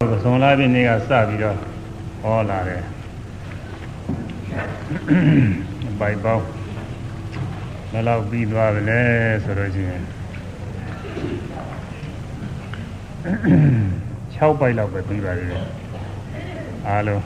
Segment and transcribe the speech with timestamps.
[0.30, 1.56] ုံးလာပြီနေ့ကစပြီးတော့
[2.22, 2.82] ဟောလာတယ်
[6.00, 6.44] ပိုက်ပေါင်း
[7.92, 9.00] ဘယ်လောက်ပြီးသွားပြီလဲ
[9.44, 10.02] ဆိုတော့ချင်း
[14.34, 15.62] 6ပိုက်လောက်ပဲပြီးပါသေးတယ်
[16.88, 17.24] အားလုံး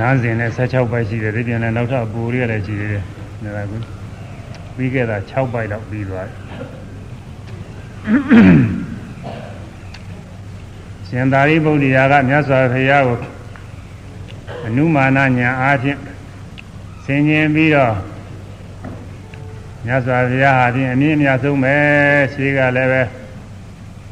[0.00, 3.02] နားစဉ်နဲ့16ပိုက်ရှိတယ်ဒီပြန်လည်းနောက်ထပ်ပူရလည်းရှိသေးတယ်
[3.56, 3.72] ဒါက
[4.76, 6.38] ပြီးခဲ့တာ6ပိုက်လောက်ပြီးသွားတယ်
[11.12, 13.18] ရှင်သာရိပုတ္တရာကမြတ်စွာဘုရားကို
[14.66, 15.98] အနုမာနညာအားဖြင့်
[17.04, 17.94] ဆင်ញင်ပြီးတော့
[19.86, 21.74] မြတ်စွာဘုရားဟာဖြင့်အမြင့်အမြတ်ဆုံးပဲ
[22.32, 23.02] ရှိကလည်းပဲ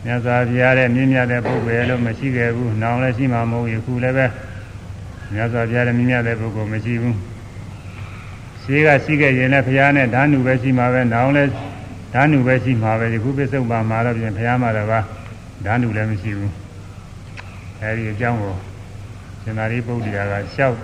[0.05, 4.27] မြတ်စွာဘုရားရဲ့မြင့်မြတ်တဲ့ပုဂ္ဂိုလ်လို့မရှိခဲ့ဘူး။နောင်လည်းရှိမှာမဟုတ်ဘူး။ခုလည်းပဲ
[5.33, 7.15] မြတ်စွာဘုရားရဲ့မြင့်မြတ်တဲ့ပုဂ္ဂိုလ်မရှိဘူး။
[8.63, 11.51] ရှိကရှိခဲ့ရင်လည်းဘုရားနဲ့ဓာနုပဲရှိမှာပဲ။နောင်လည်း
[12.15, 14.89] ဓာနုပဲရှိမှာပဲ။ဒီခုပစ္စုပ္ပန်မှာတော့ပြင်ဘုရားမှာတော့
[15.67, 16.53] ဓာနုလည်းမရှိဘူး။
[17.83, 18.55] အဲဒီအကြောင်းကို
[19.43, 20.77] ရှင်သာရိပုတ္တရာကလျှောက်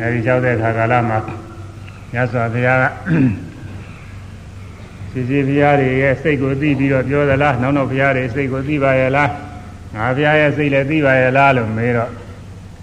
[0.00, 1.18] အဲဒီလျှောက်တဲ့အခါကာလမှာ
[2.12, 2.84] မြတ်စွာဘုရားက
[5.10, 9.30] စီစီဘုရားတွေရဲ့စိတ်ကိုသိပြီးတော့ပြောသလားနောက်နောက်ဘုရားတွေစိတ်ကိုသိပါရဲ့လား
[9.94, 12.10] ငါဘုရားရဲ့စိတ်လည်းသိပါရဲ့လားလို့မေးတော့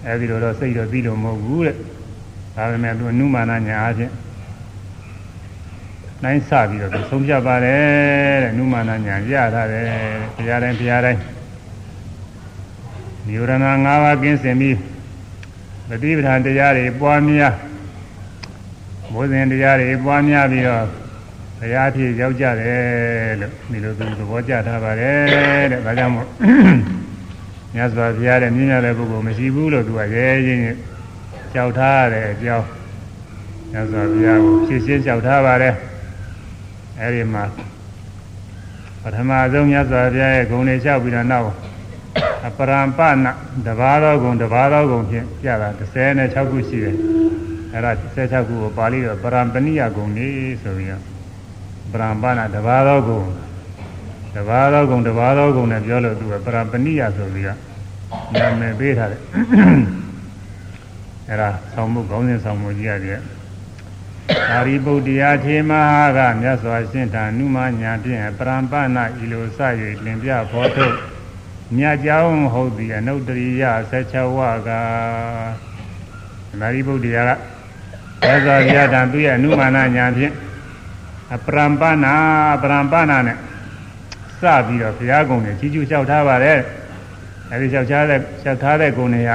[0.06, 1.76] အဲဒီလိုတော့စိတ်တော့သိလို့မဟုတ်ဘူးတဲ့
[2.56, 4.14] ဒါပေမဲ့သူအနုမာနညာအချင်း
[6.24, 9.84] နိုင်စပြီးတော့ဆုံးဖြတ်ပါတယ်တဲ့နုမာနညာရထားတယ်
[10.36, 11.20] ဘုရားတိုင်းဘုရားတိုင်း
[13.28, 14.76] နိဝရဏ၅ပါးကင်းစင်ပြီး
[15.88, 17.54] ပฏิပဌာန်တရားတွေပွားများ
[19.12, 20.84] ဘုဇင်တရားတွေပွားများပြီးတော့
[21.58, 26.28] ဘုရားဖြစ်ရောက်ကြတယ်လို့ဒီလိုသူသဘောကျထားပါတယ်တဲ့ဒါကြောင့်မို့
[27.74, 30.62] မြတ်စွာဘုရားတဲ့မြင့်ရတဲ့ပုဂ္ဂိုလ်မရှိဘူးလို့သူကရဲချင်း
[31.54, 32.66] ကြောက်ထားတဲ့အကြောင်း
[33.72, 35.74] မြတ်စွာဘုရားကိုဖြည့်ရှင်းကြောက်ထားပါတယ်
[37.00, 37.44] အဲဒီမှာ
[39.02, 41.46] ပထမဆုံးမြတ်စွာဘုရားရဲ့ဂုဏ်တွေလျှောက်ပြီးတော့နောက်
[42.46, 43.26] အပရံပန
[43.66, 45.68] တဘာသောဂုံတဘာသောဂုံဖြင့်ပြတာ
[46.06, 46.96] 36ခုရှိတယ်
[47.72, 50.28] အဲ့ဒါ16ခုကိုပါဠိတော်ပရံပဏိယဂုံနေ
[50.62, 51.02] ဆိုပြီးတော့
[51.92, 53.22] ပရံပနတဘာသောဂုံ
[54.34, 57.58] တဘာသောဂုံတဘာသောဂုံနဲ့ပြောလို့သူကပရံပဏိယဆိုပြီးတော့
[58.34, 59.22] နာမည်ပေးထားတယ်
[61.28, 63.20] အဲ့ဒါဆောင်းမှုခေါင်းစဉ်ဆောင်းမှုကြီးရတယ်
[64.50, 69.58] သာရိပုတ္တရာထေမဟာကမြတ်စွာရှင်းထာနုမညာဖြင့်ပရံပနဤလိုစ၍
[70.04, 70.96] လင်ပြဖော်ထုတ်
[71.76, 74.70] မြတ်ကြောင်းဟုတ်သည်အနုတ္တရိယ16ဝက
[76.60, 77.30] မာရိပုတ္တရာက
[78.22, 80.34] သစ္စာပြတံသူရဲ့အနုမာနညာဖြင့်
[81.34, 82.14] အပရံပနာ
[82.62, 83.36] ပရံပနာနဲ့
[84.40, 86.58] စပြီးတော့ဘုရားကုံနဲ့ကြီးကျူးလျှောက်ထားပါတယ်
[87.50, 89.30] အဲဒီလျှောက်ထားတဲ့လျှောက်ထားတဲ့ကုံတွေက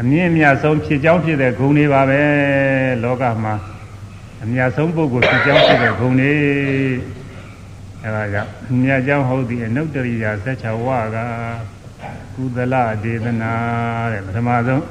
[0.00, 2.20] အမြင့်မြတ်ဆုံးဖြစ်ကြောင်းဖြစ်တဲ့ဂုဏ်တွေပါပဲ
[3.02, 3.54] လောကမှာ
[4.42, 6.34] အမြတ်ဆုံးပုဂ္ဂိုလ်ဖြစ်ကြောင်းဖြစ်တဲ့ဂုဏ်တွေ
[8.04, 8.50] အဲဒါကြောင့်
[8.82, 11.16] မြတ်ကြောင်းဟုတ်သည်အနုတ္တရိယာ16ဝါက
[12.34, 13.52] ကုသလဒေသနာ
[14.12, 14.82] တဲ့ပထမဆုံး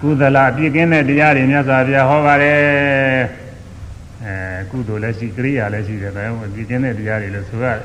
[0.00, 2.56] ကုသလပြည့်ကင်းတဲ့တရားတွေမြတ်စွာဘုရားဟောပါတယ်
[4.24, 4.34] အဲ
[4.70, 7.78] ကုသိုလ်လည်းရှိကရိယာလည်းရှိတယ်ဒါကြောင့်ပြည့်ကင်းတဲ့တရားတွေလို့ဆိုရတယ်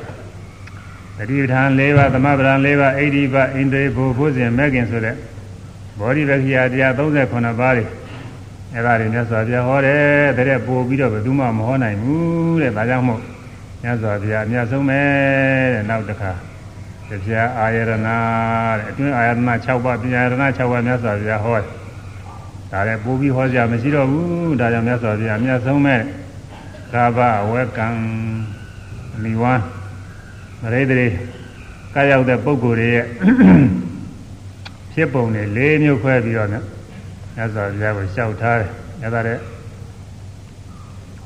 [1.17, 5.15] တတိပဌာန်၄ပါးသမဗရံ၄ပါးအိဋ္ဌိပအိန္ဒြေဘုဘုဇင်မဲ့ခင်ဆိုတဲ့
[5.99, 7.85] ဘောဓိဝက္ခိယတရား38ပါးတွေ
[8.73, 13.21] အဲ့ဒါတွေမြတ်စွာဘုရားဟောတယ်တဲ့ပို့ပြီးတော့ဘယ်သူမှမဟောနိုင်ဘူးတဲ့ဒါကြောင့်မို့
[13.81, 14.99] မြတ်စွာဘုရားအမြတ်ဆုံးပဲ
[15.73, 16.31] တဲ့နောက်တစ်ခါ
[17.09, 21.65] တရားအာယရဏတဲ့အတွင်းအာယရဏ6ပါးပညာရဏ6ပါးမြတ်စွာဘုရားဟောတယ်
[22.71, 25.95] ဒါလည်းပို့ပြီးဟောကြမရှိတော့ဘူးဒါကြောင့်မြတ်စွာဘုရားအမြတ်ဆုံးပဲ
[26.93, 27.19] ကာဘ
[27.51, 27.87] ဝေကံ
[29.23, 29.63] မိဝမ်း
[30.61, 31.07] မရိဒရေ
[31.93, 33.05] ကာရောက်တဲ့ပုဂ္ဂိုလ်တွေရဲ့
[34.93, 36.49] ဖြစ်ပုံတွေ၄မျိုးခွဲပြီးတော့
[37.37, 38.69] မြတ်စွာဘုရားကိုလျှောက်ထားတယ်။
[39.03, 39.37] အဲဒါတဲ့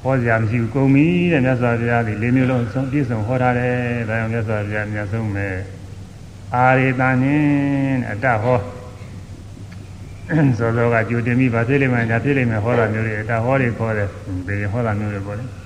[0.01, 3.75] ဟောကြမရှိဘူးကုန်ပြီတဲ့မြတ်စွာဘုရားဒီလေးမျိုးလုံးဆုံးပြည့်စုံဟောထားတယ်။
[4.09, 5.47] ဒါကြောင့်မြတ်စွာဘုရားမြတ်ဆုံးပဲ
[6.55, 8.59] အာရိတန်င်းအတ္တဟော
[10.59, 14.09] သောသောကကြိုတင်ပြီးဗာဖြစ်လိမ့်မယ်ဒါဖြစ်လိမ့်မယ်ဟောတာမျိုးတွေအတ္တဟောတွေခေါ်တယ်။
[14.47, 15.45] ဘေဟောတာမျိုးတွေပေါ့လေ။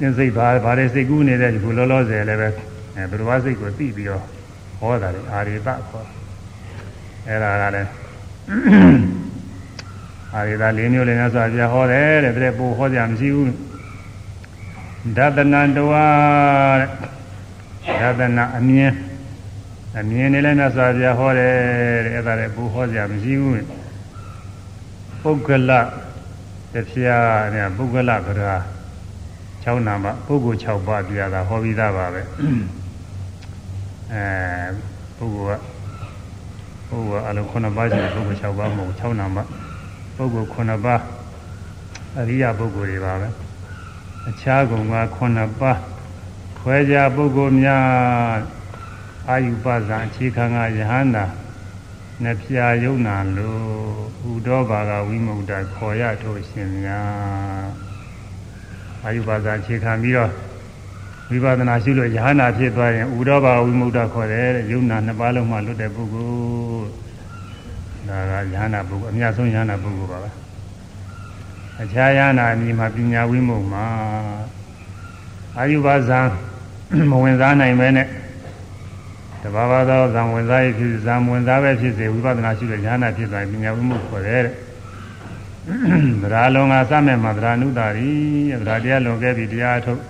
[0.00, 2.48] သင်စိတ်ဘာဘာတွေစိတ်ကူးနေတဲ့ဒီခုလောလောဆယ်လည်းပဲ
[2.96, 4.22] အဲဘုရားစိတ်ကိုသိပြီးတော့
[4.80, 5.80] ဟောတာလေအာရိတခေါ်
[7.28, 8.03] အဲ့ဒါကလည်း
[10.34, 13.52] အာရိတာ၄မျိုးလည်းများစွာပြဟောတယ်တဲ့တဲ့ပို့ဟောကြမရှိဘူး
[15.16, 16.06] ဒသနတဝါ
[16.80, 16.90] တဲ့
[18.00, 18.92] ဒသနအမြင်
[19.98, 21.54] အမြင်နဲ့လည်းများစွာပြဟောတယ်
[22.06, 23.64] တဲ့အဲ့ဒါလည်းပို့ဟောကြမရှိဘူး
[25.22, 25.70] ပုဂ္ဂလ
[26.74, 26.76] တ
[27.06, 28.56] ရားနဲ့ပုဂ္ဂလကရာ
[29.64, 32.22] 6နာမပုဂ္ဂိုလ်6ပါးပြတာဟောပြီးသားပါပဲ
[34.12, 34.24] အဲ
[35.16, 35.73] ပုဂ္ဂိုလ်က
[36.94, 39.38] ပုဂ္ဂိုလ်အလုံး9ပါးရှိတယ်ပုဂ္ဂိုလ်6ပါးမဟုတ်6နာမ
[40.16, 41.02] ပုဂ္ဂိုလ်9ပါး
[42.18, 43.28] အရိယပုဂ္ဂိုလ်တွေပါပဲ
[44.28, 45.78] အခြားကုံက9ပါး
[46.58, 47.84] ခွဲခြားပုဂ္ဂိုလ်များ
[49.28, 51.24] အာယုပဇံအခြေခံကယဟန္တာ
[52.22, 53.58] နှပြယုံနာလို
[54.30, 57.68] ဥတော်ဘာကဝိမု ക്ത ခေါ်ရထို့ရှင်များ
[59.04, 60.32] အာယုပဇံအခြေခံပြီးတော့
[61.29, 66.29] ဝိပဿနာရှုလို့ယဟန္တာဖြစ်သွားရင်ဥတော်ဘာဝိမု ക്ത ခေါ်တယ်ယုံနာနှစ်ပါးလုံးမှလွတ်တဲ့ပုဂ္ဂို
[66.81, 70.29] လ်ဒါကယဟန္တာပုဂ္ဂိုလ်အများဆုံးယဟန္တာပုဂ္ဂိုလ်ပါပဲ
[71.83, 73.85] အခြားယဟန္တာအမည်မှာပညာဝိမု ക്ത မှာ
[75.57, 76.19] အာယုပဇံ
[77.09, 78.07] မဝင်စားနိုင်ပဲနဲ့
[79.43, 84.55] တဘာဝသောဇံဝင်စားရဖြစ်ဇံဝင်စားပဲဖြစ်စေဝိပဿနာရှိတဲ့ဉာဏ်ဖြစ်သွားပညာဝိမှုခေါ်တယ်တဲ့
[86.21, 88.11] သရာလုံးကစမဲ့မှာသရာနုတာရီ
[88.61, 90.01] သရာတရားလွန်ခဲ့ပြီတရားထုတ်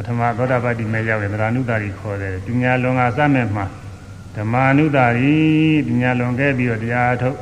[0.00, 3.64] ပထမသောတာပတိမဲ့ရောက်ရင်သရာနုတာရီခေါ်တယ်ပညာလွန်ကစမဲ့မှာ
[4.36, 5.36] ဓမ္မနုတာရီ
[5.86, 7.36] ပညာလွန်ခဲ့ပြီးတော့တရားထုတ်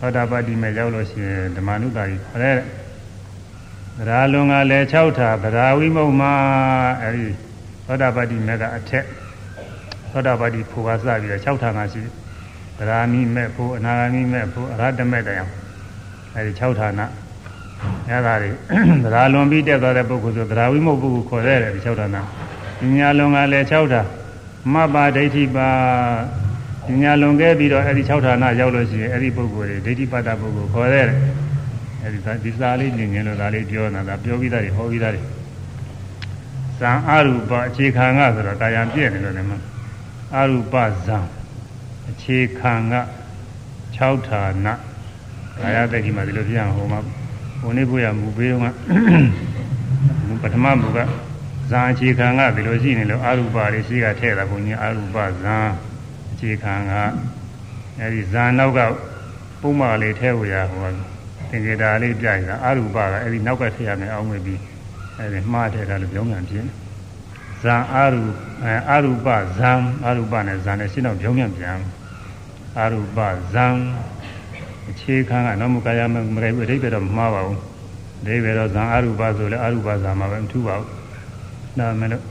[0.00, 2.58] သောတာပတိမဲ့ရောက်လို့ရှိရင်ဓမ္မနုတာရီခေါ်တယ်
[3.98, 6.32] သရာလွန်ကလည်း6ထာသရာဝိမုတ်မှာ
[7.02, 7.28] အဲဒီ
[7.86, 9.04] သောတာပတိမဲ့ကအထက်
[10.10, 12.02] သောတာပတိဖို့ကစပြီးတော့6ဌာနရှိ
[12.78, 15.50] သရာမိမဲ့ဖို့အနာဂမိမဲ့ဖို့အရဟတမဲ့တရား
[16.34, 17.00] အဲဒီ6ဌာန
[18.08, 18.50] အဲဒါတွေ
[19.04, 22.16] သရာလွန်ပြီးတက်သွားတဲ့ပုဂ္ဂိုလ်ဆိုသရာဝိမုတ်ပုဂ္ဂိုလ်ခေါ်တဲ့ဒီ6ဌာန
[22.80, 24.02] ပညာလွန်ကလည်း6ဌာ
[24.72, 25.68] မပ္ပါဒိဋ္ဌိပါ
[26.86, 31.06] ပညာလွန်ခဲ့ပြီးတော့အဲဒီ6ဌာနရောက်လို့ရှိရင်အဲဒီပုဂ္ဂိုလ်တွေဒိဋ္ဌိပတ္တပုဂ္ဂိုလ်ခေါ်တဲ့
[32.02, 35.22] အဲဒီဒီစာလေးညင်ညင်လို့ဒါလေးပြောနေတာပြောပြီးသားတွေဟောပြီးသားတွေ
[36.78, 39.52] ဇံအရူပအခြေခံကဆိုတော့ကာယံပြည့်နေလို့လည်းမ
[40.36, 40.74] အရူပ
[41.06, 41.18] ဇံ
[42.10, 42.94] အခြေခံက
[43.96, 44.66] 6ဌာန
[45.60, 47.00] ကာယတက္ကိမှာဒီလိုပြရအောင်ဟိုမှာ
[47.62, 48.66] ဘုန်းနေဖို့ရမူပေးတော့က
[50.42, 50.98] ပထမမူက
[51.70, 55.56] ဇံအခြေခံကဒီလိုရှိနေလို့အရူပတွေရှိကထည့်တာဘုန်းကြီးအရူပဇံ
[56.32, 56.92] အခြေခံက
[58.00, 58.80] အဲဒီဇံနောက်က
[59.60, 60.88] ပုံမှန်လေးထည့်ဝရဟို
[61.50, 64.60] သင်္ကေတလေးပြရတာအရူပကအဲဒီနောက်ကထည့်ရမယ်အောင်းမယ်ပြီး
[65.18, 66.68] အဲဒီမှားထည့်တာလို့ပြောမှန်ပြင်း
[67.62, 68.22] ဇံအာရူ
[68.64, 69.72] အဲအာရူပဇံ
[70.04, 71.78] အာရူပနဲ့ဇံနဲ့ရှင်းတော့ပြောင်းပြန်ပြန်
[72.78, 73.18] အာရူပ
[73.52, 73.66] ဇံ
[74.21, 74.21] အ
[75.02, 77.58] ခြေခံကတော့မူကာယမမရေဘူးအဓိပ္ပာယ်တော့မမှားပါဘူး
[78.22, 80.88] အဓိပ္ပာယ်တော့ဇံအာရူပဆိုလဲအာရူပဇံမှာပဲမထူပါဘူး
[81.78, 82.24] ဒါမှမလို့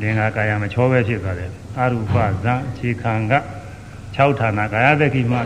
[0.00, 3.34] လင်္ကာကာယမချောပဲဖြစ်သွားတယ်အာရူပဇံအခြေခံက
[4.16, 5.40] 6ဌာနကာယတကိမှာ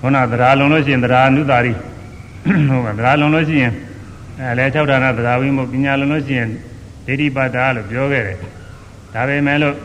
[0.00, 1.72] ခုနသရာလုံးလို့ရှိရင်သရာနုတာရီ
[2.68, 3.72] ဟုတ်ပါသရာလုံးလို့ရှိရင်
[4.40, 6.48] အဲလဲ၆ဌာနသရာဝိမုပညာလုံးလို့ရှိရင်
[7.06, 8.38] ဒိဋ္ဌိပါဒလို့ပြောခဲ့တယ်
[9.14, 9.76] ဒါပေမဲ့လို့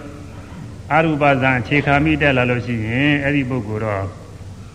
[0.93, 4.03] အရူပဇံအခြေခံမိတက်လာလို့ရှိရင်အဲ့ဒီပုဂ္ဂိုလ်တော့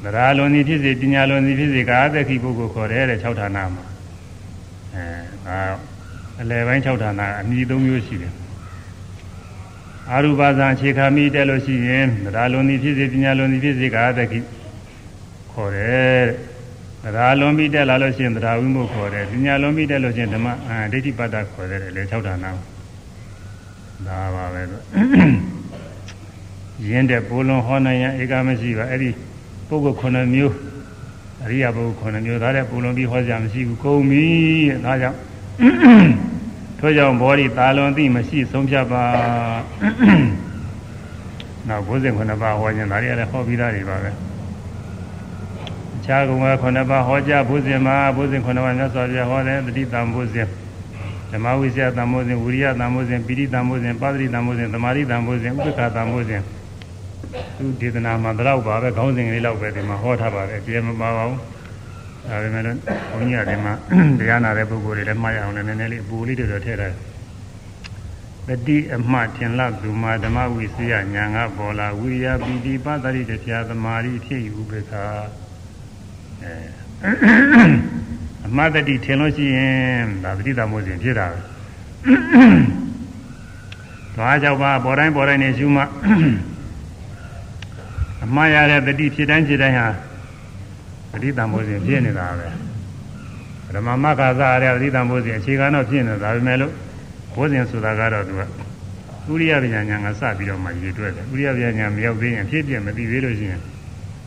[0.04, 3.84] သရာလုံးစီဖြစ်စေပညာလုံးစီဖြစ်စေကာသက္ခိပုဂ္ဂိုလ်ခေါ်တယ်တဲ့၆ဌာနမှာ
[4.94, 5.06] အဲ
[5.46, 5.58] ဒါ
[6.40, 8.32] အလယ်ပိုင်း၆ဌာနအမည်၃မျိုးရှိတယ်
[10.12, 14.40] အရူပဇံအခြေခံမိတက်လို့ရှိရင်သရာလုံးစီဖြစ်စေပညာလုံးစီဖြစ်စေကာသက္ခိ
[15.52, 16.24] ခေါ်တယ်
[17.02, 22.46] တဲ့တရားလွန်ပြီးတက်လာလို့ရှိရင်တရားဝိမှုခေါ်တယ်ပညာလွန်ပြီးတက်လို့ရှိရင်ဓမ္မအာဒိဋ္ဌိပတ္တခေါ်တယ်လေ၆ဌာန
[24.06, 24.82] ဒါပါပဲလို့
[26.88, 29.10] ရင်းတဲ့ပိုးလုံးဟောနိုင်ရင်ဧကမရှိပါအဲ့ဒီ
[29.68, 30.54] ပုဂ္ဂိုလ်9မျိုး
[31.44, 34.26] အရိယပုဂ္ဂိုလ်9မျိုးဒါတဲ့ပိုးလုံးပြီးဟောကြမရှိဘူးကုန်ပြီ
[34.70, 35.18] တဲ့ဒါကြောင့်
[36.78, 39.04] ထို့ကြောင့်ဘောဓိတာလွန်သိမရှိဆုံးဖြတ်ပါ
[41.68, 44.10] နောက်59ပါးဟောခြင်းဒါတွေလည်းဟောပြီးသားတွေပါပဲ
[46.04, 50.48] ခြားကုံကခုနှစ်ပါးဟောကြားဘုဇင်မှာဘုဇင်ခုနှစ်ပါးမြတ်စွာဘုရားဟောတယ်တတိတံဘုဇင်
[51.30, 56.42] ဓမ္မဝိဇ္ဇာတံဘုဇင်ဝိရိယတံဘုဇင်ပိဋိတံဘုဇင်ပါတိတံဘုဇင်သမာဓိတံဘုဇင်ဥပ္ပခာတံဘုဇင်
[57.58, 61.40] သူဒေသနာမှာတော့ပါပဲခေါင်းစဉ်လေးလောက်ပဲဒီမှာဟောထားပါတယ်အပြည့်မပါပါဘူး
[62.28, 62.78] ဒါပေမဲ့လည်း
[63.10, 63.72] ဘုန်းကြီးကဒီမှာ
[64.18, 66.94] တရားနာတဲ့ပုဂ္ဂိုလ်တွေလည်းမှားရအောင်လည်းနည်းနည်းလေးအပူလေးတွေတော့ထည့်ထား
[68.48, 75.04] တတိအမှထင်လသူမာဓမ္မဝိစီယညာငါပေါ်လာဝိရိယပိတိပသတိတရားသမာဓိဖြစ်ဥပ္ပခာ
[78.46, 81.40] အမှတ်တတိထင်လို့ရှိရင်ဒါပဋိသမုဇဉ်ဖြစ်တာပဲ။
[84.14, 85.82] သွားကြောက်ပါပေါ်တိုင်းပေါ်တိုင်းနေရှုမှ
[88.24, 89.88] အမှားရတဲ့တတိဖြစ်တိုင်းဖြစ်တိုင်းဟာ
[91.10, 92.48] ပဋိသမုဇဉ်ဖြစ်နေတာပဲ။
[93.74, 96.72] ဓမ္မမခါသရတဲ့ပဋိသမုဇဉ်အခြေခံတော့ဖြစ်နေတာဒါပေမဲ့လို့
[97.34, 98.40] ဘုဇဉ်ဆိုတာကတော့သူက
[99.32, 103.60] ဥရိယပညာညာကစပြီးတော့မှရည်တွက်တယ်။ဥရိယပညာညာမရောက်သေးရင်အဖြစ်ပြမသိသေးလို့ရှိရင်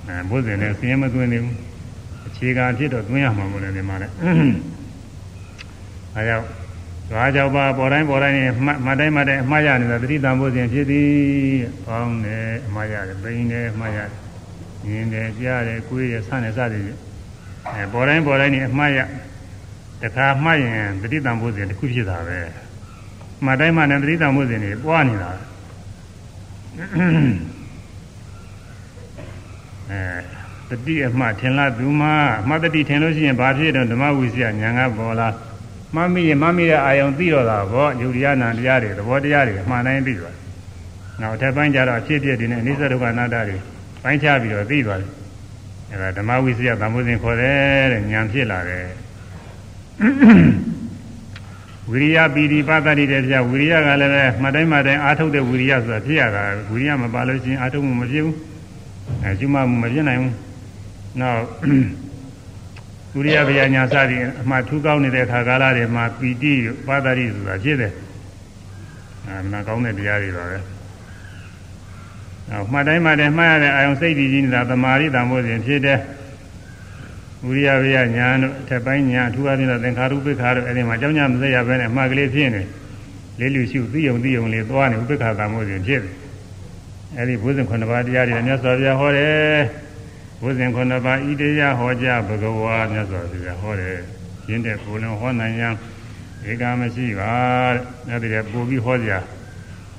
[0.08, 1.56] အဲဘုဇဉ်နဲ့ဆင်းရဲမသွင်းသေးဘူး။
[2.27, 4.08] အခြေခံဖြစ်တော့သွင်းရမှာမို့လဲဒီမှာလဲ
[6.16, 6.46] အဲကြောင့်
[7.10, 8.52] သွားကြောက်ပါပေါ်တိုင်းပေါ်တိုင်းနဲ့
[8.88, 11.12] မတိုင်းမတိုင်းအမှားရနေတာတတိတံဖို့စဉ်ဖြစ်သည်
[11.86, 14.20] ပေါင်းတယ်အမှားရတယ်ပိန်တယ်အမှားရတယ်
[14.86, 16.84] မြင်တယ်ကြားတယ်ကိုယ်ရဆန်းတယ်စသည်
[17.74, 19.00] အဲပေါ်တိုင်းပေါ်တိုင်းနဲ့အမှားရ
[20.02, 22.40] တခါမှားရင်တတိတံဖို့စဉ်တစ်ခုဖြစ်တာပဲ
[23.46, 25.32] မတိုင်းမတိုင်းတတိတံဖို့စဉ်တွေပွားနေတာ
[29.92, 32.08] အဲတတိအမှထင်လားသူမှ
[32.42, 35.30] အမှတ်တတိထင်လို့ရှိရင်ဘာဖြစ်တော့ဓမ္မဝိစီယညာငါပေါ်လာ
[35.96, 40.36] မှတ်မိရင်မှတ်မိတဲ့အာယုံသိတော့တာပေါ့ယုတ်တရားနာတရားတွေသဘောတရားတွေအမှန်တိုင်းသိသွား
[41.22, 43.58] နောက်အထက်ပိုင်းကျတော့အဖြစ်အပျက်တွေနဲ့အနိစ္စဒုက္ခအနတ္တတွေ
[44.03, 45.12] ပိုင်းခြားပြီးတော့သိသွားတယ်
[45.91, 48.88] အဲဒါဓမ္မဝိစီယသံဃုဇဉ်ခေါ်တယ်တဲ့ဉာဏ်ဖြစ်လာတယ်
[51.89, 58.36] ဝိရိယပီတိပတ္တိတဲ့ပြဝိရိယကလည်းပဲမှတ်တိုင်းမှတ်တိုင်းအာထုတ်တဲ့ဝိရိယဆိုတာဖြစ်ရတာဝိရိယမပါလို့ရှိရင်အာထုတ်မှုမဖြစ်ဘူး
[59.24, 60.34] အဲကျွမမှုမဖြစ်နိုင်ဘူး
[61.20, 62.07] နောက်ဝိ
[63.25, 66.53] ရိယဗျာညာစသည်အမှထူးကောင်းနေတဲ့ခါကာလတွေမှာပီတိ
[66.88, 67.93] ပတ္တိဆိုတာဖြစ်တယ်
[69.27, 70.57] အဲမနာကောင်းတဲ့တရားတွေပါပဲ
[72.50, 76.00] နောက်မှတ်တိုင်းမှတ်တိုင်းမှတ်ရတဲ့အာယုံစိတ်တည်ကြည်နေတာသမာဓိတံဖို့စဉ်ဖြစ်တယ်
[77.45, 82.63] ဝိရိယဗျာညာတို့အထက်ပိုင်းညာအထူးအပြင်သင်္ခါရုပ္ပခါတို့အဲဒီမှာအကြောင်းညာမစရဘဲနဲ့အမှားကလေးဖြစ်နေ
[83.39, 86.13] လေးလူရှုသိုံသိုံလေးသွားနေဥပ္ပခါတံဖို့စဉ်ဖြစ်တယ်
[87.17, 89.62] အဲဒီဘုဇင်ခုနှစ်ပါးတရားတွေမြတ်စွာဘုရားဟောတယ်
[90.41, 93.98] ဘုဇင်ခုနှစ်ပါးဤတရားဟောကြားဘဂဝါမြတ်စွာဘုရားဟောတယ်
[94.50, 95.74] ရင်းတဲ့ကိုယ်လုံးဟောနိုင်ရန်
[96.50, 97.34] ဧကမရှိပါ
[97.74, 99.12] တဲ့အဲဒီပို့ပြီးဟောကြ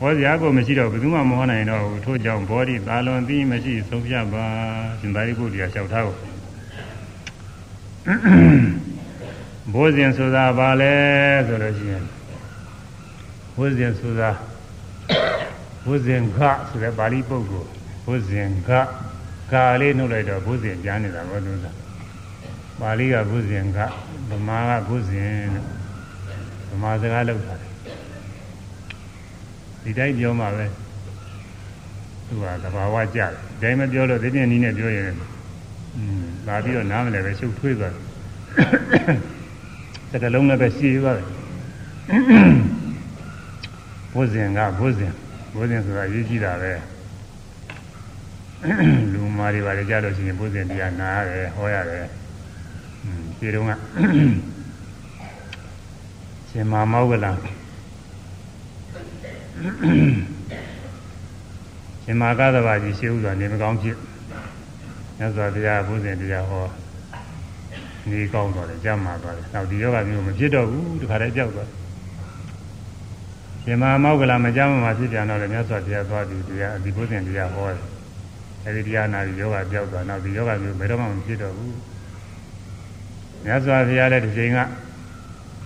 [0.00, 4.44] ဟောကြားကိုမရှိတော့ဘယ်သူမှမဟောနိုင်တော့ဘူးထို့ကြောင့်ဘောဓိသာလွန်သိမရှိဆုံးဖြတ်ပါ
[5.00, 6.16] ရှင်သာရိပုတ္တရာလျှောက်ထားကို
[9.72, 10.94] ဘိုးစဉ်ဆိုတာဘာလဲ
[11.46, 12.04] ဆိုလို့ရှိရင်
[13.56, 14.30] ဘိုးစဉ်ဆိုတာ
[15.88, 17.68] ဘုဇင်ခဆိုတဲ့ပါဠိပုဂ္ဂိုလ်
[18.04, 18.70] ဘုဇင်ခ
[19.52, 21.76] ကာလေးနှုတ်လိုက်တော့ဘုဇင်ကြားနေတာဘောသူစား
[22.80, 23.78] ပါဠိကဘုဇင်ခ
[24.28, 25.32] ဗမာကဘုဇင်
[26.70, 27.54] ဗမာစကားလောက်တာ
[29.82, 30.66] ဒီတိုင်းပြောမှပဲ
[32.26, 35.06] သူကသဘာဝကြတယ်ဒီတိုင်းမပြောလို့ဒီပြင်းနီးနဲ့ပြောရင်
[35.96, 38.04] อืมလာပြီးတော့နားမလဲပဲရှုပ်ထွေးသွားတယ်
[40.10, 41.26] တကလုံးလည်းပဲရှည်သွားတယ်
[44.12, 45.12] ဘုဇင်ကဘုဇင်
[45.54, 46.72] ဘုဇင်ဆိုတာရေးကြည့်တာပဲ
[49.12, 52.06] လူမာတွေပါလေကြလို့ရှိရင်ဘုဇင်တရားနာရတယ်ဟောရတယ်
[53.02, 53.72] อืมဒီတုန်းက
[56.50, 57.32] ရှင်မာမောကလာ
[62.02, 63.96] ရှင်မာကသဘာကြီးရှေးဥစွာနေမကောင်းဖြစ်
[65.18, 66.64] မြတ်စွာဘုရားဘုဇင်တရားဟော
[68.10, 71.68] နေကောင်းတော့တယ်ကြမ်းမာသွားတယ်နောက်ဒီယောဂမျိုးမဖြစ်တော့ဘူးတခါတည်းကြောက်သွား
[73.64, 77.97] ရှင်မာမောကလာမကြမ်းမာဖြစ်ပြန်တော့လေမြတ်စွာဘုရားသွားပြီးတရားဒီဘုဇင်တရားဟောတယ်
[78.66, 81.76] အဲဒီတရားနာပြီးယောဂကြောက်သွားနောက်ဒီယောဂမျိုးဘယ်တော့မှမဖြစ်တော့ဘူး
[83.44, 84.58] မြတ်စွာဘုရားလည်းဒီချိန်က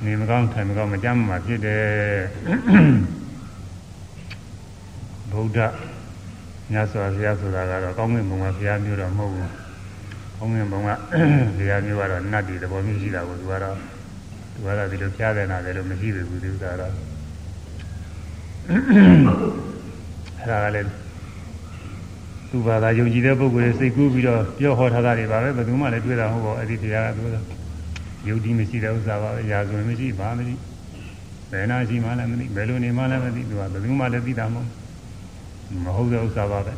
[0.05, 1.83] နေမကောင်းထိုင်မကောင်းမကြမ်းမာဖြစ်တယ်
[5.33, 5.59] ဗုဒ္ဓ
[6.73, 9.51] မြတ်စွာဘုရားဆိုတာကတော့ကောင်းကင်ဘုံကဘုရားမျိုးတော့မဟုတ်ဘူး
[10.37, 10.83] ကောင်းကင်ဘုံက
[11.59, 13.77] ဘုရားမျိုးကတော့နတ်ပြည်သဘောမျိုးရှိတာကိုသူကတော့
[14.55, 16.91] သူကတော့ဒီလိုဖျားတယ်နာတယ်လို့မရှိဘူးသူကတော့အဲ့
[20.51, 21.02] ဒါကလည်း
[22.53, 27.37] သူဘာသာယုံကြည်တဲ့ပုဂ္ဂိုလ်တွေစိတ်ကူးပြီးတော့ပြောဟောထားတာတွေပါပဲဘယ်သူမှလည်းတွေ့တာမဟုတ်ပါဘူးအဲ့ဒီတရားကသူက
[28.29, 30.55] ယုံကြည်မရှိတဲ့ဥစ္စာပါပဲရာဇဝင်မရှိဘာမသိ
[31.51, 34.69] ဘယ်နာရှိမှလည်းမသိဘယ်လိုနေမှလည်းမသိသူကဘယ်သူမှလည်းသိတာမဟုတ်
[35.85, 36.73] မဟုတ်တဲ့ဥစ္စာပါပဲ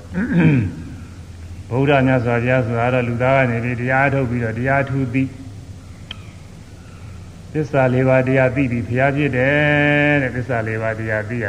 [1.70, 5.24] ဗုဒ္ဓမြတ်စွာဘုရားဆိုတာတော့လူသားကနေပြီးတရားထုတ်ပြီးတော့တရားထူသိ
[7.52, 11.46] သစ္စာလေးပါးတရားသိပြီးဘုရားဖြစ်တယ်တဲ့သစ္စာလေးပါးတရားသိရ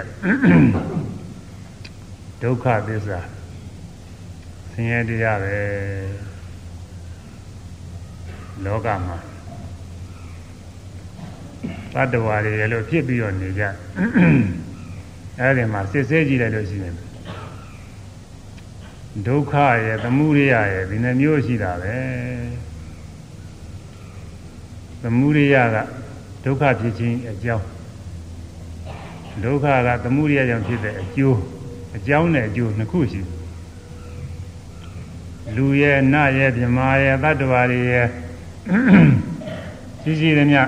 [2.41, 3.19] ဒုက္ခသစ္စာ
[4.77, 5.57] ဆင်းရဲတရားပဲ
[8.65, 9.17] လောကမှာ
[11.93, 13.63] တတ္တဝါတွေလည်းလို့ဖြစ်ပြီးတော့နေကြ
[15.39, 16.95] အဲဒီမှာစစ်ဆေးကြည့်လိုက်လို့ရှိရင်
[19.27, 19.53] ဒုက္ခ
[19.85, 21.95] ရဲ့သမှုရိယရဲ့ဒီနှမျိုးရှိတာပဲ
[25.03, 25.77] သမှုရိယက
[26.43, 27.67] ဒုက္ခဖြစ်ခြင်းအကြောင်း
[29.43, 31.37] ဒုက္ခကသမှုရိယကြောင့်ဖြစ်တဲ့အကျိုး
[31.97, 33.21] အကြောင်းနဲ့အကျိုးနှစ်ခုရှိ
[35.55, 38.07] လူရဲ့နတ်ရဲ့မြမာရဲ့တတ္တဝါတွေရဲ့
[40.01, 40.61] ရှိရှိသမျှ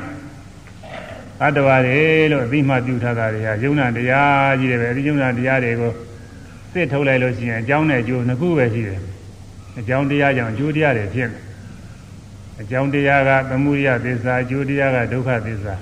[1.40, 2.00] တတ္တဝါတွေ
[2.32, 5.92] လို့အသိမှပြုထားတာတွေဟာယုံနာတရားကြီးတယ်ပဲဒီယုံနာတရားတွေကို
[6.72, 9.02] စစ်ထုတ်လိုက်လို့ရှိရင်အကြောင်းနဲ့အကျိုးနှစ်ခုပဲရှိတယ်
[9.80, 11.42] အကြောင်းတရားကြောင့်အကျိုးတရားတွေဖြစ်တယ်
[12.62, 15.76] အကြောင်းတရားကသမှုရိယသစ္စာအကျိုးတရားကဒုက္ခသစ္စာ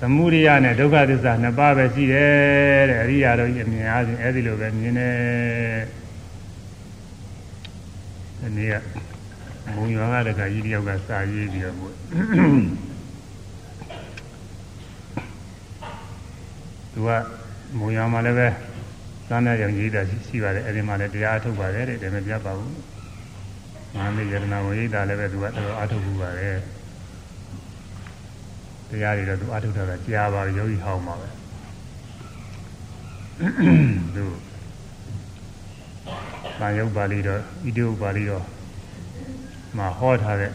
[0.00, 5.14] သမှုရိယနဲ့ဒုက္ခသစ္စာနှစ်ပါးပဲရှိတယ်တဲ့အရိယာတို့အမြင်အားဖြင့်အဲဒီလိုပဲမြင်တယ်
[8.40, 8.74] ဒီနေ့က
[9.74, 11.76] ဘုံရွာကတခါကြီးတယောက်ကစာရေးပြီးတော့
[16.92, 17.10] သူက
[17.78, 18.48] မုံရမှာလည်းပဲ
[19.28, 22.72] သမ်းတဲ့ရောင်ကြီးတာရှိပါတယ်အဲဒီမှာလည်းတရားထုတ်ပါတယ်တဲ့ဒါမပြပါဘူး။
[23.94, 26.58] မန္တရတနာဝိဒါလည်းပဲသူကတော်အားထုတ်ဘူးပါတယ်။
[28.90, 31.28] တရားတွေတော့သူအားထုတ်တာကကြားပါရောဂီဟောင်းပါပဲ။
[34.16, 34.24] သူ
[36.60, 38.44] သံယုတ်ပါဠိတော်ဣတိယုတ်ပါဠိတော်
[39.76, 40.52] မှာဟောထားတဲ့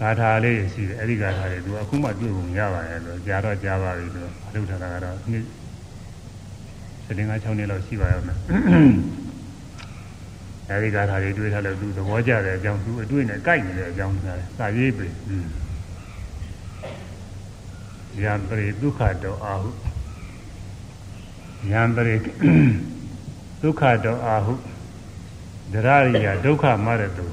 [0.00, 5.44] ဂါထာလေးရှိတယ်အဲ့ဒီဂါထာတွေသူအခုမှတွေ့ဖို့မရပါရဲ့လို့ကြားတော့ကြားပါပြီသူအလုပ်ထားတာကတော့နှစ်
[7.04, 8.38] စတင်က6နှစ်လောက်ရှိပါရောမယ်
[10.68, 15.08] အဲဒီဂါထာတွေတွေ့ထားလို့သူသဘောကျတဲ့အကြောင်းသူအတွေ့နဲ့ကြိုက်နေတဲ့အကြောင်းသာစာရေးပြီ
[18.22, 19.70] ယံပရိဒုက္ခတောအာဟု
[21.70, 22.16] ယံပရိ
[23.62, 24.54] ဒုက္ခတောအာဟု
[25.72, 27.26] ဒရရိယဒုက္ခမရတု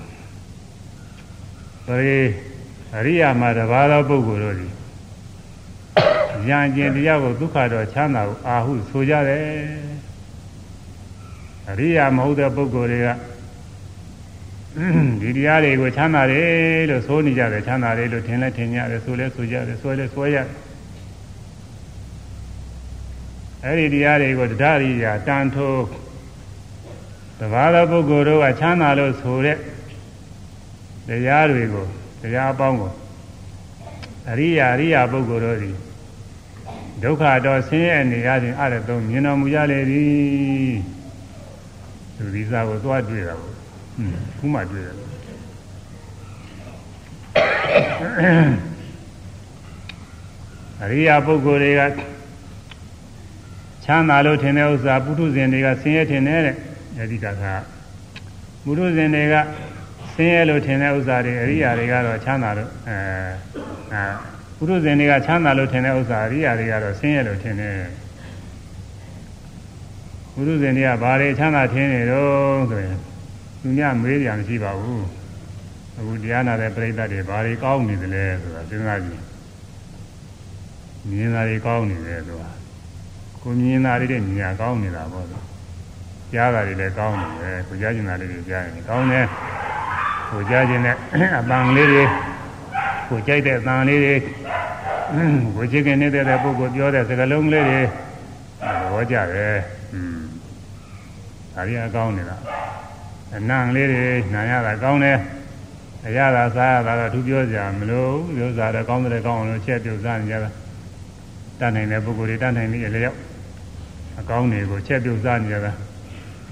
[1.86, 2.20] ပရိ
[2.96, 4.74] အရိယာမှာတပါးသောပုဂ္ဂိုလ်တို့သည်
[6.48, 9.46] ဉာဏ်ကျင်တရားကိုဒုက္ခတော့ချမ်းသာကိုအာဟုဆိုကြတယ်
[11.70, 13.10] အရိယာမဟုတ်တဲ့ပုဂ္ဂိုလ်တွေက
[15.22, 20.65] ဒီတရားတွေကိုချမ်းသာတယ်လို့ဆိုနေကြတယ်ချမ်းသာတယ်လို့ထင်လဲထင်ကြတယ်ဆိုလဲဆိုကြတယ်ဆွဲလဲဆွဲရတယ်
[23.68, 25.86] အဲ့ဒီတရားတွေကိုတရားရိယာတန်ထိုး
[27.40, 29.58] တပါးသောပုဂ္ဂိုလ်တို့ကချမ်းသာလို့ဆိုတဲ့
[31.08, 31.86] တရားတွေကို
[32.22, 32.92] တရားအပေါင်းကို
[34.30, 35.78] အရိယာအရိယာပုဂ္ဂိုလ်တို့သည်
[37.04, 40.76] ဒုက္ခတော့ဆင်းရဲနေရခြင်းအဲ့ဒါတော့မြင်တော်မူကြလေသည်
[42.16, 44.98] သူဒီစားကိုသွားတွေ့တာပေါ့ဟွန်းခုမှတွေ့တယ်
[50.82, 51.82] အရိယာပုဂ္ဂိုလ်တွေက
[53.86, 56.56] ချမ်းသာလို့ထင်တဲ့ဥစ္စာပုထုဇဉ်တွေကဆင်းရဲထင်တယ်တဲ့
[56.98, 57.44] အဲဒီကက
[58.64, 59.36] ပုထုဇဉ်တွေက
[60.14, 62.98] ဆင်းရဲလို့ထင်တဲ့ဥစ္စာတွေအရိယာတွေကတော့ချမ်းသာလို့အဲ
[63.94, 64.04] အဲ
[64.58, 67.76] ပုထုဇဉ်တွေကချမ်းသာလို့ထင်တဲ့ဥစ္စာအရိယာတွေကတော့ဆင်းရဲလို့ထင်တယ်
[70.34, 72.98] ပုထုဇဉ်တွေကဘာတွေချမ်းသာထင်နေတော့ဆိုရင်
[73.62, 75.06] သူများမေးကြမရှိပါဘူး
[75.98, 79.22] အခုတရားနာတဲ့ပြိဿတွေဘာတွေကောင်းနေသလဲဆိုတာစဉ်းစားကြည့်
[81.10, 82.52] မြင်တာတွေကောင်းနေတယ်ဆိုတာ
[83.48, 85.26] ကိုမြင်တာတွေတဲ့မြင်ကောင်းနေတာပေါ့
[86.34, 89.26] ကြားတာတွေလည်းကောင်းနေတယ်ကိုကြားကျင်တာလေးတွေကြားရင်ကောင်းတယ်
[90.30, 90.96] ကိုကြားခြင်းနဲ့
[91.40, 92.04] အပန်းလေးတွေ
[93.10, 94.16] ကိုကြိုက်တဲ့အပန်းလေးတွေ
[95.56, 97.88] ကိုချစ်ခင်နေတဲ့ပုဂ္ဂိုလ်ပြောတဲ့စကားလုံးလေးတွေသ
[98.92, 99.58] ဘောကျတယ်
[99.94, 100.20] อืม
[101.54, 102.38] ဒါရီအကောင်းနေတာ
[103.36, 105.18] အနံလေးတွေနာရတာကောင်းတယ်
[106.06, 110.50] အရသာစားရတာတော့သူပြောကြမလို့ပြောစားတယ်ကောင်းတယ်ကောင်းအောင်လို့ချက်ပြုတ်စားနေကြတာ
[111.60, 113.18] တတ်နိုင်တဲ့ပုဂ္ဂိုလ်တွေတတ်နိုင်နေရလျောက်
[114.20, 115.74] အကောင်းတွေကိုချက်ပြုတ်စားနေကြတာ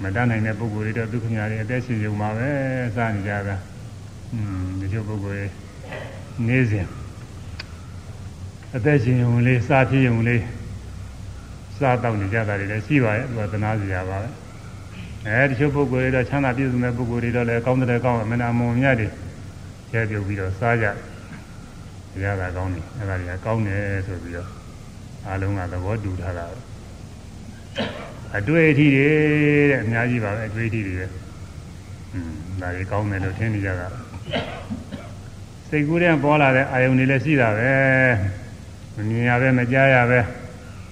[0.02, 2.48] မတတ်နိုင်တဲ့ပုဂ္ဂိုလ်တွေတော့ဒုက္ခညာတွေအသက်ရှင်ုံမှာပဲ
[2.96, 3.56] စနေကြတာ
[4.32, 5.46] อืมဒီလိုပုဂ္ဂိုလ်တွေ
[6.48, 6.86] နေစဉ်
[8.76, 10.42] အသက်ရှင်ုံလေးစားဖြစ်ုံလေး
[11.78, 14.28] စားတော့နေကြတာတွေလည်းရှိပါရဲ့သူကသနာစရာပါပဲ
[15.26, 19.08] အဲဒီလိုပုဂ္ဂိုလ်တွေတော့ချမ်းသာပြည့်စုံတဲ့ပုဂ္ဂိုလ်တွေတော့လည်းကောင်းတဲ့ကောင်းအမနာမုံမြတ်တွေ
[19.90, 20.86] ကျဲပြုတ်ပြီးတော့စားကြ
[22.22, 24.48] ရတာကောင်းတယ်အဲ့ဒါတွေကကောင်းတယ်ဆိုပြီးတော့
[25.26, 26.46] အားလုံးကသဘောတူထားတာ
[28.36, 29.06] အတွေ့အထိတွေ
[29.70, 31.06] တဲ့အများကြီးပါပဲအတွေ့အထိတွေပဲ
[32.12, 33.86] อืมဒါတွေကောင်းတယ်လို့ထင်နေကြတာ
[35.68, 37.72] စိတ်ကူးတဲ့ပေါ်လာတဲ့အာယုန်တွေလည်းရှိတာပဲ
[38.96, 40.20] မမြင်ရပဲမကြားရပဲ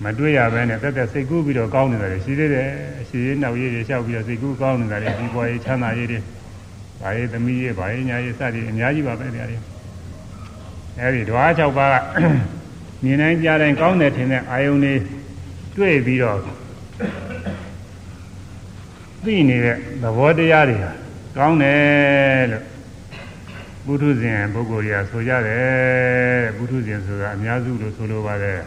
[0.04, 2.68] မတွေ့ရပဲနဲ့တက်တက်စိတ်ကူးပြီးတော့ကောင်းနေတာတွေရှိသေးတယ်
[3.08, 6.18] ရှိသေးနောက်ရည်တွေလျှောက်ပြီးတော့စိတ်ကူးကောင်းနေတာတွေဒီပေါ်ရေးချမ်းသာရေးတွေ
[7.00, 9.58] ဘာရေးသမီးရေးဘာရေးညာရေးစသည်အများကြီးပါပဲတရားတွေ
[11.00, 11.94] အဲဒီဓဝါ၆ပါးက
[13.04, 14.94] မြင်တိုင်းကြားတိုင်းကောင်းတယ်ထင်တဲ့အာယုန်တွေ
[15.76, 16.38] တွေ့ပြီးတော့
[19.24, 20.92] သိနေတဲ့သဘောတရားတွေဟာ
[21.36, 22.64] ကောင်းတယ်လို့
[23.86, 28.60] ဘုထုဇဉ်ပုဂ္ဂိုလ်ကြီးဆိုကြတယ်ဘုထုဇဉ်ဆိုတာအများစုလို့ဆိုလိုပါတယ်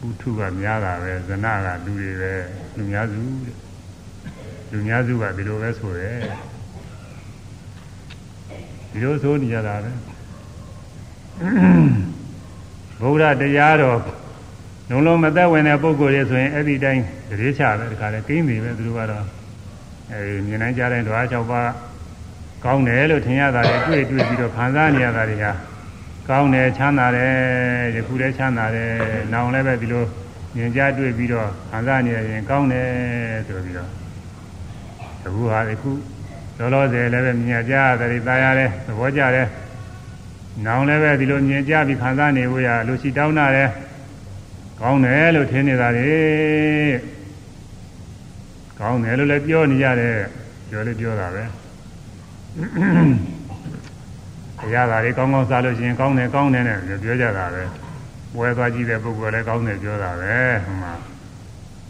[0.00, 2.32] ဘုထုကများတာပဲဇနကလူတွေပဲ
[2.76, 3.54] လူများစုတဲ့
[4.70, 6.18] လူများစုကဒီလိုပဲဆိုတယ်
[8.90, 9.92] ဒီလိုဆိုနေကြတာပဲ
[13.00, 13.98] ဗုဒ္ဓတရားတော်
[14.90, 19.24] လုံးလုံးမသက်ဝင်တဲ့ပုဂ္ဂိုလ်တွေဆိုရင်အဲ့ဒီတိုင်းတရေချပဲဒီခါလဲကိန်းပြီပဲသူတို့ကတော့
[20.10, 21.70] အဲဒီမြင်နိုင်ကြတဲ့ဓဝါ၆ပါး
[22.64, 25.52] ကောင်းတယ်လို့ထင်ရတာတွေတွေ့တွေ့ပြီးတော့ခံစားနေရတာတွေဟာ
[26.28, 27.32] ကောင်းတယ်ချမ်းသာတယ်
[27.94, 28.90] ယခုလည်းချမ်းသာတယ်
[29.32, 30.04] နောင်လည်းပဲဒီလို
[30.56, 32.86] မြင်ကြတွေ့ပြီးတော့ခံစားနေရင်ကောင်းတယ်
[33.46, 33.90] ဆိုပြီးတော့
[35.24, 35.90] အခုဟာအခု
[36.58, 39.48] လောလောဆယ်လည်းပဲမြင်ကြရတယ်တာရတယ်သဘောကျတယ်
[40.66, 43.70] နောင်လည်းပဲဒီလိုမြင်ကြပြီးခံစားနေဖို့ရလူရှိတောင်းတာတယ်
[44.80, 46.12] ကောင်းတယ်လို့ထင်နေတာလေ
[48.80, 50.16] ကောင်းတယ်လို့လည်းပြောနေရတယ်
[50.68, 51.44] ပြောလို့ပြောတာပဲ
[54.74, 57.62] ရတာတွေကောင်းကောင်းစားလို့ရှိရင်ကောင်းတယ်ကောင်းတယ်နဲ့ပြောကြတာပဲ
[58.34, 60.92] ပွဲသွားကြည့်တဲ့ပုဂ္ဂိုလ်လည်းကောင်းတယ်ပြောတာပဲဟိုမှာ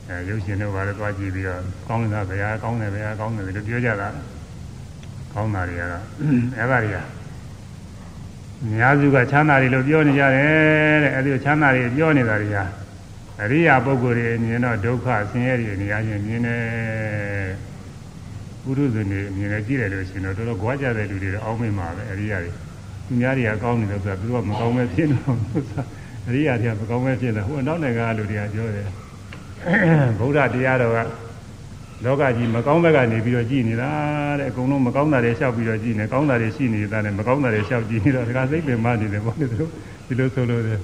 [0.08, 4.08] အဲရုပ်ရှင်တို့ဘာလဲသွားကြည့်ပြီးတော့ကောင်းတာဗျာကောင်းတယ်ဗျာကောင်းတယ်လို့ပြောကြတာ
[5.34, 6.04] ကောင်းတာတွေကတော့
[6.56, 6.98] အဲ့ဒါတွေက
[8.62, 12.64] အများစုကချမ်းသာတွေလို့ပြောနေကြတယ်တဲ့အဲဒီချမ်းသာတွေပြောနေတာတွေဟာ
[13.42, 16.62] အရိယာပုဂ္ဂိုလ်တွေမြင်တော့ဒုက္ခဆင်းရဲတွေနေရာချင်းမြင်တယ်
[18.62, 22.50] ဘပုရုဇဉ်တွေမြင်နေကြည့်တယ်လို့ရှင်တော့တော်တော်ကြွားကြတဲ့လူတွေတော့အောင်းမိမှာပဲအရိယာတွေ
[23.06, 25.36] သူများတွေကကောင်းနေတယ်ဆိုတာသူကမကောင်းပဲဖြစ်နေတော့
[26.28, 28.88] အရိယာတွေကမကောင်းပဲဖြစ်နေဟိုအနောက်နိုင်ငံကလူတွေကပြောတယ်
[30.18, 30.98] ဗုဒ္ဓတရားတော်က
[32.04, 33.90] လောကကြီးမကောင်းဘက်ကနေပြီးတော့ကြည်နေတာ
[34.38, 39.70] တဲ့အကုန်လုံးမကောင်းတာတွေလျှောက်ပြီးတော့ကြည်နေကောင်းတာတွေရှိနေတာနဲ့မကောင်းတာတွေလျှောက်ကြည်နေတော့ဒါကစိတ်ပင်မနေတယ်ပေါ့လေသူတို့
[40.06, 40.80] ဒီလိုဆိုလို့တယ်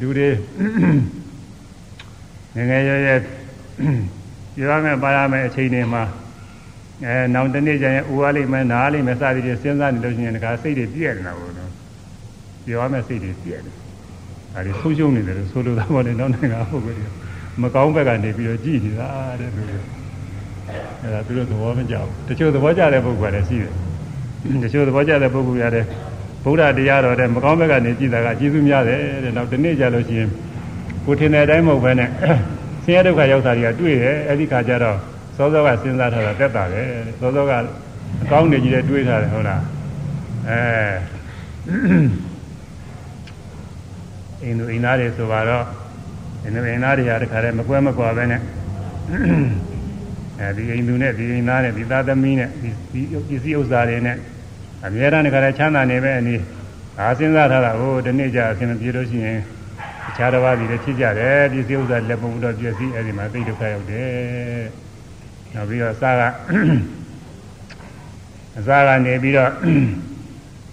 [0.00, 0.28] လူတွေ
[2.56, 3.20] ငငယ်ရွယ်ရွယ်
[4.56, 6.02] ပြောရမယ်ပါရမယ်အချိန်တွေမှာ
[7.04, 11.70] အဲနောက်တနေ့ကျရင်ဦးရလိမ့်မယ်နားလိမ့်မယ်စသည်ဖြင့်စဉ်းစားနေလို့ရှိရင်ဒါကစိတ်တွေပြည့်နေတာပေါ့နော်
[12.64, 13.74] ပြောရမယ်စိတ်တွေပြည့်တယ်
[14.54, 17.08] ဒါတွေဆုံးရှုံးနေတယ်လို့ဆိုလိုတာပေါ့လေနောက်နိုင်ငံပုဂ္ဂိုလ်တွေ
[17.62, 19.78] မကောင်းဘက်ကနေပြီးတော့ကြည်နေတာတဲ့လူတွေ
[21.02, 23.72] အဲဒါသူတို့သဘောမကျဘူးတချို့သဘောကျတဲ့ပုဂ္ဂိုလ်တွေရှိတယ်
[24.64, 25.84] တချို့သဘောကျတဲ့ပုဂ္ဂိုလ်ရတယ်
[26.44, 30.28] ဗုဒ္ဓတရားတော်တဲ့မကောင်းဘက်ကနေကြည်တာကကျေးဇူးများတယ်တဲ့နောက်တနေ့ကျလို့ရှိရင်
[31.06, 32.08] ကိုထင်တဲ့အတိုင်းမဟုတ်ဘဲနဲ့
[32.84, 34.98] ဆင်းရဲဒုက္ခရောက်တာတွေကတွေ့တယ်အဲဒီခါကျတော့
[35.36, 36.82] စောစောကစဉ်းစားထားတာတက်တာပဲ
[37.20, 37.52] စောစောက
[38.22, 39.62] အကောင်းနေကြီးတဲ့တွေးထားတယ်ဟုတ်လား
[40.48, 40.60] အဲ
[44.42, 45.64] အင်းတို့အင်းသားတွေဆိုတော့
[46.42, 48.40] အင်းတို့အင်းသားတွေဟာတခါတည်းမကွဲမကွာပဲနဲ့
[50.40, 54.16] အဲဒီအိမ်သူနဲ့ဒီအိမ်သားနဲ့ဒီသားသမီးနဲ့ဒီဒီပစ္စည်းဥစ္စာတွေနဲ့
[54.86, 56.42] အများအားတခါတည်းချမ်းသာနေပဲအနည်း
[56.98, 59.53] ဒါစဉ်းစားထားတာဟိုဒီနေ့ကျအဆင်မပြေလို့ရှိရင်အ
[60.16, 64.64] ခြားတစ်ပါးတွေလည်းဖြစ်ကြတယ်ပစ္စည်းဥစ္စာလက်ပုံတော့ပြည့်စည်အဲဒီမှာသိဒုက္ခရောက်တယ်
[65.54, 66.22] နောက်ပြီးတော့စားက
[68.58, 69.50] အစားကနေပြီးတော့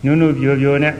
[0.05, 0.95] နုနုပြိုပြိုနဲ့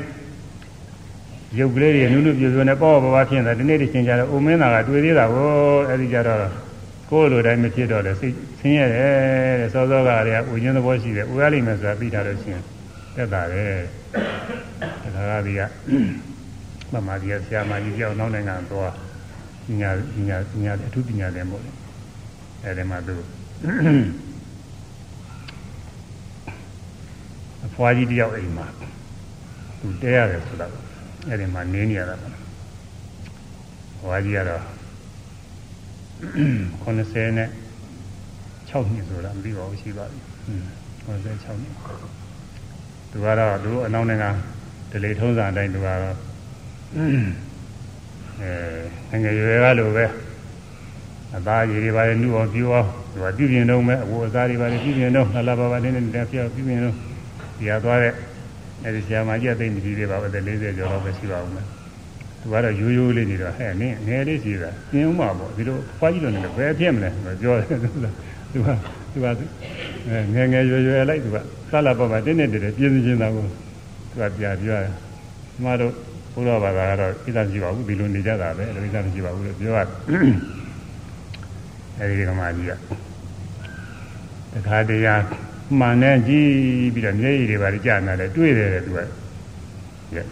[1.59, 5.49] ရုပ်ကလေးတွေနုနုပြိုပြိုနဲ့ပေါ့ပေါ့ပါဖြစ်နေတာဒီနေ့တချင်းကြတော့အိုမင်းသားကတွေ့သေးတာကို
[5.89, 6.39] အဲဒီကြတော့
[7.09, 12.63] ကိုယ်လိုတိုင်းမဖြစ်တော့လေစိတ်ဆင်းရဲတယ်တဲ့စောစောကတည်းကဥခြင်းသဘောရှိတယ်ဥရလိမ့်မယ်ဆိုတာသိတာလို့ရှိရင်
[13.15, 13.75] တက်တာတယ်
[15.15, 15.61] ဒါကဒီက
[16.93, 18.91] မမဒီကဆရာမကြီးကြောက်နောက်နိုင်ငံသွား
[19.65, 21.75] ပညာပညာပညာအထူးပညာလည်းမဟုတ်ဘူး
[22.63, 23.15] အဲဒီမှာသူ
[27.65, 28.65] အဖွားကြီးတယောက်အိမ်မှာ
[29.79, 30.71] သူတဲရတယ်ဆိုတော့
[31.27, 32.29] အဲ့ဒီမှာနင်းနေရတာပါ
[34.01, 34.63] ဘွားကြီးကတော့
[36.83, 37.49] 90နဲ့
[38.69, 40.19] 6နှစ်ဆိုတာမသိပါဘူးရှိပါပြီ
[41.05, 41.37] 96နှစ်
[43.11, 44.29] သူကတော့သူအနောက်နိုင်ငံ
[44.91, 46.15] ဒလေထုံးစံအတိုင်းသူကတော့
[46.93, 50.05] အဲငယ်ရွယ်ကလိုပဲ
[51.35, 56.95] အသားရည်တွေပါလေနှူအောင်ပြူအောင်သူကပြုပြင်တော့မယ်အဝအစားတွေပါလေပြုပြင်တော့လှလာပါပါနေနေတက်ပြောပြုပြင်တော့
[57.57, 58.13] ဒီဟာသွားတဲ့
[58.83, 61.65] အဲဒီဆရာမကြီးအသိမကြီးတွေပါပဲ40ကျော်တော့ပဲရှိပါဦးမယ်
[62.41, 67.09] သူကတော့ရိုးရိုးလေးနေတော့ဟဲ့နင်းငယ်လေးရှိတာပြင်းဦးမှာပေါ့ဒီလိုဖွားကြီးလို့နေလို့ဘယ်ဖြစ်မလဲ
[67.41, 68.07] ပြောတယ်သူက
[68.53, 68.67] သူက
[69.13, 69.25] သူက
[70.33, 73.43] ငယ်ငယ်ရွယ်ရွယ်လိုက်သူကလှလာပါပါတင်းနေတယ်ပြင်းပြင်းတာကို
[74.09, 74.93] သူကပြပြောတယ်
[75.53, 75.93] ကျမတို့
[76.33, 79.95] ဘုရားဘာသာကတော့ဣဒ္ဓရှိပါဘူးဒီလိုနေကြတာပဲလိုဣဒ္ဓမရှိပါဘူးလို့ပြောရတယ်
[81.99, 82.71] အဲဒီကမာကြီးက
[84.53, 85.07] တခါတည်းရ
[85.79, 86.51] မှန်နဲ့ကြည့်
[86.93, 88.99] ပြီးတော့မျက်ရည်တွေပါကြာနေတယ်တွေ့တယ်သူက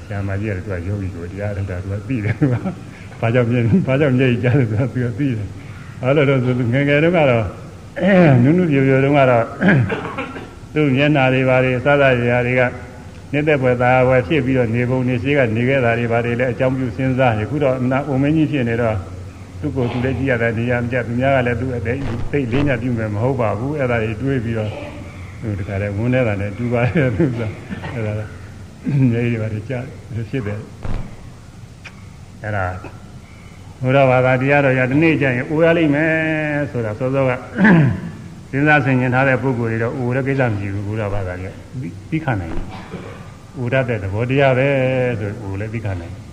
[0.04, 2.56] ဆရာမကြီးကသူကယောဂီကိုတရားထုတ်တာသူကသိတယ်သူက
[3.20, 5.48] ဘာကြောင့်မျက်ဘာကြောင့်မျက်ရည်ကြာတယ်သူကသူကသိတယ်
[6.02, 6.40] အဲ့လိုတော့
[6.74, 7.46] ငယ်ငယ်တုန်းကတော့
[8.44, 9.46] နုနုပြပြတုန်းကတော့
[10.74, 12.62] သူ့မျက်နာတွေပါတွေစားစားရာတွေက
[13.34, 18.96] နေတဲ့ဘွယ်သားဘွယ်ဖြစ်ပြီးတော့နေပုံနေရှိကနေခဲ့တာတွေပါတွေလည်းအကြောင်းပြုစဉ်းစားယခုတော့အမနာအုံမင်းကြီးဖြစ်နေတော့
[19.62, 21.98] သူ့ကိုယ်သူလည်းကြည့်ရတာနေရာမကျသူများကလည်းသူ့အတဲ့
[22.32, 24.72] သိလေးညပြုမယ်မဟုတ်ပါဘူးအဲ့ဒါတွေတွေးပြီးတော့
[25.42, 27.42] သူတခါတည်းဝန်းနေတာနဲ့တူပါတယ်သူက
[27.94, 28.14] အဲ့ဒါ
[29.14, 29.80] နေရပါတယ်ကြာ
[30.30, 30.60] ဖြစ်တယ်
[32.44, 32.66] အဲ့ဒါ
[33.82, 36.12] ဘုရားဘာသာတရားတော်ရဒီနေ့ကျရင်အိုရလိမ့်မယ်
[36.72, 37.32] ဆိုတာစောစောက
[38.52, 41.56] စဉ်းစားဆင်ခြင်ထားတဲ့ပုဂ္ဂိုလ်တွေတော့အိုတဲ့ကိစ္စမရှိဘူးဘုရားဘာသာကြီး
[42.10, 42.66] ပြီးခံနိုင်တယ်
[43.58, 44.68] အိုရတဲ့သဘောတရားပဲ
[45.20, 46.24] ဆိုအိုလည်းပြီးခံနိုင်တယ်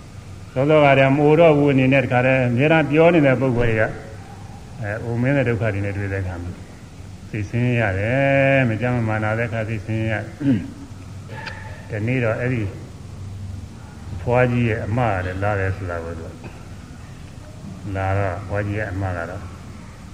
[0.53, 6.51] သောသောကတည်းကမိုးတော့ဘူးအနေနဲ့တခါတည်းအများအားပြောနေတဲ့ပုဂ္ဂိုလ်တွေကအဲအိုမင်းတဲ့ဒုက္ခတွေနဲ့တွေ့တဲ့အခါမှာ
[7.29, 10.13] သိစင်းရတယ်မကြမ်းမမာနာတဲ့အခါသိစင်းရ
[11.89, 12.63] ဒီနေ့တော့အဲ့ဒီ
[14.21, 16.25] ဖွားကြီးရဲ့အမရတယ်လာတယ်ဆိုတာကိုသူ
[17.95, 19.43] လာတော့ဖွားကြီးရဲ့အမကတော့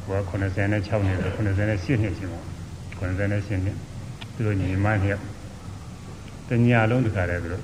[0.08, 2.42] ဘွား96နှစ်98နှစ်98နှစ်ရှိမှာ
[3.00, 3.78] 98နှစ်
[4.34, 5.33] သူတို့ညီမနှစ်တ
[6.68, 7.64] ညလုံးတခါတည်းသူတို့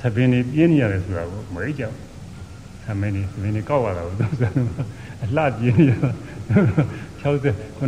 [0.00, 1.94] သပင်နေပြင်းနေရတယ်ဆိုတာကိုမရိကြောက်
[2.84, 4.42] သမင်းနေသမင်းနေကောက်ရတာကိုသူက
[5.24, 5.92] အလှပြင်းနေရ
[7.22, 7.82] 60 90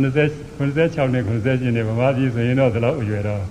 [0.57, 3.41] 96နဲ့90နဲ့ဗမာပြည်ဆိုရင်တော့ဒီလောက်အရွယ်တော့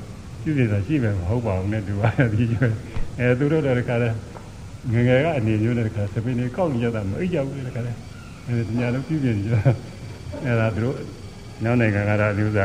[0.42, 2.72] ပြုပြတာရှိမယ်မဟုတ်ပါဘူးနဲ့သူကဒီရွယ်
[3.18, 4.08] အဲသူတို့တော့တခါလဲ
[4.92, 7.92] ငငယ်ကအနေမျိုးနဲ့တခါသမင်းနေကောက်နေရတာမရိကြောက်ဘူးတခါလဲ
[8.46, 9.50] အဲဒီညလုံးပြုပြနေကြ
[10.44, 10.96] အဲဒါသူတို့
[11.64, 12.64] နောက်နိုင်ငံကတော့ဒီဥစ္စာ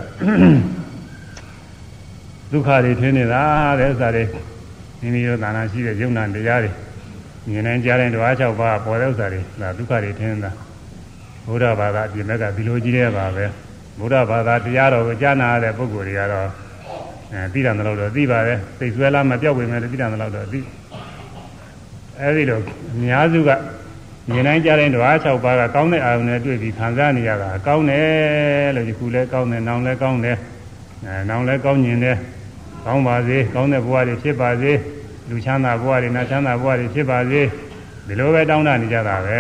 [2.56, 3.44] ဒုက္ခတွေထင်းနေတာ
[3.80, 4.24] တဲ့ဥစ္စာတွေ
[5.02, 6.72] မိမိတို့သာနာရှိတဲ့ယုံနာတရားတွေ
[7.48, 10.52] မြင်နိုင်ကြတဲ့ဓဝါ၆ပါးပေါ်တဲ့ဥစ္စာတွေဒါဒုက္ခတွေထင်းတာ
[11.48, 13.46] ဘုရားဘာသာအပြင်ဘက်ကဒီလိုကြီးတဲ့ပါပဲ
[14.00, 16.50] ဘုရားဘာသာတရားတော်ကိုကြားနာရတဲ့ပုဂ္ဂိုလ်တွေကတော့
[17.34, 20.60] အဲသိတယ်လို့တော့သိပါပဲသိဆွဲလားမပြောက်ဝင်မဲ့သိတယ်လို့တော့သိ
[22.20, 22.60] အဲဒီလို
[22.94, 23.50] အများစုက
[24.30, 30.38] မြင်နိုင်ကြတဲ့ဓဝါ6ပါးကကောင်းတဲ့အာရုံနဲ့တွေ့ပြီးခံစားနေရတာကောင်းတယ်လို့ဒီခုလဲကောင်းတယ်နောင်လဲကောင်းတယ်
[31.06, 32.18] အဲနောင်လဲကောင်းညင်တယ်
[32.86, 34.72] ကောင်းပါစေကောင်းတဲ့ဘဝတွေဖြစ်ပါစေ
[35.30, 37.42] လူချမ်းသာဘဝတွေနတ်ချမ်းသာဘဝတွေဖြစ်ပါစေ
[38.08, 39.38] ဒီလိုပဲတောင်းတနေကြတာပဲ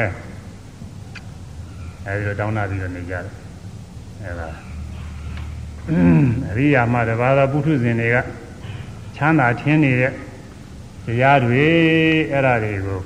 [2.05, 3.34] အဲဒီလိုတောင်းတပြီးတော့နေကြတယ်
[4.23, 4.49] အဲဒါ
[6.49, 8.17] အရိယာမတပါးသောပုထုဇဉ်တွေက
[9.15, 10.12] ချမ်းသာခြင်းနေတဲ့
[11.05, 11.65] တရားတွေ
[12.31, 13.01] အဲ့ဒါတွေကို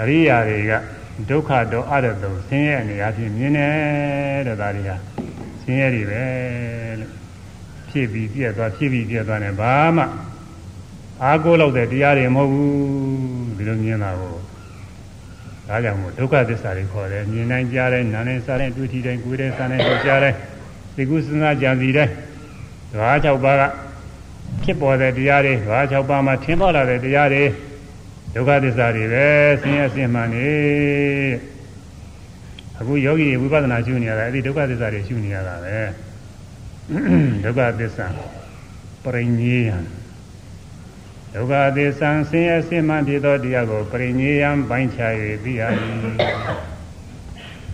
[0.00, 0.72] အရိယာတွေက
[1.28, 4.90] ဒုက္ခတော့အရတုံဆင်းရဲအနေအချင်းမြင်တယ်တဲ့ဒါတွေက
[5.62, 6.22] ဆင်းရဲတွေပဲ
[7.00, 7.19] လို့
[7.90, 10.04] ဖြစ်ပြီးပြည့်သွားဖြစ်ပြီးပြည့်သွားတယ်ဘာမှ
[11.22, 12.70] အားကိုးလောက်တဲ့တရားတွေမဟုတ်ဘူး
[13.56, 14.34] ဒီလိုမြင်တာကို
[15.68, 20.34] ဒါကြောင့်မို့ဒုက္ခသစ္စာတွေခေါ်တယ်မြင်နိုင်ကြတဲ့နားနဲ့စားတဲ့တွေ့ထိတိုင်းကိုယ်တဲ့စားတဲ့တွေ့ကြတဲ့
[20.96, 23.62] သိကုစဉ်းစားကြံစီတဲ့ဓဝါ၆ပါးက
[24.62, 27.44] ဖြစ်ပေါ်တဲ့တရားတွေဓဝါ၆ပါးမှာထင်ပေါ်လာတဲ့တရားတွေ
[28.34, 29.26] ဒုက္ခသစ္စာတွေပဲ
[29.62, 30.50] ဆင်းရဲဆင်းမှန်နေ
[32.78, 35.76] အခုယောဂီဝိပဿနာရှုနေရတာအဲ့ဒီဒုက္ခသစ္စာတွေရှုနေရတာပဲ
[37.44, 38.06] ဒုက္ခသစ္စာ
[39.04, 39.76] ပရိညေယံ
[41.34, 45.12] ဒုက္ခသစ္စာဆင်းရဲဆင်းမှန်ဖြစ်သောတရားကိုပရိညေယံပိုင်းခြား၍
[45.44, 45.94] သိရသည်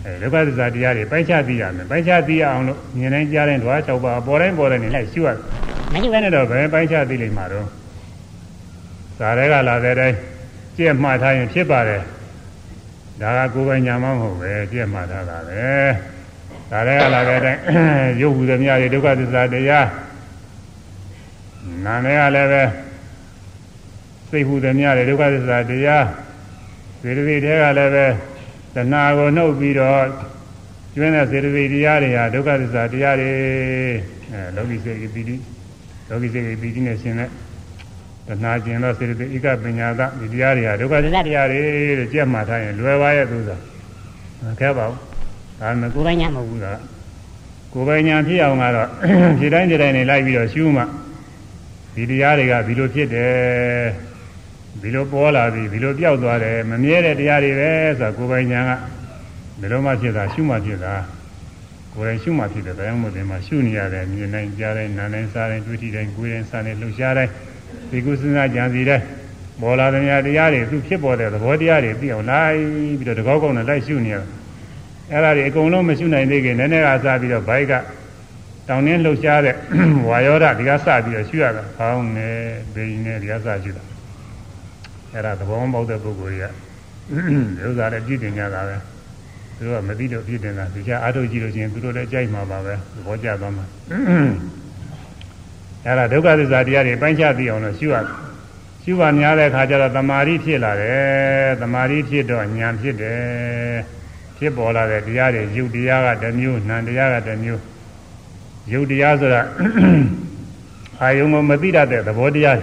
[0.03, 5.37] အဲဒုက္ခသစ္စာတရားတွေပိုင်းခြားသိရမယ်ပိုင်းခြားသိရအောင်လို့မြင်တိုင်းကြားတိုင်းဓဝါ၆ပါးပေါ်တိုင်းပေါ်တိုင်းနဲ့လိုက်ရှုရတယ်
[5.91, 7.67] မရှိဘဲနဲ့တော့ဘယ်ပိုင်းခြားသိလိမ့်မှာတော့
[9.17, 10.15] ဇာတွေကလာတဲ့တိုင်း
[10.77, 12.01] ကြည့်မှတ်ထားရင်ဖြစ်ပါတယ်
[13.21, 16.16] ဒါကကိုယ်ပိုင်ညာမမဟုတ်ပဲကြည့်မှတ်ထားတာပဲ
[16.71, 17.61] ဒါတွေကလာတဲ့အတိုင်း
[18.21, 19.87] ရုပ်ဟူသည်များတွေဒုက္ခသစ္စာတရား
[21.85, 22.63] နာနဲ့ကလည်းပဲ
[24.29, 26.05] စိတ်ဟူသည်များတွေဒုက္ခသစ္စာတရား
[27.01, 28.05] စေတသိက်တွေကလည်းပဲ
[28.75, 30.03] တဏှာကိုနှုတ်ပြီးတော့
[30.95, 33.29] ကျွင်းတဲ့စေတသိက်တရားတွေဟာဒုက္ခသစ္စာတရားတွေ
[34.31, 35.35] အဲလောကီစေကိပီတိ
[36.09, 37.29] လောကီစေကိပီတိနဲ့ရှင်တဲ့
[38.27, 41.59] တဏှာကျင်တော့စေတသိက်ဧကပညာသဒီတရားတွေဟာဒုက္ခသစ္စာတရားတွေ
[41.99, 43.61] တဲ့ကြက်မှထားရင်လွယ်ပါရဲ့သူစား
[44.43, 45.16] မခဲပါဘူး
[45.59, 46.79] ဒါမှကိုယ်ပိုင်ညာမဟုတ်ဘူးလား
[47.73, 48.89] ကိုယ်ပိုင်ညာဖြစ်အောင်ကတော့
[49.39, 50.83] ဖြည့်တိုင်းဖြည့်တိုင်းနေလိုက်ပြီးတော့ရှုမှ
[51.95, 53.87] ဒီတရားတွေကဒီလိုဖြစ်တယ်
[54.81, 58.71] ဒီလိုပေါ်လာပြီဒီလိုပြောက်သွားတယ်မမြဲတဲ့တရားတွေပဲဆိုတာကိုယ်ပိုင်ညာက
[59.59, 60.93] ဘယ်လိုမှဖြစ်တာရှုမှဖြစ်တာ
[61.93, 67.31] ကိုယ်တိုင်ရှုမှဖြစ်တယ်တရားမို့တယ်မှာရှုနေရတယ်မြင်နိုင်ကြားတိုင်းနားတိုင်းစားတိုင်းတွေ့ထိတိုင်းကိုယ်တိုင်းစားတိုင်းလှုပ်ရှားတိုင်း
[67.89, 69.05] ဒီကုစဉ်းစားကြံစီတိုင်း
[69.61, 72.59] ပေါ်လာတဲ့တရားတွေသူဖြစ်ပေါ်တဲ့သဘောတရားတွေသိအောင်လိုက်
[72.99, 74.36] ပြီးတော့တကောက်ကောက်နဲ့လိုက်ရှုနေရတယ်
[75.11, 77.73] အဲ့ဒါတွေအကုန်လုံးမရှုနိုင်သေးခင်နည်းနည်းကစပြီးတော့ဘိုက်က
[78.67, 79.55] တောင်းနှင်းလှုပ်ရှားတဲ့
[80.09, 82.29] ဝါယောဓဒီကစပြီးတော့ရှုရတာဖောင်းနေ
[82.73, 83.83] ဘိန်းနေဒီကစရှုတာ
[85.11, 86.45] အဲ့ဒါသဘောပေါက်တဲ့ပုဂ္ဂိုလ်တွေက
[87.67, 88.77] ဥစ္စာလည်းပြည့်တင်ကြတာပဲ
[89.57, 93.65] သူတို့ကမသိတော့ပြည့်တင်တာဒီချအားထုတ်ကြည့်လို့ချင်းသူတို့လည်းကြိုက်မှာပါပဲသဘောကျသွားမှာ
[95.85, 98.05] အဲ့ဒါဒုက္ခသစ္စာတရားတွေပိုင်းခြားသိအောင်လို့ရှုရတယ်
[98.83, 103.77] ရှုပါများတဲ့အခါကျတော့တမာရီဖြစ်လာတယ်တမာရီဖြစ်တော့ဉာဏ်ဖြစ်တယ်
[104.37, 107.61] ဖြစ်ပေါ်လာတဲ့တရားတွေယုတ်တရားကတစ်မျိုးနံတရားကတစ်မျိုး
[108.73, 109.41] ယုတ်တရားဆိုတာ
[111.01, 112.59] အာယုံကိုမသိတတ်တဲ့သဘောတရား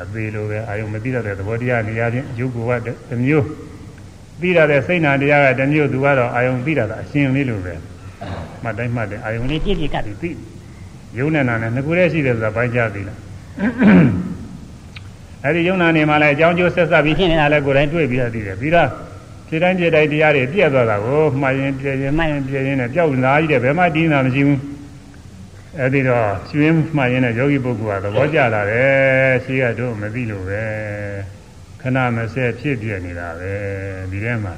[0.00, 3.46] အသေးလိုပဲအာယုံမသိတတ်တဲ့သဘောတရားနေရာချင်းယုတ်ကတစ်မျိုး
[4.40, 7.74] သိရတဲ့စိတ်နာတရားကတစ်မျိုးသူကတော့အာယုံသိတာကအရှင်လေးလိုပဲ
[8.62, 10.30] မှတ်တိုင်းမှတ်တယ်အာယုံလေးပြည့်ပြည့်ကပ်ပြီးသိ
[11.18, 13.18] ယုံနဲ့နာနဲ့ငကူရဲရှိတယ်ဆိုတာပိုင်းခြားသေးလား
[15.44, 18.88] အဲဒီယုံနာနေမှလည်းအကြောင်းကျိုးဆက်ဆက်ပြီးဖြစ်နေတာလည်းကိုယ်တိုင်တွေ့ပြီးတော့သိတယ်ပြီးတော့
[19.52, 24.60] ခြေတိုင်းခြေတိုင်းတရားတွေပြည့်သွားတာကိုမှားရင်ပြည့်ရင်မှတ်ရင်ပြည့်ရင်နဲ့ကြောက်လာကြီးတယ်ဘယ်မှတင်းတာမရှိဘူး
[25.78, 30.64] အဲဒီတော့ရွှင်းမှတ်ရင်နဲ့ယောဂီပုဂ္ဂိုလ်ကသဘောကျလာတယ်ရှိရတော့မသိလို့ပဲ
[31.80, 33.52] ခဏမစဲဖြစ်ပြနေတာပဲ
[34.10, 34.54] ဒီထဲမှာ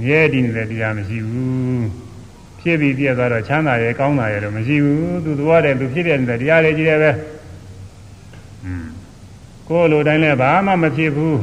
[0.00, 1.86] မြဲတည်နေတဲ့တရားမရှိဘူး
[2.60, 7.10] ဖြစ်ပြီးပြည့်သွားတော့ချမ်းသာရဲ့ကောင်းတာရဲ့တော့မရှိဘူးသူသဘောတည်းသူဖြစ်ပြနေတဲ့တရားတွေကြီးတယ်ပဲ
[8.64, 8.86] อืม
[9.68, 11.38] ကိုယ်လိုတိုင်းလည်းဘာမှမဖြစ်ဘူး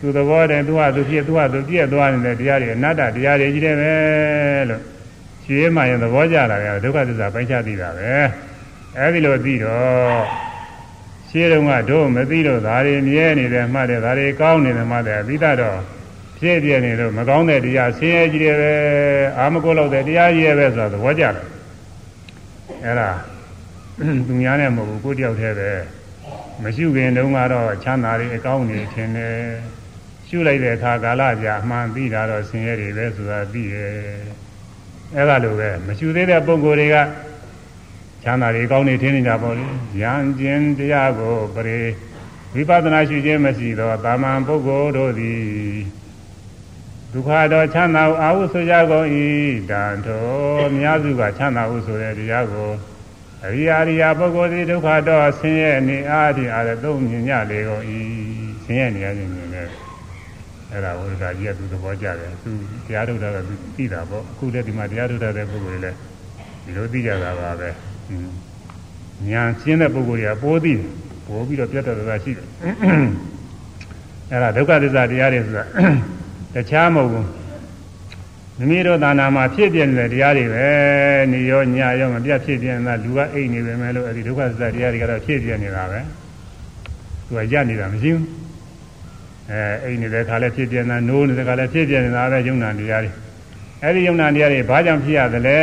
[0.00, 3.92] သူသဘောတည်းသူဟာသူဖြစ်သူဟာသူပြည့်သွားနေတဲ့တရားတွေအနတ္တတရားတွေကြီးတယ်ပဲ
[4.70, 4.82] လို့
[5.44, 8.10] ရွှေမှရင်သဘောကျလာတယ်ဒုက္ခသစ္စာပိုင်းခြားသိတာပဲ
[8.98, 10.22] အဲဒီလိုသိတော့
[11.28, 15.78] ရှင်းတော့ကတို့မသိလို့ဒါတွေမြဲနေတယ်မှတ်တယ်ဒါတွေကောင်းနေတယ်မှတ်တယ်ပြီးတော့
[16.38, 18.72] ဖြစ်ပြနေလို့မကောင်းတဲ့တရားဆင်းရဲကြီးတယ်ပဲ
[19.38, 21.46] အာမကိုလောက်တဲ့တရားကြီးရဲ့ပဲဆိုတာသဘောကျတယ်
[22.84, 23.10] အဲဒါ
[24.26, 25.70] သူများနဲ့မဟုတ်ဘူးကိုတယောက်တည်းပဲ
[26.62, 29.34] မရှိခင်တုန်းကတော့ချမ်းသာတွေအကောင်းနေခြင်းနဲ့
[30.28, 33.90] ရှုလိုက်တဲ့အခါကာလကြာအမှန်သိတာတော့ဆင်းရဲတွေပဲဆိုတာသိရဲ့
[35.14, 36.96] အဲ့ဒါလိုပဲမရှိသေးတဲ့ပုံကိုယ်တွေက
[38.22, 39.66] ချမ်းသာတွေကောင်းနေထင်းနေတာပေါ့လေ
[40.00, 41.80] ဉာဏ်ကျင်တရားကိုပရိ
[42.54, 45.44] ဝိပဿနာရှုခြင်းမရှိသောတာမန်ပုဂ္ဂိုလ်တို့သည်
[47.12, 49.06] ဒုက္ခတော့ချမ်းသာအာဟုဆိုကြကုန်၏
[49.70, 52.70] တန်တော်များစုကချမ်းသာဟုဆိုတဲ့တရားကို
[53.44, 57.84] အရိယာရိယာပုဂ္ဂိုလ်သည်ဒုက္ခတော့ဆင်းရဲနေအားဖြင့်အားသုံးမြင်ကြလေကုန်၏
[58.64, 59.45] ဆင်းရဲနေရခြင်းမြင်တယ်
[60.76, 62.50] အဲ့ဒါဝိဒာကြီးကသူသဘောကျတယ်သူ
[62.86, 65.96] တရားထုတ်တာကသူသိတာပေါ့အခုလည်းဒီမှာတရားထုတ်တဲ့ပုဂ္ဂိုလ်တွေလည်း
[66.64, 67.68] ဒီလိုသိကြတာပါပဲ
[69.28, 70.84] ညာရှင်းတဲ့ပုဂ္ဂိုလ်တွေကပိုးသိတယ်
[71.26, 72.46] ပိုးပြီးတော့ပြတ်တော်တာရှိတယ်
[74.30, 75.64] အဲ့ဒါဒုက္ခသစ္စာတရားတွေဆိုတာ
[76.54, 77.26] တခြားမဟုတ်ဘူး
[78.58, 80.66] မိမိတို့သာနာမှာဖြစ်ပြနေတဲ့တရားတွေပဲ
[81.32, 86.00] နေရောညရောမပြတ်ဖြစ်ပြနေတာလူကအိတ်နေပဲမဲ့လို့အဲဒီဒုက္ခသစ္စာတရားတွေကတော့ဖြစ်ပြနေတာပဲ
[87.26, 88.45] သူကရနေတာမရှိဘူး
[89.50, 93.12] အဲအိတ်နေတဲ့ခါလည်းဖြစ်ပြနေတာနိုးနေတဲ့ခါလည်းဖြစ်ပြနေတာပဲယုံနာတရားတွေ
[93.82, 95.58] အဲဒီယုံနာတရားတွေဘာကြောင့်ဖြစ်ရသလဲ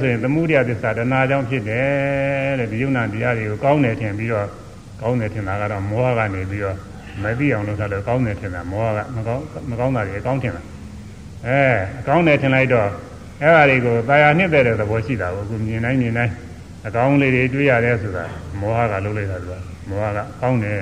[0.00, 4.48] ဆိုရင်သမှုရိယသစ္စာတဏှာကြောင့်ဖြစ်တယ်တဲ့ဒီယုံနာတရားတွေကိုကောင်းတယ်ထင်ပြီးတော့
[5.00, 6.76] ကောင်းတယ်ထင်တာကတော့မောဟကနေပြီးတော့
[7.22, 10.62] မသိအောင်လုပ်တာလို့ကောင်းတယ်ထင်တာမောဟကမကောင်းမကောင်းတာတွေအကောင်းထင်တာ
[11.46, 11.60] အဲ
[12.00, 12.88] အကောင်းတယ်ထင်လိုက်တော့
[13.42, 16.32] အဲ့ဒါတွေကိုတာယာနှစ်တဲ့သဘောရှိတာကိုအခုမြင်တိုင်းမြင်တိုင်း
[16.86, 18.24] အကောင်းလေးတွေတွေ့ရတယ်ဆိုတာ
[18.60, 19.50] မောဟကလုပ်လိုက်တာက
[19.88, 20.78] မောဟကကောင်းတယ်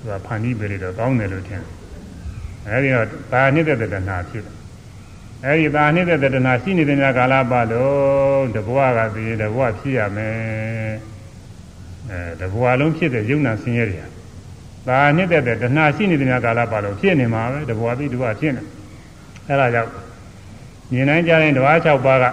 [0.00, 1.62] သူကဖန်ပြီးပြလို့တော့ကောင်းတယ်လို့ထင်
[2.68, 4.54] အဲဒီတော့တာယာနှစ်တဲ့တဏှာဖြစ်တယ်
[5.44, 10.94] အဲဒီတာနှစ်တဲ့တဏှာရှိနေတဲ့များကာလပတ်လုံးတဘွားကသိတဘွားဖြစ်ရမယ်
[12.10, 13.98] အဲတဘွားလုံးဖြစ်တဲ့ယုံနာဆင်းရဲတွေ
[14.88, 18.62] ဒါနှစ်တဲ့တဏှာရှိနေတဲ့များကာလပတ်လုံးဖြစ်နေမှာပဲတဘွားပြီးတဘွားဖြစ်နေ
[19.48, 19.90] အဲဒါကြောင့်
[20.92, 22.24] မြင်နိုင်ကြတဲ့ဓဝါ6ပါးက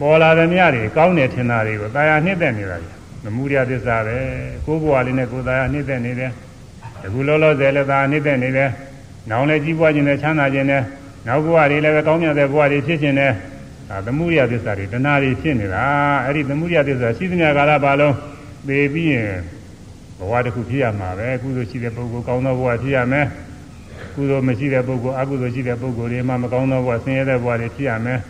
[0.00, 2.90] ပေါ်လာတဲ့မြတွေကောင်းတယ်ထင်တာတွေကိုတာယာနှစ်သက်နေတာလေ
[3.24, 4.16] မမှုရသစ္စာပဲ
[4.64, 6.32] ကိုယ်ဘဝလေးနဲ့ကိုယ်တာယာနှစ်သက်နေတယ်
[7.04, 8.70] အခုလောလောဆယ်လည်းတာယာနှစ်သက်နေတယ်
[9.30, 10.82] နောင်လည်းကြီးပွားခြင်းနဲ့ချမ်းသာခြင်းနဲ့
[11.26, 13.32] နောက်ဘဝတွေလည်းပဲကောင်းမြတ်တဲ့ဘဝတွေဖြစ်ခြင်းနဲ့
[13.88, 15.84] ဒါသမုဒိယသစ္စာတွေတဏှာတွေဖြစ်နေတာ
[16.24, 18.14] အဲ့ဒီသမုဒိယသစ္စာရှိသမျှကာလပါလုံး
[18.68, 19.32] သိပြီးရင်
[20.18, 23.26] ဘဝတစ်ခုဖြစ်ရမှာပဲကုသိုလ်ရှိတဲ့ပုဂ္ဂိုလ်ကောင်းသောဘဝဖြစ်ရမယ်
[24.14, 28.20] ကုသိုလ်မရှိတဲ့ပုဂ္ဂိုလ်အကုသိုလ်ရှိတဲ့ပုဂ္ဂိုလ်တွေမှမကောင်းသောဘဝဆင်းရဲတဲ့ဘဝတွေဖြစ်ရမယ်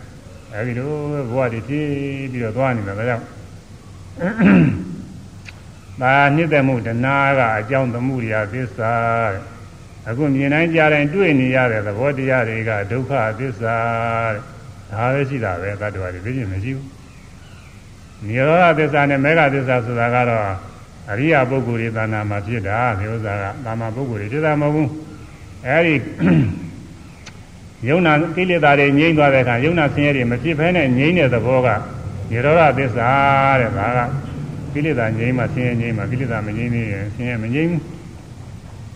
[0.53, 0.89] အဲဒီလို
[1.31, 1.85] ဘဝတွေဖြစ်
[2.31, 3.23] ပြီးတော့သွားနေတာဒါကြောင့်
[6.01, 8.93] ဒါနှစ်သက်မှုတဏှာကအကြောင်းသမှုရာသစ္စာ
[10.09, 13.77] အခုမြင်တိုင်းကြားတိုင်းတွေ့နေရတဲ့သဘောတရားတွေကဒုက္ခသစ္စာ
[14.91, 16.87] ဒါပဲရှိတာပဲသတ္တဝါတွေသိချင်းမရှိဘူး
[18.25, 20.43] နိရောဓသစ္စာနဲ့မေဃသစ္စာဆိုတာကတော့
[21.11, 24.89] အရိယာပုဂ္ဂိုလ်တွေသာနာမှာဖြစ်တာမျိုးစားကသာမပုဂ္ဂိုလ်တွေဖြစ်တာမဟုတ်ဘူး
[25.67, 25.95] အဲဒီ
[27.87, 31.67] ယုံနာကိလေသာတွေငြိမ့်သွားတဲ့အခါယုံနာဆင်းရဲတွေမဖြစ်ဘဲနဲ့ငြိမ့်တဲ့သဘောက
[32.31, 33.09] နိရောဓသစ္စာ
[33.61, 33.99] တဲ့ဒါက
[34.73, 37.98] ကိလေသာငြိမ့်မှဆင်းရဲငြိမ့်မှကိလေသာမငြိမ့်သေးရင်ဆင်းရဲမငြိမ့်ဘူး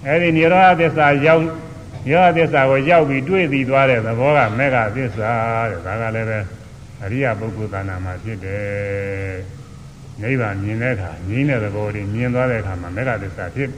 [0.07, 1.43] အဲဒီနိရောဓသစ္စာရောက်
[2.05, 5.31] နိရောဓသစ္စာကိုရောက်ပြီးတွေ့သိသွားတဲ့သဘောကမေဃသစ္စာ
[5.71, 6.39] တဲ့ဒါကလည်းပဲ
[7.03, 9.35] အရိယပုဂ္ဂိုလ်သာနာမှာဖြစ်တယ်
[10.21, 13.69] နိဗ္ဗာန်မြင်တဲ့အခါငြိမ့်တဲ့သဘောတွေမြင်သွားတဲ့အခါမှာမေဃသစ္စာဖြစ်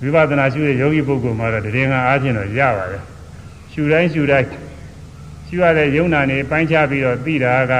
[0.00, 3.02] ဝိပဿနာရှုတဲ့ယောဂီပုဂ္ဂိုလ်မှာတော့တည်ငါအားဖြင့်တော့ရပါတယ်
[3.72, 4.48] ရှုတိုင်းရှုတိုင်း
[5.48, 7.72] ရှုရတဲ့ယုံနာနေပိုင်းခြားပြီးတော့သိတာက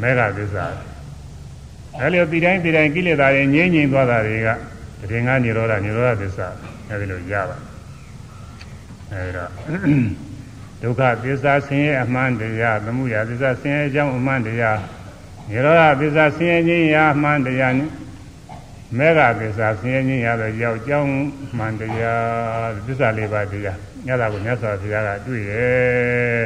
[0.00, 0.66] မေဃသစ္စာ
[2.00, 4.48] အဲလိုသိတိုင်းသိတိုင်းကိလေသာတွေငြိမ့်ငြိမ့်သွားတာတွေက
[5.10, 6.48] တည်ငါနိရောဓနိရောဓသစ္စာ
[6.88, 7.56] အဲဒီလိုရပါ
[9.12, 9.50] အဲဒီတော့
[10.82, 14.78] ဒုက္ခသစ္စာဆင်းရဲအမှန်တရားသမှုရာသစ္စာဆင်းရဲအကြောင်းအမှန်တရား
[15.50, 17.86] နိရောဓသစ္စာဆင်းရဲခြင်းရာအမှန်တရားနိ
[18.98, 21.10] မေဃသစ္စာဆင်းရဲခြင်းရာတော့ကြောက်ကြောင်း
[21.58, 26.42] မှန်တရားသစ္စာလေးပါးတရားညတာကိုမြတ်စွာဘုရားကတွေ့ရဲ့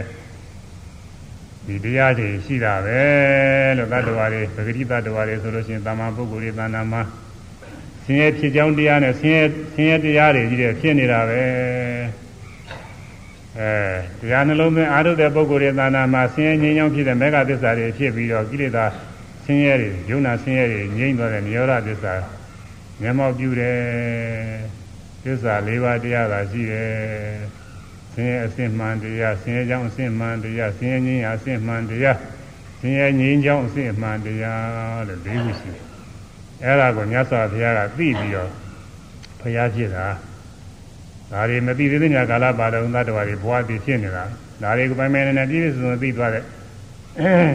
[1.67, 3.01] ဒီတရားတွေရှိတာပဲ
[3.77, 7.03] လို့သတ္တဝါတွေပဂတိသတ္တဝါတွေဆိုလို့ရှိရင်တမန်ပုဂ္ဂိုလ်တွေတဏ္ဍာမှာ
[8.05, 11.43] ဆင်းရဲဖြစ်ကြောင်းတရားနဲ့ဆင်းရဲဆင်းရဲတရားတွေကြီးတဲ့ဖြစ်နေတာပဲ
[13.59, 13.71] အဲ
[14.21, 18.85] တရားနှလုံးသွင်းအာရုံတဲ့ပုဂ္ဂိုလ်တွေသာနာမှာဆင်းရဲငြိမ်းချမ်းဖြစ်တဲ့မေဃသစ္စာတွေဖြစ်ပြီးတော့ကိလေသာ
[19.45, 22.15] ဆင်းရဲတွေယုံနာဆင်းရဲတွေငြိမ့်သွားတဲ့နိရောဓသစ္စာ
[23.01, 23.79] မျက်မှောက်ပြုတယ်
[25.25, 26.91] သစ္စာ၄ပါးတရားသာရှိတယ်
[28.15, 32.19] ဆင်းရဲအစစ်မှန်တရားဆင်းရဲကြောင်းအစစ်မှန်တရားဆင်းရဲငြိမ်းရာအစစ်မှန်တရား
[32.81, 35.92] ဆင်းရဲငြိမ်းကြောင်းအစစ်မှန်တရားလို့၄ခုရှိတယ်
[36.65, 38.51] အဲ့ဒါကိုမြတ်စွာဘုရားကသိပြီးတော့
[39.41, 40.07] ဘုရားဖြစ်တာ
[41.33, 44.25] ဒါတွေမသိသေးတဲ့ညကာလပါတော်သတ္တဝါတွေဘဝတည်ဖြစ်နေတာ
[44.63, 46.45] ဒါတွေကိုပိုင်ပိုင်နဲ့ပြည့်စုံသိသွားတဲ့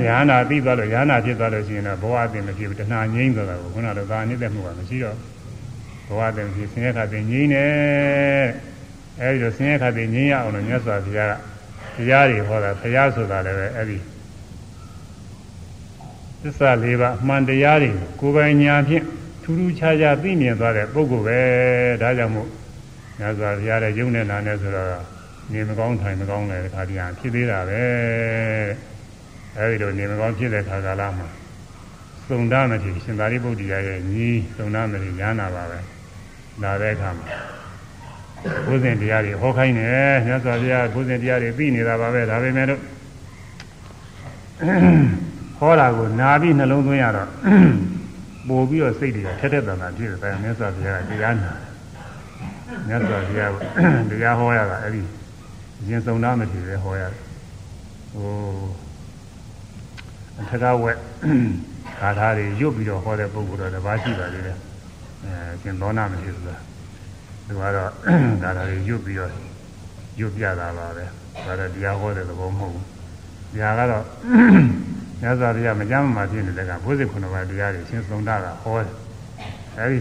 [0.07, 5.15] ရဟနာသိသွားလို့ရဟနာဖြစ်သွားလို့ရှိရင်တော့ဘဝအတင်မဖြစ်ဘူးတဏှာငြိမ့်သွားတာကိုခုနကတော့ဒါနေတဲ့မှုကမရှိတော့
[6.07, 7.65] ဘဝအတင်ဖြစ်ဆင်းရဲခါတင်ငြိမ့်နေ
[9.19, 11.29] အဲဒီတော့ဆင်းရဲခါတင်ငြိမ့်ရအောင်လို့မြတ်စွာဘုရား
[11.95, 13.97] ကတရားတွေဟောတာဘုရားဆိုတာလည်းပဲအဲဒီ
[16.43, 19.03] သစ္စာလေးပါအမှန်တရားတွေကိုယ်ပိုင်ညာဖြင့်
[19.43, 21.39] ထူးထူးခြားခြားသိမြင်သွားတဲ့ပုဂ္ဂိုလ်ပဲ
[22.01, 22.49] ဒါကြောင့်မို့
[23.19, 24.89] မြတ်စွာဘုရားရဲ့ယုံနဲ့နာနဲ့ဆိုတော့
[25.51, 27.83] နေမကောင်းထိုင်မကောင်းလည်းတစ်ခါပြန်ဖြစ်သေးတာပဲ
[29.57, 31.27] အဲဒီလိုနေမကောင်းဖြစ်တဲ့ခါကာလမှာ
[32.27, 34.27] သုံဒမတိရှင်သာရိပုတ္တရာရဲ့ညီ
[34.57, 35.79] သုံဒမတိညာနာပါပဲ
[36.63, 37.25] လာတဲ့အခါမှာ
[38.67, 42.81] ဘုဇင်တရားတွေဟောခိုင်းတယ်မြတ်စွာဘုရားဘုဇင်တရားတွေသိနေတာပါပဲဒါပေမဲ့လို့
[45.59, 47.29] ဟောတာကိုနာပြီးနှလုံးသွင်းရတော့
[48.47, 51.53] ပို့ပြီးတော့စိတ်တွေကထက်ထက်တန်တန်ဖြစ်တယ်မြတ်စွာဘုရားကတရားနာ
[52.87, 55.01] မြတ်စွာဘုရားကတရားဟောရတာအဲ့ဒီ
[55.89, 57.23] ရင်စုံသားမဖြစ်ပဲဟောရတယ်
[58.13, 58.31] ဟို
[60.39, 60.97] အထက်ကဝက်
[61.99, 64.57] ဂါထာတွေရွတ်ပြီးတော့ဟောတဲ့ပုဂ္ဂိုလ်တော့တပါးရှိပါသေးတယ်
[65.23, 66.57] အဲရှင်သောနာမဖြစ်ဆိုတာ
[67.47, 67.89] သူကတော့
[68.43, 69.31] ဂါထာတွေရွတ်ပြီးတော့
[70.19, 71.05] ရွတ်ပြတာပါပဲ
[71.45, 72.85] ဒါတော့တရားဟောတဲ့သဘောမဟုတ်ဘူး
[73.53, 74.05] တရားကတော့
[75.21, 78.93] မြတ်စွာဘုရားမကြမ်းမှဖြစ်နေတဲ့ကဘုဇင်ခုနှစ်ပါးတရားတွေရှင်သုံးတာကဟောတယ်
[79.77, 79.99] အဲဒီ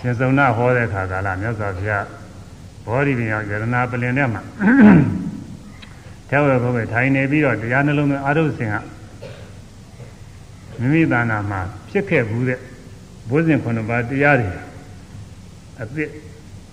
[0.00, 2.04] ရှင်သုံးတာဟောတဲ့အခါကာလမြတ်စွာဘုရား
[2.86, 4.42] ဘောဓိပင်ရောက်ယရနာပလင်ထဲမှာ
[6.28, 8.74] ထဲဝဲဘုရားထိုင်နေပြီးတော့တရားနှလုံးသွင်းအာရုံစင်က
[10.78, 12.58] မိမိတဏ္ဍာမှာဖြစ်ခဲ့ဘူးတဲ့
[13.30, 14.48] ဘုဇင်ခုနှစ်ပါးတရားတွေ
[15.82, 16.08] အသစ်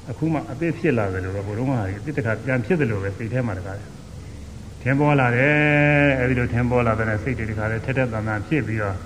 [0.10, 3.90] အခုမှအသစ်ဖြစ်လာတယ်လို့တော့ဘုရုံးဟာအသစ်တစ်ခါပြန်ဖြစ်တယ်လို့ပဲစိတ်ထဲမှာတကားတယ်
[4.84, 8.98] ထင်ပေါ်လာတယ်အဲဒီလိုထင်ပေါ်လာတဲ့စိတ်တွေတခါလဲထက်ထက်တန်တန်ဖြစ်ပြီးတော့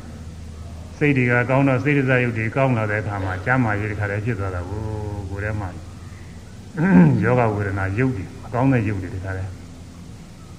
[0.97, 4.81] စိတ်တွေကကောင်းတော့စိတ်ဒဇယုတ်တွေကောင်းလာတဲ့အခါမှာကျမ်းမာရေးတခါလဲဖြစ်သွားတာကို
[5.29, 5.69] ကိုယ်ထဲမှာ
[7.23, 9.43] ယောဂဝေဒနာယုတ်တွေအကောင်းတဲ့ယုတ်တွေတခါလဲ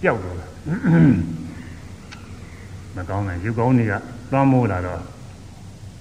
[0.02, 0.46] ပျောက်သွားတာ
[2.96, 3.92] မကောင်းတဲ့ယုတ်ကောင်းတွေက
[4.30, 5.00] သွားမိုးလာတော့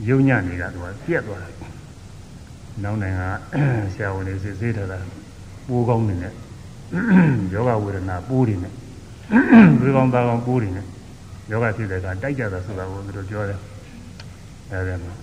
[0.09, 1.53] ယုံညံ့တွေကသူကပြက်သွားတယ်
[2.83, 3.27] နောက်နိုင်ငံ
[3.93, 4.97] ဆရာဝန်တွေစစ်ဆေးထားတာ
[5.67, 6.33] ပိုးကောင်းနေနဲ့
[7.53, 8.73] ယောဂဝေဒနာပိုးတွေနဲ့
[9.81, 10.85] ဝေကောင်းသားကောင်းပိုးတွေနဲ့
[11.51, 13.59] ယောဂဖြစ်တဲ့ကတိုက်ကြတာဆိုတာကိုသူတို့ပြောတယ်
[14.71, 15.13] အဲဒီမှာ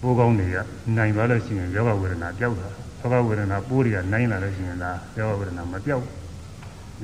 [0.00, 0.58] ပိုးကောင်းတွေက
[0.96, 2.68] နိုင်သွားလို့ရှိရင်ယောဂဝေဒနာပျောက်တာ
[3.00, 6.04] ယောဂဝေဒနာပိုးတွေကနိုင်လာလို့ရှိရင်ဒါယောဂဝေဒနာမပျောက်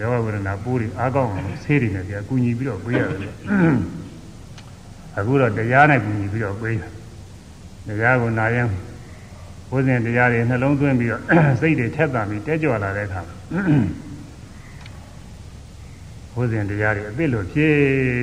[0.01, 3.33] ယောဂဝေဒနာပိုးတွေအားကောင်းအောင်ဆေးတွေနဲ့ကြာကူညီပြီးတော့ပေးရတယ်
[5.17, 8.67] အခုတော့တရားနဲ့ကူညီပြီးတော့ပေးတယ်တရားကိုနာရင်
[9.71, 11.23] ဘုဇင်တရားတွေနှလုံးသွင်းပြီးတော့
[11.61, 13.21] စိတ်တွေထက်သန်ပြီးတဲကြွလာတဲ့အခါ
[16.37, 17.77] ဝိဇ္ဇင်တရားတွေအသိလို့ဖြည့်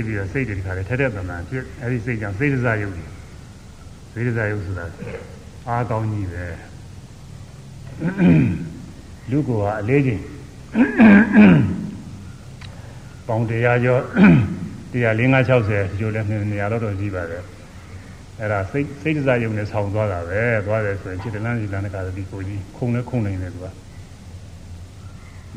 [0.06, 3.04] ပြီးတော့စိတ်တွေဒီခါလေးထက်တဲ့တမန်ဖြစ်အဲဒီစိတ်ကြောင့်စိတ်ဒဇယုတ်တွေ
[4.14, 4.86] စိတ်ဒဇယုတ်ဆိုတာ
[5.68, 6.46] အားကောင်းကြီးပဲ
[9.32, 9.50] လူက
[9.80, 10.24] အလေးချင်း
[13.28, 14.02] ပေါင်တရားကျော်
[14.92, 17.44] တရား၄၅60ဒီလိုလည်းနေရာတော့တော့ရှိပါတယ်
[18.40, 23.66] အဲ့ဒါစိတ်စိတ်ဒဇယုံနဲ့ဆောင်းသွားတာပဲသွားတယ်ဆိုရင်ခြေတလန်းခြေတလန်းတကာတိကိုကြီးခုံလဲခုံနေတယ်သူက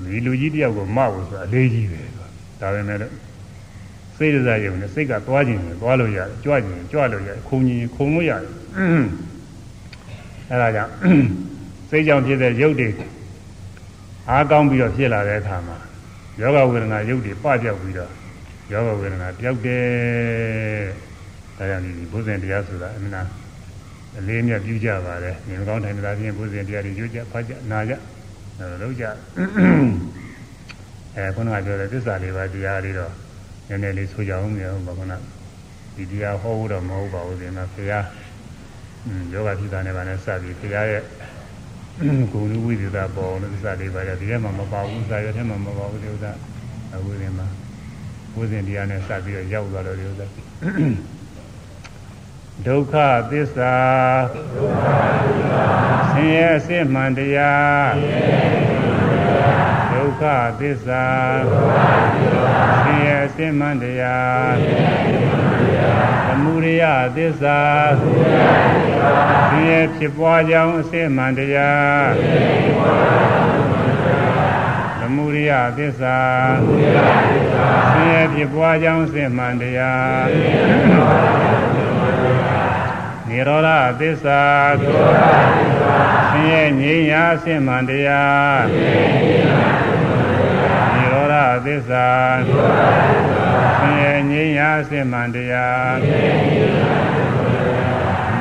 [0.04, 2.31] ဒီလူကြီးတယောက်ကိုမဟုတ်ဆိုတာအလေးကြီးပဲသူက
[2.62, 3.12] ဒါပဲမဲ့လို့
[4.16, 8.52] စိတ်ဒဇယုံနဲ့စိတ်ကသွားခြင်းနဲ့သွားလို့ရတယ်ကြွခြင်းကြွလို့ရတယ်ခုံခြင်းခုံလို့ရတယ်
[10.48, 10.92] အဲ့ဒါကြောင့်
[11.90, 12.88] စိတ်ကြောင့်ဖြစ်တဲ့ရုပ်တွေ
[14.30, 15.78] အားကောင်းပြီးတော့ဖြစ်လာတဲ့အခါမှာ
[16.40, 18.10] ယောဂဝေဒနာရုပ်တွေပပြောက်ပြီးတော့
[18.72, 19.86] ယောဂဝေဒနာပျောက်တယ်
[21.56, 23.28] ဒါကြောင့်ဒီဘုဇင်တရားဆိုတာအမှန်
[24.18, 27.94] အလေးမြတ်ပြုကြပါတယ်။ဉာဏ်ကောင်းထိုင်တာဖြင့်ဘုဇင်တရားတွေရွတ်ကြဖတ်ကြနာကြ
[28.82, 29.04] လုပ်ကြ
[31.16, 33.12] အဲခုနကပြောတဲ့သစ္စာလေးပါးတရားလေးတော့
[33.68, 35.12] နည်းနည်းလေးဆိုကြအောင်မျိုးဘာခုန
[35.96, 38.04] ဒီတရားဟောဖို့တော့မဟုတ်ပါဘူးဒီမှာဘုရား
[39.32, 41.02] ယောဂထိတာနဲ့ဗာနဲ့စပြီးဘုရားရဲ့
[42.32, 46.32] ဂုဏ်ဝိသေသပေါ်လို့သစ္စာလေးပါးဒီထဲမှာမပါဘူးစာရွက်ထဲမှာမပါဘူးဒီဥစ္စာ
[46.94, 47.46] အခုဒီမှာ
[48.34, 50.26] ဘုဇင်တရားနဲ့စပြီးတော့ရောက်သွားတော့ဒီဥစ္စာ
[52.66, 52.94] ဒုက္ခ
[53.30, 53.74] သစ္စာ
[56.12, 59.71] ဆင်းရဲအစစ်မှန်တရားဒု
[60.12, 60.24] က္ခ
[60.60, 61.04] သစ္စာ
[62.84, 64.54] ဆင်းရဲအစစ်မှန်တရား
[66.26, 66.84] သမုဒယ
[67.16, 67.58] သစ္စာ
[68.00, 72.08] ဆင်းရဲဖြစ်ပွားကြောင်းအစစ်မှန်တရား
[75.00, 76.18] သမုဒယသစ္စာ
[77.92, 81.71] ဆင်းရဲဖြစ်ပွားကြောင်းအစစ်မှန်တရား
[83.42, 83.70] နိရောဓ
[84.00, 84.42] သစ္စာ
[86.32, 88.62] သင်ရဲ့ငြိမ်းရာအစစ်မှန်တရား
[90.94, 91.34] နိရောဓ
[91.66, 92.06] သစ္စာ
[93.80, 95.96] သင်ရဲ့ငြိမ်းရာအစစ်မှန်တရား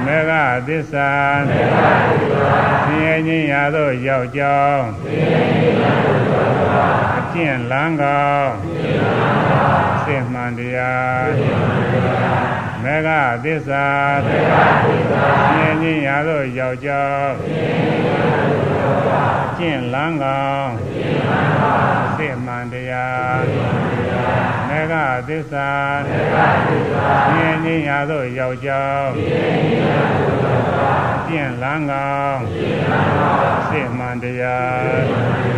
[0.05, 0.31] မေဃ
[0.67, 1.09] သစ္စာ
[2.87, 4.85] သင်ရဲ့ငြိမ်းရာသို့ရောက်ကြောင်း
[7.19, 8.51] အကျင့်လန်းကောင်း
[9.95, 12.40] အစစ်မှန်တရား
[12.83, 13.09] မေဃ
[13.43, 13.85] သစ္စာ
[14.25, 14.53] မေဃ
[14.87, 15.25] သစ္စာ
[15.55, 17.33] ဉာဏ်ဉာဏ်ရာသို့ရောက်ကြောင်း
[19.57, 23.41] ကျင့်လန်းကောင်းကျင့်လန်းကောင်းသိမှန်တရား
[24.67, 24.95] မေဃ
[25.27, 25.69] သစ္စာ
[26.07, 26.37] မေဃ
[26.69, 29.11] သစ္စာဉာဏ်ဉာဏ်ရာသို့ရောက်ကြောင်း
[31.27, 35.51] ကျင့်လန်းကောင်းကျင့်လန်းကောင်းသိမှန်တရား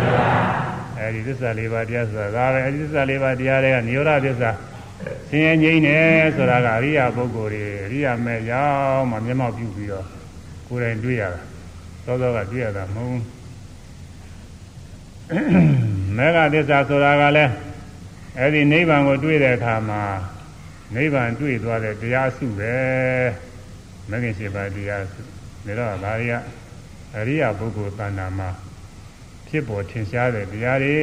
[0.98, 4.50] အဲဒီသစ္စာလေးပါးတရားဆိုတာဒါပဲအဲဒီသစ္စာလေးပါးတရားတွေကနိရောဓသစ္စာ
[5.28, 10.06] ဆင်းရဲငြိမ်းတယ်ဆိုတာကအရိယာပုဂ္ဂိုလ်တွေအရိယာမဲ့ရောက်မှမျက်မှောက်ပြုပြီးတော့
[10.68, 11.40] ကိုယ်တိုင်တွေ့ရတာ
[12.04, 13.20] သောသောကတွေ့ရတာမဟုတ်
[16.16, 17.52] မေဃသစ္စာဆိုတာကလည်း
[18.38, 20.02] အဲ့ဒီနိဗ္ဗာန်ကိုတွေ့တဲ့အခါမှာ
[20.94, 22.76] နိဗ္ဗာန်တွေ့သွားတဲ့တရားစုပဲ
[24.10, 25.20] မဂ္ဂင်7ပါးတရားစု
[25.66, 26.34] ဒါတော့ဒါတွေက
[27.16, 28.48] အရိယာပုဂ္ဂိုလ်တဏ္ဍာမှာ
[29.48, 30.96] ဖြစ်ပေါ်ထင်ရှားတဲ့တရားတွေ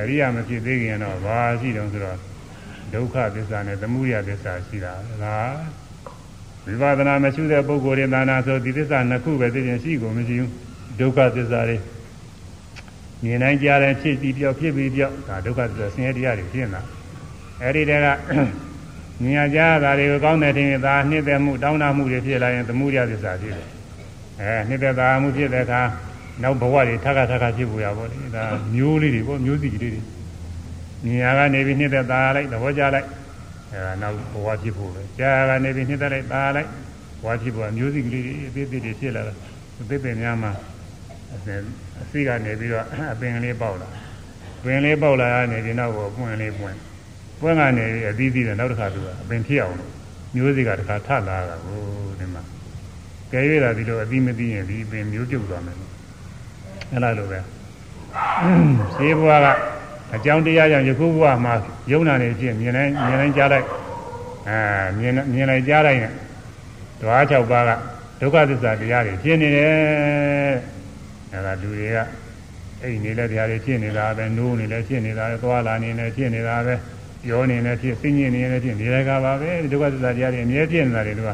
[0.00, 2.18] အရိယာမဖြစ်သေးခင်တော့ဘာရှိတုံးဆိုတော့
[2.94, 5.56] ဒုက္ခသစ္စာနဲ့သမုဒယသစ္စာရှိတာလား
[6.66, 10.50] ဝိပဿနာမရှိတဲ့ပုဂ္ဂိုလ်တွေတဏ္ဍာဆိုဒီသစ္စာနှစ်ခုပဲသိရင်ရှိကုန်မရှိဘူး
[11.00, 11.76] ဒုက္ခသစ္စာတွေ
[13.24, 16.82] မြင်နိုင်ကြတယ်ဖြစ်ပြီးပြောက်ဖြစ်ပြီးပြောက်ဒါဒုက္ခသစ္စာဆင်းရဲတရားတွေဖြစ်နေတာ
[17.62, 18.06] အဲ့ဒီတည်းက
[19.22, 23.68] မြင်ရကြတာတွေကိုကောင်းတဲ့ထင်ရင်ဒါနှစ်သက်မှုတောင်းတမှုတွေဖြစ်လာရင်သမုဒယသစ္စာဖြစ်တယ်
[24.40, 25.82] အဲနှစ်သက်တာမှုဖြစ်တဲ့အခါ
[26.42, 30.00] နောက်ဘဝတွေထပ်ခါထပ်ခါဖြစ်ပေါ်ရပါလိမ့်ဒါမျိုးလေးတွေပေါ့မျိုးစီလေးတွေ
[31.04, 33.08] မြင်ရကနေပြီးနှစ်သက်တာလိုက်သဘောကြလိုက်
[33.72, 36.68] အဲဒါနောက်ဘဝဖြစ်ဖို့ပဲကြာကနေပြီးနှစ်သက်လိုက်တာလိုက်
[37.22, 39.34] ဘဝဖြစ်ဖို့မျိုးစီကလေးတွေအသေးသေးတွေဖြစ်လာတာ
[39.80, 40.52] အသေးသေးများမှာ
[42.02, 43.88] အစီကနေပြီးတော့အပင်ကလေးပေါက်လာ
[44.64, 46.76] ပင်လေးပေါက်လာရနေပြီးနောက်တော့ပွင့်လေးပွင့်
[47.40, 49.90] ပွင့်ကနေအသီးသီးနဲ့နောက်တစ်ခါသူကအပင်ဖြစ်အောင်လို့
[50.34, 51.78] မျိုးစီကတစ်ခါထလာတာကို
[52.18, 52.42] ဒီမှာ
[53.32, 55.76] ကဲရတာဒီလိုအသီးမသိရင်ဒီပင်မျိုးပြုတ်သွားမယ်
[56.92, 57.40] အဲ့လိုလိုပဲ
[58.96, 59.48] ဈေးဘွားက
[60.14, 61.54] အကြောင်းတရားကြောင့်ယခုဘဝမှာ
[61.90, 63.66] ယုံနာနေဖြစ်မြင်နိုင်မြင်နိုင်ကြားလိုက်
[64.48, 64.58] အဲ
[64.98, 66.12] မြင်မြင်လိုက်ကြားလိုက်နဲ့
[67.00, 67.70] ဓဝါ၆ပါးက
[68.20, 69.72] ဒုက္ခသစ္စာတရားတွေဖြစ်နေတယ်
[71.32, 71.98] အဲဒါလူတွေက
[72.82, 76.74] အိမ်နေလဲတရားတွေဖြစ်နေတာပဲနိုးနေလဲဖြစ်နေတာပဲသွားလာနေလဲဖြစ်နေတာပဲ
[77.24, 81.30] ပြောနေလဲဖြစ်စိတ်ညစ်နေလဲဖြစ်နေတယ်ကပါပဲဒုက္ခသစ္စာတရားတွေအမြဲဖြစ်နေတာတွေတို့က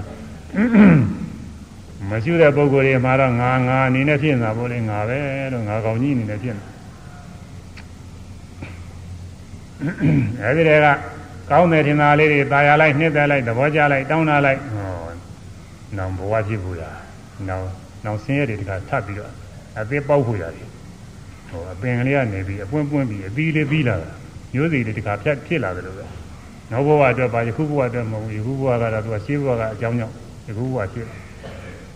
[2.10, 5.18] မရှိတဲ့ပုံကိုယ်တွေမှာတော့ငါငါအနေနဲ့ဖြစ်နေတာပေါ့လေငါပဲ
[5.52, 6.77] လို့ငါကောင်ကြီးအနေနဲ့ဖြစ်နေတာ
[10.43, 10.87] အဲဒီတည်းက
[11.49, 14.93] ကောင်းတဲ့ထင်သာလေးတွေตายရလိုက်နှစ်သက်လိုက်သဘောကျလိုက်တောင်းတာလိုက်ဟော
[15.97, 16.83] နောင်ဘဝဖြစ်ဖို့ရ
[17.47, 17.65] နောင်
[18.05, 19.31] နောင်ဆင်းရဲတွေတခါထပ်ပြီးတော့
[19.79, 20.67] အသေးပေါက်ဖို့ရတယ်
[21.49, 24.09] ဟိုအပင်ကလေးကနေပြီးအပွင့်ပွင့်ပြီးအသီးလေးပြီးလာတာ
[24.53, 26.05] မျိုးစီတွေတခါဖြတ်ဖြစ်လာတယ်လို့ပဲ
[26.71, 30.15] နောက်ဘဝအတွက်ပါယခုဘဝအတွက်မဟုတ်ဘူးယခုဘဝကတော့သူကရှင်းဘဝကအကြောင်းကြောင့်
[30.47, 31.07] ယခုဘဝဖြစ်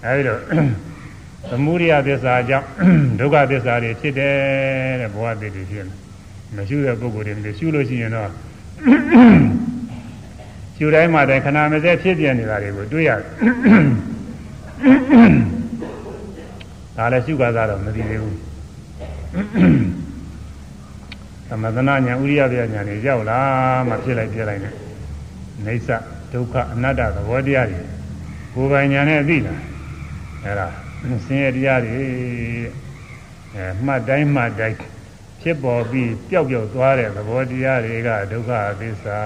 [0.03, 0.39] အဲဒီတော့
[1.49, 2.67] သမုဒိယသစ္စာကြောင့်
[3.19, 4.35] ဒုက္ခသစ္စာတွေဖြစ်တယ်
[5.01, 6.00] တဲ့ဘဝတည်တည်ဖြစ်တယ်
[6.56, 8.30] မရှိတဲ့ပုဂ္ဂိုလ်တွေရှုလို့ရှိရင်တော့
[10.76, 13.26] ရှုတိုင်းမှာတိုင်းခဏမစဲဖြစ်ပြနေတာတွေကိုတွေ့ရတယ်
[16.96, 18.38] ဒါလည်းရှုခါသားတော့မသိသေးဘူး
[21.48, 23.40] သမသနာညာဥရိယပြညာနေရောက်လာ
[23.88, 24.70] မှဖြစ်လိုက်ပြလိုက်နေ
[25.66, 25.88] နေသ
[26.32, 27.80] ဒုက္ခအနတ္တသဘောတရားတွေ
[28.54, 29.54] ကိုယ်ပိုင်ညာနဲ့သိတာ
[30.44, 30.66] အဲ့ဒါ
[31.26, 31.96] ဆင်းရဲတရားတွေ
[33.54, 34.76] အဲမှတ်တိုင်းမှတ်တိုင်း
[35.42, 39.18] ဖြစ်ပေါ်ပြီးပျောက်ပျောက်သွားတဲ့သဘောတရားတွေကဒုက္ခသစ္စာ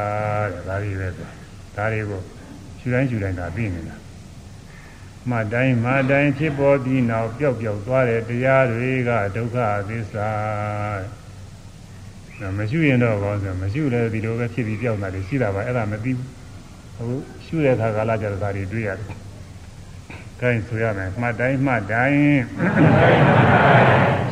[0.53, 2.21] တဲ့ဒါတွေပဲဒါတွေကို
[2.79, 3.97] ရှုတိုင်းရှုတိုင်းဒါသိနေတာ
[5.31, 9.59] မှတိုင်းမှတိုင်းဖြစ်ပေါ်ပြီးနောက်ပျောက်ပျောက်သွားတဲ့တရားတွေကဒုက္ခ
[9.89, 10.31] သစ္စာ
[12.59, 16.29] မရှိရင်တော့ဘောဆိုမရှိလဲဒီလိုပဲဖြစ်ပြီးပျောက်တာတွေရှိတာပါအဲ့ဒါမသိဘူး
[16.99, 17.15] အခု
[17.45, 19.09] ရှုတဲ့အခါကာလကျတော့ဒါတွေတွေ့ရတယ်။
[20.41, 22.21] ကိုင်းဆိုရမယ်မှတ်တိုင်းမှတ်တိုင်း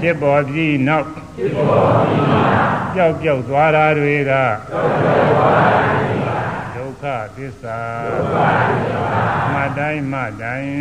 [0.01, 6.29] ဖြစ်ပေါ်ပြီးနောက်ဖြစ် ပေါ်ပြီးနောက်ပျောက်ပျောက်သွားတာတွေကပျောက်ပျောက်သွားတာတွေက
[6.75, 7.05] ဒုက္ခ
[7.37, 7.79] သစ္စာ
[8.09, 9.05] ဒုက္ခသစ္စာ
[9.53, 10.75] မှတ်တိုင်းမှတ်တိုင်း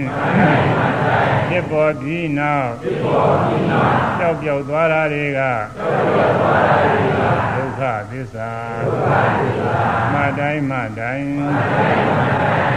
[1.50, 7.24] ဖြစ်ပေါ်ပြီးနောက်ဖြစ်ပေါ်ပြီးနောက်ပျောက်ပျောက်သွားတာတွေကပျောက်ပျောက်သွားတာတွေက
[7.56, 7.82] ဒုက္ခ
[8.12, 8.52] သစ္စာ
[8.88, 9.82] ဒုက္ခသစ္စာ
[10.14, 11.28] မှတ်တိုင်းမှတ်တိုင်း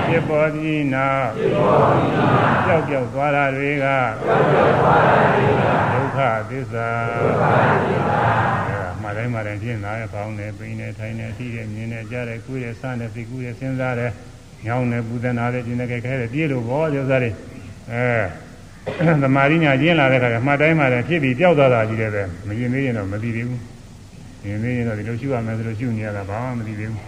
[0.06, 3.86] ဖြစ်ပေါ်ပြီးနောက်ဖြစ်ပေါ်ပြီးနောက်ပျောက်ပျောက်သွားတာတွေက
[4.24, 7.44] ပျောက်ပျောက်သွားတာတွေကဒုက္ခသစ္စာဒုက္ခ
[7.88, 8.20] သစ္စာ
[9.02, 14.12] မှတိုင်းမှတိုင်းဖြစ်လာရပေါင်းတယ်ပိနေထိုင်နေထိတယ်မြင်နေကြတယ်ကုရစတယ်သိကုရစဉ်းစားတယ်
[14.66, 17.30] ညောင်းတယ်ပူဇနာတယ်ကျင်တယ်ခဲခဲတယ်ပြေလို့ဘောဒီဥစ္စာတွေ
[17.92, 23.60] အဲသမာဓိညာကျင်းလာတဲ့ခါကျမှတ်တိုင်းမှတိုင်းဖြစ်ပြီးပျောက်သွားတာကြီးတယ်ပဲမရင်သေးရင်တော့မသိသေးဘူး
[24.46, 27.02] ရင်သေးရင်တော့ဒီလိုရှုရမယ်ဆိုလို့ရှုနေရတာဘာမှမသိသေးဘူး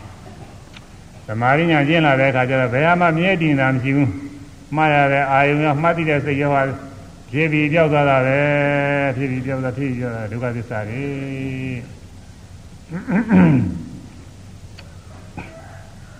[1.26, 4.10] သမာဓိညာကျင်းလာတဲ့အခါကျတော့ဘယ်မှမြဲတည်တာမရှိဘူး
[4.76, 6.62] မှားရတဲ့အာယုံကမှတ်သိတဲ့စိတ်ရောဟာ
[7.30, 8.40] ဖြစ်ပြီးပြောက်သွားတာပဲ
[9.16, 11.04] ဖြစ်ပြီးပြောက်သွားဖြစ်ပြီးပြောက်တာဒုက္ခသစ္စာတွေ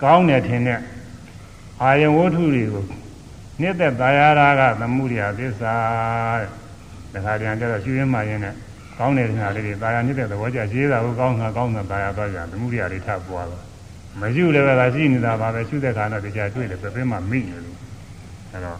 [0.03, 0.81] ကောင်းတယ်ထင်တဲ့
[1.83, 2.85] အာယုံဝတ္ထုတွေကို
[3.61, 5.75] နှစ်သက်သာယာရာကသမှုရိယသစ္စာ
[7.13, 8.55] တဲ့ဒါခါပြန်ကြတော့ရှင်းရင်းမှရင်းနဲ့
[8.99, 13.63] ကောင်းတဲ့ခါလေးတွေသာယာနှစ်သက်သဘောကျရှင်းတာကိုကောင်းတာကောင်းတာသာယာသွားကြသမှုရိယတွေထပ်ပွားတော့
[14.21, 17.77] မရှိလည်းပဲဒါရှိနေတာပါပဲရှုတဲ့ခါတော့တရားတွေ့တယ်ပြပင်းမှမိနေလို့
[18.53, 18.79] အဲတော့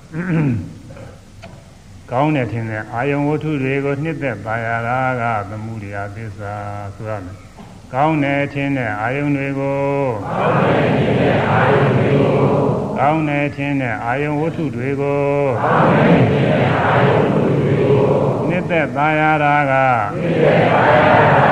[2.13, 6.55] ကောင်းတယ်ထင်တဲ့အာယုံဝတ္ထုတွေကိုနှစ်သက်ပါရတာကသမှုတရားသစ္စာ
[6.95, 7.37] ဆိုရမယ်
[7.93, 9.83] ကောင်းတယ်ထင်တဲ့အာယုံတွေကို
[10.29, 12.39] ကောင်းတယ်ထင်တဲ့အာယုံတွေကို
[12.99, 15.23] ကောင်းတယ်ထင်တဲ့အာယုံဝတ္ထုတွေကို
[15.63, 19.73] ကောင်းတယ်ထင်တဲ့အာယုံဝတ္ထုတွေသက်သာယာတာက
[20.19, 21.43] နှစ်သက်သာယာတာ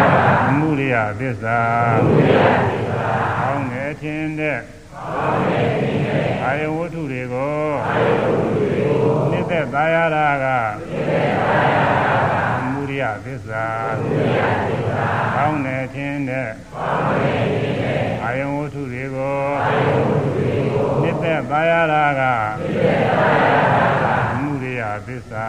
[0.47, 1.61] ကမှုရိယသစ္စာ
[2.05, 3.09] မှုရိယသစ္စာ
[3.41, 4.59] အောင်းနေခြင်းတဲ့
[4.97, 8.97] အောင်းနေခြင်းတဲ့အာယဝတ္ထုတွေကိုအာယဝတ္ထုတွေကို
[9.31, 10.47] နှစ် သက်သာယာတာက
[10.89, 13.65] နှစ်သက်သာယာတာကမှုရိယသစ္စာ
[14.01, 15.03] မှုရိယသစ္စာ
[15.37, 22.23] အောင်းနေခြင်းတဲ့အောင်းနေခြင်းတဲ့အာယဝတ္ထုတွေကိုအာယဝတ္ထုတွေကိုနှစ်သက်သာယာတာက
[22.59, 25.47] နှစ်သက်သာယာတာသစ္စာ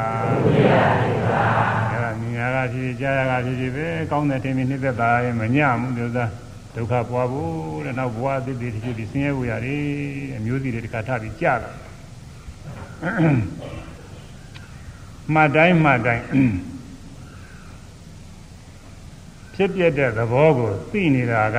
[1.90, 6.26] အဲ့ဒါမြင်ရကဖြစ်ကြားရကဖြစ်ဖြစ်ပဲကောင်းတဲ့တင်ပြီးနှိမ့်သက်တာရဲ့မညမှုလို့သာ
[6.76, 9.78] ဒုက္ခပွားဖို့တဲ့နောက်ဘဝအသစ်တွေဖြစ်ပြီးဆင်းရဲဝရတွေ
[10.38, 11.72] အမျိုးစီတွေတခါထပြီးကြာလာ
[15.34, 16.26] မှတ်တိုင်းမှတ်တိုင်း
[19.56, 21.58] ဖြစ်ပြတဲ့သဘောကိုသိနေတာက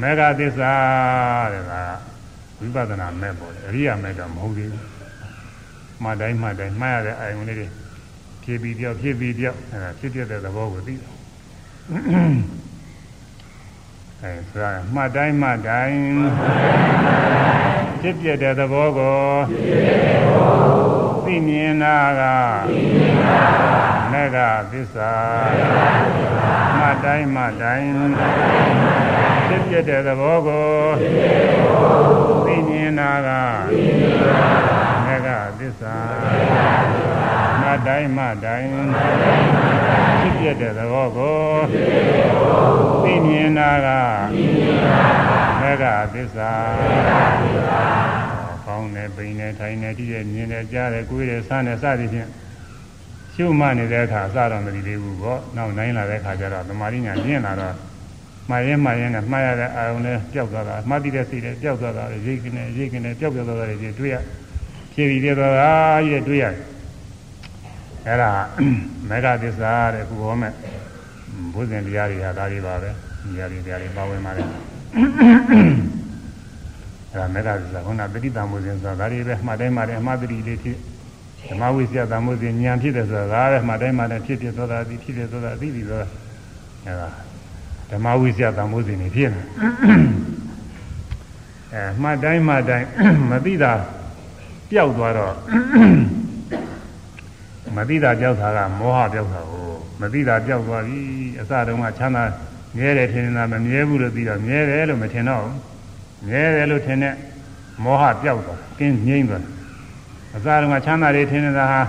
[0.00, 0.72] မေဃသစ္စာ
[1.52, 1.72] တဲ့က
[2.58, 4.86] ဝိပဿနာမဲ့ပေါ်တယ်အရိယာမဲ့တော့မဟုတ်သေးဘူး
[6.02, 7.68] မှတ်တိုင်းမှတ်တိုင်းမှားရတဲ့အာယုံလေးတွေ
[8.42, 11.12] ဖြည့်ပြီးပြောက်ဖြည့်ပြီးပြောက်အဲဒါဖြစ်ဖြစ်တဲ့သဘောကိုသိတယ်
[14.22, 16.00] အဲဆိုရမှတ်တိုင်းမှတ်တိုင်း
[18.00, 19.16] ဖြစ်ပြတဲ့သဘောကို
[19.50, 21.07] သိ
[21.46, 22.22] မြင်တာက
[24.12, 24.36] မေဃ
[24.70, 25.12] သစ္စာ
[26.76, 27.90] မှတ်တိုင်းမှတ်တိုင်း
[29.46, 30.70] ဖြစ်ပြတဲ့သဘောကို
[32.44, 33.28] သိမြင်တာက
[35.26, 35.96] ကသစ္စာ
[37.60, 38.70] မတိုင်းမတိုင်း
[40.20, 41.40] ဖြစ်ပြတဲ့သဘောကို
[43.02, 43.88] သိမြင်တာက
[45.60, 46.52] မေဃသစ္စာ
[46.82, 47.97] ကောင်းတယ်
[49.18, 52.28] ပိန်တယ်ထိုင်တယ်ကြည့်တယ်မြင်တယ်ကြားတယ်ကိုယ်တယ်ဆန်းတယ်စသည်ဖြင့်
[53.34, 57.74] ရှုမှတ်နေတဲ့အခါအစတော့မသိသေးဘူးပေါ့နောက်နိုင်လာတဲ့အခါကျတော့သမာဓိညာကျင့်လာတော့
[58.48, 64.16] မှတ်ရင်မှတ်ရင်နဲ့မှားရတဲ့အာယုံနဲ့ပျောက်သွားတာမှတ်ပြီးတဲ့စိတ်နဲ့ပျောက်သွားတာရိတ်ကနေရိတ်ကနေပျောက်ပျောက်သွားတာတွေတွေ့ရ
[64.92, 65.70] ဖြည့်ပြီးပြသွားတာ
[66.06, 66.54] ကြီးတွေ့ရတယ်
[68.06, 68.30] အဲ့ဒါ
[69.08, 70.52] မေဃသစ္စာတဲ့ခုဟောမဲ့
[71.54, 72.90] ဘုဇင်တရားတွေဟာဒါတွေပါပဲ
[73.22, 74.46] ဒီတရားတွေတရားတွေပါဝင်ပါတယ်
[77.12, 80.76] အဲ့ဒါမေဃသစ္စာခုနပဋိသံဘုဇင်ဆိုတာဒါတွေပဲမှတ်တိုင်းမှတ်တိုင်းအမှတ်တတိလေးဖြစ်
[81.48, 86.06] ဓမ္မဝိဇ္ဇာသံဘုဇင်ဉာဏ်ဖြစ်တယ်ဆိုတာဒါပဲမှတ်တိုင်းမှတ်တိုင်းဖြစ်ဖြစ်သွားတာဒီဖြစ်ဖြစ်သွားတာအသိပြီးသွား
[86.84, 87.08] အဲ့ဒါ
[87.90, 89.42] ဓမ္မဝိဇ္ဇာသံဘုဇင်နေဖြစ်နေ
[91.72, 92.86] အဲမှတ်တိုင်းမှတ်တိုင်း
[93.30, 93.72] မသိတာ
[94.70, 95.34] ပျောက်သွားတော့
[97.76, 99.68] မသိတာပျောက်တာကမောဟပျောက်တာကို
[100.00, 101.00] မသိတာပျောက်သွားပြီ
[101.40, 102.24] အစတုန်းကချမ်းသာ
[102.76, 105.56] မြဲတယ်ထင်နေတာမမြဲဘူးလို့သိတော့မြဲတယ်လို့မထင်တော့ဘူး
[106.26, 107.14] မြဲတယ်လို့ထင်တဲ့
[107.84, 109.44] မောဟပျောက်သွားကင်းငြိမ့်သွား
[110.34, 111.80] အစတုန်းကချမ်းသာတွေထင်နေတာဟာ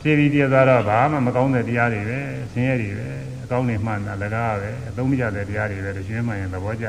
[0.00, 2.18] ဖြည်းဖြည်းပြသွားတော့ဘာမှမကောင်းတဲ့တရားတွေပဲ
[2.52, 3.08] ဆင်းရဲတွေပဲ
[3.44, 6.86] အကောင်းတွေမှန်တာလကားပဲအသုံးမကျတဲ့တရားတွေပဲတရွှင်းမှန်ရင်သဘောကျ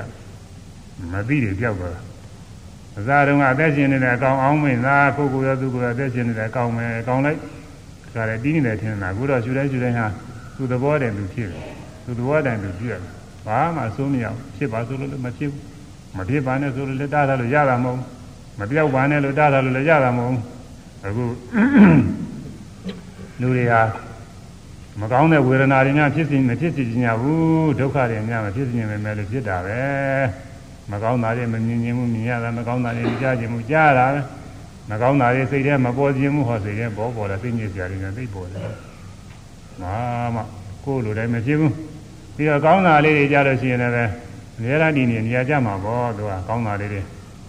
[1.12, 2.02] မသိတွေပျောက်သွားတာ
[2.98, 7.40] အစားတုန်းကအသက်ရှင်နေတဲ့အကောင်အောင်မင်းသာကိုကိုရောသူကိုရောအသက်ရှင်နေတဲ့အကောင်ပဲအကောင်လိုက်
[8.16, 10.08] ဒါလည်းတီးနေတယ်ထင်တာအခုတော့ရှူတိုင်းရှူတိုင်းဟာ
[10.56, 11.62] သူ့သဘောတည်းသူဖြစ်တယ်
[12.06, 13.02] သူ့သဘောတည်းသူပြည့်တယ်
[13.48, 15.75] ဘာမှအဆုံးမရဘူးဖြစ်ပါဆိုလို့လည်းမဖြစ်ဘူး
[16.18, 18.00] မဖြစ်ပါနဲ့ဆိုလို့လည်းတားတာလို့ရတာမဟုတ်
[18.60, 20.40] မပြောက်ပါနဲ့လို့တားတာလို့လည်းရတာမဟုတ်
[21.06, 21.26] အခု
[23.42, 23.82] လူတွေဟာ
[25.02, 29.80] မကောင်းတဲ့ဝေဒနာတွေများဖြစ်စီမဖြစ်စီကြဘူးဒုက္ခတွေများမဖြစ်စီနေမယ်လို့ဖြစ်တာပဲ
[30.92, 34.22] မကောင်းတာတွေမမြင်ခြင်းမှုမြင်ရတာမကောင်းတာတွေကြားခြင်းမှုကြားတာပဲ
[34.90, 38.72] မကောင်းတာတွေစိတ်ထဲမပေါ်ခြင်းမှုဟောစိတ်ထဲပေါ်ပေါ်လာသိညစ်စရာတွေနဲ့သိပေါ်တယ်
[39.82, 39.96] မာ
[40.36, 40.38] မ
[40.84, 41.74] ကိုယ်လိုတိုင်းမဖြစ်ဘူး
[42.36, 44.12] ပြီးတော့ကောင်းတာလေးတွေကြားလို့ရှိရင်လည်း
[44.58, 47.02] အများအားဒီနေနေရာကြမှာပေါ့သူကကောင်းတာလေးတွေ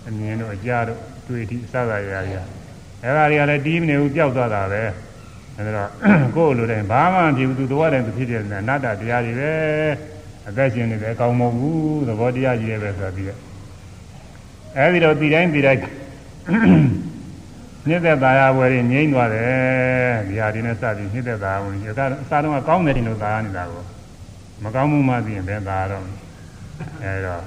[0.08, 2.42] အမြင်တို့အကြားတို့တွေ့ထိအစသာရာရာ
[3.02, 4.82] အဲဒါတွေကလည်းတီးမနေဘူးပျောက်သွားတာပဲ
[5.56, 5.90] အဲဒါတော့
[6.36, 9.52] ကိုယ်လိုတိုင်းဘာမှမဖြစ်ဘူးသူတော်တယ်သူဖြစ်တယ်နဲ့အနတ္တတရားတွေပဲ
[10.48, 13.40] အသက်ရှင်နေတယ်အကောင်းမဟုတ်ဘူးသဘောတရားကြီးရဲ့ပဲဆိုပြီးတော့
[14.76, 15.80] အဲဒီတော့ဒီတိုင်းဒီတိုင်း
[17.88, 23.84] နှစ်သက်သာယာဝယ်ရင်ငြိမ့်သွားတယ်ဒီဟာဒီနဲ့စပြီးနှစ်သက်သာယာဝင်ဒီကအစားတော့ကောင်းတယ်တင်လို့သာနေတာကို
[24.64, 26.04] မကောင်းမှုမှသိရင်ဘယ်သာတော့
[27.02, 27.42] အဲတော့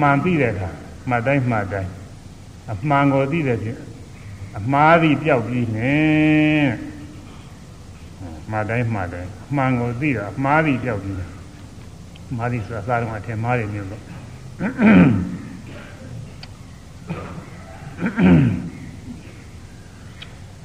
[0.00, 0.70] မှန်သိတဲ့အခါ
[1.08, 1.90] မှတ်တိုင်းမှတ်တိုင်း
[2.72, 3.80] အမှန်ကိုသိတဲ့ဖြင့်
[4.58, 5.94] အမှားသည်ပျောက်ပြီးနေ
[8.50, 11.26] မှတ်တိုင်းမှတ်တိုင်းအမှန်ကိုသိတာအမှားသည်ပျောက်ပြီးနေ
[12.36, 14.02] မာသီဆိုတာစားတော့အထင်မားတယ်မျိုးတော့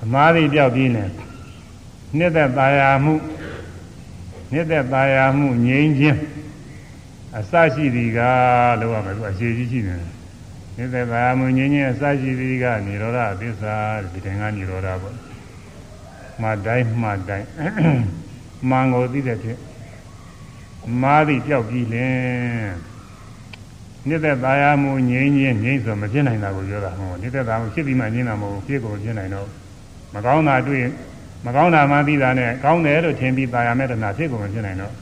[0.04, 1.04] အမားသီပြောက်ပြီးနေ
[2.18, 3.14] နှစ်သက်သာယာမှု
[4.52, 6.20] နှစ်သက်သာယာမှုငြိမ်းခြင်း
[7.38, 8.20] အစရှိသည်က
[8.82, 10.10] လို့ရမယ်သူအရှိကြီးရှိနေတယ်
[10.78, 13.76] နိသဗာမုန်ကြီးကြီးအစရှိသည်ကនិရောဓသစ္စာ
[14.12, 15.16] ဒီတိုင်ကនិရောဓပေါ့
[16.42, 17.48] မှတိုင်းမှတိုင်း
[18.70, 19.60] မှန်ကိုသိတဲ့ဖြင့်
[21.02, 22.74] မာသည်ပြောက်ပြီးလင်
[24.08, 29.48] နိသက်သာယာမူငြိမ်းချင်းငြိမ်းဆိုမဖြစ်နိုင်တာကိုပြောတာဟုတ်နိသက်သာမူဖြစ်ပြီးမှငြိမ်းတာမဟုတ်ဖြစ်ကိုဖြစ်နိုင်တော့
[30.14, 30.86] မကောင်းတာတွေ့
[31.46, 34.94] မကောင်းတာမှသိတာနဲ့ကောင်းတယ်လို့ထင်ပြီးသာယာမေတ္တနာဖြစ်ကိုမဖြစ်နိုင်တော့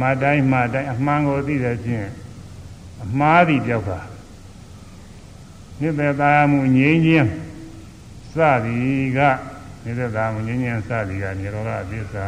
[0.00, 2.06] မတိုင်းမတိုင်းအမှန်ကိုသိတဲ့ဖြင့်
[3.02, 4.00] အမှားသည်ပြောက်တာ
[5.80, 7.28] နိဗ္ဗာန်မှုငြိမ်းချင်း
[8.34, 9.20] စသည်က
[9.84, 12.26] နိဗ္ဗာန်မှုငြိမ်းချင်းစသည်ကនិရောဓသစ္စာ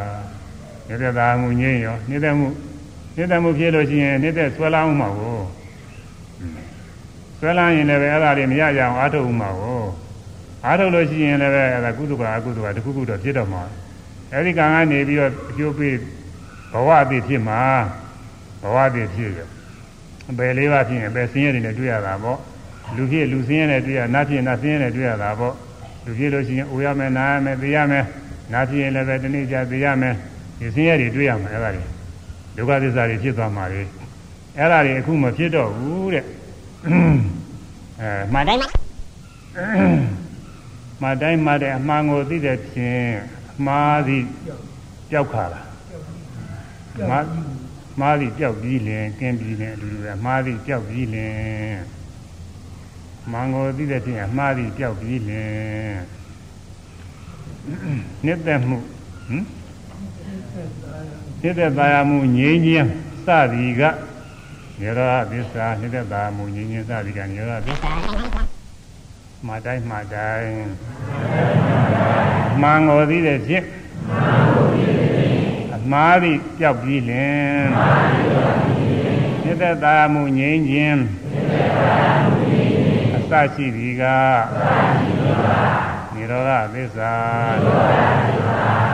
[0.87, 2.47] နိဗ္ဗာန်မှုငြိမ်းရောနိဗ္ဗာန်မှု
[3.15, 5.39] နိဗ္ဗာန်မှုဖြစ်လို့ရှိရင်နိဗ္ဗာန်ဆွဲလာအောင်မှာကို
[7.39, 9.83] ဆွဲလာရင်လည်းပဲအဲ့ဒါတွေမရကြအောင်အားထုတ်အောင်မှာကို
[10.65, 13.63] အားထုတ်လို့ရှိရင်လည်းပဲအဲ့ဒါကုသကအကုသကတခုခုတော့ဖြစ်တော့မှာ
[14.31, 15.95] အဲ့ဒီကံကနေပြီးတော့အကျိုးပေး
[16.73, 17.61] ဘဝအဖြစ်ဖြစ်မှာ
[18.61, 19.39] ဘဝအဖြစ်ဖြစ်ရ
[20.29, 22.39] အပယ်လေးပါးဖြစ်ရင်အပယ်ဆင်းရဲတွေနဲ့တွေ့ရတာပေါ့
[22.95, 25.55] လူဖြစ်လူဆင်းရဲနဲ့တွေ့ရနတ်ဖြစ်နတ်ဆင်းရဲနဲ့တွေ့ရတာပေါ့
[26.05, 28.05] လူဖြစ်လို့ရှိရင်အိုရမယ်နားရမယ်သိရမယ်
[28.53, 30.13] နားဖြစ်ရင်လည်းပဲတနေ့ကျသိရမယ်
[30.59, 31.83] ဒီဆင်းရဲတွေတွေ့ရမယ်အဲ့ဒါတွေ
[32.55, 33.81] ဒုက္ခသစ္စာတွေဖြစ်သွားမှာလေ
[34.57, 36.25] အဲ့ဒါတွေအခုမဖြစ်တော့ဘူးတဲ့
[38.01, 38.61] အဲမှန်တိုင်း
[41.01, 43.09] မှန်တိုင်းမှတဲ့အမှန်ကိုသိတဲ့ဖြင့်
[43.65, 44.23] မှားသည်
[45.11, 45.68] ပျောက်ခါလား
[47.09, 47.25] မှား
[47.99, 51.77] မှားသည်ပျောက်ပြီးလင်ကင်းပြီးလင်အတူတူပဲမှားသည်ပျောက်ပြီးလင်
[53.31, 55.95] မန်ကိုသိတဲ့ဖြင့်မှားသည်ပျောက်ပြီးလင်
[58.25, 58.77] နှစ်သက်မှု
[59.27, 59.45] ဟမ်
[61.41, 62.89] နှစ်သက်သာယာမှုငြိမ်းချမ်း
[63.25, 63.83] စသည်က
[64.79, 67.91] ညရောသစ္စာနှစ်သက်သာမှုငြိမ်းချမ်းစသည်ကညရောသစ္စာ
[69.47, 70.53] မတိုင်းမတိုင်း
[72.61, 73.65] မန်ကိုသိတဲ့ဖြင့်
[74.37, 74.38] အ
[75.91, 77.63] မှားသည်ပျောက်ပြီးလင်
[79.43, 81.01] နှစ်သက်သာမှုငြိမ်းချမ်း
[83.15, 84.03] အစရှိသည်က
[86.13, 87.13] နိရောဓသစ္စာ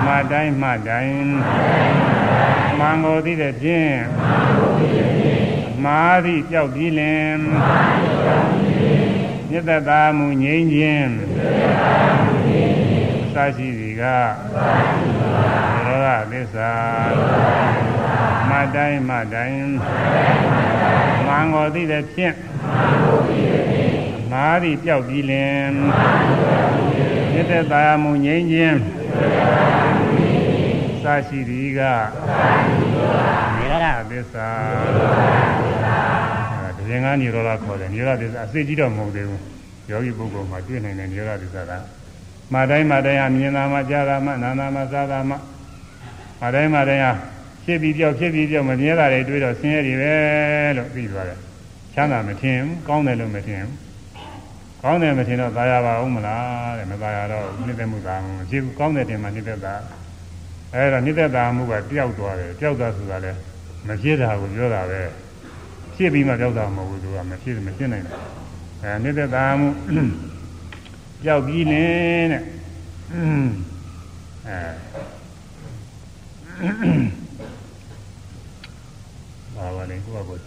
[0.06, 1.30] မတိုင်းမတိုင်း
[2.80, 3.96] မန်ကိုသိတဲ့ဖြင့်
[5.84, 7.36] မာသည်ပျောက်ပြီးလင်
[9.50, 11.12] မြတ်သာမှုငြိမ်းခြင်း
[13.24, 14.04] အစရှိသည်က
[16.06, 16.72] ရောဂသစ္စာ
[18.50, 19.70] မတိုင်းမတိုင်း
[21.28, 22.36] မန်ကိုသိတဲ့ဖြင့်
[24.32, 25.70] မာသည်ပျောက်ပြီးလင်
[27.32, 28.78] မြတ်သာမှုငြိမ်းခြင်း
[31.04, 31.82] စရှိသည်က
[33.56, 34.50] နိရောဓသစ္စာ
[36.78, 39.42] ဒီရင်ကနိရောဓခေါ်တယ်နိရောဓသစ္စာအစစ်ကြီးတော့မဟုတ်သေးဘူး
[39.90, 41.72] ယောဂီပုဂ္ဂိုလ်မှာတွေ့နိုင်တဲ့နိရောဓသစ္စာက
[42.54, 45.36] မတိုင်းမတိုင်းဟာမြင်တာမှကြားတာမှနားတာမှစားတာမှ
[46.42, 47.12] မတိုင်းမတိုင်းဟာ
[47.64, 50.14] ဖြစ်ပြီးပြောက်ဖြစ်ပြီးပြောက်မမြဲတာတွေတွေ့တော့ဆင်းရဲတွေပဲ
[50.78, 51.40] လို့သိသွားတယ်
[51.94, 53.76] ချမ်းသာမထင်ဘူးကောင်းတယ်လို့မထင်ဘူး
[54.82, 59.76] ကောင်းတယ်မထင်တော့သာယာပါအောင်မလားတဲ့မသာယာတော့နှိမ့်သက်မှုသာမရှိဘူးကောင်းတယ်တင်မှနှိမ့်သက်တာ
[60.74, 63.32] အဲဒါနှိမ့်သက်တာမှုကပျောက်သွားတယ်ပျောက်သွားဆိုတာလဲ
[63.88, 65.02] မဖြစ်တာကိုပြောတာပဲ
[65.96, 68.20] ဖြစ်ပြီးမှပျောက်တာမဟုတ်ဘူးသူကမဖြစ်မဖြစ်နိုင်ဘူး
[68.84, 69.68] အဲနှိမ့်သက်တာမှု
[71.24, 71.84] ပျောက်ပြီးနေ
[72.32, 72.42] တဲ့
[74.48, 74.58] အဲ
[79.56, 80.38] ဘာပါလဲကိုကကို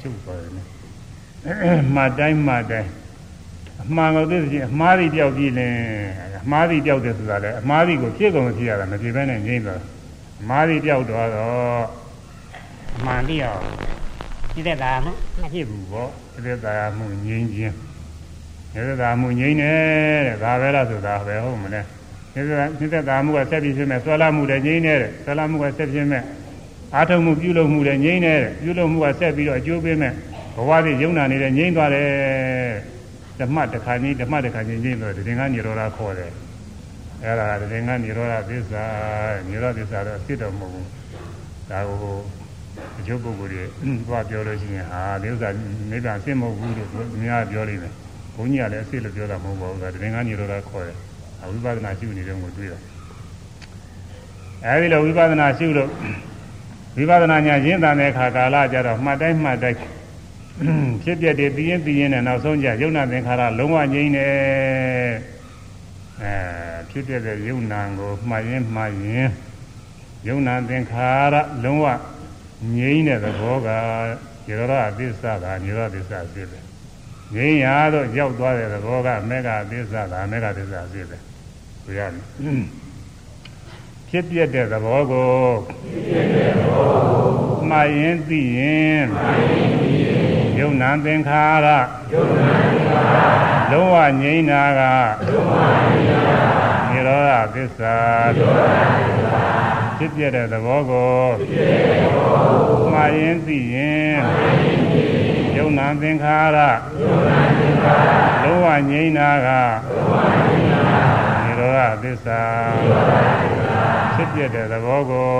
[0.00, 0.66] ချုပ်သွားတယ်နော်
[1.96, 2.90] မှတိုင်းမှတိုင်း
[3.82, 5.74] အမှန်ကိုသိသိအမှားတွေတယောက်ပြီးရင်
[6.44, 9.80] အမှားတွေတယောက်တယ်ဆိုတာလေအမှားတွေကိုဖြစ်ကုန်ဖြစ်ရတာမဖြစ်ဘဲနဲ့ငြိမ့်သွား
[10.40, 11.84] အမှားတွေတယောက်တော့တော့
[12.96, 13.60] အမှန်တယောက်
[14.52, 15.06] ဒီတဲ့တာမ
[15.52, 17.74] ဖြစ်ဘူးပေါ့ဒီတဲ့တာမှုငြိမ့်ခြင်း
[18.72, 21.80] ဒီတဲ့တာမှုငြိမ့်တယ်တဲ့ဒါပဲလားဆိုတာပဲဟုတ်မလဲ
[22.38, 26.22] ဒီတဲ့ဒီတဲ့တာမှုကဆက်ပြီးဖြစ်မဲ့ဆွဲလာမှုလည်းငြိမ့်တယ်ဆွဲလာမှုကဆက်ဖြစ်မဲ့
[26.94, 30.12] အာထုံမှုပြုလုပ်မှုလည်းငြိမ့်တယ်ပြုလုပ်မှုကဆက်ပြီးတော့အကျိုးပေးမဲ့
[30.56, 32.08] ဘဝတွေယုံနာနေတဲ့ငြိမ့်သွားတယ်
[33.40, 36.32] ဓမ္မတခါကြီးဓမ္မတခါကြီးငြိမ့်သွားတယ်ဒီကနေရောဓခေါ်တယ်
[37.22, 38.84] အဲ့ဒါဒီကနေရောဓသစ္စာ
[39.46, 40.88] နိရောဓသစ္စာတော့ဖြစ်တော်မဟုတ်ဘူး
[41.70, 42.16] ဒါကို
[42.98, 43.62] အကျိုးပုဂ္ဂိုလ်တွေ
[44.06, 45.48] သွားပြောလို့ရှိရင်ဟာဒီဥစ္စာ
[45.90, 47.92] နိဗ္ဗာန်ဖြစ်မဟုတ်ဘူးလို့သူများပြောလိမ့်မယ်
[48.34, 50.98] ဘုန်းကြီးကလည်းအစ်လို့ပြောတာမဟုတ်ပါဘူးဒါဒီကနေရောဓခေါ်တယ်
[51.50, 52.78] ဝိပဿနာရှုနေတဲ့ကိုတွေ့တာ
[54.64, 55.90] အဲဒီလိုဝိပဿနာရှုလို့
[56.96, 59.78] ဝိပဿနာညာရင်းတန်တဲ့အခါကာလကြတော့မှတ်တိုင်းမှတ်တိုင်း
[61.02, 64.34] ဖြစ်ပြတဲ့ပြင်းပြင်းနဲ့နောက်ဆုံးကြယုံနာသင်္ခါရလုံးဝငြိမ့်တယ်
[66.22, 66.32] အဲ
[66.90, 69.28] ဖြစ်ပြတဲ့ယုံနာကိုမှတ်ရင်မှတ်ရင်
[70.28, 71.86] ယုံနာသင်္ခါရလုံးဝ
[72.74, 73.68] ငြိမ့်တဲ့သဘောက
[74.46, 76.64] ညရောအသစ္စာကညရောသစ္စာဖြစ်တယ်
[77.34, 81.22] ငြိမ့်ရတော့ရောက်သွားတဲ့သဘောကမေဃသစ္စာကမေဃသစ္စာဖြစ်တယ်
[81.88, 82.24] ဆိုရမယ်
[84.08, 85.36] ဖြစ်ပြတဲ့သဘောကို
[85.66, 91.68] ဖြစ်ပြတဲ့သဘောကိုမှားရင်သိရင်မှားရင်သိရင်ယုံနာသင်္ခါရ
[92.12, 96.48] ယုံနာသင်္ခါရလုံးဝငြိမ်းတာကလုံးဝငြိမ်းတာ
[96.90, 97.96] နိရောဓသစ္စာ
[98.34, 99.42] နိရောဓသစ္စာ
[99.96, 102.36] ဖြစ်ပြတဲ့သဘောကိုဖြစ်ပြတဲ့သဘော
[102.68, 106.58] ကိုမှားရင်သိရင်မှားရင်သိရင်ယုံနာသင်္ခါရ
[107.00, 109.48] ယုံနာသင်္ခါရလုံးဝငြိမ်းတာက
[111.78, 112.40] လုံးဝငြိမ်းတာနိရောဓဓသစ္စာ
[114.14, 115.38] ဖြစ်ပြတဲ့သဘောကို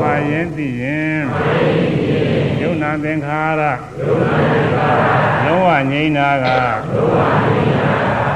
[0.00, 1.22] မှားရင်သိရင်
[2.60, 3.62] ယုံနာသင်္ခါရ
[5.44, 6.46] လုံးဝငြိမ်းတာက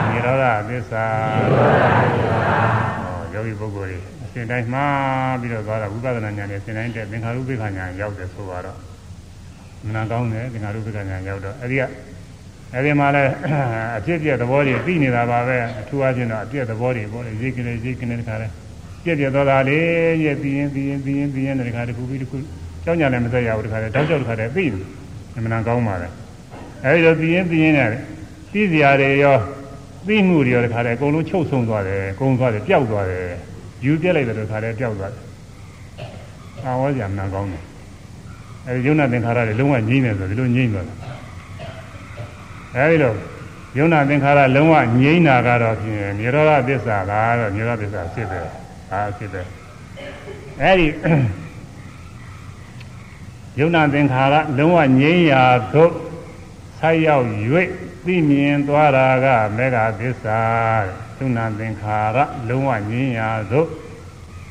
[0.09, 1.07] နိရောဓသစ္စာ
[3.33, 8.79] ယောဂီပုဂ္ဂိုလ်ကြီးအစဉ်တိုင်းမှားပြီးတော့သွားတာဝိပဿနာဉာဏ်နဲ့အစဉ်တိုင်းတဲ့သင်္ခါရုပ္ပခဉာဏ်ရောက်တယ်ဆိုတော့
[9.87, 11.83] မနာကောင်းတယ်သင်္ခါရုပ္ပခဉာဏ်ရောက်တော့အဲဒီက
[12.75, 13.31] အဲဒီမှာလည်း
[13.99, 18.47] အဖြစ်ပြသဘောတွေသိနေတာပါပဲအထူးအချင်းတော့အပြည့်သဘောတွေပေါ့လေရိတ်ကလေးရိတ်ကလေးတခါလဲ
[19.03, 19.79] ပြည့်ပြသွားတာလေ
[20.25, 22.37] ရဲ့ပြီးရင်ပြီးရင်ပြီးရင်ပြီးရင်တခါတခုပြီးတခု
[22.85, 24.75] ကြောင်းကြလည်းမသက်ရဘူးတခါလဲတောက်ကြောက်တခါလဲသိတ
[25.37, 26.09] ယ်မနာကောင်းပါလေ
[26.85, 27.93] အဲဒီတော့ပြီးရင်ပြီးရင်လည်း
[28.53, 29.37] သိစရာတွေရော
[30.07, 33.27] သိမှုတွေရောတခါလဲအကုန်လုံးချုပ်ဆုံးသွားတယ်အကုန်သွားတယ်ပျောက်သွားတယ်
[33.85, 35.25] ယူပြက်လိုက်တယ်တခါလဲပျောက်သွားတယ်
[36.65, 37.63] အာဝေါ်ကြမနာကောင်းတယ်
[38.67, 40.97] အဲဒီယုံနာသင်္ခါရတွေလုံးဝငြိမ့်တယ်ဆိုဒီလိုငြိမ့်သွားတယ်
[42.77, 43.15] အဲဒီလို
[43.79, 48.49] ယုံနာသင်္ခါရလုံးဝငြိမ့်တာကတော့ဖြင့်နိရောဓသစ္စာကတော့နိရောဓသစ္စာဖြစ်တယ်
[48.93, 49.47] အာဖြစ်တယ်
[50.63, 50.87] အဲဒီ
[53.59, 55.93] ယုံနာသင်္ခါရလုံးဝငြိမ့်ရာသို့
[56.79, 57.27] ဆိုက်ရောက်၍
[58.05, 60.41] သိမြင်သွားတာကမေဃသစ္စာ
[61.19, 62.19] ယုံနာသင်္ခါရ
[62.49, 63.67] လုံးဝငြိမ့်ရာသို့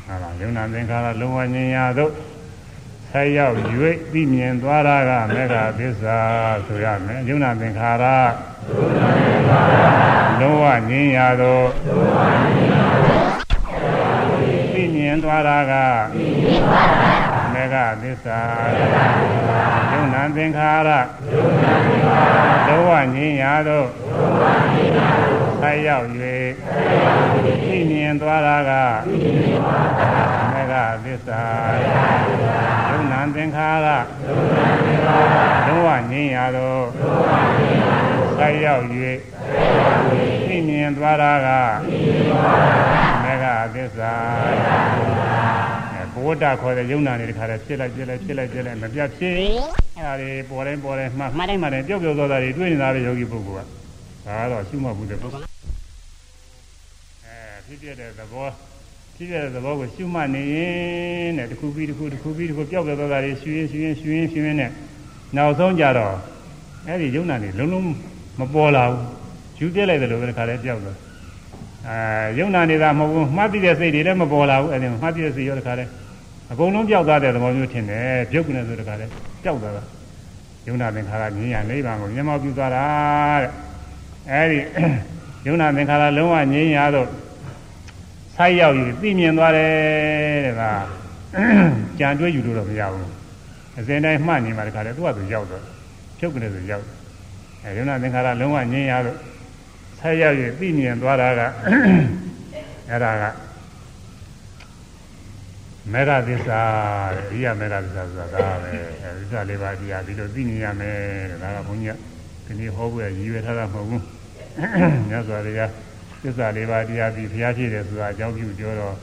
[0.08, 2.12] ဟာလားယုံနာသင်္ခါရလုံးဝငြိမ့်ရာသို့
[3.18, 3.58] ဆက်ရောက်၍
[4.14, 6.18] သိမြင်သွားတာကမေဃသစ္စာ
[6.66, 8.06] ဆိုရမယ်ယုံနာသင်္ခါရ
[10.40, 11.62] လုံးဝငြင်းရသော
[14.74, 15.74] သိမြင်သွားတာက
[17.54, 18.40] မေဃသစ္စာ
[19.92, 20.90] ယုံနာသင်္ခါရ
[22.68, 23.84] လုံးဝငြင်းရသော
[25.62, 26.08] ဆက်ရောက်၍
[27.66, 28.72] သိမြင်သွားတာက
[30.52, 31.42] မေဃသစ္စာ
[31.82, 32.75] ယုံ
[33.26, 33.88] နာသင်္ခါရ
[35.68, 36.76] လုံးဝငြင်းရသော
[38.40, 38.84] ဆက်ရောက်၍
[40.48, 41.48] သိမြင်သွားတာက
[43.24, 44.14] မေဃသစ္စာ
[46.14, 49.52] ဘဝတ္တခေါ်တဲ့ယုံနာနေတခါတည်းဖြစ်လိုက်ပြက်လိုက်ဖြစ်လိုက်ပြက်လိုက်မပြတ်ဖြစ်အဲ့
[50.06, 53.66] ဒါတွေပေါ်တိုင်းပေါ်တိုင်းမှမှတ်တိုင်းမှတိုင်းပျောက်ပျောက်သွားတာတွေတွေ့နေတာပဲယောဂီပုဂ္ဂိုလ်
[54.26, 55.46] ကဒါကတော့ရှုမှတ်ဘူးတဲ့ပုဂ္ဂိုလ်
[57.26, 58.48] အဲဖြစ်ပြတဲ့သဘော
[59.18, 64.72] ဖြစ်တဲ့သဘောကိုရှုမှတ်နေရင်တဲ့တစ်ခုပြီးတစ်ခုတစ်ခုပြီးတစ်ခုပျောက်ပျောက်သွားတာတွေရှုရင်ရှုရင်ရှုရင်ရှုရင်နဲ့
[65.36, 66.16] နောက်ဆုံးကြတော့
[66.88, 67.86] အဲ့ဒီယုံနာနေလုံးလုံး
[68.40, 69.02] မပေါ်လာဘူး
[69.60, 70.98] ယူပြက်လိုက်တယ်လို့ပဲတစ်ခါတည်းပျောက်သွား
[71.88, 75.90] အဲယုံနာနေတာမဟုတ်ဘူးမှတ်သိတဲ့စိတ်တွေလည်းမပေါ်လာဘူးအဲ့ဒီမှတ်သိတဲ့စိတ်ရောတစ်ခါတည်း
[76.52, 79.12] အကုန်လုံးပျောက်သွားတဲ့သဘောမျိုးထင်တယ်ပြုတ်ကနေဆိုတစ်ခါတည်း
[79.44, 79.84] ပျောက်သွားတာ
[80.68, 82.86] ယုံနာသင်္ခါရငြင်းရနိဗ္ဗာန်ကိုမျက်မှောက်ပြုသွားတာ
[83.42, 83.52] တဲ့
[84.32, 84.60] အဲဒီ
[85.48, 87.08] ယုံနာသင်္ခါရလုံးဝငြင်းရတော့
[88.38, 89.72] ဆိုက်ရောက်ယူသိမြင်သွားတယ်
[90.46, 90.64] တဲ့က
[92.00, 93.12] ကြံတွဲယူလို့တော့မရဘူး
[93.80, 95.64] အစဉ်တိုင်းမှတ်နေမှာတခါတည်းသူ့ဟာသူရောက်တော့
[96.18, 96.86] ဖြုတ်ကနေဆိုရောက်
[97.64, 99.18] အဲယုံနာသင်္ခါရလုံးဝငြင်းရတော့
[100.00, 101.42] ဆိုက်ရောက်ယူသိမြင်သွားတာက
[102.90, 103.24] အဲ့ဒါက
[105.94, 106.62] မေဃသစ္စာ
[107.16, 108.70] တဲ့ဒီကမေဃသစ္စာဆိုတာဒါပဲ
[109.02, 110.98] အဲသစ္စာလေးပါးတရားဒီလိုသိနေရမယ်
[111.32, 111.98] တဲ့ဒါကဘုန်းကြီး
[112.46, 114.04] ကဒီနေ့ဟောဖို့ရည်ရွယ်ထားတာမဟုတ်ဘူး
[115.10, 115.72] မြတ်စွာဘုရား
[116.26, 118.96] သစ္စာလေးပါးတရားပြီးဘုရားဖြစ်တယ်ဆိုတာအကြောင်းပြုပြောတော့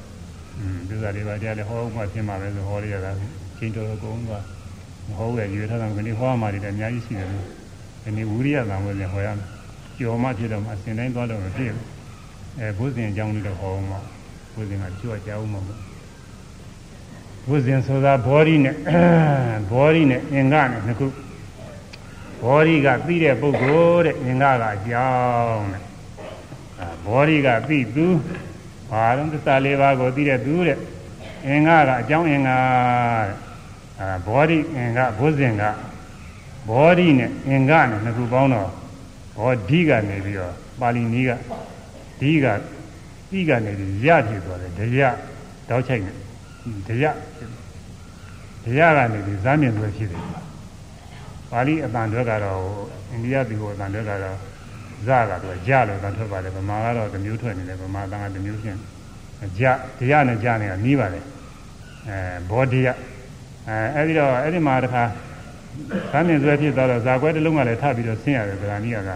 [0.58, 3.10] อืมသစ္စာလေးပါးတရားလည်းဟောမှဖြစ်မှာပဲဆိုဟောရရတာ
[3.58, 4.44] ချင်းတော်ကုန်သွား
[5.08, 7.46] မဟုတ်ရည်ရွယ်ထားတာကဒီဟောမှလည်းအများကြီးရှိတယ်လို့
[8.02, 9.48] ဒီနေ့ဝိရိယသံဝေလည်းဟောရမယ်
[9.98, 11.86] ကြော်မှဖြစ်တော့မှအစဉ်တိုင်းသွားတော့မဖြစ်ဘူး
[12.60, 14.00] အဲဘုဇင်အကြောင်းလေးတော့ဟောအောင်ပါ
[14.54, 15.80] ဘုဇင်ကကြွကြောက်မှာပေါ့
[17.46, 18.74] ဘုဇင်ဆိုတာဘောဓိနဲ့
[19.70, 21.06] ဘောဓိနဲ့အင်္ဂနဲ့နှစ်ခု
[22.44, 25.91] ဘောဓိကသိတဲ့ပုဂ္ဂိုလ်တဲ့အင်္ဂကအကြောင်းတဲ့
[27.06, 28.06] ဘောဓိကသိသူ
[28.90, 30.78] ဘာလို့သစ္စာလေးပါးကိုသိတဲ့သူတဲ့
[31.46, 32.62] အင်္ဂကအကြောင်းအင်္ဂတဲ့
[34.00, 35.64] အဲဘောဓိအင်္ဂဘုဇင်က
[36.68, 38.70] ဘောဓိနဲ့အင်္ဂနဲ့နှစ်ခုပေါင်းတော့
[39.36, 41.32] ဘောဓိကနေပြီးတော့ပါဠိနည်းက
[42.20, 42.46] ဓိက
[43.38, 45.16] ဤကနေပြီးရဖြစ်သွားတယ်တရား
[45.68, 46.12] တောက်ချိုက်နေ
[46.88, 47.16] တရား
[48.64, 50.24] တရားကနေပြီးဇာမြင်သွဲဖြစ်တယ်
[51.50, 52.60] ပါဠိအတန်တွေကတော့
[53.10, 54.36] အိန္ဒိယပြည်ကိုအတန်တွေကတော့
[55.06, 58.76] ဇာကတော့ကြလို့တန်ထွက်ပါတယ်ဗမာကတော့တစ်မျိုးထွက်နေတယ်ဗမာတန်ကတစ်မျိုးဖြစ်
[59.58, 59.64] ကြ
[59.98, 61.24] တရားနဲ့ကြနေတာနီးပါတယ်
[62.08, 62.16] အဲ
[62.50, 62.88] ဘောဓိယ
[63.68, 65.02] အဲအဲ့ဒီတော့အဲ့ဒီမှာတခါ
[66.12, 69.10] ဇာမြင်သွဲဖြစ်သွားတော့ဇာကွဲတစ်လုံးကလည်းထပ်ပြီးတော့ဆင်းရတယ်ဗราဏိယက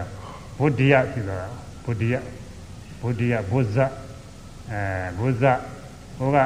[0.59, 1.47] ဘုဒ္ဓယဖြစ်သွားတာ
[1.85, 2.13] ဘုဒ္ဓယ
[3.01, 3.77] ဘုဒ္ဓယဘုဇ
[4.71, 4.81] အဲ
[5.17, 5.43] ဘုဇ
[6.17, 6.37] ဟိုက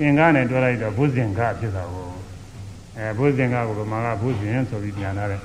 [0.00, 2.08] အင်္ဂါနဲ့တွဲလိုက်တော့ဘုဇင်္ဂဖြစ်တာကို
[2.98, 5.42] အဲဘုဇင်္ဂကိုဗမာကဘုဇင်ဆိုပြီးပြန်လာတယ်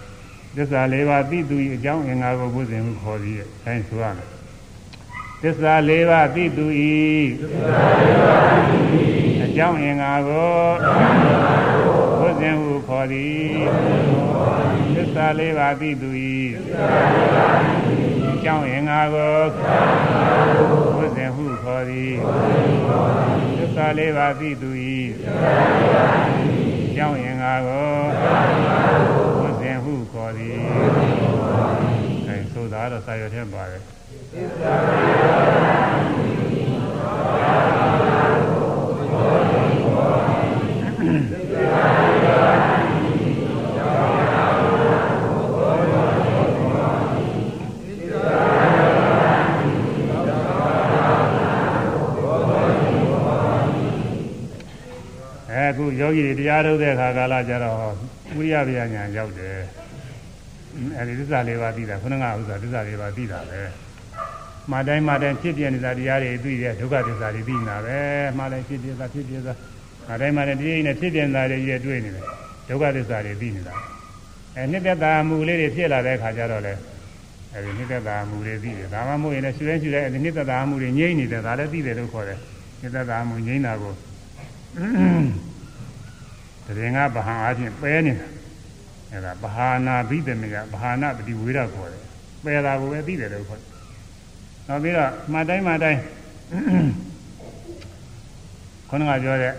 [0.57, 4.27] သစ္စာလေးပါးသိသူ၏အကြောင်းအင်္ဂါကိုဘုဇင်ဟုခေါ်ပြီးအဲဆိုရမယ်
[5.41, 6.65] သစ္စာလေးပါးသိသူ၏
[9.43, 10.55] အကြောင်းအင်္ဂါကို
[12.19, 13.53] ဘုဇင်ဟုခေါ်သည်
[14.95, 16.09] သစ္စာလေးပါးသိသူ၏
[18.43, 19.37] ကြောင်းရင်ငါကို
[20.95, 22.13] ဘုဇင်ဟုခေါ်သည်
[23.57, 24.69] သစ္စာလေးပါးသိသူ၏
[26.95, 29.32] ကြောင်းရင်ငါကိုဘုဇင်ဟုခေါ်
[30.35, 30.53] သည်
[32.27, 33.81] အဲဆိုတာတော့စာရွက်ထဲပါတယ်
[34.31, 36.23] သစ္စာလေးပါး
[55.73, 57.77] အခုယောဂီတွေတရားထုတ်တဲ့အခါကာလကျတော့
[58.35, 59.82] ဝိရိယဗျာညာရောက်တယ်
[60.97, 63.59] အဲဒီသစ္စာလေးပါးသိတာခုနကဥစ္စာသစ္စာလေးပါးသိတာပဲ
[64.71, 67.97] မှာတိုင်းမှာတိုင်းဖြစ်ပြနေတာတရားတွေသိတဲ့ဒုက္ခသစ္စာတွေသိနေတာပဲ
[68.37, 69.53] မှာတိုင်းဖြစ်ပြတာဖြစ်ပြတာ
[70.07, 72.25] မှာတိုင်းမှာတိုင်းတရားနဲ့ဖြစ်ပြနေတာတွေကြီးတွေ့နေတယ်
[72.67, 73.75] ဒုက္ခသစ္စာတွေသိနေတာ
[74.55, 76.73] အဲနှစ်သက်တာမူလေးတွေဖြစ်လာတဲ့အခါကျတော့လေ
[77.53, 82.39] အဲဒီနှစ်သက်တာမူတွေသိတယ်ဒါမှမဟုတ်ရင်လည်းရှူရဲရှူရဲအဲဒီနှစ်သက်တာမူတွေငြိမ့်နေတယ်ဒါလည်းသိတယ်လို့ခေါ်တယ်
[82.81, 83.93] နှစ်သက်တာမူငြိမ့်တာကို
[86.65, 88.25] တရင်ကဗဟံအားဖြင့်ပဲနေတာ
[89.13, 92.01] အဲဒါဗဟာနာဘိသမယဗဟာနာပတိဝေဒခေါ်တယ်
[92.43, 93.69] ပယ်တာကိုပဲသိတယ်လို့ခေါ်တယ်
[94.67, 95.99] နောက်ပြီးတော့မှတ်တိုင်းမှတ်တိုင်း
[98.89, 99.53] ခေါင်းကပြောတဲ့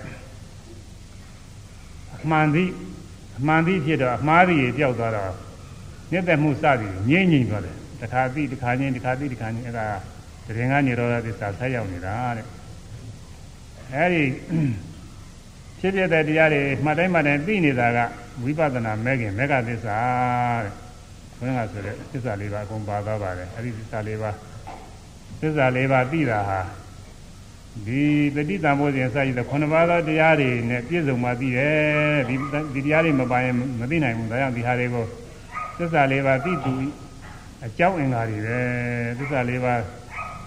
[2.22, 2.70] အမှန်သည်
[3.38, 5.32] အမှန်သည်ဖြစ်တော့အမှားသည်ပျောက်သွားတော့
[6.10, 9.86] မြတ်သက်မှုစသည်ငြိမ့်ငြိမ့်သွားတယ်တခါသိတခါချင်းတခါသိတခါချင်းအဲဒါ
[10.46, 12.46] တရင်ကနေရောသစ္စာဆက်ရောက်နေတာတဲ့
[13.94, 14.22] အဲဒီ
[15.78, 17.98] ဖြစ်ဖြစ်တဲ့တရားတွေမှတ်တိုင်းမှတ်တိုင်းသိနေတာက
[18.42, 19.98] ဝိပဿနာမဲ့ခင်မေဃသစ္စာ
[20.64, 20.72] တဲ့
[21.38, 24.30] ဘုရားဆိုတဲ့သစ္စာလေးပါအကုန်ပါသွားပါတယ်အဲ့ဒီသစ္စာလေးပါ
[25.40, 26.60] သစ္စာလေးပါသိတာဟာ
[27.86, 28.02] ဒီ
[28.34, 32.34] ပဋိသင်္ဘောစဉ်စရည်တဲ့ခုနှစ်ပါးသောတရားတွေနဲ့ပြည့်စုံမှသိတယ်ဒီ
[32.74, 35.06] ဒီတရားတွေမပါရင်မသိနိုင်ဘူးဒါကြောင့်ဒီဟာတွေကို
[35.78, 36.74] သစ္စာလေးပါသိသူ
[37.66, 38.58] အကြောင်းအင်္ဂါတွေပဲ
[39.18, 39.74] သစ္စာလေးပါ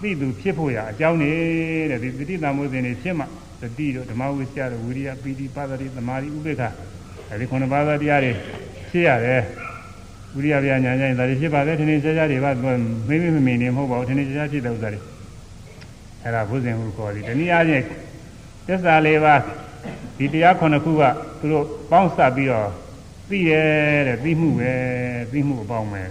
[0.01, 1.31] သိသူဖြစ်ဖို့ရအကြောင်းနေ
[1.91, 3.25] တဲ့ဒီပဋိသင်္ဘောစဉ်တွေဖြစ်မှ
[3.61, 6.63] သတိတို့ဓမ္မဝိစယတို့ဝိရိယပီတိပါဒတိသမာဓိဥပေက္ခ
[7.31, 8.31] အဲဒီခုနှစ်ပါးသောတရားတွေ
[8.89, 9.41] ဖြစ်ရတယ်
[10.35, 12.51] ဝိရိယပြညာညာဒါတွေဖြစ်ပါတယ်ထင်ထင်ရှားရှားတွေပါ
[13.07, 15.01] မေးမေးမမေးနေမဟုတ်ပါဘူးထင်ထင်ရှားရှားဖြစ်တဲ့ဥစ္စာတွေ
[16.23, 17.83] အဲဒါဘုဇင်ဟုခေါ်သည်တနည်းအားဖြင့်
[18.67, 19.41] သစ္စာလေးပါး
[20.17, 21.03] ဒီတရားခုနှစ်ခုက
[21.39, 22.69] သူတို့ပေါင်းစပ်ပြီးတော့
[23.29, 23.61] သိရဲ
[24.07, 24.73] တဲ့သိမှုပဲ
[25.31, 26.03] သိမှုအပေါင်းပဲ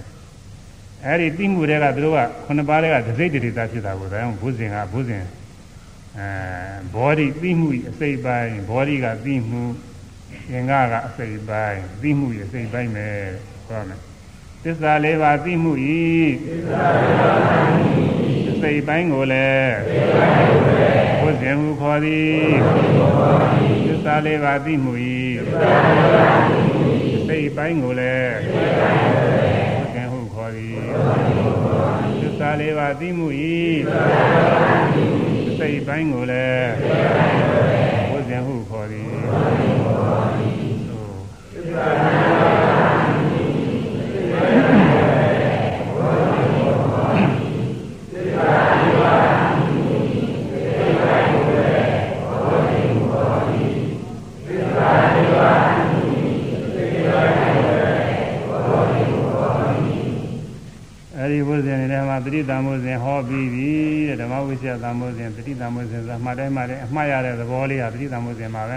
[1.04, 5.24] အဲဒီသိမှုတွေကသူတို့ကခုနှစ်ပါးတွေကဒစိတ်တေတာဖြစ်တာကိုဒါကြောင့်ဘုဇင်ကဘုဇင်
[6.18, 6.28] အဲ
[6.94, 9.62] ဘောဓိသိမှုအစိတ်ပိုင်းဘောဓိကသိမှု
[10.50, 13.08] သင်္ကကအစိတ်ပိုင်းသိမှုအစိတ်ပိုင်းပဲ
[13.68, 14.00] ပြောမယ်
[14.64, 16.00] သစ္စာလေးပါးသိမှုဤ
[16.44, 17.84] သစ္စာလေးပါးသိမှု
[18.50, 19.74] အစိတ်ပိုင်းကိုလည်း
[21.20, 22.46] ဘုဇင်ဟုခေါ်သည်
[23.86, 25.18] သစ္စာလေးပါးသိမှုဤ
[27.16, 30.78] အစိတ်ပိုင်းကိုလည်းဘုဇင်ဟုခေါ်သည်
[32.20, 33.56] သစ္စာလေးပါးသိမှုဤ
[35.58, 36.70] စိတ်ပိုင်းကိုလည်း
[38.10, 39.65] ဘုဇင်ဟုခေါ်သည်အဲဒီဘုဇင်တွေထဲမှာတ
[62.36, 63.70] တိတံဘုဇင်ဟောပြီးပြီ
[64.08, 68.76] တဲ့ဓမ္မဝိဇ္ဇာတံဘုဇင်တတိတံဘုဇင်ဆိုတာမှတ်တိုင်းမှတ်တိုင်းအမှားရတဲ့သဘောလေးဟာတတိတံဘုဇင်ပါပဲ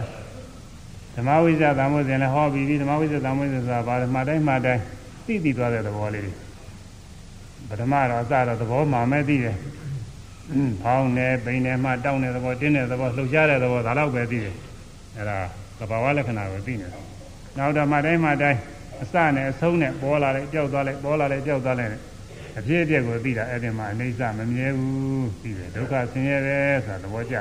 [1.20, 4.82] ဓမ္မဝိဇ္ဇာတံဘုဇင်လည်းဟောပြီးပြီဓမ္မဝိဇ္ဇာတံဘုဇင်ဆိုတာဘာလဲမှတ်တိုင်းမှတ်တိုင်း
[5.26, 6.36] သိသိသွားတဲ့သဘောလေး
[7.70, 9.56] ပထမတော့အစတော့သဘောမှမဲသိတယ်
[10.52, 14.56] အင်းဖောင်းနေပိန်နေမှတောင်းတဲ့သဘောတင်းတဲ့သဘောလှုပ်ရှားတဲ့သဘောဒါတော့ပဲသိတယ်
[15.16, 15.38] အဲ့ဒါ
[15.80, 17.04] သဘာဝလက္ခဏာကိုသိနေတယ်
[17.58, 18.60] နောက်တော့မှတိုင်းမှတိုင်း
[19.04, 21.92] အစနဲ့အဆုံးနဲ့ပေါ်လာလိုက်ကြောက်သွားလိုက်ပေါ်လာလိုက်ကြောက်သွားလိုက်
[22.58, 27.36] အဖြစ်အပျက်ကိုသိတာအဲ့ဒီမှာအိဋ္ဌမမြဲဘူးသိတယ်ဒုက္ခဆင်းရဲတယ်ဆိုတာသဘောကျ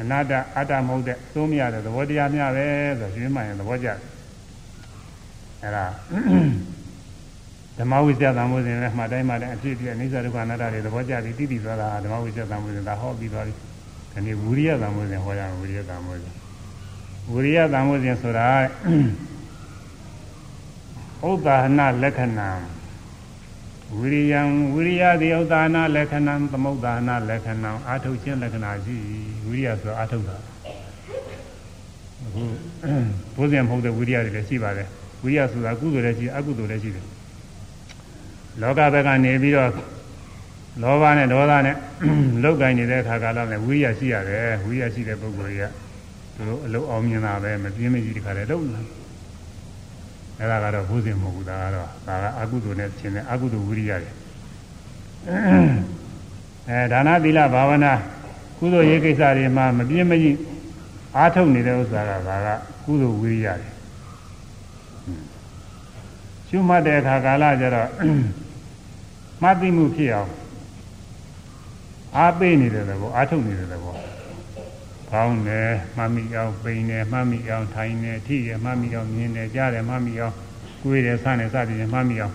[0.00, 2.66] အနာတ္တအတ္တမဟုတ်တဲ့သုံးမရတဲ့သဘောတရားများပဲ
[3.00, 3.88] ဆိုရွှေမှန်ရင်သဘောကျ
[5.62, 5.84] အဲ့ဒါ
[7.78, 13.54] ဓမ္မဝိဇ္ဇာသံဃာစဉ်နဲ့မှတ်တိုင်းမှတိုင်းအဖြစ်အပျက်အိဋ္ဌဒုက္ခအနတ္တတွေသဘောကျပြီးသိသိသွားတာဓမ္မဝိဇ္ဇာသံဃာစဉ်ဒါဟောပြီးသွားပြီ
[14.12, 16.34] ဒီနေ့ဝိရိယသံဃာစဉ်ဟောရအောင်ဝိရိယသံဃာစဉ်
[17.32, 18.48] ဝိရိယသံဃာစဉ်ဆိုတာ
[21.28, 22.50] ဥဒ္ဒါဟနလက္ခဏာ
[23.98, 24.40] ဝိရိယံ
[24.74, 28.98] ဝိရိယတိဥဒ္ဒါနာလက္ခဏံသမုဒ္ဒါနာလက္ခဏံအာထုတ်ခြင်းလက္ခဏာရှိ
[29.46, 30.36] ဝိရိယဆိုအာထုတ်တာ
[32.24, 32.42] အခု
[33.36, 34.88] ဘုဇင်မဟုတ်တဲ့ဝိရိယတွေလည်းရှိပါတယ်
[35.22, 37.06] ဝိရိယဆိုတာကုသိုလ်လည်းရှိအကုသိုလ်လည်းရှိတယ်
[38.60, 39.70] လောကဘက်ကနေပြီးတော့
[40.82, 41.76] လောဘနဲ့ဒေါသနဲ့
[42.42, 45.64] လောက်ကင်နေတဲ့အခါကာလနဲ့ဝိရိယရှိရတယ်ဝိရိယရှိတဲ့ပုဂ္ဂိုလ်တွေက
[46.34, 48.82] သူတို့အလုံးအောင်မြင်တာပဲမပြင်းမကြီးတခါတည်းလုံးလာ
[50.38, 54.10] အဲ့ဒါကတော့ဘုဇင်မဟုတ်ဘူးဒါကတော့ဒါကအကုသိုလ်နဲ့ရှင်တဲ့အကုသိုလ်ဝိရိယတွေ
[56.68, 57.92] အဲဒါနသီလဘာဝနာ
[58.58, 60.36] ကုသိုလ်ရေးကိစ္စတွေမှာမပြင်းမကြီး
[61.16, 62.48] အားထုတ်နေတဲ့ဥစ္စာကဒါက
[62.84, 63.70] ကုသိုလ်ဝိရိယတွေ
[66.48, 67.88] ရှုမှတ်တဲ့အခါကာလကျတော့
[69.42, 70.32] မှတ်သိမှုဖြစ်အောင်
[72.16, 73.96] အားပေးနေတဲ့သဘောအားထုတ်နေတဲ့သဘော
[75.10, 80.34] ကောင်းတယ်မှတ်မိအောင်ပိန်တယ်မှတ်မိအောင်ထိုင်တယ်ထိရမှတ်မိအောင်မြင်တယ်ကြားတယ်မှတ်မိအောင်
[80.82, 82.34] ကိုယ်တယ်ဆန်းတယ်စသည်ဖြင့်မှတ်မိအောင်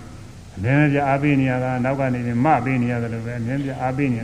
[0.56, 4.22] အမြဲတမ်းအားပေးနေရတာနောက်ကနေပြီးမပေးနေရတယ်လို့ပဲအမြဲတမ်းအားပေးနေ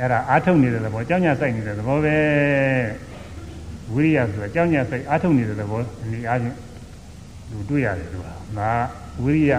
[0.00, 2.16] အဲ့ဒါအားထုတ်နေတဲ့သဘောကြောင်းညာစိုက်နေတဲ့သဘောပဲ
[3.94, 6.56] ဝိရိယဆိုတာကြောင်းညာစိုက်အားထုတ်နေတဲ့သဘောအနေအားဖြင့်
[7.50, 8.22] သူတွေ့ရတယ်သူက
[8.58, 8.70] ဒါ
[9.22, 9.52] ဝိရိယ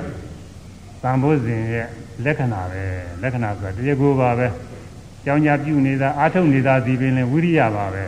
[1.04, 1.88] တန်ဖိုးစဉ်ရဲ့
[2.26, 2.84] လက္ခဏာပဲ
[3.22, 4.48] လက္ခဏာဆိုတာတရားကိုပါပဲ
[5.26, 8.04] ကြောင်းညာပြုနေတာအားထုတ်နေတာဒီပင်လည်းဝိရိယပါပဲ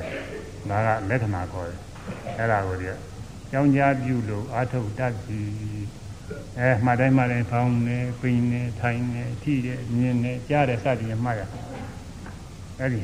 [0.69, 1.80] ဒါကလက္ခဏာခေါ်တယ်
[2.38, 2.88] အဲ့ဒါကိုဒီ
[3.51, 5.39] ကြောင်းညာပြုလို့အားထုတ်တတ်ပြီ
[6.59, 11.41] အဲမှတ်တိုင်းမှတ်တိုင်းဖောင်းနေပိန်နေထိုင်နေထိတယ်မြင်နေကြားတယ်စသည်ဖြင့်မှတ်ရ
[12.80, 13.01] အဲ့ဒီ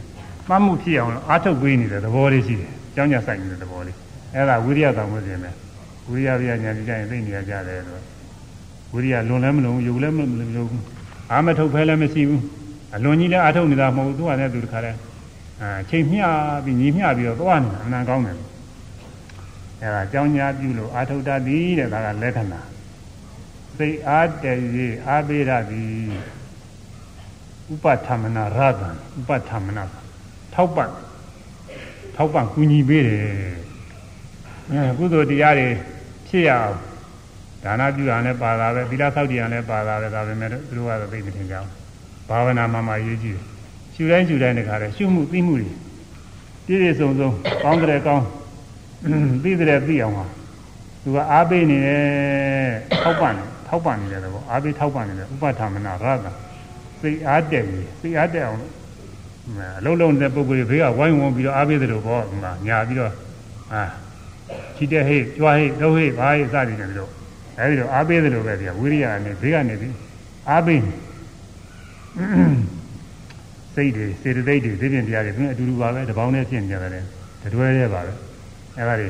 [0.50, 3.96] မှတ်မှုဖြစ်အောင်အားထုတ်ပေးနေတဲ့သဘောလေးရှိတယ်ကြောင်းညာဆိုင်နေတဲ့သဘောလေး
[4.34, 5.52] အဲ့ဒါဝိရိယတောင်မခြင်းပဲ
[6.10, 8.02] ဝိရိယပြညာကြည့်ရင်သိနေရကြတယ်လို့
[8.94, 10.20] ဝိရိယလွန်လည်းမလုံယူလည်းမ
[10.58, 10.68] လုံ
[11.32, 12.44] အာမထုတ်ဖဲလည်းမရှိဘူး
[12.96, 14.92] အလွန်ကြီးလည်းအာထုတ်နေတာမဟုတ်ဘူးသူကလည်းသူတခါလဲ
[15.62, 16.26] အာချိန်မျှ
[16.66, 18.38] ပြီးညီမျှပြီးတော့သွားနေတာအနံကောင်းတယ်
[19.82, 22.62] အဲဒါကြောင်းညာပြုလို့အာထုတ်တတ်သည်တဲ့ဒါကလက္ခဏာ
[23.78, 26.14] စိတ်အားတည်ရအာပေရသည်
[27.74, 29.84] ဥပသမနာရသံဥပသမနာ
[30.54, 30.90] ထောက်ပံ့
[32.16, 33.22] ထောက်ပံ့ကူညီပေးတယ်
[34.72, 35.68] အဲကုသိုလ်တရားတွေ
[36.28, 36.78] ဖြစ်ရအောင်
[37.64, 41.70] ဒါနပြုရလည်းပါတာပဲသီလဆောက်တည်ရလည်းပါတာပဲဒါပေမဲ့သူတို့ကတော့သိမထင်ကြဘူး
[42.30, 43.44] ဘာဝနာမှမှရေးကြည့်တယ်
[43.94, 45.72] ရှုတိုင်းရှုတိုင်းတခါတည်းရှုမှုသိမှုတွေ
[46.66, 47.30] ပြည့်ပြည့်စုံစုံ
[47.64, 48.26] ကောင်းတဲ့ကောင်း
[49.44, 50.26] သိတဲ့သိအောင်ပါ
[51.04, 52.04] သူကအားပေးနေတယ်
[53.04, 56.32] ထောက်ပံ့တယ်ထောက်ပံ့နေတယ်တော့အားပေးထောက်ပံ့နေတယ်ဥပထာမနာရတာ
[57.02, 58.60] စိတ်အားတက်ပြီစိတ်အားတက်အောင်
[59.80, 63.12] အလုံးလုံးတဲ့ပုဂ္ဂိုလ်တွေဘေးကဝိုင်းဝန်းပြီးတော့အားပေးတယ်လို့ပေါ့ဒီမှာညာပြီးတော့
[63.74, 63.84] အာ
[64.76, 67.12] ချီတဲ့ဟိကြွားဟိတော့ဟိဘာဟိစသည်နဲ့ပြီးတော့
[67.60, 69.96] အဲဒီတော့အားပေးတယ်လို့ပဲဒီဝိရိယနဲ့ဘေးကနေပြီး
[70.50, 70.82] အားပေး
[73.76, 77.06] စိတ်တွေစေတသိက်တွေသိပြင်တရားတွေပြင်အတူတူပါပဲတပေါင်းနဲ့ဖြစ်နေကြတယ်
[77.44, 78.14] တတွဲရဲပါပဲ
[78.78, 79.10] အဲဒါတွေ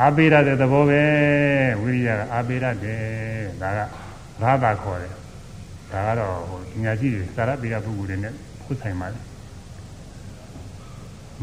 [0.00, 1.02] အားပေးရတဲ့သဘောပဲ
[1.80, 3.02] ဝိရိယကအားပေးရတယ်
[3.62, 3.78] ဒါက
[4.42, 5.17] ဘာသာခေါ်တယ်
[5.92, 8.32] ဒါကတော့ဟိုပညာရှိတွေစာရပေရပုဂ္ဂိုလ်တွေနဲ့
[8.64, 9.20] ခုဆိုင်ပါလေ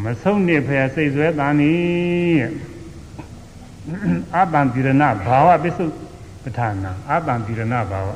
[0.04, 1.74] မဆုံးနေဖယ်စိတ်ဆွဲတန်နီ
[4.36, 5.86] အတန်တိရဏဘာဝပစ္စု
[6.43, 8.10] ပဋ္ဌာနာအတန်တိရဏဘာဝ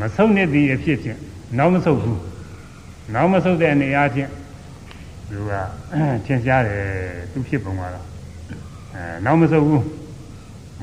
[0.00, 1.18] မဆုံးနေသည်အဖြစ်ဖြင့်
[1.58, 2.22] နောက်မဆုတ်ဘူး
[3.14, 4.30] နောက်မဆုတ်တဲ့အနေအားဖြင့်
[5.30, 5.52] သူက
[6.24, 6.82] ထင်ရှားတယ်
[7.32, 8.06] သူဖြစ်ပုံကတော့
[8.94, 9.84] အဲနောက်မဆုတ်ဘူး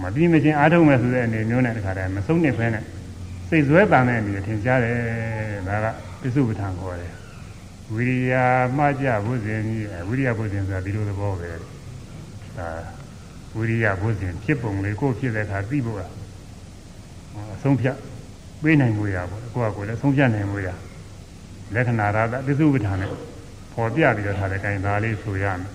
[0.02, 2.84] မပြီးမချင်းအားထုတ်မယ်ဆိုတဲ့အနေမျိုးနဲ့တခါတည်းမဆုံးနေဖဲနဲ့
[3.54, 4.98] စိတ်ဆွဲတန်တဲ့အနေထင်ရှားတယ်
[5.68, 5.86] ဒါက
[6.22, 7.14] ပစ္စုပ္ပန်ခေါ်တယ်
[7.94, 8.34] ဝိရိယ
[8.78, 11.52] မှကြဘုဇင်ကြီးဝိရိယဘုဇင်ဆိုတာဒီလိုသဘောပဲ
[12.58, 12.70] ဒါ
[13.56, 16.06] ဝိရိယဘုဇင်ဖြစ်ပုံလေးကိုဖြစ်တဲ့အခါသိဖို့အ
[17.64, 17.98] ဆုံးဖြတ်
[18.62, 20.68] ပေးနိုင်မှုရပေါ့ကိုယ့်အကိုလည်းဆုံးဖြတ်နိုင်မှုရ
[21.74, 23.12] လက္ခဏာရတာပစ္စုပ္ပန်နဲ့
[23.74, 25.72] ပေါ်ပြပြီးတော့ထားတဲ့ခိုင်သားလေးဆိုရမယ်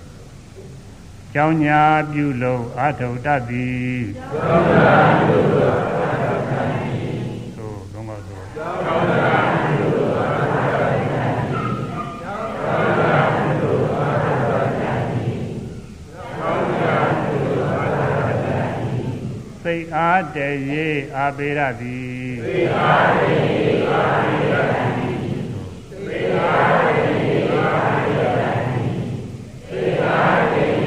[1.35, 4.95] ကြောင်းညာပြုလို့အာထုတတ်သည်ကြောင်းညာ
[5.27, 7.19] ပြုလို့အာထုတတ်သည်
[7.57, 11.75] သို့သုံးပါဆိုကြောင်းညာပြုလို့အာထုတတ်သည်
[12.21, 15.41] ကြောင်းညာပြုလို့အာထုတတ်သည်
[16.09, 19.09] ကြောင်းညာပြုလို့အာထုတတ်သည်
[19.63, 19.75] စိ
[20.21, 25.19] တ်အားတည်းရေးအာပေရသည်စိတ်အားတည်းရေးအာပေရသည်
[26.05, 28.93] စိတ်အားတည်းရေးအာပေရသည်
[29.69, 30.79] စိတ်အားတည်း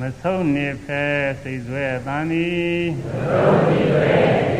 [0.00, 1.04] မဆုံးနေဖဲ
[1.42, 4.53] စိတ်ဆွဲတန်သည်မဆုံးနေဖဲ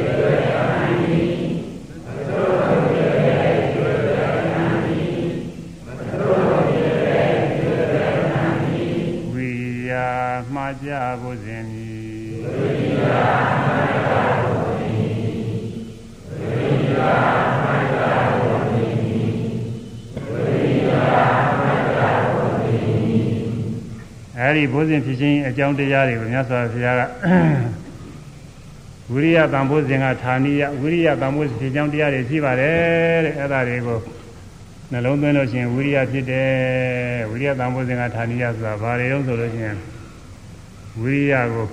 [10.64, 10.90] မှားကြ
[11.22, 12.68] ဖို့စဉ်သည်ဝိ
[12.98, 13.24] ယာ
[13.64, 15.42] မှားကြဖို့စဉ်သည်
[16.38, 17.12] ဝိယာ
[17.62, 18.00] မှားကြ
[18.30, 19.32] ဖို့စဉ်သည်
[20.28, 20.40] ဝိ
[20.86, 21.02] ယာ
[24.38, 27.02] အဲဒီဘုဇင်ဖြစ်ခြင်းအကြောင်းတရားတွေကိုမြတ်စွာဘုရားက
[29.12, 33.98] ဝိရိယတန်ဖိုးစဉ်ကဌာနိယဝိရိယတန်ဖိုးဖြစ်ကြောင်းတရားတွေရှိပါတယ်တဲ့အဲဒါတွေကို
[34.90, 36.50] နှလုံးသွင်းလို့ရှိရင်ဝိရိယဖြစ်တယ်
[37.30, 39.78] ဝိရိယတန်ဖိုးစဉ်ကဌာနိယဆိုတာဘာတွေလုံးဆိုလို့ရှိရင်
[41.00, 41.66] ဝိရိယကို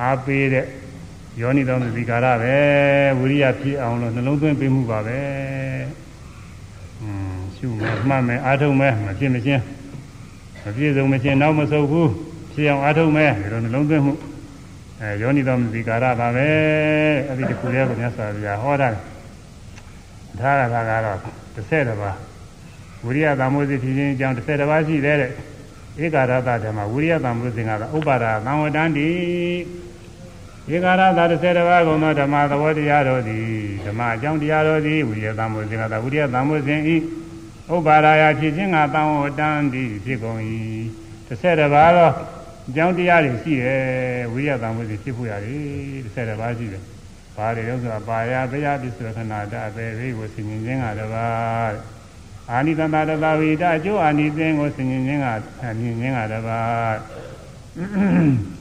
[0.00, 0.64] အားပေးတဲ့
[1.40, 2.56] ယောနိတော်သီကာရပဲ
[3.20, 5.20] ဝိရိယဖြစ်အောင်လို့နှလုံးသွင်းပေးမှုပါပဲ
[7.02, 9.62] อืมရှုမှမှတ်မယ်အားထုတ်မယ်မဖြစ်မချင်း
[10.64, 12.10] မပြည့်စုံမချင်းနောက်မဆုတ်ဘူး
[12.52, 14.14] ဖြဖြစ်အောင်အားထုတ်မယ်ဒီလိုနှလုံးသွင်းမှု
[15.00, 16.48] အဲယောနိတော်မစီကာရပါပဲ
[17.28, 18.88] အဲ့ဒီတခုတည်းကိုမြတ်စွာဘုရားဟောတာ
[20.40, 21.18] ဒါကသာကတော့
[21.54, 22.16] တစ်ဆက်တစ်ပါး
[23.04, 25.30] ဝိရိယသံမိုးစီဖြစ်ခြင်းအကြောင်းတစ်ဆက်တစ်ပါးရှိတယ်တဲ့
[26.02, 29.10] ဧကာရတဓမ္မဝိရိယသံမိုးစဉ်ကတော့ဥပါဒသံဝတ္တန္တိ
[30.72, 33.46] ဧကာရတတစ်ဆက်တစ်ပါးကုန်သောဓမ္မသဘောတရားတော်သည်
[33.84, 36.96] ဓမ္မအကြောင်းတရားတော်သည်ဝိရိယသံမိုးစဉ်ကသာဝိရိယသံမိုးစဉ်ဤ
[37.74, 40.40] ဥပါဒရာဖြစ်ခြင်းကသံဝတ္တန္တိဖြစ်ကုန်၏
[41.26, 42.12] တစ်ဆက်တစ်ပါးတော့
[42.68, 43.82] အကြောင်းတရားတွေရှိတယ်
[44.32, 46.82] ဝိရိယသံဝိသေဖြစ်ဖို့ရတယ်တစ်ဆက်တစ်ပါးရှိတယ်
[47.36, 51.95] ဘာတွေလဲဆိုတာပါရဘယပစ္စရခဏတအပေဘေကိုဆင်ញင်ခြင်းကတပါး
[52.51, 55.27] အာနိသန္တာတဝိတအကျိုးအာနိသင်ကိုဆင်ញင်ခြင်းက
[55.79, 56.95] မြင်ခြင်းကတပါး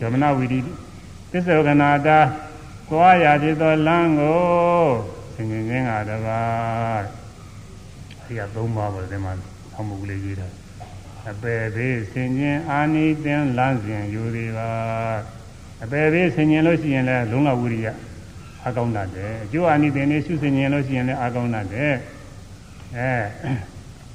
[0.01, 0.59] ဓမ္မနာဝိတိ
[1.31, 2.09] ပစ္စရခဏတ
[2.91, 4.41] သွားရဖြစ်သောလမ်းကို
[5.35, 7.05] ဆင်ញင်ခြင်းကတပါး
[8.29, 9.33] အရာသုံးပါးပါဒီမှာ
[9.73, 10.53] ဆောင်းမှုကလေးရေးထား
[11.31, 14.71] အပေဘေးဆင်ញင်အာနိသင်လမ်းစဉ်ယူသေးပါ
[15.83, 17.89] အပေဘေးဆင်ញင်လို့ရှိရင်လည်းလုံးလဝိရိယ
[18.67, 21.95] အကောင်းတတ်တယ်အကျိုးအာနိသင်နဲ့ရှုဆင်ញင်လို့ရှိရင်လည်းအကောင်းတတ်တယ်
[22.97, 23.12] အဲ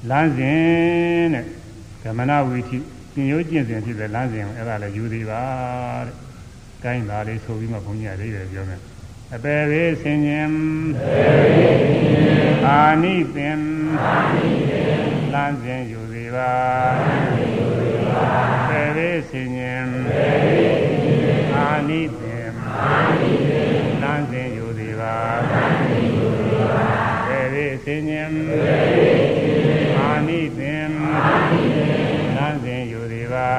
[0.09, 1.45] လမ်းစဉ်တဲ့
[2.03, 2.77] ကမနာဝီထိ
[3.13, 5.43] သင်ရိုးကျင့်စဉ်ဖြစ်တဲ့လမ်းစဉ်ကိုအဲ့ဒါလည်းယူသေးပါ
[6.05, 6.15] တဲ့။
[6.83, 8.81] ကိုင်းသားလေးဆိုပြီးမှဘုန်းကြီးကလေးရပြောမယ်။
[9.33, 10.51] အပေဘေးဆင်ញင်
[12.67, 13.59] အာနိသင်
[15.33, 16.53] လမ်းစဉ်ယူသေးပါ
[18.69, 19.87] ပေဘေးဆင်ញင်
[21.55, 22.49] အာနိသင်
[24.01, 25.15] လမ်းစဉ်ယူသေးပါ
[27.27, 29.48] ပေဘေးဆင်ញင်အာ
[30.28, 30.90] နိသင်
[32.36, 33.50] လမ်းစဉ်ယူသေးပါ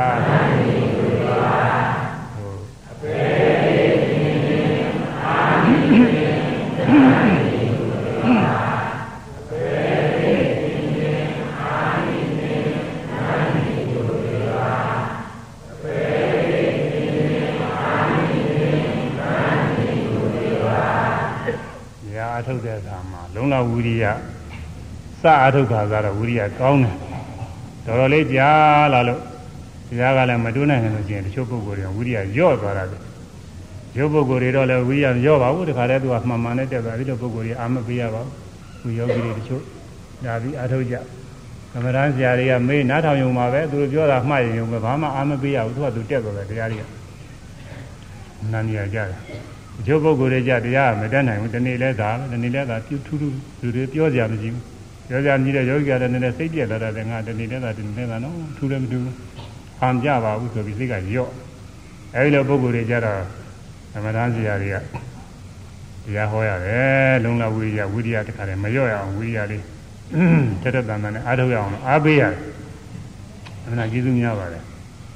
[22.14, 24.06] ညာအထုတ်တဲ့အခါမှာလုံလဝိရိယ
[25.24, 26.96] စအထုတ်ခါကတော့ဝိရိယကောင်းတယ်
[27.86, 28.50] တော်တော်လေးကြာ
[28.94, 29.22] လာလို့
[29.90, 32.98] တရားကလည်းမတွန်းနိုင်လို့ရှိရင်တချို့ပုဂ္ဂိုလ်တွေဝိရိယညော့သွားတာပဲ
[33.98, 38.32] ရုပ်ပုဂ္ဂိုလ်တွေတော့လည်းဝိရိယညော့ပါဘူးတခါတည်းသူကမှန်မှန်နဲ့တက်သွားပြီးတော့ပုဂ္ဂိုလ်တွေအာမပေးရပါဘူး
[38.84, 39.62] ဝိယောဂီတွေတချို့
[40.26, 40.96] ဒါပြီးအထုတ်ကြ
[41.74, 46.86] ကမ္မရန်ဆရာတွေကမေးနားထောင်ရုံမှာပဲသူတို့ပြောတာမှတ်ရုံပဲဘာမှအာမပေးရဘူးသူကသူတက်သွားတယ်တရားတွေက
[48.52, 49.20] နာနေရကြတယ်
[49.80, 54.71] အကျိုးပုဂ္ဂိုလ်တွေကြတရားမတတ်နိုင်ဘူးဒီနေ့လဲဒါဒီနေ့လဲဒါပြုထူးထူးလူတွေပြောကြမရှိဘူး
[55.12, 59.16] ပြောကြမြည်တဲ့ယောဂီကလည်းနည်းနည်းစိတ်ပြက်လာတယ်ငါဒီနေ့လဲဒါဒီနေ့လဲနော်ထူးတယ်မထူးဘူး
[59.80, 61.32] ဟန်ကြပါဘူးဆိုပြီးစိတ်ကရော့
[62.16, 63.22] အဲဒီလိုပုဂ္ဂိုလ်တွေကြတော့
[63.94, 64.76] သမထဆရာတွေက
[66.06, 69.64] တရားဟောရတယ်လုံလဝိရိယဝိရိယတခါတည်းမရော့ရအောင်ဝိရိယလေး
[70.62, 72.40] တက်တက်တန်တန်နဲ့အားထုတ်ရအောင်အားပေးရတယ်
[73.66, 74.64] အမှန်ကျေးဇူးများပါတယ်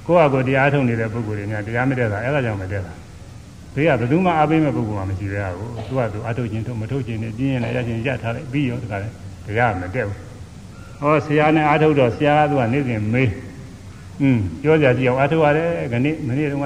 [0.08, 2.94] ကိုယ့်အကိုတရားထုတ်နေတဲ့ပုဂ္ဂိုလ်တွေများတရားမတက်တာအဲ့ဒါကြောင့်မတက်တာ
[3.76, 9.14] ဘေးကဘယ်သူမှအားပေးမဲ့ပုဂ္ဂိုလ်မှမရှိပဲဘူးသူကသူအားထုတ်ခြင်းထုတ်မထုတ်ခြင်းနဲ့ပြင်းရင်လည်းရခြင်းရထားလိုက်ပြီးရောတခါတည်း
[9.46, 10.18] တရားမတက်ဘူး
[11.02, 13.32] ဟောဆရာနဲ့အားထုတ်တော့ဆရာကသူကနေ့စဉ်မေး
[14.22, 16.66] อืมပြောကြကြည့်အောင်အားထုတ်ရတယ်ခဏမနေ့တုန်းက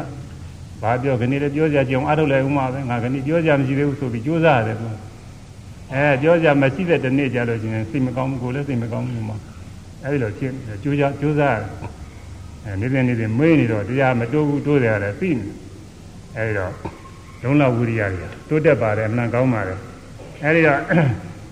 [0.82, 4.88] ဘာပြောခဏလည်းပြောကြကြည့်အောင်အားထုတ်လိုက်ဦးမှာပဲငါခဏပြောကြမရှိသေးဘူးဆိုပြီးကြိုးစားရတယ်သူ
[5.94, 9.38] အဲပြောကြမရှိတဲ့တနေ့ကြလို့ချင်းစိတ်မကောင်းဘူးကိုလည်းစိတ်မကောင်းဘူးမှာ
[10.04, 10.52] အဲဒီလိုဖြစ်
[10.84, 11.56] ကြိုးစားကြိုးစား
[12.66, 15.48] အဲနေ့စဉ်နေ့စဉ်မေးနေတော့တရားမတိုးဘူးတိုးတယ်ရတယ်ပြီးနေ
[16.38, 16.74] အဲဒီတော့
[17.44, 19.80] လုံးလဝိရိယတွေတိုးတက်ပါတယ်အမှန်ကောင်းပါတယ်
[20.44, 20.80] အဲဒီတော့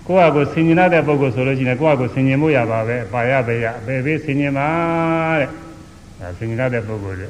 [0.07, 4.67] ကိုယ့်ဟာကိုယ်ဆင်ញင်တဲ့ပုဂ္ဂိုလ်ဆိုလို့ရှိရင်ကိုယ့်ဟာကိုယ်ဆင်ញင်မှုရပါပဲပါရပဲရအပေပေးဆင်ញင်ပါ
[5.39, 5.49] တဲ့
[6.19, 7.29] အဲဆင်ញင်တဲ့ပုဂ္ဂိုလ်တွေ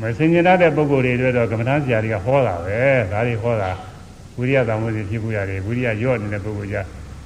[0.00, 2.80] မဆင်ញင်တဲ့ပုဂ္ဂိုလ်တွေအတွက်တော့ကမ္မဋ္ဌာန်းဆရာတွေကဟောတာပဲ
[3.12, 3.70] ဒါတွေဟောတာ
[4.38, 6.78] ဝိရိယသံဝေစီဖြစ်ဖို့ရတယ်ဝိရိယရော့နေတဲ့ပုဂ္ဂိုလ်ကြ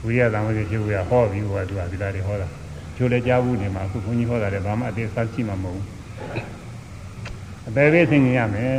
[0.05, 2.49] ဝိရိယသံဝေစီဖြစ်ဖို့ရဟောပြီးဟောသူကဒီလားတွေဟောတာ
[2.97, 5.86] ကျိုးလည်းကြားဘူးနေမှာအခုဘုန်းကြီးဟောတာလည်းဘာမှအသေးစားရှိမှာမဟုတ်ဘူး
[7.69, 8.74] အပေပေးဆင်ញင်ရမယ်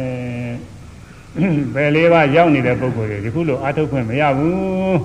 [1.76, 4.96] ဘယ်လေးပါးရောက်နေတဲ့ပုဂ္ဂိုလ်တွေဒီခုလိုအထုတ်ခွင့်မရဘူး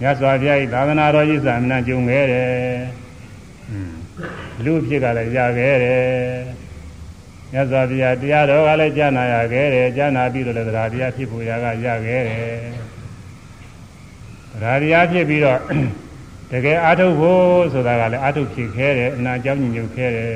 [0.00, 2.50] မြတ်စွာဘုရား၏သာသနာတော်ကြီးစာမဏကြုံခဲ့တယ်
[4.64, 6.02] လူဖြစ်ကလည်းရခဲ့တယ်
[7.52, 12.58] မြတ်စွာဘုရားတရားတော်ကလည်းကြားနာရခဲ့တယ်ကြားနာပြီးတော့လည်းတရားတရားဖြစ်ဖို့ရကရခဲ့တယ်
[14.62, 15.60] တရားတရားဖြစ်ပြီးတော့
[16.50, 20.32] တကယ်အာထုတ်ဖို့ဆိုတာကလည်းအာထုတ်ဖြစ်ခဲ့တယ်အနာကြောင့်ညှို့ခဲ့တယ်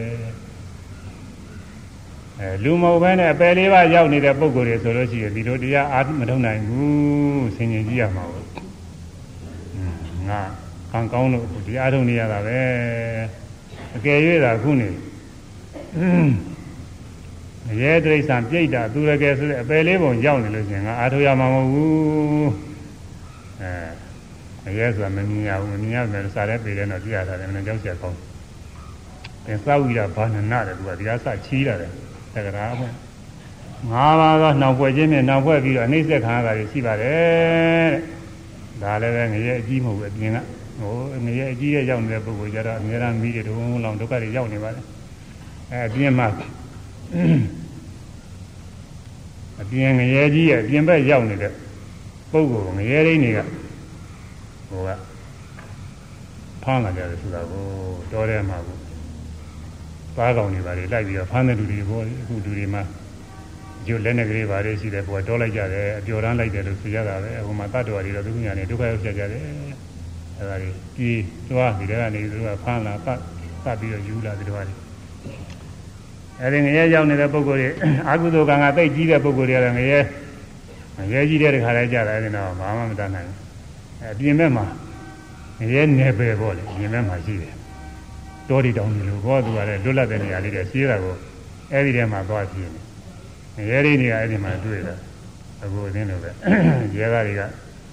[2.41, 8.44] အဲလူမဟုတ်ဘဲနဲ့အပယ်လေးပါးရောက်နေတဲ့ပုံကိုယ်တွေဆိုလို့ရှိရင်ဒီလိုတရားအာမထုံနိုင်ဘူးဆင်ញင်ကြည့်ရမှာပေါ့
[10.31, 10.41] ငါ
[10.93, 12.61] ကံကောင်းလို့ဒီအားထုတ်နေရတာပဲ
[13.97, 14.89] အကယ်၍သာခုနေ
[17.81, 22.51] ရဲတိရစ္ဆာန်ပြိတ္တာသူရကယ်ဆိုတဲ့အပယ်လေးပုံရောက်နေလို့ရှိရင်ငါအားထုတ်ရမှာမဟုတ်ဘူး
[24.65, 28.19] အဲရဲဆိုတာမမြင်ရဘူးမမြင်ရမယ်စားတဲ့ပေတဲ့တော့ကြည့်ရတာလည်းမင်းကြောက်ရကောင်း
[29.45, 31.91] တယ်သဝိရဘာနနာတယ်သူကဒီအစချီးရတယ်
[32.35, 32.93] သက္ကရာပေါ့
[33.91, 38.14] ငါးပါးသောနှောင်ဖွဲ့ခြင်းနဲ့နှောင်ဖွဲ့ပြီးတော့အနှိမ့်ဆက်ခံရတာရှိပါတယ်တဲ့
[38.83, 40.39] ဒါလည်းပဲငရဲအကြီးမဟုတ်ဘူးအပြင်က
[40.81, 40.95] ဟို
[41.25, 44.85] ငရဲအကြီးရဲ့ရောက်နေတဲ့ပုဂ္ဂိုလ်ကြတော့အများအားမိတဲ့တုံးလောင်ဒုက္ခတွေရောက်နေပါတယ်
[45.73, 46.29] အဲအပြင်မှာ
[49.61, 51.53] အပြင်ငရဲကြီးရဲ့အပြင်ဘက်ရောက်နေတဲ့
[52.33, 53.39] ပုဂ္ဂိုလ်ငရဲရင်းတွေက
[54.69, 54.91] ဟိုက
[56.63, 57.65] ဖမ်းလာကြတယ်ဆိုတာကို
[58.13, 58.77] တော်တယ်မှာကို
[60.17, 62.83] ပါးကောင်တွေပါလေလိုက်ပြီးတော့ဖမ်းတဲ့လူတွေဘောအခုလူတွေမှာ
[63.87, 69.43] ကျွလက်နဲ့ကလေးပါလေရှိတယ်ပေါ်တော့လိုက်ကြတယ်အပျော်တန်းလိုက်တယ်လို့ဆိုကြတာပဲဟိုမှာတတ်တော်တွေတော့သူညာနေဒုက္ခရောက်ကြကြတယ်
[70.39, 73.19] အဲဒါတွေကြီးသွားဒီထဲကနေသူကဖမ်းလာပတ်
[73.65, 74.75] ပတ်ပြီးတော့ယူလာဒီလိုပါလေ
[76.41, 77.69] အဲဒီငရဲရောက်နေတဲ့ပုံကိုယ်တွေ
[78.09, 79.99] အာဟုသောကံကတိတ်ကြီးတဲ့ပုံကိုယ်တွေကတော့ငရဲ
[80.99, 83.39] ငရဲကြီးတဲ့ခါလဲကြတာအဲဒီတော့ဘာမှမတတ်နိုင်ဘူး
[84.01, 84.67] အဲပြင်ဘက်မှာ
[85.59, 87.55] ငရဲနယ်ပယ်ပေါ့လေပြင်ဘက်မှာရှိတယ်
[88.49, 91.15] တောတီတောင်ကြီးလို့ဘောသူကလည်းလွတ်လပ်တဲ့နေရာလေးတွေရှိတာကို
[91.73, 92.84] အဲဒီထဲမှာသွားကြည့်နေ
[93.57, 94.95] ငရဲလေးတွေကအဲဒီမှာတွေ့တာ
[95.63, 96.31] အခုအင်းလိုပဲ
[96.99, 97.43] ရဲကားတွေက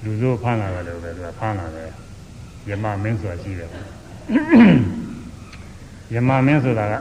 [0.04, 1.90] လူစိုးဖမ်းလာတယ်လို့ပဲသူကဖမ်းလာတယ်
[2.70, 3.70] ယမမင်းဆိုတာရှိတယ်
[6.14, 6.94] ယမမင်းဆိုတာက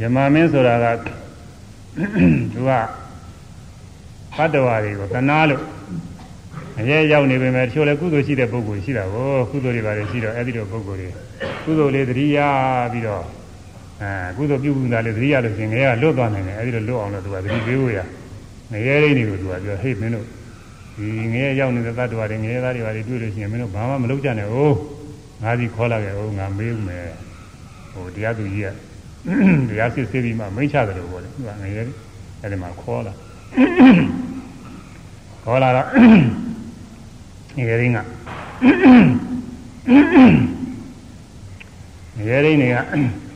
[0.00, 0.86] ယမမင်းဆိုတာက
[2.52, 2.70] သူက
[4.36, 5.62] ဘတ်တော်တွေကိုတနာလို့
[6.78, 11.08] အရဲရောက်နေပေမဲ့တချို့လည်းကုသိုလ်ရှိတဲ့ပုဂ္ဂိုလ်ရှိတာကိုကုသိုလ်တွေပါတယ်ရှိတော့အဲ့ဒီလိုပုဂ္ဂိုလ်တွေ
[11.64, 12.38] ကုသိုလ်လေးသတိရ
[12.92, 13.24] ပြီးတော့
[14.02, 17.98] အဲကုသိုလ်ပြုမှုတာလေးသတိရလို့ရှင်ငရဲကလွတ်သွားနိုင်တယ်အဲ့ဒီလိုလွတ်အောင်လို့သူကသတိပေးဖို့ရ
[18.72, 20.26] ငရဲရင်းတွေကိုသူကပြောဟေ့မင်းတို့
[20.96, 24.74] ဒီငရဲရောက်နေတဲ့သတ္တဝါတွေငရဲသားတွေပါတွေတွေ့လို့ရှိရင်မင်းတို့ဘာမှမလုပ်ကြနဲ့ဟုတ်
[25.42, 27.06] ငါစီခေါ်လာခဲ့ဟုတ်ငါမေးဦးမယ်
[27.92, 28.68] ဟိုတရားသူကြီးက
[29.68, 31.82] တရားစစ်ဆေးပြီးမှမိန့်ချတယ်လို့ပြောတယ်သူကငရဲ
[32.40, 33.12] အဲ့ဒီမှာခေါ်လာ
[35.44, 35.86] ခေါ်လာတော့
[37.56, 37.98] ငရဲရင်းက
[42.16, 43.27] ငရဲရင်းတွေက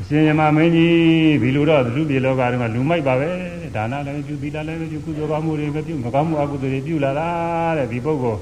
[0.00, 3.30] အရှင်ယမမင်းကြီးဒီလိုတော့လူပြေလောကတုန်းကလူမိုက်ပါပဲ
[3.74, 7.28] ဒါနလည်းပြုသီလလည်းပြုကုသိုလ်ကောင်းမှုတွေမပြုမကောင်းမှုအကုသိုလ်တွေပြုလာတာ
[7.78, 8.40] တဲ့ဒီပုဂ္ဂိုလ်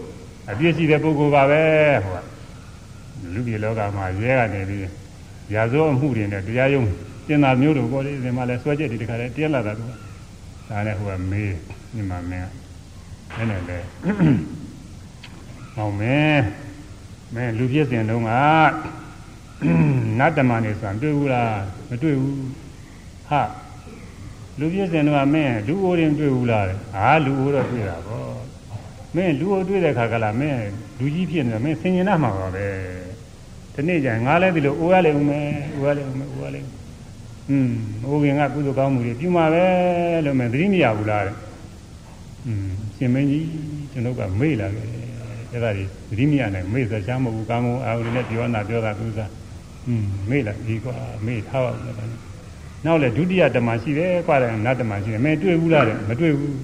[0.51, 1.62] အပြည့်ရှိတဲ့ပုဂ္ဂိုလ်ပါပဲ
[2.05, 2.19] ဟိုက
[3.35, 4.81] လူပြေလောကမှာရဲကနေပြီး
[5.55, 6.89] ရာဇဝမှုတွေနဲ့တရားရုံး
[7.27, 9.91] တင်တာမျိုးတို့ပေါ်လေးဒီမှာလဲဆွဲချက်တွေတခါလဲတင်းလာတာသူက
[10.69, 11.55] ဒါနဲ့ဟိုကမေး
[11.95, 12.49] ညီမမင်း
[13.31, 13.79] ကအဲ့နဲ့လေ
[15.74, 16.43] ဟောင်းမင်း
[17.35, 18.33] မင်းလူပြည့်စင်တုန်းက
[20.19, 21.53] နတ်တမန်နေဆိုတာတွေ့ဘူးလား
[21.89, 22.38] မတွေ့ဘူး
[23.30, 23.41] ဟာ
[24.60, 28.38] လူပြည့်စင်တော့မင်းလူအိုးရင်တွေ့ဘူးလားဟာလူအိုးတော့တွေ့တာပေါ့
[29.15, 30.60] မင်းလူအိုးတွေ့တဲ့ခါကလာမင်း
[30.99, 32.68] လူကြီးဖြစ်နေတယ်မင်းဆင်ញင်တတ်မှာပါပဲ
[33.73, 36.69] ဒီနေ့ကျရင်ငါလည်းဒီလိုအိုးရလိမ့်ဦးမယ်အိုးရလိမ့်ဦးမယ်အိုးရလိမ့်
[37.49, 37.72] อืม
[38.06, 39.65] အိုးခင်ကကုသိုလ်ကောင်းမှုတွေပြုမှာပဲ
[40.26, 41.35] လို့မင်းသတိမရဘူးလားတဲ့
[42.45, 43.48] อืมရှင်မင်းကြီး
[43.91, 44.88] ကျွန်တော်ကမေ့လာတယ်
[45.52, 49.30] အဲ့ဒါကြီးသတိမရနိုင်မေ့စချမ်းမဟုတ်ဘူးကောင်းကောင်းအာရုံနဲ့ပြောနာပြောတာသူစား
[49.88, 50.95] อืมမေ့လာဒီကွာ
[51.26, 51.98] မေ့ထားပါဦးလည်း
[52.85, 56.57] နောက်လေဒုတိယဓမ္မရှိတယ်ကွာတယ်နတ်ဓမ္မရှိတယ်မင်းတွေ့ဘူးလားတဲ့မတွေ့ဘူး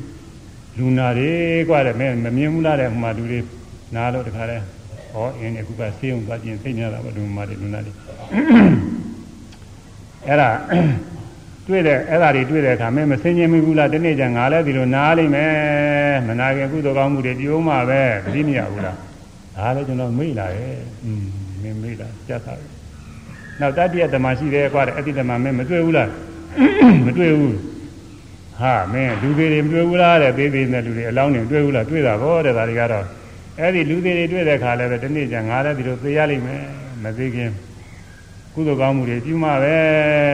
[0.77, 1.31] လူနာတွေ
[1.69, 3.39] ကွာတယ်မင်းမမြင်ဘူးလားတဲ့ဟိုမှာလူတွေ
[3.95, 4.57] နားလို့တခါလဲ
[5.13, 7.91] ဟောအင်းအခုကဆေးုံသွားခြင်းသိနေရတာပေါ့လူမာတွေလူနာတွေ
[10.27, 10.49] အဲ့ဒါ
[11.67, 15.53] တွေ့တယ်အဲ့ဒါတွေတွေ့တဲ့အခါမင်းမစင်ញင်ဘူးလားတနေ့ကျငါလည်းဒီလိုနားလိမ့်မယ်
[16.27, 18.97] မနာခင်ကုသိုလ်ကောင်းမှုတွေပြုံးမှာပဲမသိမရဘူးလား
[19.55, 21.25] ဒါလည်းကျွန်တော်မေ့လာရဲ့อืม
[21.61, 22.53] မင်းမေ့လာကြက်တာ
[23.60, 26.10] နောက်တတိယဓမ္မရှိတယ်ကွာတဲ့အတိဓမ္မမင်းမတွေ့ဘူးလား
[27.06, 27.56] မတွေ့ဘူး
[28.60, 33.04] ဟာမင်းလူသေးတွေမတွေ့ဘူးလားတဲ့သေးသေးနဲ့လူတွေအလောင်းတွေတွေ့ဘူးလားတွေ့တာဗောတဲ့ဒါတွေကတော့
[33.58, 36.62] အဲ့ဒီလူသေးတွေတွေ့တဲ့ခါလည်းပဲတနေ့ကျငါလည်းဒီလိုသိရလိမ့်မယ်
[37.02, 37.50] မသိခင်
[38.54, 39.76] ကုသိုလ်ကောင်းမှုတွေပြုမှပဲ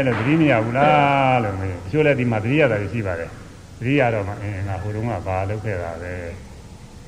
[0.07, 3.31] လို့သတိမရဘူးလားလို့မေးတချို့လည်းဒီမှာသတိရတာရှိပါတယ်
[3.79, 6.13] သတိရတော့မှအင်းငါဟိုတုန်းကဘာလုပ်ခဲ့တာပဲ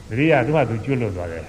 [0.08, 1.44] သတိရသူကသူကျွတ်လွတ်သွားတယ်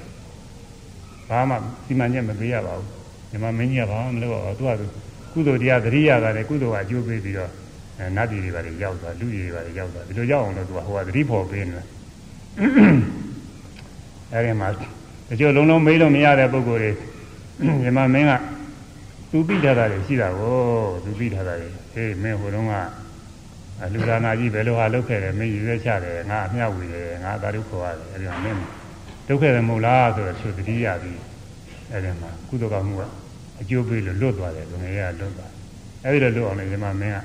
[1.29, 2.96] ဘာမှစီမံချက်မပေးရပါဘူး
[3.31, 4.91] ညီမမင်းကြီးကဘာမှမလုပ်တော့သူက
[5.31, 7.51] ကုသိုလ်တရားသတိရတာနဲ့ကုသိုလ်ကအကျိုးပေးပြီးတော့
[7.99, 11.83] အဲနတ်ပြည်တွေပါလေရောက်သွားလူကြီးတွေပါလေရောက်သွားဒီလိုရောက်အောင်လို့သူကဟိုကသတိဖို့ပေးနေတာ
[14.31, 14.67] အဲဒီမှာ
[15.29, 16.91] တချို့လုံးလုံးမေးလို့မရတဲ့ပုံကိုယ်တွေ
[17.83, 18.31] ညီမမင်းက
[19.31, 20.55] သူပြီးထားတာတွေရှိတာကို
[21.03, 22.73] သူပြီးထားတာတွေဟေးမင်းဟိုတုန်းက
[23.83, 28.57] အလူဒါနာကြီးဘယ်လိုဟာလုပ်ခဲ့တယ်မင်းရည်ရွယ်ချတယ်ငါအမြောက်ဝေတယ်ငါသာဓုခေါ်ရတယ်အဲဒီမှာမင်း
[29.27, 31.19] ဒုက္ခတယ်မဟုတ်လားဆိုတော့သူတတိယပြီး
[31.91, 33.03] အဲဒီမှာကုသကမှုက
[33.61, 35.51] အကျိုးပေးလို့လွတ်သွားတယ်လူငယ်ကလွတ်သွား
[36.05, 37.19] အဲဒီလိုလွတ်အောင်လည်းဒီမှာမင်းက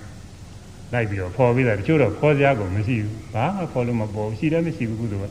[0.92, 5.24] လိုက်ပြီးတော့ဖော်ပြီးတာတချို့တော့ဖော်စရာကိုမရှိဘူးဘာမှဖော်လို့မပေါ်ဘူးရှိတယ်မရှိဘူးကုသက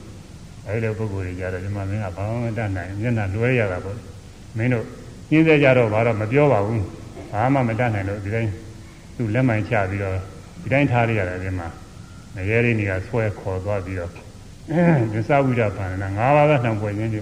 [0.67, 3.97] အဲဒီလိုပုံကိုယ်တွေကြတော့ဒီမှာမင်းကဘာမှမတတ်နိုင်မျက်နှာလွဲရတာပေါ့
[4.57, 4.85] မင်းတို့
[5.29, 6.85] ညင်းစေကြတော့ဘာတော့မပြောပါဘူး
[7.33, 8.51] ဘာမှမတတ်နိုင်လို့ဒီတိုင်း
[9.17, 10.17] သူ့လက်မှန်ချပြီးတော့
[10.61, 11.67] ဒီတိုင်းထားရရတယ်ဒီမှာ
[12.35, 14.19] ငရဲလေးတွေကဆွဲခေါ်သွားပြီးတော့ဒီ
[15.29, 17.21] သဝိဒပါဏနာ၅ပါးကနှောင်ပွဲခြင်းပြု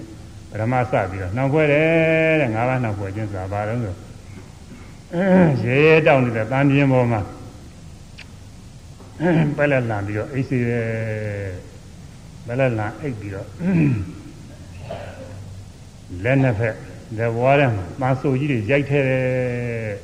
[0.50, 3.94] ပထမစပြီးတော့နှောင်ပွဲတယ်တဲ့၅ပါးနှောင်ပွဲခြင်းဆိုတာဘာလို့ဆို
[5.64, 7.20] ရဲရဲတောက်နေတဲ့တန်ပြင်းပေါ်မှာ
[9.56, 10.82] ပက်လက်လန်ပြီးတော့အိတ်စီရဲ
[12.46, 13.48] ပက်လက်လန်အိတ်ပြီးတော့
[16.24, 16.76] လက်နှစ်ဖက်
[17.18, 19.96] လက်ဝါးထဲမှာပန်းဆိုကြီးတွေရိုက်ထဲတယ်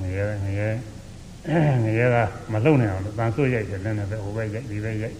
[0.00, 0.68] ငရဲငရဲ
[1.84, 2.16] ငရဲက
[2.52, 5.16] မလုံနိုင်အောင်ပန်းဆိုရိုက်တယ်လက်နှစ်ဖက်ဟိုဘက်ရိုက်ဒီဘက်ရိုက်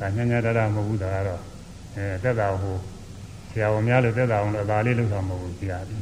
[0.00, 1.42] ဒါညညာတရမဟုတ်ဘူးဒါကတော့
[1.96, 2.95] အဲတက်တာဟိုဆ
[3.62, 6.00] ရာဝန်များလို့တက်တာအောင်လို့ဒါလေးလုပ်တာမဟုတ်ဘူးဆရာကြီး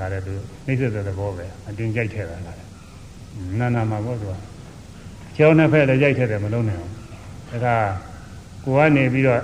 [0.00, 0.34] ဒါလည်းသူ
[0.66, 2.56] နှိမ့်ဆက်တဲ့သဘောပဲအတင်းကြိုက်ထဲတာလား
[3.58, 4.34] နာနာမှာပေါ့သူက
[5.36, 6.92] ကျောင်းနှစ်ဖက်လည်းရိုက်ထဲတယ်မလုံးနိုင်အောင်
[7.64, 9.40] ဒါကကိုကနေပြီးတော့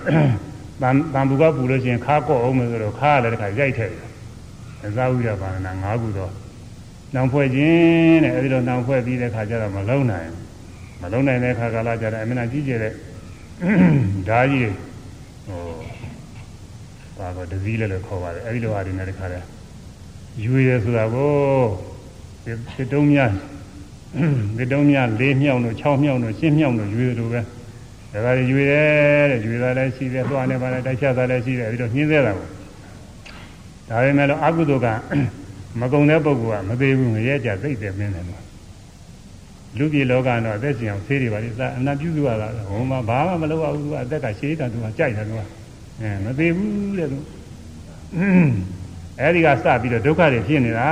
[0.83, 4.03] တန်တန်ဘူးကပူလို့ရှိရင်ခါကော့အောင်မယ်ဆိုတော့ခါရလည်းတခါရိုက်ထဲတယ်
[4.87, 6.33] အဇာဝိရပါဏနာ၅ခုတော့
[7.15, 10.29] နောင်ဖွဲ့ခြင်းတဲ့အဲဒီလိုနောင်ဖွဲ့ပြီးတဲ့ခါကျတော့မလုံးနိုင်
[11.03, 12.93] မလုံးနိုင်တဲ့ခါကာလကျတော့အမှန်ကြီးကျတဲ့
[14.29, 14.75] ဓာကြီးဟို
[17.19, 19.41] ဘာကဒဇီးလည်းလို့ခေါ်ပါတယ်အဲဒီလိုဟာတွေနဲ့တခါလဲ
[20.43, 21.35] ယူရဆိုတာကို
[22.45, 23.31] ဒီတုံးများ
[24.57, 27.41] ဒီတုံးများ၄မြောက်တို့၆မြောက်တို့၈မြောက်တို့ယူရလို့ပဲ
[28.25, 28.83] ဒါကယူရဲ
[29.31, 32.49] တဲ့ယူရလည်းရှိတယ်သွားနေပါလေတိုက်ချတာလည်းရှိတယ်ပြီးတော့ညှင်းသေးတာကို
[33.89, 34.89] ဒါပေမဲ့လို့အကုသိုလ်က
[35.81, 38.43] မကုံတဲ့ပုဂ္ဂိုလ်ကမသေးဘူးငရဲကြသိတယ်မင်းတယ်လို့
[39.79, 45.43] လူပြည်လောကတော့အသက်ရှင်အောင်ဆေးတွေပါလေအနာပြုစုရတာဟိုမှာဘာမှမလုပ်ရဘူးသူကအသက်ကရှည်တာသူကကြိုက်တယ်သူက
[46.01, 47.19] အဲမသေးဘူးတဲ့သူ
[49.21, 50.89] အဲဒီကစပြီးတော့ဒုက္ခတွေဖြစ်နေတာ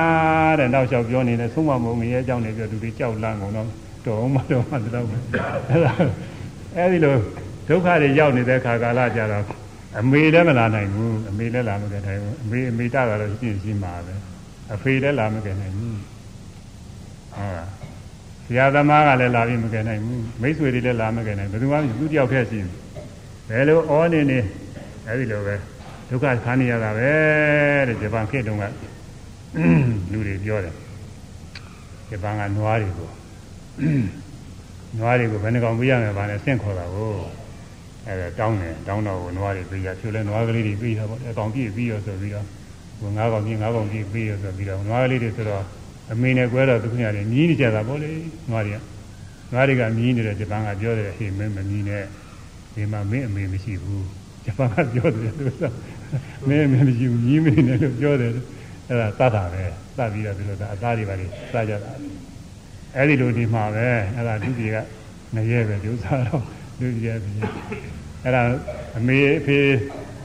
[0.59, 3.66] တဲ့နောက်လျှောက်ပြောနေတယ်ဆုံးမမုံငရဲအကြောင်းတွေပြောသူတွေကြောက်လန့်ကုန်တော့
[4.07, 5.16] တော်မှတော့မှတော့ပဲ
[5.70, 5.93] အဲဒါ
[6.77, 7.15] အဲဒီလို
[7.69, 9.45] ဒုက္ခတွေရောက်နေတဲ့ခါကာလကြတော့
[9.99, 14.15] အမေလည်းမလာနိုင်ဘူးအမေလည်းလာမခဲ့နိုင်ဘူးအမေအမေတတာတော့ရှင်းရှင်းပါပဲ
[14.74, 15.99] အဖေလည်းလာမခဲ့နိုင်ဘူး
[17.35, 17.69] ဟုတ်လား
[18.47, 22.69] ဆရာသမားကလည်းလာပြီးမခဲ့နိုင်ဘူးမိတ်ဆွေတွေလည်းလာမခဲ့နိုင်ဘယ်သူမှသူတယောက်တည်းရှိတယ်
[23.49, 24.39] ဘယ်လိုဩနေနေ
[25.09, 25.55] အဲဒီလိုပဲ
[26.09, 27.11] ဒုက္ခခံနေရတာပဲ
[27.89, 28.65] တဲ့ဂျပန်ခေတ်တုန်းက
[30.12, 30.74] လူတွေပြောတယ်
[32.09, 33.11] ဂျပန်ကနွားတွေကို
[34.99, 37.12] နွားတွေကိုဘယ်နှကောင်ပြရမယ်ဗာလဲဆင့်ခေါ်တာကို
[38.07, 42.47] အဲဒါတောင်းတယ်တောင်းတော့ကိုနွားတွေပြရဖြိုလဲနွားကလေးတွေပြီးတော့အကောင်ပြည့်ပြီးရောဆိုပြီးတော့
[43.01, 45.62] ဟိုငါးကောင်ပြည့်ငါးကောင်ပြည့်ပြီးရောဆိုပြီးတော့နွားကလေးတွေဆိုတော့
[46.12, 48.12] အမေနဲ့ကွဲတော့သူခင်ရတယ်မြည်နေကြတာပေါ့လေ
[48.51, 48.79] နွားတွေက
[49.53, 52.05] နွားတွေကမြည်နေတယ်ဂျပန်ကပြောတယ်ဟေးမင်းမမြည်နဲ့
[52.74, 55.62] ဒီမှာမင်းအမေမရှိဘူး ဂျပန်ကပြောတယ်သူက
[56.48, 58.31] မင်းမင်းမရှိဘူးညီးမင်းနဲ့လို့ပြောတယ်
[58.89, 59.64] အဲ့ဒါသတ်တာပဲ
[59.97, 61.28] သတ်ပြီးတော့ဒီလိုသာအသားတွေပါလေစ
[61.69, 61.90] ကြတာ
[62.97, 63.86] အဲ့ဒီလိုဒီမှာပဲ
[64.16, 64.77] အဲ့ဒါဒုတိယက
[65.35, 66.43] ငရဲပဲဒီဥစ္စာတော့
[66.81, 67.32] ဒုတိယပြီ
[68.24, 68.43] အဲ့ဒါ
[68.98, 69.59] အမေအဖေ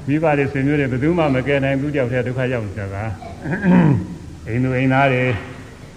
[0.08, 2.96] မိဘတွေဆွေမျိုးတွေဘယ်သူမှမကယ်နိုင်ဘူးကြောက်တဲ့ဒုက္ခရောက်နေတာက
[4.48, 5.24] အိမ်သူအိမ်သားတွေ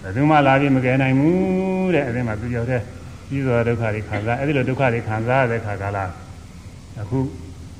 [0.02, 2.82] ဘယ်သူမှလာပြီးမကယ်နိုင်ဘူးတဲ့အဲ့ဒီမှာသူကြောက်တဲ့
[3.28, 6.04] ကြီးစွာဒုက္ခတွေခံစားအဲ့ဒီလိုဒုက္ခတွေခံစားရတဲ့ခါကလာ
[7.00, 7.18] အခု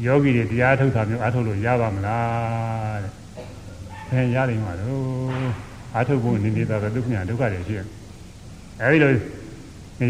[0.05, 3.13] ယောဂီတွေတရားထုတ်တာမျိုးအားထုတ်လို့ရပါမလားတဲ့။
[4.11, 5.51] အဲရနိုင်မှာလို့
[5.95, 7.85] အားထုတ်ဖို့နေနေတာပဲဒုက္ခညာဒုက္ခတွေဖြစ်။
[8.81, 9.13] အဲဒီလို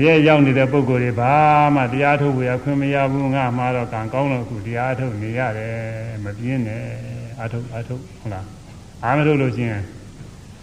[0.04, 1.32] ရဲရောက်နေတဲ့ပုံကိုယ်တွေဘာ
[1.74, 5.74] မှတရားထုတ်ဖို့ရခွင့်မရဘူးငါမှာတော့ကံကောင်းလို့အခုတရားထုတ်နေရတယ်
[6.24, 6.84] မပြင်းနဲ့
[7.38, 8.44] အားထုတ်အားထုတ်ဟုတ်လား။
[9.04, 9.72] အားမထုတ်လို့ချင်း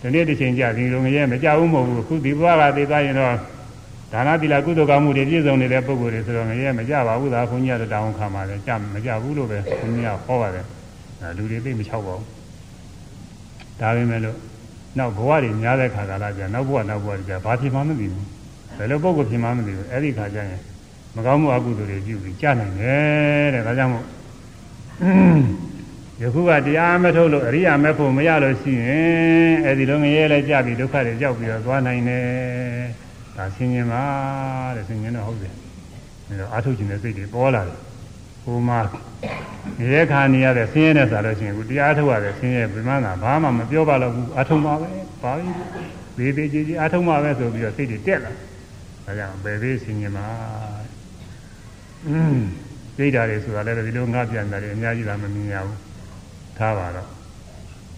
[0.02, 3.36] ဒီနေ့တစ်ချိန်ကြာဒီလိုငရဲမကြဘူးမဟုတ်ဘူးအခုဒီဘဝကသိသွားရင်တော့
[4.14, 10.66] ဒါနသီလကုသိုလ်ကောင်းမှုတွေပြည့်စုံနေတဲ့ပုဂ္ဂိုလ်တွေဆိုတော့ငရဲမကြပါဘူးသာခွန်ကြီးကတော့တောင်းခံပါတယ်ကြမကြဘူးလို့ပဲခွန်ကြီးကဟောပါတယ်
[11.38, 12.28] လူတွေသိမချောက်ပါဘူး
[13.80, 14.38] ဒါပေမဲ့လို့
[14.98, 18.26] နောက်ဘဝတွေများတဲ့ခါကလာကြနောက်ဘဝနောက်ဘဝတွေကြဘာဖြစ်မှမသိဘူး
[18.78, 20.62] ဘယ်လိုပုဂ္ဂိုလ်ဖြစ်မှမသိဘူးအဲ့ဒီခါကျရင်
[21.16, 24.06] မကောင်းမှုအကုသိုလ်တွေပြုပြီးကြာနိုင်တယ်တဲ့ဒါကြောင့်မို့
[26.22, 33.07] ယခုကတရားမထုတ်လို့အရိယာမဖို့မရလို့ရှိရင်အဲ့ဒီလိုငရဲလဲကြပြီးဒုက္ခတွေကြောက်ပြီးတော့သွားနိုင်တယ်
[33.38, 34.04] ဒါဆင်းရဲပါ
[34.76, 35.54] တဲ့ဆင်းရဲတော့ဟုတ်တယ်
[36.28, 37.80] အဲတော့အာထုတ်ခြင်းတဲ့စိတ်တွေပေါ်လာတယ်
[38.44, 38.80] ဟိုမှာ
[39.92, 44.90] ရဲခါနေရတဲ့ဆင်းရဲနဲ့ဆိုလို့ရှိရင်ခုတရားထုတ်ရတဲ့ဆင်းရဲပြမနာဘာမှမပြောပါတော့ဘူးအာထုတ်ပါပဲ
[45.24, 45.48] ပါပြီ
[46.18, 48.32] သေးသေးကြီးကြီးအာထုတ်ပါပဲဆိုပြီးတော့စိတ်တွေတက်လာ
[49.06, 50.28] ဒါကြောင့်ဘယ်သေးဆင်းရဲမှာ
[52.08, 52.38] อืม
[52.98, 55.80] သိတာတွေဆိုတာလည်းဒီလိုငါပြန်တယ်အများကြီးလာမမြင်ရဘူး
[56.58, 57.10] ထားပါတော့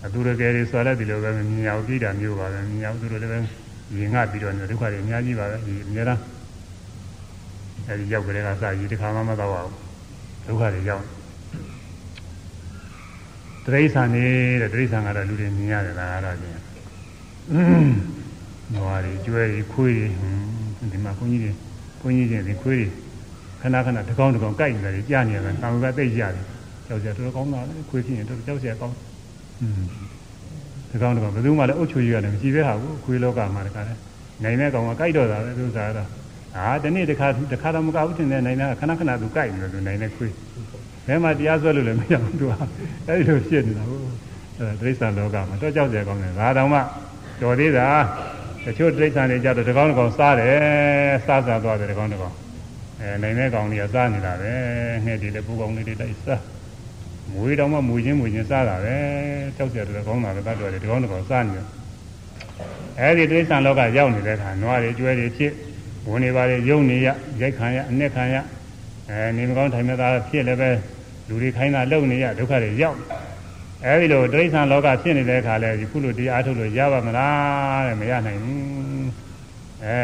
[0.06, 3.69] အတူတကယ်တွေဆိုလည်းဒီလိုပဲမမြင်ရဘူးသိတာမျိုးပါပဲမြင်ရဘူးသူတို့လည်း
[3.99, 6.21] ရင်ငှပြီးတော့ဒုက္ခတွေအများကြီးပါပဲဒီအများလား
[7.89, 9.75] အဲဒီရောက်ကြတဲ့ကစရည်တစ်ခါမှမတော့ပါဘူး
[10.47, 11.05] ဒုက္ခတွေရောက်
[13.66, 14.25] တရိษံနေ
[14.61, 16.61] တဲ့တရိษံကတော့လူတွေမြင်ရတယ်လားအဲ့ဒါချင်း
[18.75, 21.53] နွားတွေကျွဲတွေခွေးတွေဒီမှာခွန်ကြီးတွေ
[22.01, 22.89] ခွန်ကြီးတွေဒီခွေးတွေ
[23.61, 26.45] ခဏခဏတကောင်းတကောင်းကြိုက်နေတယ်ကြားနေတယ်တောင်ကသိကြတယ်
[26.87, 27.61] ကြောက်ကြတော်တော်ကောင်းတာ
[27.91, 28.97] ခွေးဖြစ်ရင်တော်တော်ကြောက်စရာကောင်း
[29.62, 29.83] อืม
[30.90, 33.94] ဒီကောင်တော့ဘယ်သူမှလည်းအုတ်ချူကြီးရတယ်မရှိသေးတာဘူးခွေးလောကမှာတခါလဲ
[34.44, 36.07] နိုင်တဲ့ကောင်ကကြိုက်တော့တာပဲသူစားတော့
[36.57, 40.34] အာဒီနေ့တခါတခါတော့မကောက်ဘူးတင်တဲ့နိုင်တဲ့ခဏခဏသူကြိုက်နေတယ်သူနိုင်တဲ့ခွေး
[41.07, 42.53] ဘယ်မှာတရားစွဲလို့လည်းမရဘူးသူက
[43.07, 44.03] အဲဒီလိုဖြစ်နေတာဟုတ်
[44.57, 46.80] အဲဒိဋ္ဌာလောကမှာတော့ကြောက်ကြကောင်းတယ်ဒါတောင်မှ
[47.41, 47.88] တော်သေးတာ
[48.64, 50.57] တချို့တိရစ္ဆာန်တွေကြတော့တကောင်းတကောင်စားတယ်
[51.26, 52.36] စားစားသွားတယ်တကောင်းတကောင်
[52.99, 54.52] အဲနိုင်တဲ့ကောင်တွေကစားနေတာပဲ
[55.06, 56.41] ငှက်တွေလည်းပူကောင်လေးတွေလိုက်စား
[57.34, 58.96] မွေးတော့မှမွေးချင်းမွေးချင်းစားတာပဲ
[59.58, 61.66] ကြောက်ကြတယ်ကောင်းတာလည်းတတ်တော်တယ်တကောင်းတကောင်စားနေတယ်
[63.00, 65.54] အဲဒီတိရစ္ဆာန်လောကရောက်နေတဲ့အခါနွားတွေကျွဲတွေဖြစ်
[66.08, 67.08] ဝင်နေပါလေယုံနေရ
[67.42, 68.36] ရိုက်ခံရအနစ်ခံရ
[69.10, 70.70] အဲနေမကောင်းထိုင်မသားဖြစ်လည်းပဲ
[71.28, 72.98] လူတွေခိုင်းတာလုံနေရဒုက္ခတွေရောက်
[73.86, 78.60] အဲဒီလိုတိရစ္ဆာန်လောကဖြစ်နေတဲ့အခါလဲဒီခုလိုတရားထုတ်လို့ရပါမလားတဲ့မရနိုင်ဘူး
[79.86, 80.00] အဲ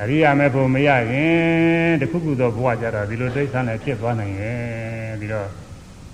[0.00, 4.58] အရိယာမေဖို့မရရင်တခုခုသောဘဝကြတော့ဒီလိုတိရစ္ဆာန်လည်းဖြစ်သွားနိုင်ရဲ့
[5.20, 5.48] ပြီးတော့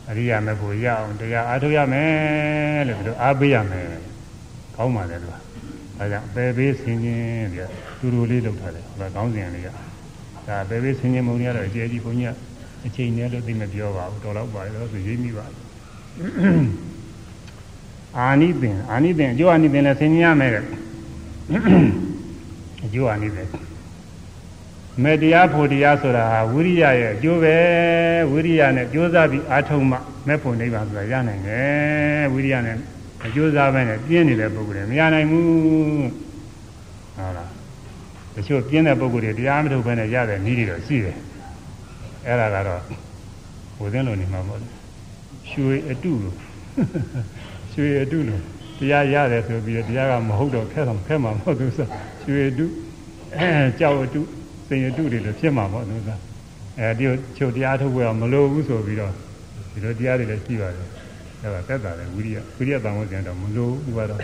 [0.09, 3.87] အရိယာမေဖို့ရအောင်တရားအားထုတ်ရမယ်လို့ဒီလိုအားပေးရမယ်
[4.77, 5.37] ကောင်းပါလေလို့
[5.99, 7.71] အဲကြောင့်ပယ်ပေးဆင်ခြင်းပြီး
[8.01, 9.69] တူတူလေးလုပ်ထားတယ်ဟောကောင်းစဉ်လေးက
[10.47, 12.35] ဒါပယ်ပေးဆင်ခြင်းမုံရတော့အကျယ်ကြီးဘုန်းကြီးက
[12.87, 15.47] အချိန်နဲ့လို့သိမပြောပါဘူးတော်တော့ပါတော့ဆိုရေးမိပါ
[18.19, 20.65] အာနိသင်အာနိသင်အကျိုးအာနိသင်လည်းဆင်ခြင်းရမယ်တဲ့
[22.85, 23.47] အကျိုးအာနိသင်
[25.03, 27.57] မေတ္တရားဖို့တရားဆိုတာဟာဝိရိယရဲ့အကျိုးပဲ
[28.33, 29.97] ဝိရိယနဲ့ကြိုးစားပြီးအားထုတ်မှ
[30.27, 32.77] မဲ့ဖို့နိဗ္ဗာန်ဆိုတာရနိုင်တယ်ဝိရိယနဲ့
[33.27, 35.47] အကျိုးစားပဲနဲ့ပြင်းနေတဲ့ပုဂ္ဂိုလ်တွေမရနိုင်ဘူး
[37.17, 37.51] ဟုတ်လား
[38.35, 41.17] တချို့ပြင်းတဲ့ပုဂ္ဂိုလ်တွေတရားမထုတ်ဘဲနဲ့ရတဲ့နည်းတွေတော့ရှိတယ်
[42.27, 42.81] အဲ့ဒါကတော့
[43.77, 44.61] ဟိုသင်းလိုနေမှာပေါ့
[45.51, 46.35] ရွှေအတုလို
[47.73, 48.39] ရွှေအတုလို
[48.79, 51.87] တရားရတယ်ဆိုပြီးတရားကမဟုတ်တော့ခက်တော့ခက်မှာမဟုတ်သူဆို
[52.23, 52.67] ရွှေအတု
[53.37, 53.49] အဲ
[53.81, 54.23] ကြောက်အတု
[54.67, 56.11] စိန်အတုတွေလည်းဖြစ်မှာပေါ့သူက
[56.79, 57.05] အဲဒီ
[57.37, 59.13] ချုပ်တရားထုတ်ဖို့မလိုဘူးဆိုပြီးတော့
[59.73, 60.89] ဒီလိုတရားတွေလည်းရှိပါတယ်
[61.43, 64.21] အဲ့ဒါတက်တာလေဝိရိယဝိရိယတန်ဖို့ကျန်တော့မလိုဘူးကတော့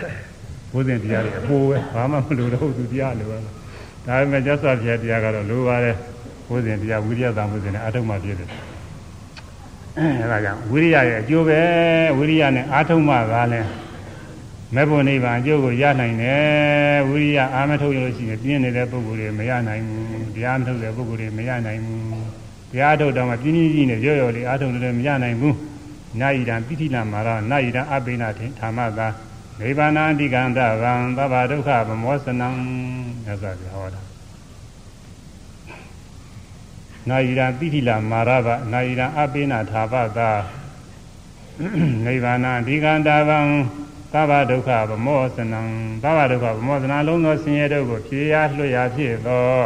[0.71, 5.95] ဘုဇင်တရားတွေအပိုးပဲဘာမှမလိုတော့သူတရားလိုပဲဒါပေမဲ့ကျဆာပြတရားကတော့လိုပါတယ်
[6.47, 8.49] ဘုဇင်တရားဝိရိယတန်ဖို့ကျန်တယ်အထုံးမှပြည့်တယ်
[9.97, 11.59] အဲဒါကြောင့်ဝိရိယရဲ့အကျိုးပဲ
[12.17, 13.61] ဝိရိယနဲ့အာထုံးမှသာလဲ
[14.75, 22.01] မဲ့ဖို့နိဗ္ဗာန်အကျိုးကိုရနိုင်တယ်ဝိရိယအာမထုတ်ရလို့ရှိရင်ပြင်းနေတဲ့ပုဂ္ဂိုလ်တွေမရနိုင်ဘူးတရားမထုတ်တဲ့ပုဂ္ဂိုလ်တွေမရနိုင်ဘူး
[22.71, 25.55] တရားထုတ်တော့မှပြင်းပြင်းကြီးနဲ့ရော့ရော့လေးအာထုတ်လို့လည်းမရနိုင်ဘူး
[26.19, 29.07] နာယိတံပိဋိနာမာရနာယိတံအပိနာထေဓမ္မသာ
[29.59, 32.47] နိဗ္ဗာန်အဓိကံတဗံသဗ္ဗဒုက္ခဗမောစနံ
[33.23, 34.01] မြတ်စွာဘုရားဟောတာ
[37.09, 40.29] နာယိတံပိဋိလာမာရဗနာယိတံအပိနာထာပသာ
[42.05, 43.39] နိဗ္ဗာန်အဓိကံတဗံ
[44.13, 45.61] သဗ္ဗဒုက္ခဗမောသနံ
[46.03, 49.63] သဗ္ဗဒုက္ခဗမောသနံလုံးသောဆင်းရဲဒုက္ခကိုဖြေရလွတ်ရဖြစ်သော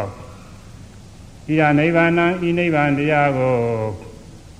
[1.52, 2.10] ဤရနိဗ္ဗာန်
[2.48, 3.56] ဤနိဗ္ဗာန်တရားကို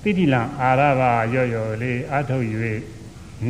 [0.01, 1.01] တိတိလံအာရဘ
[1.33, 2.45] ရော့ရော့လေးအထုတ်၍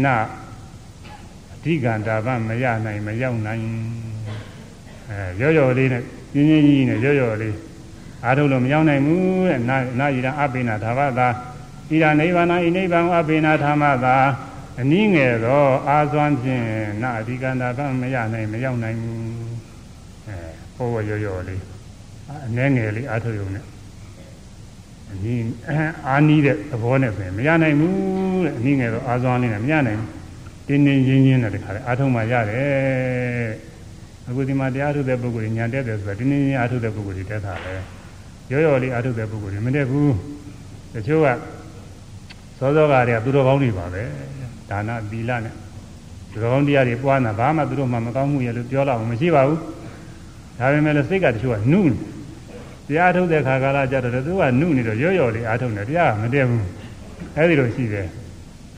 [0.03, 3.64] နအဓိကန္တာပမရနိုင်မရောက်နိုင်
[5.09, 6.03] အဲရော့ရော့လေးနဲ့
[6.34, 7.55] ပြင်းပြင်းကြီးနဲ့ရော့ရော့လေး
[8.27, 11.27] အထုတ်လို့မရောက်နိုင်ဘူးတဲ့နာနာဤရအပိဏဓာဝတာ
[11.93, 14.18] ဤရနိဗ္ဗာန်ဤနိဗ္ဗာန်အပိဏဓမ္မတာ
[14.81, 16.65] အနည်းငယ်သောအာသွမ်းဖြင့်
[17.01, 19.19] နာအဓိကံတာဗမရနိုင်မရောက်နိုင်ဘူး
[20.27, 20.37] အဲ
[20.75, 21.61] ဟောရော့ရော့လေး
[22.47, 23.65] အနည်းငယ်လေးအာထုတ်ရုံနဲ့
[25.11, 25.43] အနည်း
[26.07, 30.11] အာနီးတဲ့သဘောနဲ့ဆိုရင်မရနိုင်ဘူးတဲ့အနည်းငယ်တော့အာသွမ်းလေးနဲ့မရနိုင်ဘူး
[30.67, 33.49] တင်းတင်းရင်းရင်းနဲ့တခါလေအာထုံမှရတယ်
[34.27, 37.73] အခုဒီမှာတရားထုတဲ့ပုဂ္ဂိုလ်ညာတက်တယ်ဆိုတာတင်းတင်းရင်းအာထုတဲ့ပုဂ္ဂိုလ်တွေတက်တာပဲ
[38.51, 40.13] ရောရောလေးအာထုတဲ့ပုဂ္ဂိုလ်တွေမတက်ဘူး
[40.93, 41.27] တချို့က
[42.59, 44.03] စောစောကတည်းကသူတော်ကောင်းတွေပါပဲ
[44.69, 45.53] ဒါနသီလနဲ့
[46.31, 49.60] သူတော်ကောင်းတရားတွေပွားတာဘာမှသူတို့မှမကောင်းမှုရလို့ပြောတော့မရှိပါဘူး
[50.60, 51.95] ဒါပေမဲ့လည်းစိတ်ကတချို့ကနုနေ
[52.88, 56.65] တရားထုတ်တဲ့ခါကာလကြတော့သူကနုနေတော့ရော့ရော့လေးအားထုတ်နေတရားမတည့်ဘူး
[57.38, 58.07] အဲဒီလိုရှိတယ်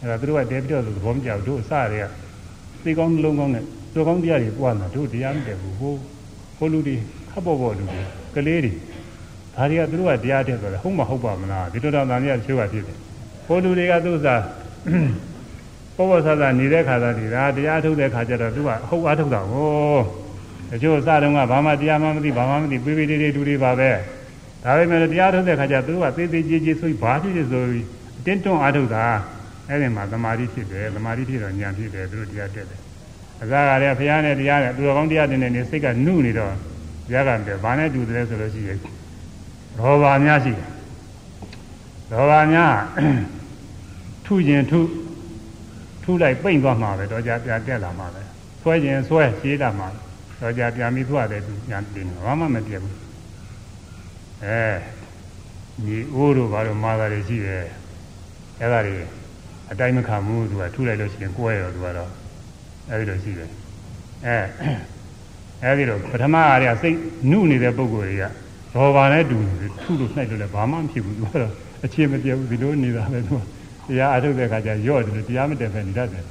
[0.02, 2.06] အဲဒါသူတို့ကတဲပြီးတော့သဘောမကျဘူးတို့အစတွေက
[2.84, 3.64] သိကောင်းလုံးကောင်းနဲ့
[3.94, 5.94] သူကောင်းတရားတွေပွားတာတို့တရားမတည့်ဘူးဟို
[6.58, 6.96] ဟိုလူတွေ
[7.32, 8.02] ခပ်ပေါ်ပေါ်လူတွေ
[8.36, 8.72] ကလေးတွေ
[9.56, 12.98] ဒါတွေကသူတို့ကတရားတည့်ဆိုတော့ဟုတ်မဟုတ်ပါမလားဒီလိုတော့တန်မြတ်ချိုးပါဖြစ်တယ်
[13.48, 14.42] ဟိုလူတွေကသူ့စား
[16.00, 20.00] ပေါ်ပေါ်ဆဆနေတဲ့ခါသားတွေဒါတရားထုတ်တဲ့ခါကျတော့သူကဟုတ်အားထုတ်တာဟော
[20.70, 23.92] တချို့အစတုန်းကဘာမှတရားမှမသိဘာမှမသိပေးပေးလေးလေးတူတွေပါပဲ
[24.64, 27.86] ဒါပေမဲ့တရားထုတ်တဲ့ခါကျသူတို့ကသေးသေးကြီးကြီးဆိုဘာဖြစ်ဖြစ်ဆိုပြီး
[28.20, 29.06] အတင်းတွန်းအားထုတ်တာ
[29.68, 32.80] အဲ့ဒီမှာသမာဓိဖြစ်တယ်သမာဓိဖြစ်တော့ဉာဏ်ဖြစ်တယ်သူတို့တရားတက်တယ်
[33.42, 36.54] အစကလည်းဘုရားနဲ့တရားနဲ့သူတော်ကောင်းတရားတင်နေနေစိတ်ကနုနေတော့
[37.08, 38.78] ဘုရားကလည်းဘာနဲ့တူတယ်ဆိုလို့ရှိရင်
[39.78, 40.70] ရောဘာများရှိတယ်
[42.12, 42.74] ရောဘာများ
[44.26, 44.80] ထုခြင်းထု
[46.10, 48.22] ထုလိုက်ပိန့်သွားမှာပဲတော့ကြပြတက်လာမှာပဲ
[48.62, 49.88] ဆွဲခြင်းဆွဲရှင်းတာမှာ
[50.42, 52.98] တော့ကြာပြန်ပြီးသွားတယ်သူညာတင်တယ်ဘာမှမပြတ်ဘူး
[54.44, 54.62] အဲ
[55.86, 57.64] ညီအိုးတို့ဘာလို့မာတာတွေရှိတယ်
[58.60, 58.98] အဲ့ဒါတွေ
[59.72, 62.12] အတိုင်းမခံဘူးသူကထုလိုက်လို့ရှိရင်ကိုယ်ရောသူကတော့
[62.90, 63.50] အဲ့ဒီလိုရှိတယ်
[64.26, 64.38] အဲ
[65.64, 66.98] အဲ့ဒီလိုပထမအားရစိတ်
[67.32, 71.54] နုနေတဲ့ပုံကိုယ်တွေကရောဘာနဲ့တူနေထုလို့နှိုက်လို့လည်းဘာမှမဖြစ်ဘူးသူကတော့
[71.86, 73.36] အခြေမပြတ်ဘူးဒီလိုနေတာပဲသူ
[73.90, 76.24] တရားအထုတ်တဲ့ခါကျရော့တယ်တရားမတည့်ပဲနေတတ်တယ်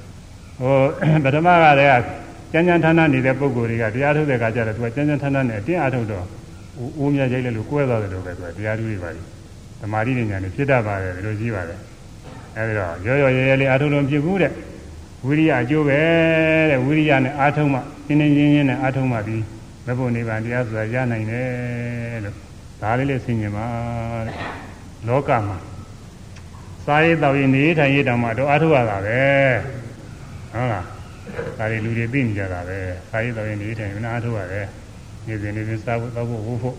[0.60, 0.74] ဟို
[1.24, 6.26] ပထမကတည်းကကြမ်းကြမ်းထမ်းထမ်းနေတဲ့ပုဂ္ဂိုလ်တွေကတရားထုတ်တဲ့အခါကျတော့သူကကြမ်းကြမ်းထမ်းထမ်းနဲ့အတင်းအားထုတ်တော့
[6.98, 9.26] အိုးမြရိုက်လိုက်လို့ကွဲသွားတယ်လို့ပဲသူကတရားထုတ်ရပါလိမ့်
[9.80, 11.80] သမာဓိဉာဏ်နဲ့ဖြစ်တတ်ပါတယ်ဒီလိုရှိပါတယ်
[12.56, 14.52] အဲဒီတော့ရောရောရဲရဲလေးအားထုတ်လို့ဖြစ်ဘူးတဲ့
[15.26, 16.00] ဝိရိယအကျိုးပဲ
[16.70, 19.44] တဲ့ဝိရိယနဲ့အားထုတ်မှရှင်းရှင်းရင်းရင်းနဲ့အားထုတ်မှပြီး
[19.86, 22.36] မဖို့နိဗ္ဗာန်တရားဆိုတာရနိုင်တယ်လို့
[22.82, 23.66] ဒါလေးလေးဆင်ញင်ပါ
[24.26, 24.36] တဲ့
[25.08, 25.56] လောကမှာ
[26.88, 29.20] စားရေးတောက်ရေးနေထိုင်ရေးတောင်မှတော့အားထုတ်ရတာပဲ
[30.52, 30.84] ဟုတ်လား
[31.58, 32.78] ဒါတွေလူတွေသိနေကြတာပဲ
[33.10, 34.66] စားရေးတောက်ရေးနေထိုင်ရင်အားထုတ်ရတယ်
[35.26, 36.76] နေစဉ်နေစဉ်စားဖို့တောက်ဖို့ဝုဖို့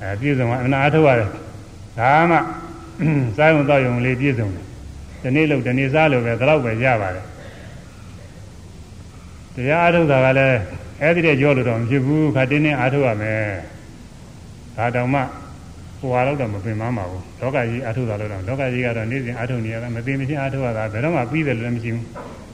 [0.00, 1.28] အဲပြည့်စုံကအနာအားထုတ်ရတယ်
[1.98, 2.36] ဒါမှ
[3.36, 4.64] စားရုံတောက်ရုံလေးပြည့်စုံတယ်
[5.22, 7.26] ဒီနေ့လို့ဒီနေ့စားလို့ပဲဒါတော့ပဲရပါတယ်
[9.54, 10.58] တရားအားထုတ်တာကလည်း
[11.02, 13.42] အဲ့ဒီတဲ့ကြောလို့တော့မဖြစ်ဘူးခါတင်းတင်းအားထုတ်ရမယ်
[14.76, 15.20] ဒါတောင်မှ
[16.00, 22.04] ဟိုဟာတော့တော့မပင်မမှာဘူးလောကကြီးအားထုတ်တာလို့တော့လောကကြီးကတော့နေ့စဉ်အားထုတ်နေရတာမသိမချင်းအားထုတ်ရတာဘယ်တော့မှပြီးတယ်လို့လည်းမရှိဘူး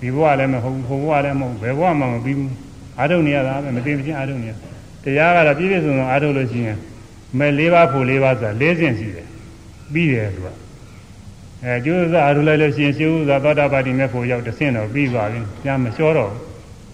[0.01, 2.52] ဒီဘဝလည်းမဟုတ်ဘူးဟိုဘဝလည်းမဟုတ်ဘယ်ဘဝမှမပြီးဘူး
[2.98, 4.52] အားထုတ်နေရတာပဲမသိမချင်းအားထုတ်နေရ
[5.05, 6.78] တရားကတော့ပြည့်ပြည့်စုံစုံအားထုတ်လို့ရှိရင်
[7.39, 9.27] မဲ့၄ပါးဖို့၄ပါးဆိုတာ၄ဆင့်ရှိတယ်
[9.93, 10.48] ပြီးတယ်သူက
[11.64, 16.40] အဲကျိုးစားအားထုတ်လိုက်လို့ရှိရင်ရှင်းဥစွာသောတာပတိမဲ့ဖို့ရောက်တစ်ဆင့်တော့ပြီးသွားပြီပြန်မလျှောတော့ဘူး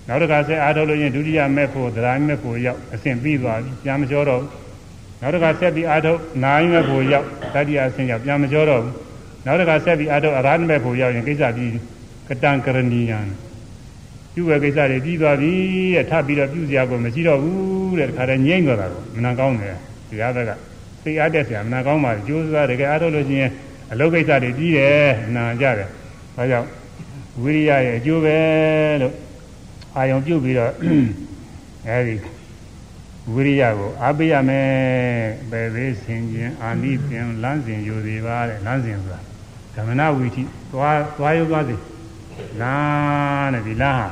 [0.08, 4.50] နောက်တစ်ခါဆက်အားထုတ်လို့ရင်ဒုတိယမဲ့ဖို့သဒ္ဓါမဲ့ဖို့ရောက်အဆင့်ပြီးသွားပြီပြန်မလျှောတော့ဘူး
[5.20, 8.94] နောက်တစ်ခါဆက်ပြီးအားထုတ်နိုင်မဲ့ဖို့ရောက်တတိယအဆင့်ရောက်ပြန်မလျှောတော့ဘူး
[9.46, 11.72] နောက်တစ်ခါဆက်ပြီးအားထုတ်အရဟတမဲ့ဖို့ရောက်ရင်ကိစ္စပြီး
[12.28, 13.18] ကတံကရဏီယံ
[14.34, 15.52] ပြုဝယ်ကိစ္စတွေပြီးသွားပြီ
[15.94, 19.76] တဲ့ထပ်ပြီးတော့ပြုစရာကိုမရှိတော့ဘူးတဲ့တခါတည်းငြိမ့်သွားတာကိုမနာကောင်းတယ်
[20.10, 20.50] တရားဘက်က
[21.02, 23.50] စိတ်အားတက်စရာမနာကောင်းပါဘူးကြိုးစားတကယ်အားထုတ်လို့ရှိရင်
[23.92, 25.88] အလုပ်ကိစ္စတွေပြီးတယ်နာကြတယ်
[26.36, 26.68] ဒါကြောင့်
[27.42, 28.36] ဝိရိယရဲ့အကျိုးပဲ
[29.02, 29.14] လို့
[29.96, 30.72] အာယုံပြုတ်ပြီးတော့
[31.88, 32.14] အဲဒီ
[33.34, 34.68] ဝိရိယကိုအားပေးရမယ်
[35.50, 39.20] ပဲသေးဆင်ခြင်းအာနိသင်လမ်းစဉ်ယူစီပါတဲ့လမ်းစဉ်ဆိုတာ
[39.74, 40.42] ဓမ္မနာဝီထိ
[40.72, 41.76] သွားသွားရုပ်သွားစီ
[42.60, 44.08] လမ်းတဲ့ဒီလမ်းဟာ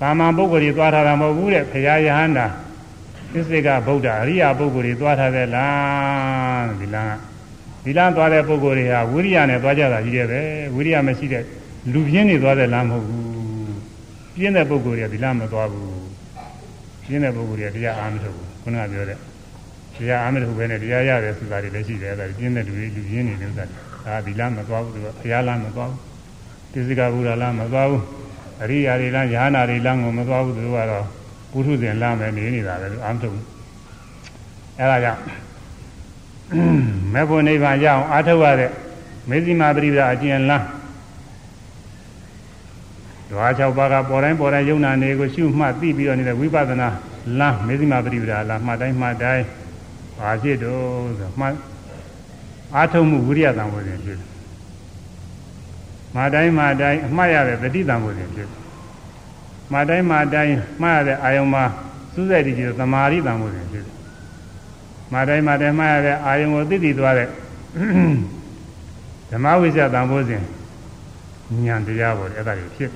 [0.00, 2.46] တာမန်ပုဂ္ဂိုလ်တွေသွားထားတာမဟုတ်ဘူးတဲ့ဘုရားယဟန္တာ
[3.32, 10.40] သစ္စေကဗုဒ္ဓအရိယာပုဂ္ဂိုလ်တွေသွားထားတဲ့လမ်းဒီလမ်းကဒီလမ်းသွားတဲ့ပုဂ္ဂိုလ်တွေဟာဝိရိယနဲ့သွားကြတာကြီးတယ်ပဲ
[10.74, 11.44] ဝိရိယမရှိတဲ့
[11.92, 13.24] လူပြင်းနေသွားတဲ့လမ်းမဟုတ်ဘူး
[14.34, 15.91] ပြင်းတဲ့ပုဂ္ဂိုလ်တွေကဒီလားမသွားဘူး
[17.06, 19.18] ပြင်းတဲ့ပုဂ္ဂိုလ်တွေကတရားအားမထုတ်ဘူးခုနကပြောတဲ့
[19.96, 23.64] တရားအားမထုတ်ဘဲနဲ့တရားရတယ်ဆိုတာတွေလည်းရှိတယ်အဲဒါပြင်းတဲ့လူတွေလူပြင်းနေတဲ့ဥစ္စာ
[24.04, 26.00] ဒါဒီလားမသွားဘူးသူကဘုရားလားမသွားဘူး
[26.72, 28.02] တိစိကဘုရားလားမသွားဘူး
[28.62, 31.04] အရိယာတွေလားယ ahanan တွေလားကိုမသွားဘူးသူကတော့
[31.50, 33.46] ပုထုဇဉ်လားမယ်နေနေတာပဲအားမထုတ်ဘူး
[34.78, 35.20] အဲဒါကြောင့်
[37.12, 38.70] မေဖို့နိဗ္ဗာန်ရအောင်အားထုတ်ရတဲ့
[39.28, 40.62] မေဇိမာပရိပဒါအကျဉ်းလား
[43.32, 46.88] ဓဝါ၆ပါးကပေါ်တိုင်းပေါ်တိုင်းယုံနာနေကိုရှုမှတ်သိပြီးတော့နေတဲ့ဝိပဿနာ
[47.38, 49.44] လမ်းမေဇိမာပရိပဒါလမ်းမှတ်တိုင်းမှတ်တိုင်း
[50.18, 51.54] ဘာဖြစ်တော့ဆိုမှတ်
[52.74, 54.18] အာထုံမှုဝိရိယတံဝေစဉ်ဖြစ်
[56.14, 58.48] မှတ်တိုင်းမှတ်တိုင်းအမှတ်ရတဲ့တတိတံဝေစဉ်ဖြစ်
[59.72, 61.64] မှတ်တိုင်းမှတ်တိုင်းမှတ်ရတဲ့အာယုံမှာ
[62.14, 63.86] စူးစိုက်တည်ကြည်သမာဓိတံဝေစဉ်ဖြစ်
[65.12, 67.28] မှတ်တိုင်းမှတ်တိုင်းမှတ်ရတဲ့အာယုံကိုသိသိသွားတဲ့
[69.30, 70.42] ဓမ္မဝိဇ္ဇတံဝေစဉ်
[71.66, 72.92] ဉာဏ်တရားပေါ်အဲ့ဒါတွေဖြစ်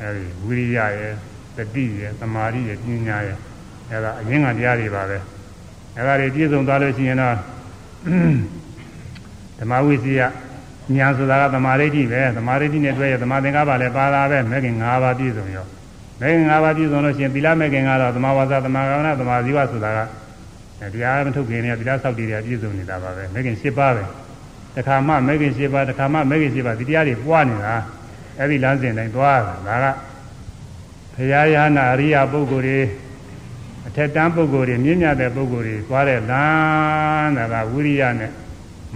[0.00, 1.14] အဲဒီဝိရိယရဲ့
[1.56, 3.36] တတိရဲ့သမာဓိရဲ့ပညာရဲ့
[3.90, 5.18] အဲဒါအရင်းကတရားတွေပါပဲ
[5.96, 7.36] အဲဒါတွေပြည့်စုံသွားလို့ရှိရင်တော့
[9.58, 10.20] ဓမ္မဝိစီယ
[10.96, 15.66] ညာဆိုတာကသမာဓိဋ္ဌိပဲသမာဓိဋ္ဌိနဲ့တွဲရသမာသင်္ကပ္ပလည်းပါတာပဲမဲခင်၅ပါးပြည့်စုံရော
[16.20, 19.90] မဲခင်၅ပါးပြည့်စုံလို့ရှိရင်သီလမဲခင်ကတော့သမာဝါစာသမာကမ္မသမာဇီဝဆိုတာ
[20.80, 24.04] ကတရားမထုတ်ခင်နဲ့သီလဆောက်တည်တယ်ပြည့်စုံနေတာပါပဲမဲခင်၈ပါးပဲ
[24.76, 27.74] တခါမှမဲခင်၈ပါးတခါမှမဲခင်၈ပါးဒီတရားတွေပွားနေတာ
[28.40, 29.86] အဲ့ဒီလမ်းစဉ်တိုင်းသွားတာဒါက
[31.14, 32.80] ဘုရားရဟနာအရိယာပုဂ္ဂိုလ်တွေ
[33.86, 38.32] အထက်တန်းပုဂ္ဂိုလ်တွေမြင့်မြတ်တဲ့ပုဂ္ဂိုလ်တွေသွားတဲ့လမ်းဒါကဝိရိယနဲ့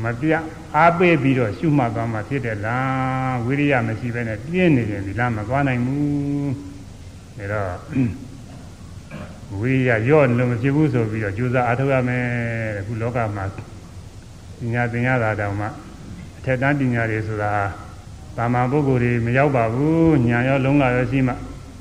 [0.02, 0.32] မပြ
[0.76, 6.52] အားပေးပြီးတော့ရှုမှတ်သွားမှဖြစ်တဲ့လမ်းဝိရိယမရှိဘဲနဲ့ပြင်းနေရင်ဒီလမ်းမသွားနိုင်ဘူး
[7.38, 7.72] ဒါတော့
[9.58, 12.24] ဝိရိယရော့လို့မဖြစ်ဘူးဆိုပြီးတော့ကြိုးစားအားထုတ်ရမယ်
[12.76, 15.66] တဲ့ခုလောကမှာပညာသင်ရတာတောင်မှ
[16.38, 17.52] အထက်တန်းပညာတွေဆိုတာ
[18.36, 21.32] တာမန်ပုဂ္ဂိုလ်တွေမရောက်ပါဘူးညာရောလုံးလာရောရှိမှ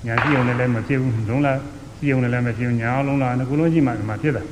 [0.06, 1.54] ညာရှိုံနဲ့လည်းမဖြစ်ဘူးလုံးလာ
[1.98, 4.44] ရှိုံနဲ့လည်းမဖြစ်ဘူးညာအောင်လုံးလာငကုလုံးရှိမှဒီမှာဖြစ်တာ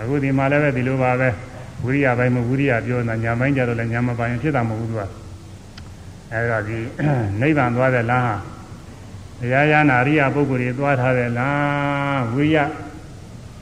[0.00, 1.28] အခုဒီမှာလည်းပဲဒီလိုပါပဲ
[1.84, 5.02] ဝိရိယပိုင်းမဝိရိယပြောနေတာညာပိုင်းကြတော့လည်းညာမပိုင်းဖြစ်တာမဟုတ်ဘူးသူက
[6.32, 6.78] အဲဒါဒီ
[7.40, 8.36] နိဗ္ဗာန်သွားတဲ့လမ်းဟာ
[9.40, 12.68] တရားရနာရိယပုဂ္ဂိုလ်တွေသွားထားတဲ့လမ်းဝိရိယ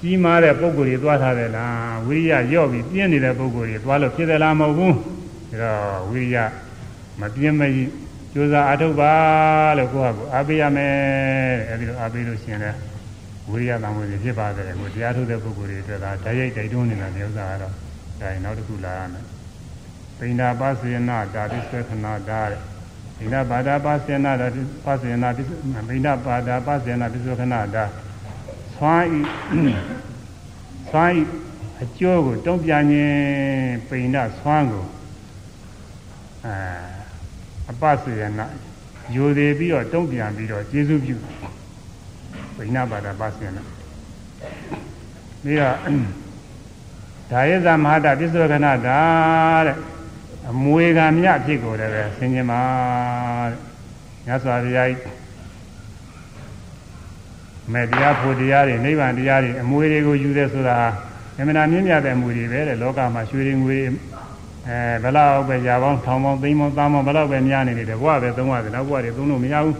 [0.00, 4.94] ကြီးမားတဲ့ပုဂ္ဂိုလ်တွေသွားထားတဲ့လမ်းဝိရိယရော့ပြီးပြင်းနေတဲ့ပုဂ္ဂိုလ်တွေသွားလို့ဖြစ်တယ်လားမဟုတ်ဘူး
[5.50, 6.36] ဒါတော့ဝိရိယ
[7.20, 7.90] မပြင်းမကြီး
[8.32, 9.14] ကြိုးစားအားထုတ်ပါ
[9.78, 10.94] လို့ကိုယ့်ဟာကိုအားပေးရမယ်
[11.68, 12.78] တဲ့အဲဒီလိုအားပေးလို့ရှိရင်လည်း
[13.50, 17.72] ဝိရိယတံဝေဖြစ်ပါတယ်ကိုတရားထုတ်တဲ့ပုဂ္ဂိုလ်တွေအတွက်ဒါဓာတ်ရိုက်တိုက်တွန်းနေတာမျိုးစားကတော့
[18.20, 19.24] ဒါရင်နောက်တစ်ခုလာရမယ်
[20.18, 22.60] ပိန္ဒာပစေနတာတိဆွေခဏတာတဲ့
[23.18, 24.46] ဗိနာပါဒပါစေနာတာ
[24.84, 25.42] ပါစေနာပိ
[25.88, 29.20] ဗိနာပါဒပါစေနာပိစုခဏတာသွမ်းဤ
[30.90, 31.22] သွမ်းဤ
[31.82, 34.84] အကျိုးကိုတုံ့ပြန်ခြင်းပိဏသွမ်းကို
[36.46, 36.93] အဲ
[37.70, 38.46] အပစေနာ
[39.14, 41.16] ယူသေးပြီးတော့တုံ့ပြန်ပြီးတော့ကျေစုပြု
[42.56, 43.62] ဗိနာပါဒပါစေနာ
[45.42, 45.76] ပြီးတော့
[47.30, 48.72] ဒါယသမဟာတပစ္စုခဏတာ
[49.66, 49.76] တဲ့
[50.50, 52.62] အမွေကမြဖြစ်ကိုလည်းပဲဆင်ခြင်ပါ
[53.50, 53.58] တဲ့
[54.26, 55.14] မြတ်စွာဘုရားကြီး
[57.72, 60.78] မေတရားဖို့တရားတွေနိဗ္ဗာန်တရားတွေအမွေတွေကိုယူတယ်ဆိုတာ
[61.38, 63.88] အမှန်တရားမြင့်မြတ်တဲ့အမွေတွေပဲတဲ့လောကမှာရွှေတွေငွေတွေ
[64.68, 69.76] အဲဘလောက်ပဲရာပေါင်းထောင်ပေါင်းသိန်းပေါင်းသားပေါင်းဘလောက်ပဲများနေတယ်ဘဝပဲသုံးရတယ်နောက်ဘဝတွေသုံးလို့မရဘူး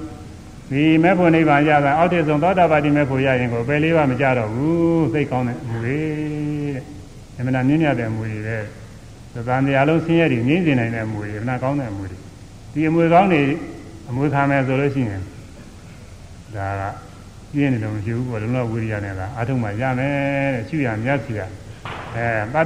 [0.70, 5.96] ဒီမေဖို့နိဗ္ဗာန်ရတာအောက်တည်ဆုံးသောတာပတိမေဖို့ရရင်ကိုပဲလေးပါမကြတော့ဘူးသိကောင်းတဲ့အမွေ
[6.74, 6.82] တဲ့
[7.38, 8.58] အမှန်တရားမြင့်မြတ်တဲ့အမွေတွေ
[9.34, 12.18] ပဲသံတရားလုံးဆင်းရဲတွေငြိမ့်စေနိုင်တဲ့အမွေတွေနာကောင်းတဲ့အမွေတွေ
[12.72, 13.42] ဒီအမွေကောင်းတွေ
[14.08, 15.22] အမွေခံမယ်ဆိုလို့ရှိရင်
[16.56, 16.82] ဒါက
[17.52, 20.12] ပြင်းနေလို့မရှိဘူးပေါ့လုံးဝဝိရိယနဲ့ကအထုမှရမယ်
[20.54, 21.40] တဲ့ရှိရမြတ်စီရ
[22.16, 22.62] အဲ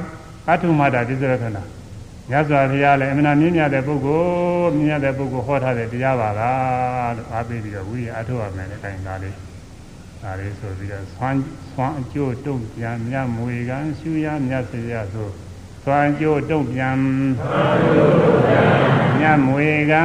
[0.51, 1.59] အထုမှတာပြစ္ဆရခဏ
[2.31, 4.23] မြတ်စွာဘုရားလည်းအမှန်မြင့်မြတ်တဲ့ပုဂ္ဂို
[4.69, 9.35] လ်မြင့်မြတ်တဲ့ပုဂ္ဂိုလ်ဟောထားတဲ့တရားပါလားလို့အားပေးပြီးတော့ဝိရိယအထုရမယ်တဲ့အဲဒါလေး
[10.23, 11.41] ဒါလေးဆိုပြီးတော့ဆွမ်း
[11.71, 15.29] ဆွမ်းအကျိုးတုံ့ပြန်မြတ်မွေကံရှုရမြတ်စီရဆို
[15.85, 16.97] သွမ်းကြိုးတုံ့ပြန်
[19.21, 20.03] ညမွေကံ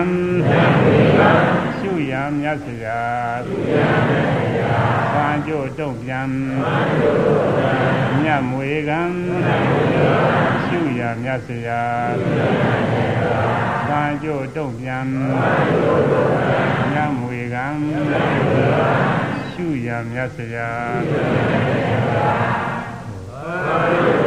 [1.79, 3.01] ရှုရမြတ်စရာ
[3.47, 6.29] သွမ်းကြိုးတုံ့ပြန်
[8.25, 9.03] ညမွေကံ
[10.65, 11.83] ရှုရမြတ်စရာ
[13.89, 15.07] သွမ်းကြိုးတုံ့ပြန်
[16.95, 17.67] ညမွေကံ
[19.53, 20.71] ရှုရမြတ်စရာ
[21.11, 24.24] ကျိုး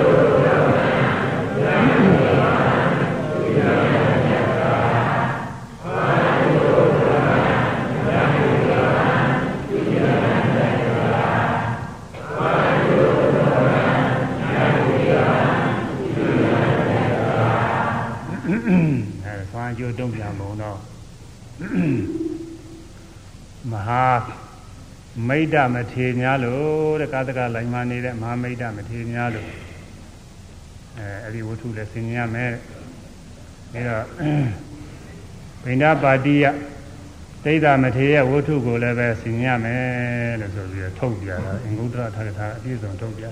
[20.00, 20.80] တုံ့ပြန်ပုံတော့
[23.72, 24.06] မဟာ
[25.28, 29.50] မိတ်တမထေများလို့တဲ့ကာသကလိုင်းမနေတဲ့မဟာမိတ်တမထေများလို့
[30.98, 32.52] အဲအဲ့ဒီဝတ္ထုလည်းဆင်ញရမယ်
[33.74, 34.04] အဲတော့
[35.64, 36.46] ဗိန္ဒပါတိယ
[37.44, 43.32] သိဒ္ဓမထေရဲ့ဝတ္ထုကိုလည်းပဲဆင်ញရမယ်လို့ဆိုပြီးထုတ်ပြတာအင်္ဂုတ္တရထကထာအပြည့်စုံထုတ်ပြတာ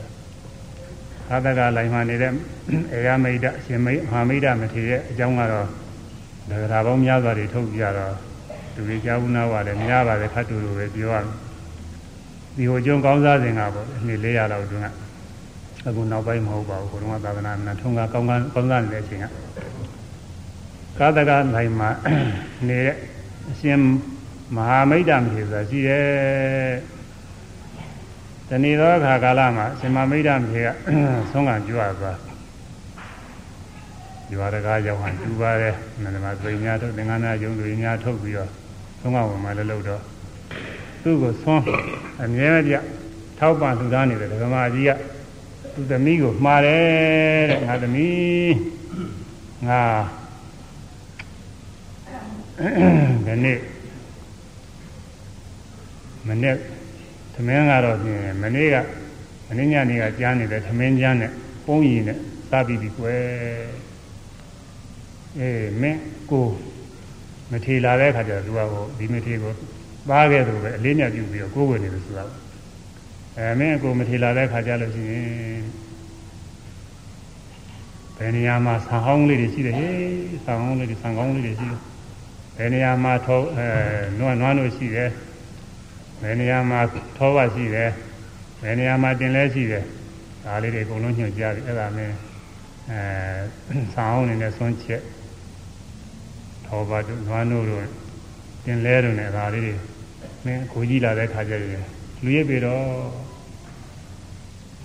[1.29, 2.31] ကာသကလိုင်းမနေတဲ့
[2.93, 5.67] အေယမိတ်တရှင်မိတ်မဟာမိတ်တမထေရဲ့အကြောင်းကတော့
[6.49, 8.13] ဒါကြတာပေါင်းများစွာတွေထုတ်ပြတော့
[8.73, 11.25] သူတွေကြားဘူးနာပါလေများပါလေခတ်တူလိုပဲပြောရမယ်
[12.55, 14.87] ဒီဟိုကျုံကောင်းစားစဉ်ကပေါ့နှစ်400လောက်တွင်းက
[15.87, 19.25] အခုနောက်ပိုင်းမဟုတ်ပါဘူးကိုတော့သာသနာ့နာထုံးကကောင်းကောင်းကောင်းစားနေတဲ့အချိန်က
[20.99, 21.89] ကာသကနိုင်မှာ
[22.67, 22.95] နေတဲ့
[23.51, 23.79] အရှင်
[24.55, 26.05] မဟာမိတ်တမေဆိုတာရှိတယ်
[28.49, 30.67] တဏီသောအခါကာလမှာအရှင်မမိတ်တမေက
[31.31, 32.17] ဆုံးကကြွသွား
[34.27, 38.49] ဒီဝါဒကားရောက်ဟန်ကျူပါတယ်နန္ဒမသိညာထုတ်သင်္ကန်းနာယုံတွေညာထုတ်ပြီးတော့
[38.99, 40.01] သုံးကဝင်မှလည်းလို့တော့
[41.03, 41.63] သူ့ကိုဆွမ်း
[42.23, 42.75] အမြဲပြ
[43.39, 44.91] ထောက်ပံ့လှူဒါန်းနေတဲ့ဓမ္မကြီးက
[45.73, 48.55] သူ့သမီးကိုမှားတယ်တဲ့ငါသမီး
[49.67, 49.81] ငါ
[53.25, 53.59] ဒီနေ့
[56.27, 56.55] မနေ့
[57.33, 58.75] သမင်းကတော့ပြင်မနေ့က
[59.47, 61.31] မနေ့ညနေကကြားနေတဲ့သမင်းကျန်းနဲ့
[61.65, 62.17] ပုံးရည်နဲ့
[62.49, 63.21] စားပြီးပြီကွယ်
[65.39, 66.01] အေးမင်း
[66.31, 66.45] ကို
[67.51, 69.53] မထေလာတဲ့အခါကျတော့သူကဟိုဒီမထေကို
[70.09, 72.25] သားခဲ့သူပဲအလေးမြတ်ပြုပြီးတော့ကိုယ်ဝင်နေလို့ဆိုတာ
[73.37, 75.63] အဲမင်းကိုမထေလာတဲ့အခါကျလို့ရှိရင်
[78.17, 81.79] ဘယ်နေရာမှာဆံဟောင်းလေးတွေရှိတယ်ဟေးဆံဟောင်းလေးတွေဆံကောင်းလေးတွေရှိတယ်
[82.57, 83.67] ဘယ်နေရာမှာထောအဲ
[84.19, 85.09] နွားနွားတို့ရှိတယ်
[86.21, 86.79] ဘယ်နေရာမှာ
[87.17, 87.89] ထောဝရှိတယ်
[88.61, 89.83] ဘယ်နေရာမှာတင်လဲရှိတယ်
[90.43, 92.15] ဒါလေးတွေအကုန်လုံးညွှန်ကြားတယ်အဲ့ဒါမင်း
[92.91, 95.01] အဲဆံဟောင်းနေနဲ့ဆွန့်ချက်
[96.67, 97.83] ထောပါတို့နွားတို့တို့
[98.65, 99.73] တင်လဲတို့နဲ့ဒါလေးတွေ
[100.45, 101.85] မင်းကိုကြီးလာတဲ့ခါကျရင်
[102.23, 102.85] လူရစ်ပြီတော့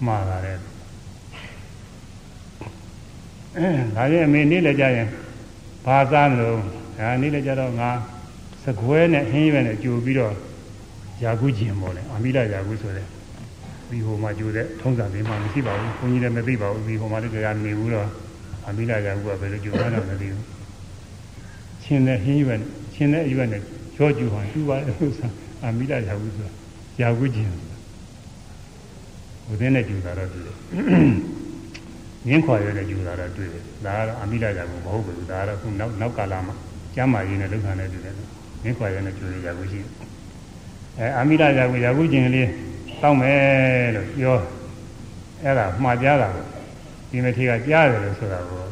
[0.07, 3.66] မှားတာတဲ့အဲ
[3.97, 5.09] ဒါရဲ့အမေနေ့လည်းကြရင်
[5.85, 6.59] ဘာစားမလို့
[6.98, 7.90] ဒါနေ့လည်းကြတော့ငါ
[8.65, 10.35] စကွဲနဲ့ဟင်းရွက်နဲ့ကြိုပြီးတော့
[11.23, 13.07] ယာကုကျင်ပေါ်လေအမိလာယာကုဆိုတဲ့
[13.90, 18.09] ဒီဟိုမှာကြိုတဲ့ထုံးစံလေးမှမရှိပါဘူးဘုန်းကြီးလည်းမသိပါဘူးဒီဟိုမှာလည်းကြာနေဘူးတော့
[18.69, 20.44] အမိလာယာကုကဘယ်လိုကြိုမှန်းတော့မသိဘူး
[21.90, 22.58] ချင်းတဲ့ဟင်းရွက်
[22.94, 23.62] ချင်းတဲ့အရွက်နဲ့
[23.96, 25.26] ရောကျူဟန်ကျူပါလေဥစ္စာ
[25.64, 26.52] အမိလာယာကုဆိုတာ
[27.00, 27.50] ယာကုကျင်
[29.46, 30.56] ဟိုတဲ့နဲ့ကျူတာတော့တွေ့တယ်
[32.26, 36.54] ငင်းခွာရတဲ့ကျူတာတော့တွေ့တယ်ဒါကတော့အမိလာယာကုမဟုတ်ဘူးဒါကတော့ခုနောက်နောက်ကာလမှာ
[36.94, 38.14] ကျမ်းမာရေးနဲ့လုံခံတဲ့တူတယ်
[38.62, 39.80] မင်းခွာရတဲ့ကျိုးရရာကိုရှိ
[40.98, 42.48] အဲအာမိဒရာကိုရာကိုကျင်လေး
[43.02, 44.36] တောင်းမယ်လို့ပြော
[45.42, 46.44] အဲ့ဒါမှားကြတာကို
[47.10, 48.62] ဒီမထေကကြားတယ်လို့ဆိုတာကို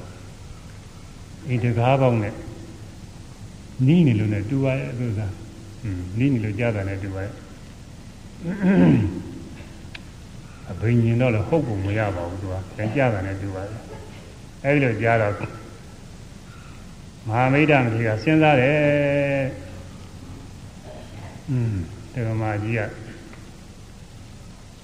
[1.48, 2.34] ဒီတကားပေါင်းနဲ့
[3.86, 5.26] နီးနေလို့နဲ့တူပါရဲ့ဥစ္စာ
[6.18, 7.32] နီးနေလို့ကြားတာနဲ့တူပါရဲ့
[10.70, 13.80] အဘိညာဉ်တော့လည်းဟုတ်ပုံမရပါဘူးသူကလည်းကြားတာနဲ့တူပါရဲ့
[14.64, 15.34] အဲဒီလိုကြားတော့
[17.26, 18.76] မဟာမိတ်တမကြီးကစဉ်းစားတယ်
[21.50, 21.76] อืม
[22.12, 22.80] တေမကြီးက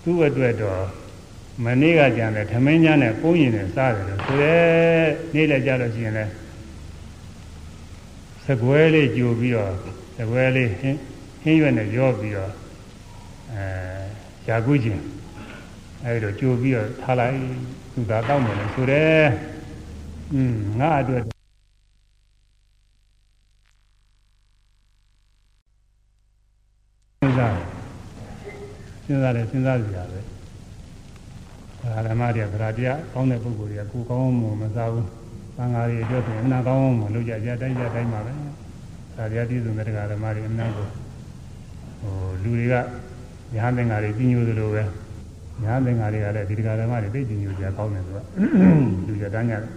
[0.03, 0.83] သူ့အတွက်တော့
[1.65, 6.33] မနေ့ကကြံတယ်ထမင်းညနဲ့ပုံရင်နဲ့စားတယ်လို့ဆိုတယ်နေ့လည်းကြတော့ရှိရင်လည်း
[8.47, 9.73] စကွဲလေးကြိုပြီးတော့
[10.17, 10.99] စကွဲလေးဟင်း
[11.43, 12.53] ဟင်းရွက်နဲ့ရောပြီးတော့
[13.53, 15.03] အဲရာကုချင်း
[16.05, 17.35] အဲဒီတော့ကြိုပြီးတော့ထားလိုက်
[17.93, 19.05] သူသာတောက်မယ်လို့ဆိုရဲ
[20.35, 21.27] อืมငါအတွက်စ
[27.27, 27.55] ဉ်းစား
[29.07, 30.21] စဉ်းစားတယ်စဉ်းစားကြရပဲ
[31.81, 35.24] ဒါဓမ္မတွေကဗရာတရားကောင်းတဲ့ပုဂ္ဂိုလ်တွေကကိုကောင်းမှမစားဘူး
[35.57, 38.33] သံဃာတွေအတွက်ဆိုအနာကောင်းမှလုပ်ကြကြတိုင်းကြတိုင်းပါပဲ
[39.17, 40.87] ဒါတရားပြည့်စုံတဲ့ဓမ္မတွေအနာကို
[42.03, 42.75] ဟိုလူတွေက
[43.55, 44.83] ညာသင်္ဃာတွေကြီးညိုသလိုပဲ
[45.63, 48.19] ညာသင်္ဃာတွေကလည်းဒီဓမ္မတွေသိကြီးညိုကြကောင်းတယ်သူက
[49.09, 49.71] လူကြတန်းကြတယ်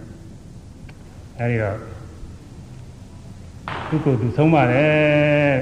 [1.38, 1.76] အဲဒီတော့
[3.88, 5.54] သူကိုယ်သူဆုံးပါတယ်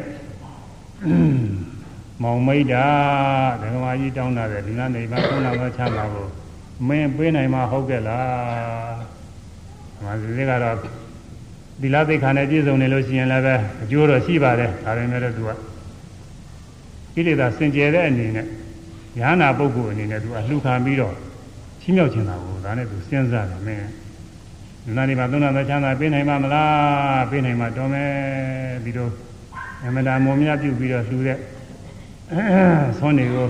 [2.22, 2.86] မောင်မိတ်တာ
[3.62, 6.26] ဓမ္မကြီးတောင်းတာတဲ့ဒီနာနေပါခုနကချမ်းသာကို
[6.88, 9.15] မင်းပေးနိုင်မှာဟုတ်ကဲ့လားဓ
[10.01, 10.77] မ္မစီကတော့
[11.81, 15.51] ဒီလားသိခါနဲ့ပြည့်စုံနေလို့ရှိရင်လည်းပဲအကျိုးတော့ရှိပါတယ်ဒါပေမဲ့တော့သူက
[17.14, 18.47] ကိလေသာစင်ကြယ်တဲ့အနေနဲ့
[19.20, 21.14] ဉာဏ်နာပုဂ္ဂိုလ်အနေနဲ့သူအလှခံပြီးတော့
[21.81, 23.86] ချင်းမြောက်ချင်တာကိုဒါနဲ့သူစဉ်းစားတယ်မင်း
[24.85, 28.12] ဒီနာနေပါသုံးနာသောချမ်းသာပေးနိုင်မှာမလားပေးနိုင်မှာတော်မယ်
[28.85, 29.10] ပြီးတော့
[29.86, 31.39] အမတာမုံမြပြုပြီးတော့လှူတဲ့
[32.98, 33.47] ဆွမ်းနေကို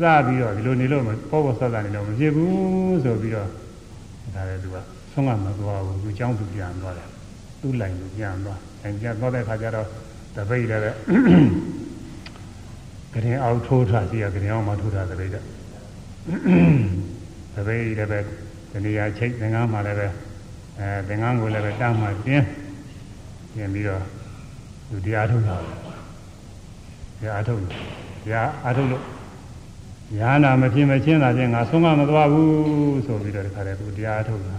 [0.00, 3.48] စပြီးတော့ဒီလိုနေလို့ပေါ့ပေါ့ဆက်ဆက်နေတော့မဖြစ်ဘူးဆိုပြီးတော့
[4.34, 4.76] ဒါလည်းသူက
[5.11, 7.09] ဆုံးမမသွားဘူးသူเจ้าသူပြန်သွားတယ်
[7.61, 9.87] သူ့လိုင်ကိုပြန်သွားအဲပြန်သွားတဲ့ခါကျတော့
[10.35, 10.81] တပိတ်လည်း
[13.13, 15.35] ကရင်အောက်ထိုးထားစီကကရင်အောက်မှာထိုးထားတပိတ်က
[17.55, 18.19] တပိတ်လည်းပဲ
[18.71, 20.07] ဒီနေရာချိတ်သင်္ကန်းမှာလည်းပဲ
[20.79, 22.45] အဲသင်္ကန်းကိုလည်းပဲတမ်းမှတင်း
[23.55, 24.01] ပြင်ပြီးတော့
[24.89, 25.57] သူတရားထုတ်တာ
[27.19, 27.71] တရားထုတ်တယ်
[28.23, 29.03] တရားအားထုတ်လို့
[30.17, 34.55] ညာနာမဖြစ်မချင်းတာချင်းငါဆုံးမမသွားဘူးဆိုပြီးတော့ဒီခါတည်းသူတရားအားထုတ်တာ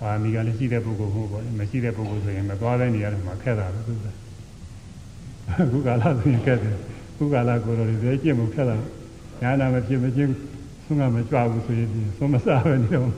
[0.00, 4.06] ပါမီကလည်းရှိတဲ့ပုဂ္ဂိုလ်ဟုတ်ပါလေမရှိတဲ့ပုဂ္ဂိုလ်ဆိုရင်မသွားတဲ့နေရာတွေမှာခက်တာပဲသူက
[5.48, 6.76] အခုကာလဆိုရင်ခက်တယ်
[7.12, 8.76] အခုကာလကိုယ်တော်တွေကျင့်မှုခက်တာ
[9.42, 10.32] ညာနာမဖြစ်မချင်း
[10.84, 13.08] ဆုံးမမကြွဘူးဆိုရင်ဆုံးမစားပဲနေတော့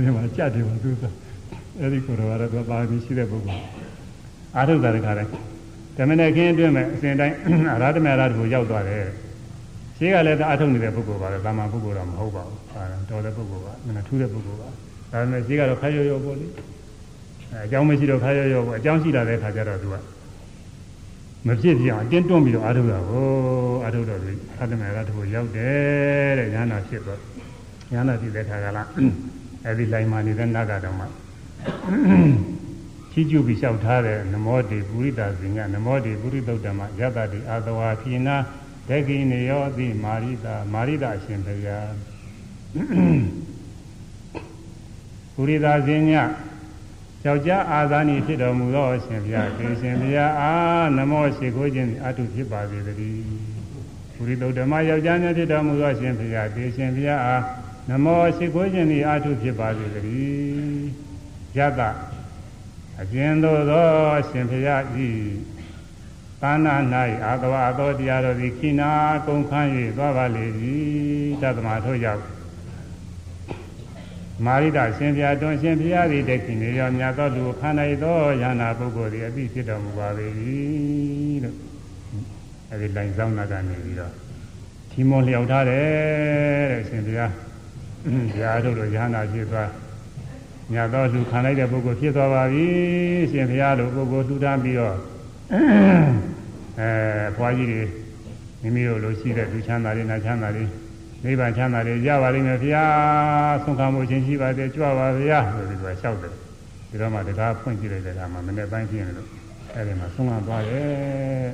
[0.00, 1.04] ဒီမှာကြက်တယ်ပါသူက
[1.78, 3.62] အဲ့ဒီကိုယ်တော်ကတော့ပါမီရှိတဲ့ပုဂ္ဂိုလ်
[4.56, 5.28] အားထုတ်တာတခါတည်း
[5.96, 7.36] ဓမ္မနဲ့ခင်းအတွင်းမဲ့အစဉ်တိုင်း
[7.74, 9.04] အရာဓမ္မရာကိုရောက်သွားတယ်
[9.98, 14.68] ရှိကလည်းအထုတ်နေတဲ့ပုဂ္ဂိုလ်ပါလေတာမန်ပုဂ္ဂိုလ်တော့မဟုတ်ပါဘူး ဟာတော်တဲ့ပုဂ္ဂိုလ်ပါနည်းထူးတဲ့ပုဂ္ဂိုလ်ပါ
[15.12, 16.46] ဒါပေမဲ့ရှိကတော့ခါရောရောပေါ့လေ
[17.52, 19.96] အဲအကြောင်းမရှိတော့ခါရောရောပေါ့အကြောင်းရှိလာတဲ့ခါကျတော့သူက
[21.46, 23.26] မဖြစ်ပြအောင်တင်းတွန်းပြီးတော့အာထုတ်တာကို
[23.84, 27.20] အာထုတ်တော့ဒီအတ္တမေရတ္တကိုရောက်တယ်တဲ့ညာနာဖြစ်တော့
[27.92, 28.88] ညာနာဖြစ်တဲ့ခါကလား
[29.64, 31.04] အဲဒီလိုင်းမာနေတဲ့နတ်ကတော့မှ
[33.12, 38.36] ချီးကျူးပြီးလျှောက်ထားတဲ့နမောတိပုရိသဇင်ကနမောတိပုရိသုတ်တမယတတိအာသဝါခိနာ
[38.88, 41.88] ဒဂိနေယောတိမာရိတာမာရိတာအရှင်ဘုရား
[45.34, 46.12] ပုရိသဇင်ည
[47.24, 50.52] ယောက်ျားအာသာနိဖြစ်တော်မူသောအရှင်ဘုရားဒေရှင်ဘုရားအာ
[50.96, 53.24] နမောရှိခိုးခြင်းအတုဖြစ်ပါစေတည်း
[54.14, 57.36] ပုရိသုတ်တမယောက်ျားများဖြစ်တော်မူသောအရှင်ဘုရားဒေရှင်ဘုရားအာ
[57.88, 60.88] နမောရှိခိုးခြင်းသည်အတုဖြစ်ပါစေတည်း
[61.56, 61.80] ယတ
[63.00, 63.86] အကျဉ်သို့သော
[64.28, 64.76] ရှင်ဖရာ
[65.06, 65.08] ဤ
[66.42, 66.74] သာနာ၌
[67.24, 68.90] အာသဝအသောတရားတော်သည်ခိနာ
[69.26, 70.44] ကုန်ခန်း၍သွားပါလေ၏
[71.42, 72.39] တသမထို့ကြောင့်
[74.44, 80.26] မာရိတာရှင်ဖရာတွင်ရှင်ဖရာသည်တခိနေရောမြတ်သောလူခန္ဓာ၏သောယန္နာပုဂ္ဂိုလ်သည်အသိဖြစ်တော်မူပါပေ၏
[81.44, 81.56] လို့
[82.70, 84.12] အဲဒီလိုင်းဆောင်နာကနေပြီးတော့
[84.90, 87.26] ထီမောလျောက်ထားတယ်တဲ့ရှင်ဖရာ
[88.04, 89.70] ဘုရားတို့လိုယန္နာဖြစ်သွား
[90.72, 92.66] ညတော့လူခံလိုက်တဲ့ပုဂ္ဂိုလ်ဖြစ်သွားပါပြီ
[93.32, 94.96] ရှင်ဘုရားလိုပုဂ္ဂိုလ်ထူထားပြီးတော့
[96.80, 96.90] အဲ
[97.36, 97.82] ဘွားကြီးတွေ
[98.62, 100.64] မိမိတို့လိုရှိတဲ့လူချမ်းသာတွေနာချမ်းသာတွေ
[101.24, 106.32] နိဗ္ဗာန်ချမ်းသာတွေရပါလိမ့်မယ်ဘုရားဆုံးခံမှုချင်းရှိပါသေးကြွပါဗျာဆိုပြီးတော့လျှောက်တယ်
[106.90, 109.28] ဒီတော့မှတကားဖွင့်ကြည့်လိုက်တဲ့အခါမှာမနေ့ပိုင်းပြင်းလို့
[109.74, 111.50] အဲဒီမှာဆုံးခံသွားတယ်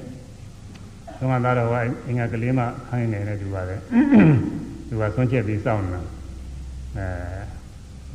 [1.18, 1.68] ဆုံးခံသွားတော့
[2.06, 3.76] အင်္ဂါကလေးမှခိုင်းနေတယ်သူပါပဲ
[4.88, 6.02] သူကဆွန့်ချက်ပြီးစောင့်နေတာ
[6.98, 7.06] အဲ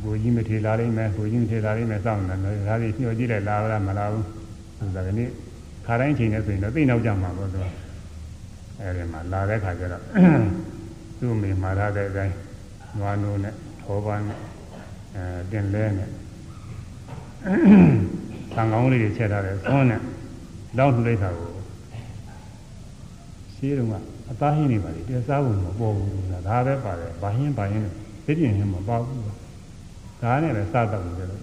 [0.03, 4.26] ကိုကြီးမထေလာလိမ့်မယ်ကိုကြီးမထေလာလိမ့်မယ်စောင့်နေတယ်ဒါကြီးညှို့ကြည့်လိုက်လာလားမလာဘူး
[4.78, 5.28] ဆိုတာကနေ့
[5.86, 7.60] ခါတိုင်းချိန်နဲ့ဆိုရင်တော့သိနောက်ကြမှာပေါ့သူ
[8.80, 10.03] အဲဒီမှာလာတဲ့ခါကျတော့
[11.23, 12.35] သူ့မိမှာထားတဲ့အတိုင်း
[12.98, 14.39] နွားနိုးနဲ့ထောပန်းနဲ့
[15.15, 16.10] အဲတင်လဲနဲ့
[18.53, 20.02] သံကောင်းလေးတွေချက်ထားတယ်သွန်းနဲ့
[20.77, 21.52] လောက်လှိတာကို
[23.56, 23.93] ရှိတော့က
[24.30, 27.84] အသားဟင်းနေပါလေတရားစားဖို့မပေါ်ဘူးဆိုတာဒါပဲပါတယ်ဘာဟင်းဘာဟင်း
[28.26, 29.22] သိပြင်းဟင်းမပေါ့ဘူး
[30.22, 31.41] ဒါနဲ့လည်းစားတော့တယ်လို့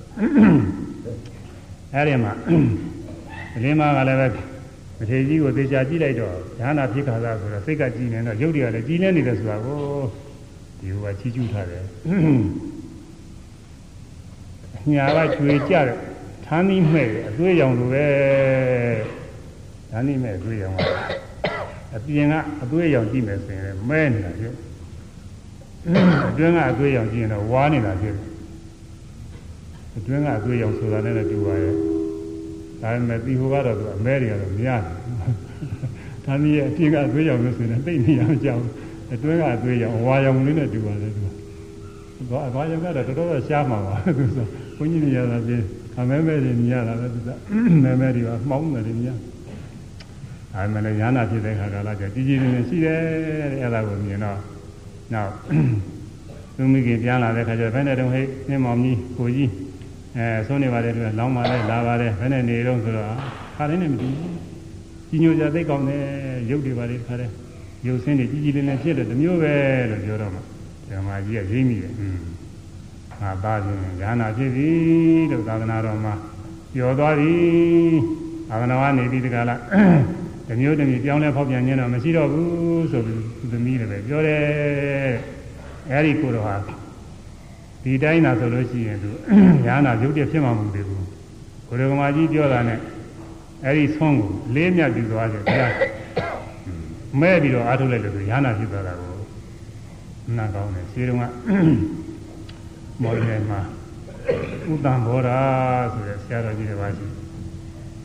[1.95, 2.33] အဲဒီမှာ
[3.57, 4.27] အလင်းမကလည်းပဲ
[4.99, 9.81] မထေကြီးကိုသေချာကြည့်လိုက်တော့ဉာဏဖြစ်ခါသာဆိုတော့စိတ်ကကြည်နေတော့ရုပ်တွေကလည်းကြည်နေနေတယ်ဆိုတာကို
[10.81, 11.85] ဒီဟိုကချီးကျူးထားတယ်
[14.93, 15.97] ညာကချွေကြတယ်
[16.47, 18.07] ထမ်းပြီးမဲ့အသွေးရောင်လိုပဲ
[19.91, 20.81] ထမ်းပြီးမဲ့အသွေးရောင်က
[21.97, 24.55] အပြင်ကအသွေးရောင်ကြည့်မယ်ဆိုရင်မဲနေတာဖြစ်
[26.29, 28.17] အတွင်းကအသွေးရောင်ကြည့်ရင်တော့ဝါနေတာဖြစ်
[29.97, 31.98] အတွင်းကအသွေးရောင်ဆိုတာနဲ့တူပါရဲ့
[32.83, 34.81] ဒါပေမဲ့ဒီဟိုကတော့သူအမဲတွေကတော့မရတယ်။
[36.25, 38.63] ဒါနည်းအပြင်ကအသွေးရောင်လို့ဆိုရင်သိနေရမကြောက်။
[39.13, 41.29] အတွင်းကအသွေးရောင်ဝါရောင်လေးနဲ့တူပါတယ်သူက။
[42.31, 44.47] ဘာဘာရောင်ကတော့တော်တော်ရှားမှာပါသူဆို။
[44.77, 45.63] ဘုန်းကြီးတွေရတာပြင်
[45.99, 47.31] အမဲမဲတွေမြင်ရတာပဲသူက။
[47.85, 49.17] မဲမဲတွေကမှောင်းတယ်တွေမြင်။
[50.53, 53.01] ဒါပေမဲ့လည်းညာနာဖြစ်တဲ့ခါကလာကျကြီးကြီးလေးလေးရှိတယ်
[53.53, 54.39] တဲ့အဲ့ဒါကိုမြင်တော့
[55.13, 55.31] နောက်
[56.57, 59.51] သူမိခင်ပြန်လာတဲ့ခါကျဘယ်နဲ့တုန်းဟဲ့နှင်းမောင်ကြီးကိုကြီး
[60.17, 63.07] အဲဆုံးနေပါတယ်သူကလောင်းပါတယ်လာပါတယ်ဘယ်နဲ့နေတော့ဆိုတော့
[63.57, 64.33] ခါတိုင်းနဲ့မတူဘူး
[65.09, 66.03] ကြီးညိုကြသိကောင်းတယ်
[66.51, 67.35] ရုပ်တွေပါလေခါတိုင်း
[67.87, 69.55] ရုပ်ဆင်းတွေကြီးကြီးလေးလေးဖြစ်တယ်တမျိုးပဲ
[69.91, 70.41] လို့ပြောတော့မှ
[70.89, 72.19] ဓမ္မကြီးကရိမ့်မိတယ်อืม
[73.21, 74.69] ငါသားချင်းဉာဏဖြစ်ပြီ
[75.31, 76.15] လို့သာသနာတော်မှာ
[76.75, 77.35] ပြောသွားပြီ
[78.49, 79.57] သာသနာ့ကနေပြီးဒီကလာ
[80.49, 83.21] တမျိုးတမျိုးပြောင်းလဲဖောက်ပြန်ခြင်းတော့မရှိတော့ဘူးဆိုပြီး
[83.53, 84.41] သမီးလည်းပဲပြောတယ်
[85.91, 86.55] အဲဒီကိုတော့ဟာ
[87.83, 89.11] ဒီတိုင်းသာဆိုလို့ရှိရင်သူ
[89.67, 91.05] ညာနာရုပ်တည်းဖြစ်မှာမဟုတ်သေးဘူး
[91.69, 92.79] ဘုရားကမာကြီးပြောတာနဲ့
[93.67, 95.69] အဲဒီဆုံးကိုလေးမြတ်ပြီးသွားတယ်ဗျာ
[97.21, 99.15] မဲပြီးတော့အားထုတ်လိုက်လို့သူညာနာဖြစ်သွားတာကို
[100.37, 101.23] နာကောင်းတယ်ခြေတုံးက
[103.03, 103.61] မော်လယ်မှာ
[104.73, 105.39] ဥတ္တံဘောဓာ
[105.93, 107.07] ဆိုတဲ့ဆရာတော်ကြီးတွေပါရှိ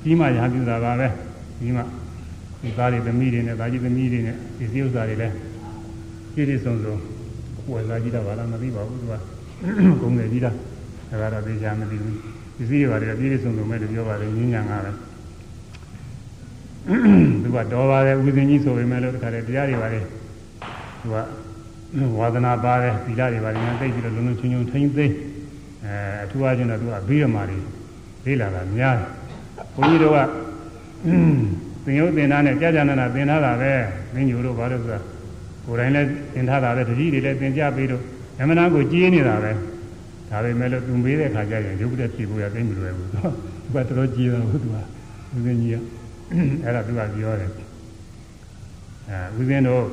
[0.04, 1.08] ကြီးမှညာပြတာပါပဲ
[1.60, 1.82] ကြီးမှ
[2.62, 5.34] ဒီသားတွေသမီးတွေနဲ့ဒါကြီးသမီးတွေနဲ့ဒီစည်းဥစ္စာတွေလည်း
[6.34, 6.96] ပြည့်ပြည့်စုံစုံ
[7.72, 9.14] ဝယ်လာကြည့်တော့ဘာလားမသိပါဘူးသူက
[10.02, 10.56] ကုန်းတယ်ကြီးလား
[11.10, 12.18] ဒါကတော့သိချာမသိဘူး
[12.58, 14.92] ဒီစည်းတွေပါတယ်ပြည့်ပြည့်စုံစုံမဲ့လို့ပြောပါတယ်ညဉ့်ညံကားပဲ
[17.44, 20.04] သူကတော့ပါတယ်ဥစဉ်ကြီးဆိုပေမဲ့လို့တခါတည်းတရားတွေပါတယ်
[21.02, 21.16] သူက
[22.20, 25.06] ဝါသနာပါတယ်သီလတွေပါတယ်ညာသိပြီးတော့လုံးလုံးချင်းချင်းထိမ့်သိ
[25.86, 27.58] အဲအထူးအားဖြင့်တော့သူကဘိရမာတွေ
[28.26, 29.10] လေးလာတာများတယ်
[29.76, 30.20] ဘုန်းကြီးတို့က
[31.84, 33.72] သင်ယုတ်သင်သားနဲ့ကြာကြာနာနာသင်ထားတာပဲ
[34.14, 35.00] မင်းညိုတို့ဘာလို့ဆိုတာ
[35.66, 38.02] ကိုယ်တိုင်လည်းသင်ထားတာပဲတတိတွေလည်းသင်ကြပြီးတော့
[38.40, 39.52] အမှန်တကိုကြီးနေတာပဲ
[40.30, 43.20] ဒါပေမဲ့လို့သူမေးတဲ့ခါကျရင်ရုပ်တဲ့ဖြစ်ဖို့ရသိမလွယ်ဘူးသူ
[43.74, 44.76] ကတော်တော်ကြီးတာဟုတ်သူက
[45.36, 45.76] ဦးဇင်းကြီးက
[46.64, 47.50] အဲ့ဒါသူကပြောတယ်
[49.10, 49.84] အဲဦးဇင်းတို့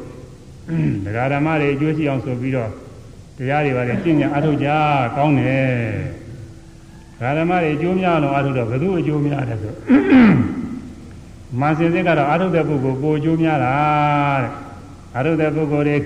[1.04, 2.70] တရားဓမ္မတွေအကျိုးရှိအောင်ဆိုပြီးတော့
[3.38, 4.68] တရားတွေပါတယ်ရှင်းညာအထုတ်ကြ
[5.16, 5.68] ကောင်းတယ်
[7.18, 9.72] တရားဓမ္မတွေအကျိုးများအောင်အထုတ်တော့ဘယ်သူအကျိုးများတယ်ဆို
[11.60, 13.74] မာစင်စစ်ကတော့အထုတ်တဲ့ပုဂ္ဂိုလ်ကိုအကျိုးများတာ
[14.42, 14.50] တဲ့
[15.16, 15.96] အထုတ်တဲ့ပုဂ္ဂိုလ်တွေ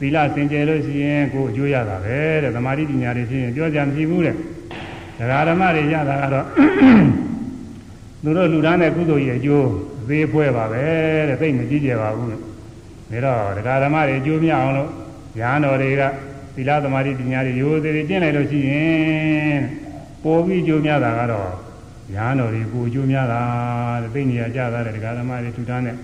[0.00, 4.36] သီလစင်ကြယ်လို့ရှိရင်ကိုအကျိုးရတာပဲတဲ့သမာဓိပညာတွေဖြစ်ရင်ပြောကြမရှိဘူးတဲ့
[5.18, 6.46] တရားဓမ္မတွေရတာကတော့
[8.22, 9.68] သူတို့လူသားနဲ့ကုသိုလ်ရဲ့အကျိုး
[10.08, 10.84] သေးဖွဲပါပဲ
[11.28, 12.38] တဲ့သိမကြည့်ကြပါဘူးဒါ
[13.24, 14.90] တော့တရားဓမ္မတွေအကျိုးမြအောင်လို့
[15.38, 16.02] ညာတော်တွေက
[16.54, 19.60] သီလသမာဓိပညာတွေရိုးသေးသေးကျင့်လိုက်လို့ရှိရင်
[20.22, 21.50] ပိုပြီးအကျိုးများတာကတော့
[22.14, 23.40] ညာတော်တွေကိုအကျိုးများတာ
[24.02, 25.96] တဲ့သိနေရကြတာတဲ့တရားဓမ္မတွေထူထားတဲ့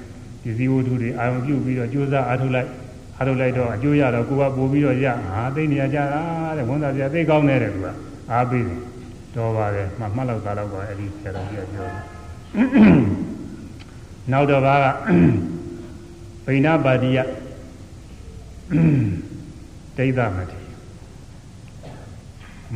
[0.42, 2.68] ဒီစည်းဝတ္ထုတွေအာရုံပြုပြီးတော့ကြိုးစားအားထုတ်လိုက်
[3.16, 6.22] အားထုတ်လိုက်တော့အကျိုးရတော့ကိုကပို့ပြီးတော့ရဟာသိနေရကြတာ
[6.56, 7.92] တဲ့ဝန်သားပြသိကောင်းတယ်တဲ့ကွာ
[8.32, 8.80] အားပေးတယ်
[9.36, 12.04] တော်ပါတယ်မှမှတ်လောက်သားတော့ပါအဲ့ဒီဆရာတော်ကြီးကပြောတယ်
[14.32, 14.86] နောက်တော့ဘာက
[16.44, 17.18] ပိဏပါတိယ
[19.96, 20.60] ဒိဋ္ဌမတိ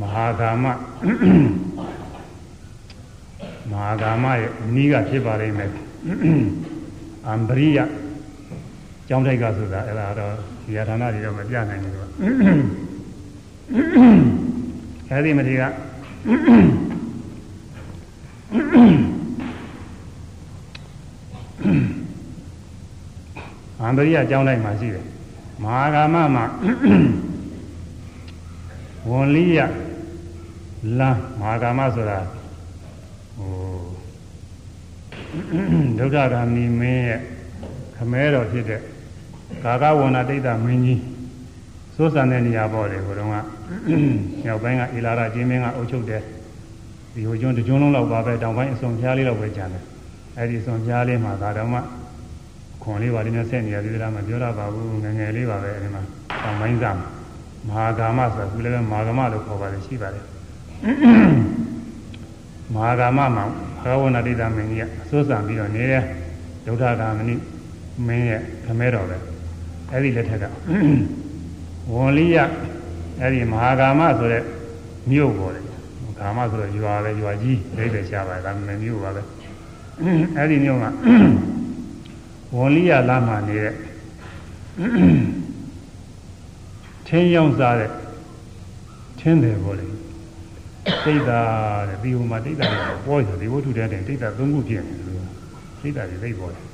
[0.00, 0.64] မဟာကာမ
[3.70, 5.70] မဟာကာမရဲ့အနည်းကဖြစ်ပါလိမ့်မယ်
[7.28, 7.78] အံပရိယ
[9.08, 10.34] ကျောင်းတိုက်ကဆိုတာအဲ့ဒါတော့
[10.64, 12.06] ဒီဌာနတွေတော့မပြနိုင်ဘူးကွာ
[15.10, 15.62] အဲ့ဒီမတိက
[23.80, 25.04] အံပရိယကျောင်းတိုက်မှာရှိတယ်
[25.62, 26.44] မဟာကာမမှာ
[29.08, 29.58] ဝန်လိယ
[30.98, 32.18] လမ်းမဟာကာမဆိုတာ
[33.36, 33.52] ဟို
[35.98, 37.20] ဒုက္ခဂ ामि မင်းရဲ့
[37.96, 38.80] ခမဲတော်ဖြစ်တဲ့
[39.64, 41.00] ဂါဂဝဏတိတ်တာမင်းကြီး
[41.96, 43.34] စိုးစံတဲ့နေရာပေါ့လေဘုတော်က
[44.44, 46.22] မြောက်ပိုင်းကအေလာရကျင်းမင်းကအုပ်ချုပ်တယ်
[47.14, 49.84] ဒီဟိုကျွန်းတကျွန်းလုံးလောက်ပါပဲတောင်ပိုင်းအစုံဖျားလေးလောက်ပဲကျန်တယ်
[50.36, 51.80] အဲ့ဒီအစုံဖျားလေးမှာဒါတော့မှ
[52.82, 56.02] ခွန်လေးပါလေးနဲ့ဆက်နေရသေးတယ်မပြောရပါဘူးငငယ်လေးပါပဲအဲဒီမှာ
[56.44, 56.84] တောင်ပိုင်းက
[57.68, 60.24] မဟာကာမဆိုတာခုလည်းပဲမဟာကာမလို့ခေါ်ပါတယ်ရှိပါတယ်
[62.74, 63.44] မဟာကာမမှာ
[63.84, 66.02] ဘဂဝနာတိတမင်းကြီးကအစိုးစံပြီးတော့နေတဲ့
[66.66, 67.34] ဒုဋ္ဌဂာမဏိ
[68.06, 69.16] မင်းရဲ့ခမဲတော်ပဲ
[69.92, 70.44] အဲ့ဒီလက်ထက်က
[71.92, 72.36] ဝန်လိယ
[73.20, 74.42] အဲ့ဒီမဟာကာမဆိုတဲ့
[75.10, 75.64] မြို့ပေါ်တယ်
[76.18, 79.22] ကာမဆိုတော့ရွာပဲရွာကြီးဒိဋ္ဌိရှားပါဒါမှမမြို့ပါပဲ
[80.36, 80.84] အဲ့ဒီမြို့က
[82.56, 83.74] ဝန်လိယလာမှနေတဲ့
[87.06, 87.90] ထင်းရောင်းစားတဲ့
[89.20, 89.86] ထင်းတယ်ပေါ်လေ
[91.04, 91.40] တိတ်တာ
[91.88, 95.24] တဲ့ဒီဟိုမှာတိတ်တာတွေပေါ်ရဒီဝတ္ထုတဲ့တိတ်တာသုံးခုပြည့်နေတယ်
[95.80, 96.64] တိတ်တာတွေသိပေါ်တယ်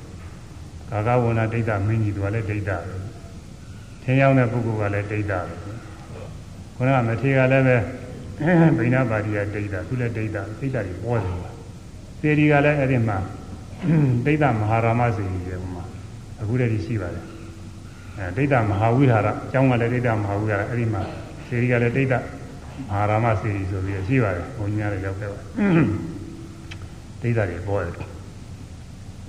[0.89, 3.02] ကာကဝနာတိတ်တာမင်းကြီးသူကလည်းတိတ်တာပဲ
[4.03, 5.55] ထင်းရောင်းတဲ့ပုဂ္ဂိုလ်ကလည်းတိတ်တာပဲ
[6.75, 7.77] ခုနကမထေရကလည်းပဲ
[8.79, 11.49] ဗိနာပါတိယဒိဋ္ဌသူလည်းဒိဋ္ဌဒိဋ္ဌတွေပေါ်တယ်ပါ
[12.21, 13.17] သေဒီကလည်းအဲ့ဒီမှာ
[14.25, 15.83] ဒိဋ္ဌမဟာရမစေကြီးတယ်မှာ
[16.41, 17.25] အခုတည်းရှိပါတယ်
[18.17, 21.01] အဲဒိဋ္ဌမဟာဝိဟာရအကြောင်းကလည်းဒိဋ္ဌမဟာဝိဟာရအဲ့ဒီမှာ
[21.47, 22.15] သေဒီကလည်းဒိဋ္ဌ
[22.89, 25.39] မဟာရမစေကြီးဆိုပြီးရှိပါတယ်ဘုံညာလည်းရောက်ခဲ့ပါ
[27.21, 27.93] ဒိဋ္ဌတွေပေါ်တယ်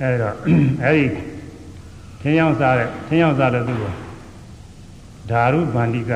[0.01, 0.35] အဲ့တော့
[0.83, 1.05] အဲ့ဒီ
[2.23, 3.85] သင်ရောက်စားတဲ့သင်ရောက်စားတဲ့သူက
[5.31, 6.13] ဓာရုဗန္တိက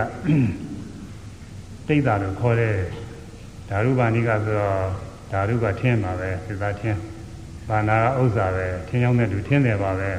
[1.88, 2.76] တိတ်တာလို့ခေါ်တယ်
[3.68, 4.76] ဓာရုဗန္ဒီကဆိုတော့
[5.32, 6.98] ဓာရုကထင်းပါပဲသစ္စာထင်း
[7.68, 10.10] ဘာနာကဥစ္စာပဲထင်းရောက်တဲ့လူထင်းတယ်ပါပဲ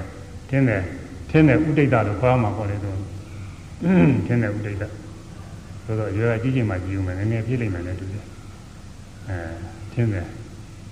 [0.50, 0.84] ထင်းတယ်
[1.30, 2.92] ထင်းတယ်ဥဒိတ်တာလို့ခေါ်မှာပေါ့လေသူ
[4.28, 4.88] ထင်းတယ်ဥဒိတ်တာ
[5.84, 8.26] ဆိုတော့ရွယ်ကြီးချင်းမှကြည့်ဦးမယ်နည်းနည်းပြည့်လိမ့်မယ်လေတူတယ်
[9.30, 9.38] အဲ
[9.94, 10.28] ထင်းတယ်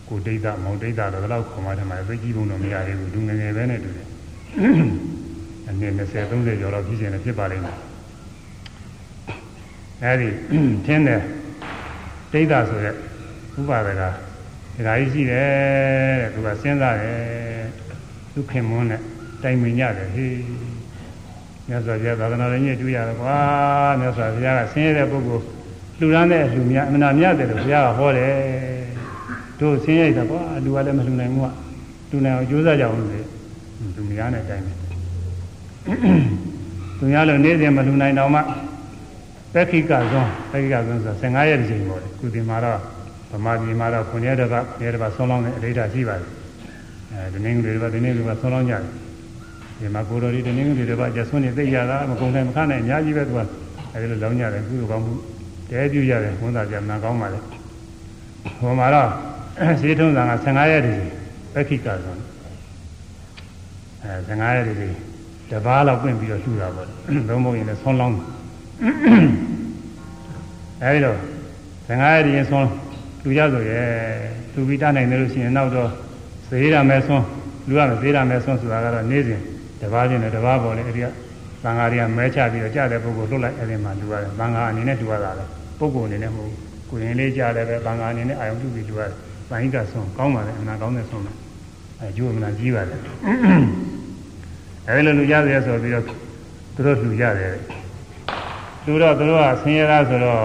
[0.07, 4.07] ကိုဒိတ်တာမောင်ဒိတ်တာတော့ဒီလောက်ခေါ်မှတယ်မှာသိကြည့်ဖို့တော့မရသေးဘူးလူငယ်ငယ်ပဲနဲ့တူတယ်
[5.67, 7.77] အနည်း20 30ကျော်တော့ဖြစ်ရင်လည်းဖြစ်ပါလိမ့်မယ်
[10.03, 10.29] အဲဒီ
[10.85, 11.21] ထင်းတယ်
[12.31, 12.95] ဒိဋ္ဌဆိုရက်
[13.59, 14.09] ဥပါဒကဒါ
[14.99, 17.17] ကြီးရှိတယ်တဲ့သူကစဉ်းစားတယ်
[18.33, 19.01] သူခင်မွန်းနဲ့
[19.43, 20.35] တိုင်ပင်ကြတယ်ဟေး
[21.67, 23.37] မြတ်စွာဘုရားသာသနာတော်ကြီးတွေ့ရတယ်ကွာ
[23.99, 25.43] မြတ်စွာဘုရားကဆင်းရဲတဲ့ပုဂ္ဂိုလ်
[25.97, 28.33] လှူဒန်းတဲ့လူများအမနာမြတ်တယ်လို့ဘုရားကဟောတယ်
[29.59, 31.47] တို့ဆင်းရဲတာကွာလူကလည်းမလှူနိုင်ဘူးက
[32.09, 33.19] လူနိုင်အောင်ကြိုးစားကြအောင်လေ
[33.95, 34.75] သူများနဲ့တိုင်တယ်
[36.97, 38.41] သူများလို့နေ့စဉ်မလှူနိုင်တော့မှ
[39.57, 42.79] ပက္ခိကဇွန်ပက္ခိကဇွန်ဆို15ရက်တစ်ချိန်ပေါ့လေကုသင်မှာတော့
[43.31, 46.29] ဗမာပြည်မှာတော့9ရက်တစ်ပတ်9ရက်တစ်ပတ်ဆုံးလောင်းတဲ့အဋ္ဌာရှိပါတယ်
[47.11, 48.83] အဲဒီနေ့ကလေးတစ်ပတ်ဒီနေ့ကလေးတစ်ပတ်ဆုံးလောင်းကြတယ်
[49.79, 53.39] ဒီမှာကိုတော်ဒီနေ့ကလေးတစ်ပတ်ကျဆွန်းနေသိရတာမကုန်တိုင်းမခနိုင်အများကြီးပဲသူက
[53.93, 55.13] အဲဒီလိုလောင်းကြတယ်ကုသိုလ်ကောင်းမှု
[55.69, 57.39] တဲပြရတယ်ဝန်သာကြမှန်ကောင်းပါလေ
[58.59, 59.09] ဟိုမှာတော့
[59.81, 61.01] ဈေးထုံးဆောင်က15ရက်တည်း
[61.53, 62.19] ပက္ခိကဇွန်
[64.03, 64.97] အဲ15ရက်တည်း
[65.51, 66.87] တပားလောက်ပြင်ပြီးတော့လှူတာပေါ့
[67.29, 68.15] လုံးမဟုတ်ရင်လည်းဆုံးလောင်း
[70.83, 71.17] အဲဒီတော့
[71.87, 72.69] 15ရက်တည်းဆုံး
[73.23, 73.81] လူရဆိုရဲ
[74.53, 75.89] သူပြီးတနိုင်တယ်လို့ရှိရင်နောက်တော့
[76.49, 77.23] သေရမယ်ဆုံး
[77.67, 79.41] လူရမယ်သေရမယ်ဆုံးဆိုတာကတော့နေ့စဉ်
[79.81, 81.07] တပားချင်းနဲ့တပားပေါ်လေအဲဒီက
[81.63, 85.45] သံဃာတွေကမဲချပြီးတော့ကြားတဲ့ပုဂ္ဂိုလ်လွတ်လိုက်အဲဒီမှာလူရတယ်သံဃာအနေနဲ့လူရတာလေ
[85.79, 86.51] ပုဂ္ဂိုလ်အနေနဲ့မဟုတ်
[86.89, 89.13] ကိုရင်လေးကြားတယ်ပဲသံဃာအနေနဲ့အာယုံပြုပြီးလူရတယ်
[89.49, 91.35] ဗိုင်းကဆုံးကောင်းပါလေအနာကောင်းတဲ့ဆုံးတယ်
[91.99, 92.95] အဲကျိုးမနာကြီးပါလေ
[94.87, 96.13] အဲဒီလိုလူရတယ်ဆိုပြီးတော့သူ
[96.85, 97.51] တို့လူရတယ်
[98.89, 100.41] လူတော့သူတို့ကဆင်းရဲသားဆိုတော့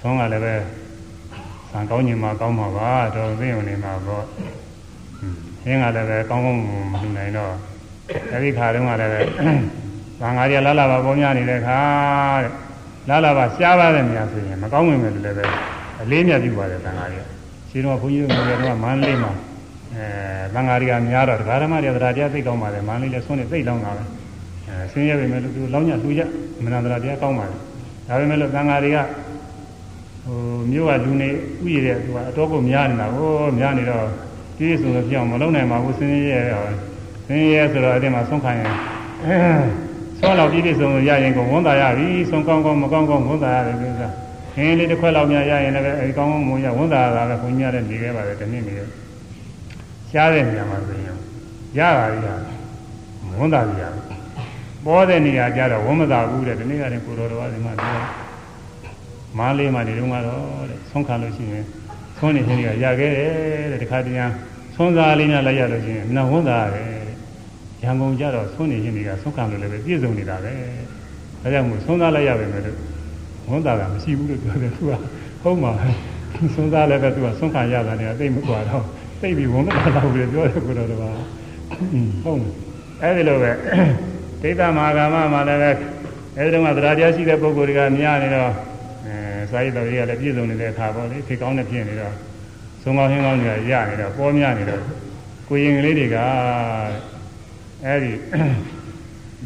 [0.00, 0.54] ဆုံးကလည်းပဲ
[1.70, 4.24] ဆံကောင်းညင်မှာကောင်းမှာပါတော့သိုံနေမှာပေါ့
[5.62, 6.60] ဟင်းကလည်းပဲကောင်းကောင်း
[6.92, 7.52] မလူနိုင်တော့
[8.32, 9.20] အဲဒီခါတုန်းကလည်းပဲ
[10.20, 11.78] သံဃာရလာလာပါပေါများနေတဲ့ခါ
[12.42, 12.52] တဲ့
[13.08, 15.44] လာလာပါရှားပါတဲ့နေရာဆိုရင်မကောင်းဝင်မယ်လို့လည်းပဲ
[16.02, 17.16] အလေးမြတ်ပြုပါတယ်သံဃာရ
[17.70, 19.32] ရှိတော့ဘုန်းကြီးတို့ကတော့မန္တလေးမှာ
[19.94, 20.06] အဲ
[20.54, 24.06] သံဃာရကများတော့ဒကာဓမ္မတွေတရားတရားသိကောင်းပါတယ်မန္တလေးလည်းဆွနေသိလောင်းတာပဲအဲ
[24.92, 26.22] ဆင်းရဲပေမဲ့လို့သူလောင်းညလှူကြ
[26.64, 27.58] မနန္တရာတရားကောင်းပါတယ်
[28.08, 28.98] ဒါပေမဲ့လို့သံဃာတွေက
[30.24, 30.38] ဟို
[30.70, 31.28] မြို့ကလူနေ
[31.64, 34.06] ဥရတဲ့သူကအတော့ကိုများနေတာဟိုများနေတော့
[34.56, 36.62] ဒီဆိုတော့ပြောင်းမလုံးနိုင်ပါဘူးဆင်းရဲရော
[37.26, 38.68] ဆင်းရဲဆိုတော့အဲ့ဒီမှာဆုံးခံရင်
[39.24, 39.36] အဲ
[40.20, 44.02] ဆုံးတော့ပြည့်ပြည့်စုံရရင်ကိုဝန်တာရပြီဆုံးကောင်းကောင်းမကောင်းကောင်းဝန်တာရတယ်ကိစ္စ
[44.54, 48.88] ခင်းလေးတစ်ခွက်လောက်များရရင်လည်းအဲဒီကောင်းကောင်းမွန်ရဝန်တာရတာပဲခွန်ကြီးရတဲ့နေခဲ့ပါတယ်တနည်းနေတယ်
[50.10, 51.16] ရှားတဲ့နေရာမှာဆိုရင်
[51.78, 52.28] ရတာရ
[53.40, 53.82] ဝန်တာရ
[54.86, 57.96] ပေါ်တဲ့နေရာကြတော့ဝန်မသာဘူးတဲ့ဒီနေ့ကလည်းကိုတော်တော်ကဒီမှာပြော
[59.38, 61.64] မားလေးမှဒီတုန်းကတော့တဲ့ဆုံးခံလို့ရှိရင်
[62.18, 64.32] ဆုံးနေခြင်းတွေကရခဲ့တယ်တဲ့တခါတည်း
[64.76, 66.88] ဆုံးစားလေးများလိုက်ရလို့ရှိရင်မနာဝန်တာရတယ်
[67.82, 70.52] ရန်ကုန်ကြတော့ဆုံးနေခြင်းတွေကဆုံးခံလို့လည်းပဲပြည့်စုံနေတာပဲ
[71.42, 72.78] ဒါကြောင့်မို့ဆုံးသားလိုက်ရပါမယ်လို့
[73.48, 74.92] ဝန်တာကမရှိဘူးလို့ပြောတယ်သူက
[75.42, 75.72] ဟုတ်မှာ
[76.54, 78.84] ဆုံးသားလည်းပဲသူကဆုံးခံရတာနဲ့တိတ်မကွာတော့
[79.20, 81.10] တိတ်ပြီးဝန်မတာတော့ဘူးပြောတယ်ကိုတော့တပါ
[82.24, 82.52] ဟုတ်မယ်
[83.02, 83.50] အဲ့ဒီလိုပဲ
[84.42, 85.70] ဒိဋ္ဌမဟာကာမမှာလည်းပဲ
[86.36, 88.50] အဲဒီတော့ကသရာတရားရှိတဲ့ပုဂ္ဂိုလ်တွေကများနေတော့
[89.06, 92.14] အဲစာရေးတော်တွေကလည်းပြည့်စုံနေတဲ့အခါပေါ့လေဖြစ်ကောင်းတဲ့ဖြစ်နေတော့
[92.82, 94.82] သုံးကောင်းဟင်းကောင်းတွေကရနေတော့ပေါ်များနေတော့
[95.48, 96.16] ကိုရင်ကလေးတွေက
[97.84, 98.12] အဲဒီ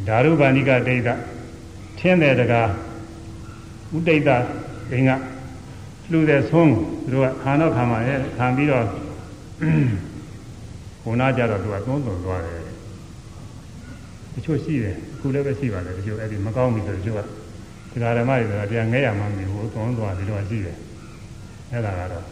[0.09, 1.11] ဓာရုဗန္ဓိကဒိဋ္ဌ
[1.99, 2.69] ထင်းတဲ့တကား
[3.97, 4.31] ဥဒိဋ္ဌ
[4.91, 5.11] ဒိင်က
[6.11, 6.73] လှူတဲ့ဆုံး
[7.11, 8.85] သူတို့ကခါတော့ခံပါရဲ့ခံပြီးတော့
[11.05, 12.66] ဘုနာကြတော့သူကသုံးသွန်သွားတယ်
[14.37, 17.21] တချို့ရှိတယ်အခုလည်းပဲရှိပါတယ်တချို့အဲ့ဒီမကောင်းပြီဆိုတချို့က
[18.01, 20.77] တရားဓမ္မတွေဆိုတာတရားငဲရမှမပြီးဘူးသုံးသွားပြီးတော့ရှိတယ်
[21.73, 22.25] အဲ့ဒါကတော့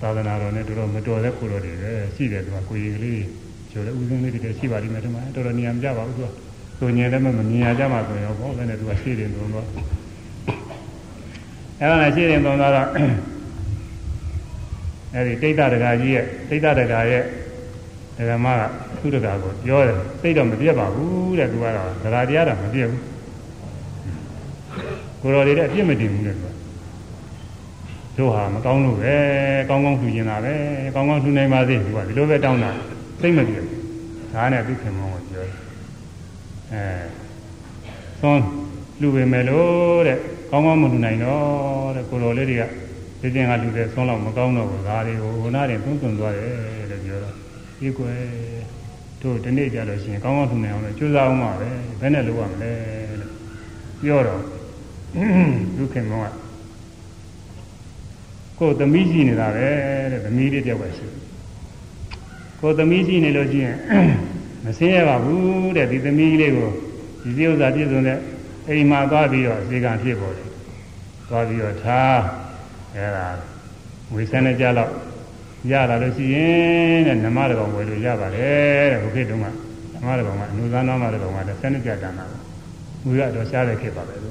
[0.00, 3.22] သာသနာတော်နဲ့တော်တော်မတော်တဲ့ကိုတော်တွေပဲရှိတယ်သူကကိုကြီးကလေး
[3.70, 6.28] ကျိုးလည်းဥစဉ်လေးတွေရှိပါလိမ့်မယ်ဒီမှာတော်တော်နေရာမကြပါဘူးသူက
[6.78, 9.66] သူညင်လည်းမမြင်ရကြမှာဆိုရင်ဘောလည်းနဲ့သူကရှိတယ်သုံးတော့
[11.80, 12.72] အဲ့ဒါနဲ့ရှိတယ်သုံးတော့
[15.14, 17.24] အဲ့ဒီတိဋ္ဌတကာကြီးရဲ့တိဋ္ဌတကာရဲ့
[18.16, 23.02] ဒဂမက သူတကာကိုပြောတယ်စိတ်တော့မပြတ်ပါဘူးတဲ့သူကတော့ဒဂတရားတော့မပြတ်ဘူး
[25.20, 26.52] ကိုတော်တွေတဲ့အပြစ်မတင်ဘူးတဲ့သူက
[28.16, 29.14] တို့ဟာမကောင်းလို့ပဲ
[29.68, 30.54] ကောင်းကောင်းထူကျင်တာပဲ
[30.94, 32.70] ကောင်းကောင်းထူနိုင်ပါစေသူကဒီလိုပဲတောင်းတာ
[33.20, 33.80] စိတ်မပြတ်ဘူး
[34.34, 35.54] ဒါနဲ့သူခင်မောကိုပြောတယ်
[36.72, 36.84] အဲ
[38.20, 38.42] သွန်း
[39.00, 40.18] လူပဲမယ်လို့တဲ့
[40.50, 42.62] ကောင်းကောင်းမထူနိုင်တော့တဲ့ကိုတော်လေးတွေက
[43.20, 46.52] ဒီပြင်ကလူတွေဆုံးတော့မကောင်းတော့ဘူးဒါတွေကိုဟိုနားတင်သွန်းသွန်းသွားတယ်
[46.90, 47.34] လို့ပြောတော့
[47.80, 48.18] ဒီကွယ်
[49.22, 51.68] တို့ဒီနေ့ကြလို့ရှိရင်ကောင်းကောင်းထူနိုင်အောင်လို့ကြိုးစားအောင်ပါပဲ
[52.00, 52.72] ဘယ်နဲ့လုပ်ရမလဲ
[53.20, 53.32] လို့
[54.02, 54.42] ပြောတော့
[55.76, 56.32] ဒုခင်မောက
[58.58, 59.68] ကိုယ်သမီးရှိနေတာပဲ
[60.12, 61.06] တဲ့သမီးလေးတယောက်ပဲရှိ
[62.60, 63.76] ကိုယ်သမီးရှိနေလို့ရှိရင်
[64.64, 66.70] မဆင်းရပါဘူးတဲ့ဒီသမီးလေးကို
[67.22, 68.18] ဒီစည်းဥစ္စာပြည့်စုံတဲ့
[68.68, 70.48] အိမ်မှာသွားပြီးတော့ဈေကံဖြစ်ပေါ်တယ်
[71.28, 72.18] သွားပြီးတော့ထား
[72.94, 73.26] အဲဒါ
[74.14, 74.90] ဝေဆန်းနေကြတော့
[75.70, 79.46] ရလာလို့ရှိရင်တဲ့နမတကောင်ဝယ်လို့ရပါတယ်တဲ့ဘုခေတုံးက
[79.94, 82.24] နမတကောင်ကအနုသနာမတကောင်ကလည်းဆန်းနေကြတန်တာ
[83.04, 84.30] ငွေရတော့ရှားတဲ့ခေတ်ပါပဲသူ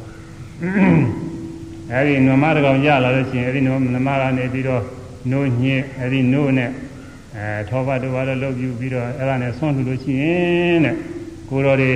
[1.91, 3.61] အဲဒီနမတကောင်ရလာလို့ရှိရင်အဲဒီ
[3.95, 4.83] နမကနေပြီးတော့
[5.31, 6.69] နိုးညင်းအဲဒီနိုးနဲ့
[7.35, 10.95] အဲထောပါတို့ဘာလို့လုပ်ပြပြီးတော့အဲ့ဒါနဲ့ဆွန့်လှလို့ရှိရင်တဲ့
[11.49, 11.91] ကိုတော်တွေ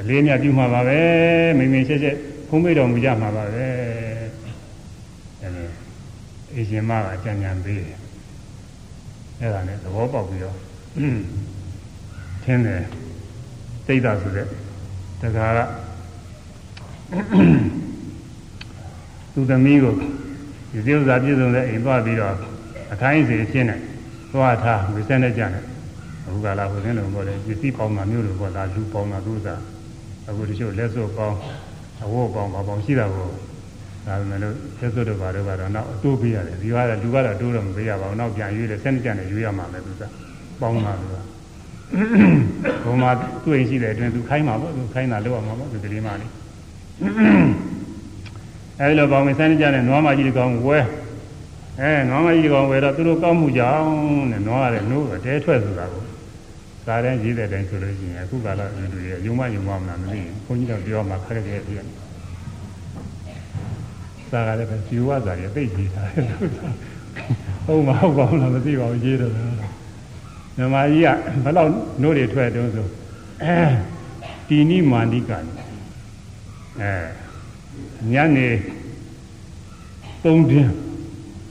[0.00, 1.00] အလေးမြတ်ပြုမှာပါပဲ
[1.58, 2.16] မိမိရှက်ရှက်
[2.48, 3.66] ဖုံးမိတော်မူကြမှာပါပဲ
[5.42, 5.48] အဲ
[6.54, 7.99] အေရှင်မကကြံကြံပေးတယ်
[9.40, 10.56] အဲ့ဒါနဲ့သဘောပေါက်ပြီးတော့
[12.44, 12.82] ထင်းတယ်
[13.86, 14.46] သိတာဆိုတဲ့
[15.20, 15.58] တခါက
[19.32, 19.94] သူသမီးကို
[20.70, 22.34] ဒီစည်းဥစ္စာပြည့်စုံတဲ့အိမ်သွားပြီးတော့
[22.92, 23.76] အထိုင်းစီဖြစ်နေ
[24.32, 25.64] သွားထားဝိစက်နဲ့ကြတယ်
[26.26, 29.48] အခုကလာဝိစက်လုံးပေါ်တယ်ပစ္စည်းပေါင်းတာမျိုးလိုပေါ်တာလူပေါင်းတာသူက
[30.28, 31.36] အခုတချို့လက်စွပ်ပေါင်း
[32.02, 33.28] အဝတ်ပေါင်းဘာပေါင်းရှိတာကို
[34.06, 40.02] ဒါပေမဲ့လို့လက်စွပ်တို့ဘာတို့ကတော့နောက်အတိုးပေးရတယ်ဒီကတော့လူကတော့တိုးတော့မပေးရပါဘူးနောက်ပြန်ရွေးတယ်စက်နဲ့ကြတယ်ရွေးရမှာလေသူက
[40.60, 41.22] ပေါင်းတာလို့
[42.84, 43.10] ဘုံမှာ
[43.44, 46.30] တွေ့ရှိတဲ့အတွင်းသူခိုင်းမှာပေါ့သူခိုင်းတာလောက်အောင်မှာပေါ့သူကလေးမလေး
[48.80, 50.78] အဲဒီလိုပေါင်းမစမ်းကြတဲ့နွားမကြီးတကောင်ဝဲ
[51.80, 53.90] အဲနွားမကြီးကောင်ဝယ်တော့သူတို့ကောက်မှုကြောင်း
[54.32, 56.02] တဲ့နွားရတယ်နိုးတဲထွက်ဆိုတာကို
[56.84, 61.99] စာတန်းရေးတဲ့တိုင်းဆိုလို့ရှိရင်အခုကလာလူတွေရုံမယုံမမလားမသိဘူးခွန်ကြီးတော့ပြောမှခက်ခဲပြည့်
[64.30, 66.02] စာကလည်းပဲဇီဝစာတွေသိကြီးတာ
[67.66, 69.30] ဟုတ်မဟုတ်ပါဘူးလားမသိပါဘူးရေးတယ်
[70.56, 71.08] မြမကြီးက
[71.44, 71.68] ဘယ်တော့
[72.02, 72.86] နို့တွေထွက်တုံးဆို
[73.42, 73.56] အဲ
[74.48, 75.30] တီနိမာနိက
[76.80, 76.92] အဲ
[78.12, 78.48] ညနေ
[80.22, 80.72] ၃တင်း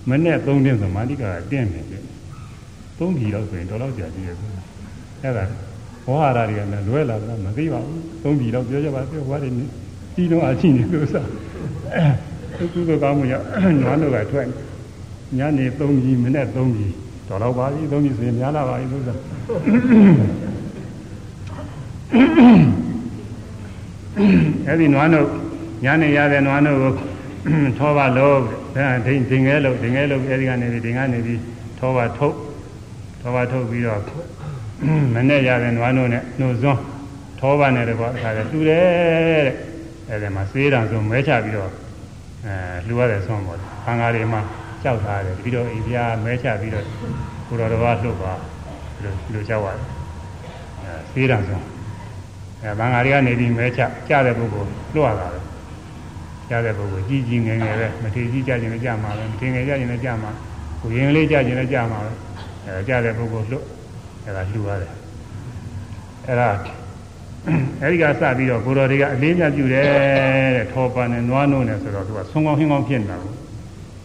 [0.10, 2.04] မနဲ့၃တင်းဆိုမာတိကတင်းနေတယ်
[2.98, 4.52] ၃ပြည်တော့ဆိုရင်တော်တော့ကြာကြည့်ရဘူး
[5.22, 5.44] အဲ့ဒါ
[6.06, 9.52] ဘောဟာရတွေကလည်းလွဲလာတာမသိပါဘူး၃ပြည်တော့ပြောကြပါပြောဟောတယ်
[10.16, 11.08] ဒီတော့အချင်းနေလို့
[12.56, 13.34] ဆိုသူသူကကောင်းမှုရ
[13.84, 14.48] နွားတို့ကထွက်
[15.38, 16.92] ညနေ၃ပြည်မနဲ့၃ပြည်
[17.28, 19.16] တော်တော့ပါပြီ၃ပြည်ဆိုရင်များလာပါပြီလို့ဆို
[24.68, 25.28] အဲ့ဒီနွားတို့
[25.84, 26.94] ညနေရတဲ့နွားတို့ကို
[27.80, 28.38] ထောပါလို့
[28.76, 31.40] အဲဒိန်ဒိန်ငဲလို့ဒိန်ငဲလို့အဲဒီကနေပြီးဒိန်ကနေပြီး
[31.80, 32.36] ထောပါထုတ်
[33.22, 34.02] ထောပါထုတ်ပြီးတော့
[35.14, 36.82] မနဲ့ရတဲ့နွားနို့နဲ့နှုတ်စွန်း
[37.40, 39.56] ထောပါနဲ့တကွာအခါကျတူတယ်တဲ့
[40.10, 41.72] အဲဒီမှာစေးတံဆိုမဲချပြီးတော့
[42.46, 42.54] အဲ
[42.88, 44.42] လှူရတဲ့ဆွမ်းပေါ့ခန်းကားတွေမှာ
[44.84, 46.86] ကြောက်ထားတယ်ပြီးတော့အိပြားမဲချပြီးတော့
[47.48, 48.34] ကိုတော်တော်လှုပ်ပါ
[49.04, 49.86] လို့လို့ကြောက်ရတယ်
[50.82, 51.60] အဲစေးတံဆို
[52.62, 55.40] အဲဘင်္ဂါတွေကနေပြီးမဲချကြတဲ့ပုဂ္ဂိုလ်လွှတ်ရတာပဲ
[56.52, 60.32] ရတဲ့ပုဂ္ဂိုလ်ကြီးကြီးငယ်ငယ်ပဲမထေကြီးကြခြင်းလည်းကြမှာပဲမထေငယ်ကြခြင်းလည်းကြမှာ
[60.82, 62.12] ကိုရင်လေးကြခြင်းလည်းကြမှာပဲ
[62.66, 63.66] အဲကြတဲ့ပုဂ္ဂိုလ်လွတ်
[64.26, 64.94] အဲဒါလှူရတယ်
[66.28, 66.50] အဲဒါ
[67.82, 69.88] အဲဒီကစပြီးတော့ကိုတော်တွေကအလေးမြတ်ပြုတယ်
[70.56, 73.34] တဲ့ထောပန်နဲ့နွားနိုးနဲ့ဆိုတော့သူကဆုံးကောင်းဟင်းကောင်းဖြစ်နေတာကို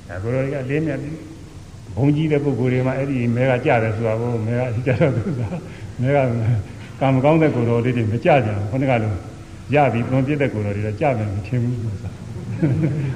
[0.08, 1.12] အဲကိုတော်တွေကအလေးမြတ်ပြု
[1.96, 5.42] ဘုံကြီးတဲ့ပုဂ္ဂိုလ်တွေမှာအဲ့ဒီမဲကကြတယ်ဆိုတာကိုမဲကကြတော့သူက
[6.00, 6.18] မဲက
[7.00, 9.12] ကံမကောင်းတဲ့ကိုတော်လေးတွေမကြကြဘူးခုနကလို
[9.74, 12.10] ရပြီသွန်ပြတဲ့ကိုယ်တော်တွေတော့ကြမယ်မထင်ဘူးဆိုတာ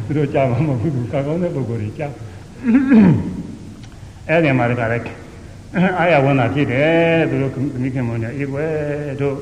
[0.06, 2.02] သူတို့ကြမှာမဟုတ်ဘူးကောင်းကောင်းတဲ့ပုဂ္ဂိုလ်တွေကြ
[4.28, 4.98] အဲ့ဒီမှာတခါလဲ
[5.98, 8.72] အာရဝန်တာဖြစ်တယ်သူတို့သမီးခင်မွန်နေအေးွယ်
[9.20, 9.34] တို့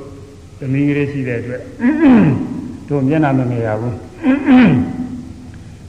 [0.60, 1.62] သမီးကလေးရှိတဲ့အတွက်
[2.88, 3.96] တို့မျက်နှာမငယ်ရဘူး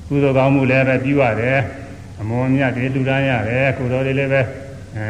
[0.07, 1.59] ကုသိုလ်ကောင်းမှုလည်းပဲပြုရတယ်
[2.19, 4.41] အမောမြတ်တွေလူတန်းရတယ်ကိုတော်တွေလည်းပဲ
[4.97, 5.05] အဲ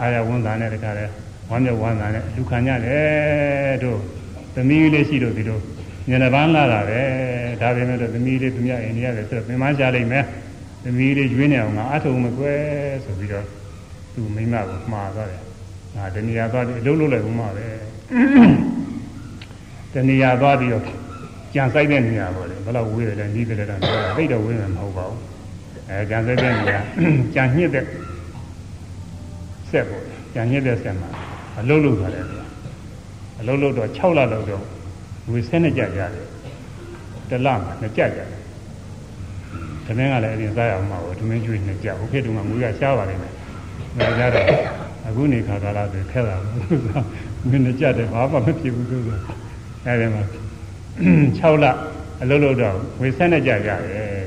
[0.00, 1.04] အာရဝန်တာနဲ့တခါလဲ
[1.50, 3.98] ဝမ်းမြောက်ဝမ်းသာနဲ့လူခံရတယ်တို့
[4.54, 5.60] သမီးလေးရှိလို့ဒီလို
[6.08, 7.00] ညနေပန်းလာတာပဲ
[7.60, 10.24] ဒါပေမဲ့တော့သမီးလေးသူများအိန္ဒိယလည်းဆိုတော့ပြန်မကြလိမ့်မယ်
[10.84, 12.60] သမီးလေးရွေးနေအောင်ငါအထုံမကွယ်
[13.04, 13.46] ဆိုပြီးတော့
[14.14, 15.42] သူမိမကိုမှားသွားတယ်
[15.96, 17.66] ငါတဏှာသွားပြီးအလုပ်လုပ်လိုက်ဦးမှာပဲ
[19.92, 20.84] တဏှာသွားပြီးတော့
[21.54, 23.80] ကြံဆိုင်တဲ့နေရာပေါ့လေဘယ်တော့ဝေးတယ်နီးတယ်တော့
[24.16, 25.22] သိတော့ဝေးမှာမဟုတ်ပါဘူး
[25.90, 26.80] အဲကြံဆိုင်တဲ့နေရာ
[27.34, 27.84] ကြံညှစ်တဲ့
[29.70, 30.02] ဆက်ပေါ့
[30.34, 31.08] ကြံညှစ်တဲ့ဆက်မှာ
[31.60, 32.44] အလုပ်လုပ်ထားတယ်ဗျာ
[33.40, 34.64] အလုပ်လုပ်တော့6လလောက်တော့
[35.30, 36.26] ဝေဆဲနဲ့ကြကြတယ်
[37.30, 38.28] တလမှာနှစ်ကြကြတယ်
[39.86, 43.32] တမင်းကလည်းအရင်စားရအောင်မှာပေါ့တမင်းကျွေးနှစ်ကြဟိုခေတ်တုန်းကငွေကရှားပါလိမ့်မယ်
[43.98, 44.46] ဒါကြတော့
[45.06, 46.82] အခုနေခါကာလဆိုခက်တာဘူး
[47.48, 49.10] ငွေနှစ်ကြတယ်ဘာမှမဖြစ်ဘူးသူက
[49.88, 50.22] အဲဒီမှာ
[51.38, 51.66] 6လ
[52.22, 54.26] အလုပ်လုပ်တော့ဝေဆဲနဲ့ကြကြတယ်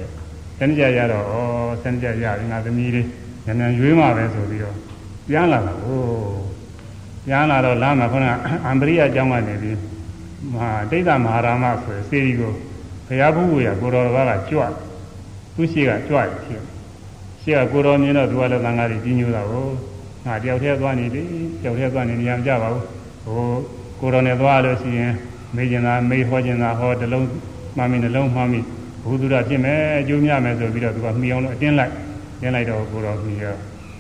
[0.57, 1.33] ဆဲနဲ့ကြရတော့ဩ
[1.81, 3.07] ဆဲနဲ့ကြရရင်ငါသမီးလေး
[3.45, 4.77] ညံညံရွေးမှာပဲဆိုပြီးတော့
[5.27, 6.01] ပြန်လာတာဟို
[7.29, 8.31] ရဟန်းလာတော့လမ်းမှာခုနက
[8.65, 9.77] အံပရိယအကြောင်းကနေပြီး
[10.51, 12.53] မဟာဒိဋ္ဌမဟာရမဆိုစေရီကို
[13.07, 14.61] ဘုရားဘုရားကိုတော်တော်ကကြွ
[15.55, 16.63] သူရှိကကြွရဖြစ်
[17.41, 19.67] ရှိကကိုတော်မြင်တော့သူကလည်းသံဃာတွေကြီးညိုတာကို
[20.25, 21.23] ငါတယောက်တည်းသွားနေပြီ
[21.61, 22.83] တယောက်တည်းသွားနေနေရမကြပါဘူး
[23.25, 23.49] ဟို
[23.99, 25.13] ကိုတော်နဲ့သွားလို့ရှိရင်
[25.55, 27.27] မေးကျင်တာမေးဟောကျင်တာဟောတလုံး
[27.77, 28.59] မှမိနှလုံးမှမိ
[29.03, 31.93] ဘုသူရဖြစ်မယ်အကျိုးများမယ်ဆိုပြီးတော့သူကမှီအောင်လို့အတင်းလိုက်
[32.41, 33.57] တင်းလိုက်တော့ကိုတော်ပြီးတော့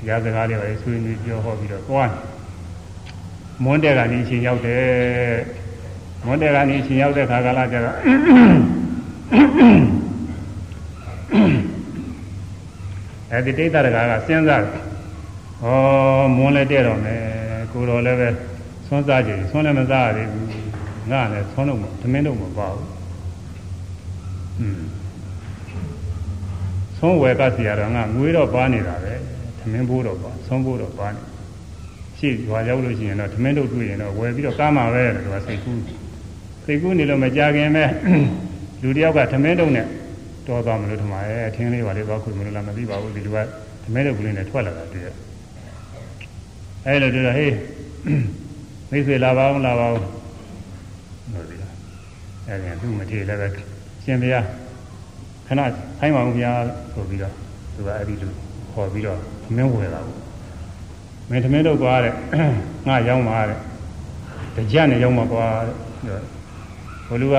[0.07, 2.11] ရာစကားတွေပဲဆွေးနွေးပြောဟောပြီးတော့သွား
[3.63, 4.85] မွန်းတဲ့ကနေအချိန်ရောက်တယ်
[6.25, 7.97] မွန်းတဲ့ကနေအချိန်ရောက်တဲ့ခါကလာကျတော့
[13.31, 14.73] အဲဒီတိတ်တရကာကစဉ်းစားတယ်
[15.63, 15.65] ဩ
[16.37, 17.21] မွန်းလည်းတဲ့တော့မယ်
[17.71, 18.29] ကိုတော်လည်းပဲ
[18.87, 20.60] ဆွမ်းစားကြည့်ဆွမ်းလည်းမစားရသေးဘူး
[21.09, 22.87] ငါလည်းဆွမ်းတော့မသမင်းတော့မပါဘူး
[24.59, 24.81] อืม
[26.97, 29.13] ဆုံးဝယ်ကစီရတော့ငါငွေတော့ပါနေတာပဲ
[29.59, 31.21] သမင်းဘိုးတော့ပါဆုံးဘိုးတော့ပါနေ
[32.17, 35.81] ရှိရွာရောက်လို့ရှိရင်တော့သမင်းတို့တွေ့ရင်တော့ဝယ်ပြီးတော့ကားမှာပဲလို့ကစိတ်ကူး
[36.65, 37.85] စိတ်ကူးနေလို့မကြခင်ပဲ
[38.81, 39.85] လူတယောက်ကသမင်းတုံးနဲ့
[40.47, 43.37] တော်သွားမလို့ထမရဲ့အထင်းလေးပါလေသွားခွေမလို့လားမသိပါဘူးဒီလူက
[43.83, 45.07] သမင်းတုံးကလေးနဲ့ထွက်လာတာတွေ့ရ
[46.85, 47.55] အဲလိုတွေ့တော့ဟေး
[48.89, 50.20] မိတ်ဆွေလာပါအောင်လာပါအောင်
[51.35, 51.73] လို့ဒီလား
[52.47, 53.47] အဲဒီသူ့မထေလည်းပဲ
[54.03, 54.45] ရှင်ဘုရား
[55.47, 55.61] ခဏ
[55.99, 56.59] ထိုင်းပါဦးဘုရား
[56.93, 57.33] ဆိုပြီးတော့
[57.75, 58.31] သူကအဲ့ဒီလို
[58.71, 60.19] ခေါ်ပြီးတော့သမင်းဝယ်တာပေါ့
[61.29, 62.13] မင်းသမင်းတို့ကွာတဲ့
[62.87, 63.59] ငါရောက်မှာတဲ့
[64.55, 65.45] တကြနဲ့ရောက်မှာကွာ
[66.07, 66.21] တဲ့
[67.07, 67.35] ဘိုလ်လူက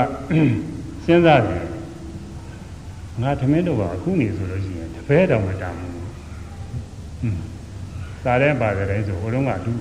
[1.05, 1.65] စဉ်းစားတယ်
[3.23, 5.95] ငါသမင်းတို့ကအခုနေဆိုလို့ရှိရင်တပည့်တော်မတမ်းဘူး
[7.23, 7.39] อืม
[8.23, 9.73] စားတဲ့ပါတယ်တိုင်းဆိုဟိုတုန်းကလူ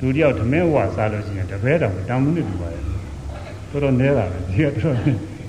[0.00, 2.82] လူတယောက်သမင်းဝါစားလို့ရှိရင်တပည့်တော်မတမ်းဘူးနေတူပါရဲ့
[3.72, 4.96] တော်တော်နဲတာပဲဒီကတော့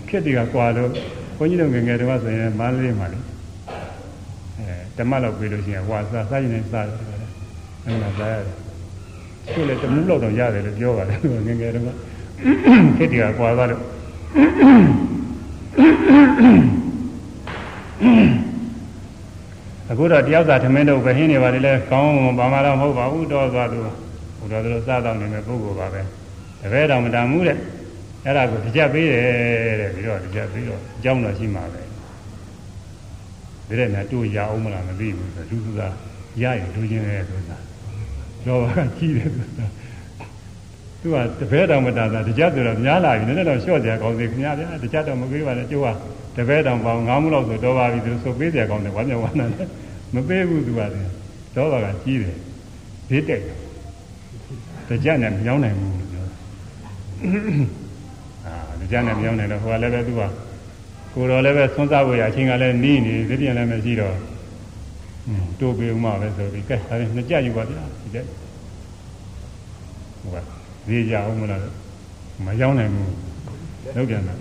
[0.10, 0.90] ခက်တီကကွာလို့
[1.38, 3.20] ဘုန်းကြီးတို့ငယ်ငယ်တုန်းကဆိုရင်မန္တလေးမှာလေ
[4.60, 6.98] အဲဓမ္မလောက်ပြေးလို့ရှိရင်ဝါစားစားရင်လည်းစားတယ်
[7.86, 8.58] အဲ့ဒါစားရတယ်
[9.54, 11.18] သူလည်းတမှုလောက်တော့ရတယ်လို့ပြောပါတယ်
[11.48, 11.90] ငယ်ငယ်တုန်းက
[12.98, 13.82] ခက်တီကကွာသွားလို့
[19.91, 23.78] အခုတော့တယောက်သာထမင်းတို့ပဲဟင်းနေပါလေလဲကောင်းဘာမှတော့မဟုတ်ပါဘူးတော့သွားသူ
[24.40, 26.02] ဘုရားတို့စားတော့နေမဲ့ပုဂ္ဂိုလ်ပါပဲ
[26.62, 27.58] တပည့်တော်မတန်ဘူးတဲ့
[28.26, 31.82] အဲ့ဒါကိုတကြပေးတယ်တဲ့ပြီးတော့တကြပြီးတော့အကြောင်းတော့ရှိမှာပဲ
[33.68, 35.82] ဒီတဲ့နဲ့တို့ရအောင်မလားမသိဘူးဆိုသူက
[36.41, 37.58] ရရင်လူချင်းရဲ့ဆိုတာ
[38.45, 39.66] လောဘကကြီးတယ်ဆိုတာ
[41.02, 45.88] သူကတပည့်တော်မတန်တာတကြဆိုတော့များလာပြီနည်းနည်းတော့လျှော့ကြကောင်းစေခင်ဗျာဗျာတကြတော့မပေးပါနဲ့ကျိုးက
[46.38, 49.68] တပည့်တော်ပေါင်းငါးမှုလောက်ဆိုတော့ပါပြီသူဆိုပေးကြကောင်းတယ်ဝမ်းမြောက်ဝမ်းသာတယ်
[50.14, 51.12] မပေးဘူးသူကလည်း
[51.56, 52.38] တော့ကကြီးတယ်
[53.10, 53.41] ဘေးတက်
[54.88, 56.26] တကြနဲ့မရောက်နိုင်ဘူးလို့ပြော
[58.84, 60.22] အာတကြနဲ့မရောက်နိုင်တော့ဟိုကလည်းပဲသူက
[61.14, 64.15] ကိုတော်လည်းပဲဆွမ်းစားဖို့ရအချိန်ကလည်းနီးနေသိပြန်လည်းမရှိတော့
[65.60, 68.26] တိုးပေးဦးမှာပဲဆိုပြီးကဲဒါနဲ့နှစ်ကြယူပါဗျာဒီတဲ့
[70.22, 70.38] ဟိုက
[70.88, 71.61] ဈေးကြအောင်မလား
[72.45, 73.14] မရောက်နိုင်ဘူး
[73.95, 74.35] လောက်ပြန်တာ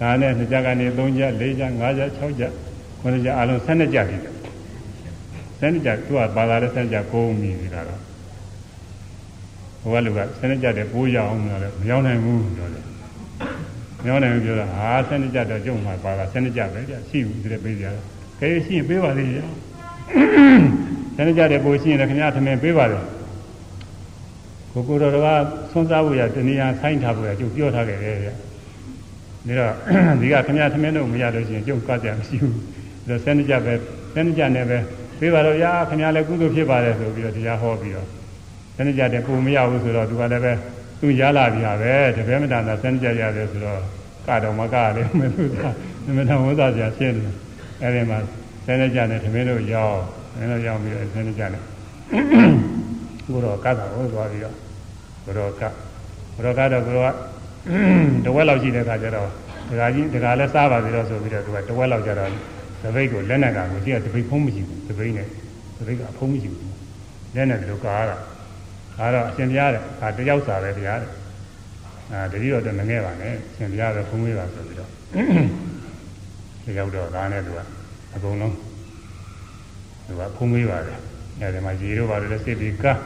[0.00, 2.44] ဒါနဲ့နှစ်ကြကနေ3ကြ4ကြ5ကြ6ကြ
[3.02, 4.16] 9ကြအလုံး12ကြပြီ
[5.60, 8.00] 12ကြသူကပါလာတဲ့12ကြကိုးမိနေတာတော့
[9.80, 12.89] ဟိုကလူက12ကြတဲ့ပိုးရအောင်မလားမရောက်နိုင်ဘူးပြောတယ်
[14.02, 17.96] မရောက်နိုင်ဘူးပြောတာဟာ12ကြတော့ကျုံမှာပါလာ12ကြပဲကြရှိဘူးဒီလိုပေးကြတယ်
[18.38, 19.46] ခဲရှိရင်ပေးပါသေးတယ်
[21.16, 23.04] 12ကြတဲ့ပိုးရှိရင်လည်းခင်ဗျားသမင်ပေးပါတယ်
[24.72, 25.16] ကိုကိုတော်က
[25.70, 28.34] ဆွမ်းစားဖို့ရတနည်းအားဆိုင်းထားဖို့ရကျုပ်ပြောထားခဲ့တယ်ဗျဒါ
[29.58, 29.74] တော့
[30.20, 32.54] ဒီကခင်ဗျားသမင်းတို့မရလို့ရှိရင်ကျုပ်ကကြမရှိဘူး
[33.08, 33.72] ဒါစနေကြပဲ
[34.14, 34.78] စနေကြနဲ့ပဲ
[35.18, 38.06] ပြေးပါတော့ရာခင်ဗျားလည်းကုသိုလ်ဖြစ်ပါတယ်ဆိုပြီးတော့တရားဟောပြီးတော့
[38.76, 40.52] စနေကြတဲ့ပုံမရဘူးဆိုတော့သူကလည်းပဲ
[41.00, 43.80] သူရလာပြီဟာပဲတပည့်မတန်တာစနေကြရတယ်ဆိုတော့
[44.26, 45.56] ကတော့မကလည်းမသူက
[46.16, 47.32] မတန်ဝဇ္ဇာပြဖြစ်တယ်
[47.82, 48.18] အဲဒီမှာ
[48.66, 49.96] စနေကြနဲ့သမင်းတို့ရောက်
[50.32, 51.62] သမင်းတို့ရောက်ပြီးတော့စနေကြနဲ့
[53.26, 54.54] ကိုတော့ကတ်တာဟောသွားပြီးတော့
[55.24, 55.62] ကိုတော့က
[56.34, 57.14] ကိုတော့ကတော့ကိုတော့
[58.24, 59.28] တဝက်လောက်ရှိတဲ့ခါကျတော့
[59.68, 62.30] ဒကာကြီးဒကာလည်းစားပါသေးတော့ဆိုပြီးတော့သူကတဝက်လောက်ကျတော့
[62.82, 65.26] တပိတ်ကိုလက်နဲ့ကကိုရှိကတပိတ်ဖုံးမရှိဘူးတပိတ်နဲ့
[65.78, 66.70] တပိတ်ကဖုံးမရှိဘူး
[67.34, 68.16] လက်နဲ့ဒီလိုကားတာ
[68.98, 71.10] ကားတော့အရှင်ပြားတဲ့ဒါတယောက်စားပဲတရားတဲ့
[72.12, 74.90] အာတတိတော့တော့မငဲပါနဲ့အရှင်ပြားပဲဖုံးမေးပါဆိုပြီးတော့
[76.64, 77.60] တယောက်တော့ဒါနဲ့သူက
[78.14, 78.54] အကုန်လုံး
[80.06, 80.98] သူကဖုံးမေးပါတယ်
[81.40, 82.98] အဲဒီမှာရေတို့ပါလို့လည်းစစ်ပြီးကား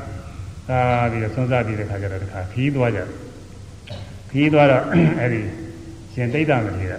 [0.69, 3.09] ကားပြီးတော့ဆွမ်းစားပြီးတဲ့ခါကျတော့တခါခီးသွားကြတယ်
[4.31, 4.82] ခီးသွားတော့
[5.20, 5.43] အဲဒီ
[6.12, 6.93] ရှင်တိတ်တာမထေရ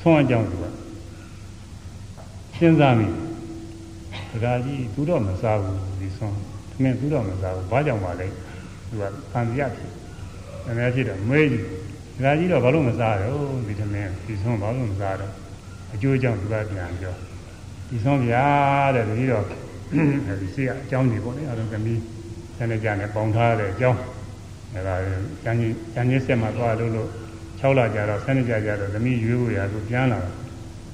[0.00, 0.64] ဆွမ်းအကြောင်းသူက
[2.56, 3.08] စဉ်းစားမိ
[4.30, 8.26] ဒကာကြီးသူတော့မစားဘူးဒီဆွမ်းသ မင်းသူတော့မစားဘူးဘာကြောင့်ပါလဲ
[8.88, 9.90] သူကခံရဖြစ်
[10.68, 11.66] အများဖြစ်တော့မေးကြည့်
[12.16, 15.32] ဒကာကြီးတော့ဘာလို့မစားတော့ဒီသမင်းဒီဆွမ်းဘာလို့မစားတော့
[15.94, 17.14] အကျိုးကြောင့်သူကပြန်ပြော
[17.88, 18.44] ဒီဆွမ်းဗျာ
[18.94, 19.44] တဲ့တတိတော့
[20.26, 22.00] အဲဒီစီကအကြောင်းကြီးပေါ့လေအဲဒါကမီး
[22.56, 24.00] ဆန်းနေကြနဲ့ပေါင်ထားတဲ့အကြောင်း
[24.74, 24.94] အဲဒါ
[25.44, 27.08] ကျန်ကြီးကျန်ကြီးဆက်မှာသွားလို့လို့
[27.60, 30.20] 6လကြာတော့ဆန်းနေကြကြတော့သမီးရွေးဖို့ရသူပြန်လာ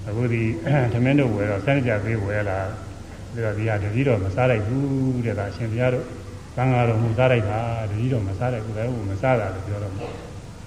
[0.09, 0.43] အခုဒီ
[0.93, 2.59] သမင်းတို့ဝယ်တော့ဆန်းနေကြပေးဝယ်လာ
[3.35, 6.07] ဒါတော့ဒီဟာတတိတော့မစားလိုက်ဘူးတဲ့ဒါအရှင်ဘုရားတို့
[6.57, 7.59] သံဃာတော်မူစားလိုက်တာ
[7.91, 9.95] တတိတော့မစားလိုက်ဘူးလည်းမစားတာလို့ပြောတော့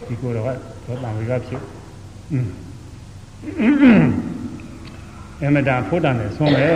[0.07, 0.45] ဒီကိုတော့
[0.85, 1.61] တော့တံဝေကဖြစ်
[2.31, 2.47] อืม
[5.41, 6.73] အမတာဖို့တန်နဲ့ဆုံးမယ်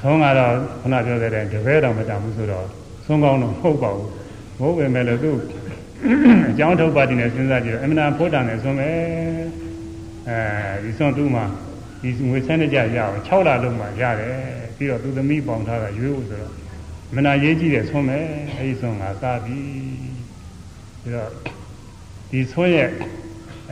[0.00, 1.36] ဆုံးကတော့ခုနပြောတဲ့တ
[1.66, 2.66] ပည့်တော်မတန်ဘူးဆိုတော့
[3.06, 4.08] ဆုံးကောင်းတော့မဟုတ်ပါဘူး
[4.58, 5.30] မဟုတ်ပေမဲ့လည်းသူ
[6.50, 8.96] အကြောင်းထုတ်ပါတည်နေစဉ်းစားကြည့်တော့အမနာဖို့တန်နဲ့ဆုံးမယ်
[10.28, 10.36] အဲ
[10.84, 11.44] ဒီဆုံးသူ့မှာ
[12.04, 14.36] ဒီငွေဆန်းကြရအောင်6လလုံးမှရတယ်
[14.76, 16.54] ပြီးတော့သူသမီးပေါင်ထားတာရွေးဖို့ဆိုတော့
[17.14, 18.24] မနာရေးကြည့်တယ်ဆုံးမယ်
[18.56, 19.60] အဲဒီဆုံးကစားပြီ
[21.02, 21.30] ပြီးတော့
[22.30, 22.90] ဒီဆုံးရဲ့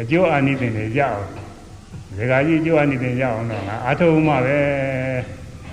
[0.00, 1.26] အကျိုးအာနိသင်တွေရအောင်
[2.18, 4.59] ဒကာကြီးအကျိုးအာနိသင်ရအောင်တော့ငါအာထုံမှပဲ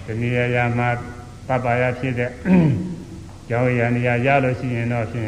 [0.06, 0.90] ဒီနေရာမှာ
[1.48, 2.32] ပပယာဖြစ်တဲ့
[3.50, 5.28] ကြောင်းရနေရာရလို့ရှိရင်တော့ဖြင့်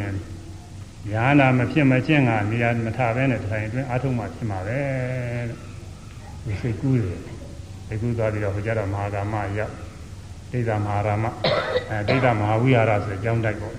[1.10, 4.80] ညာနာမဖြစ်မချင်းကနေရာမထဘဲနဲ့တိုင်အတွင်းအာထုံမှဖြစ်မှာပဲ
[6.46, 7.20] ဒီစိတ်ကူးတယ်
[7.86, 9.72] စိတ်ကူးသွားပြီးတော့ဟိုကြတော့မဟာကာမရောက်
[10.52, 11.24] ဒိဋ္ဌမဟာရမ
[11.90, 13.74] အဲဒိဋ္ဌမဟာဝိဟာရဆိုအကြောင်းတိုက်ပေါ့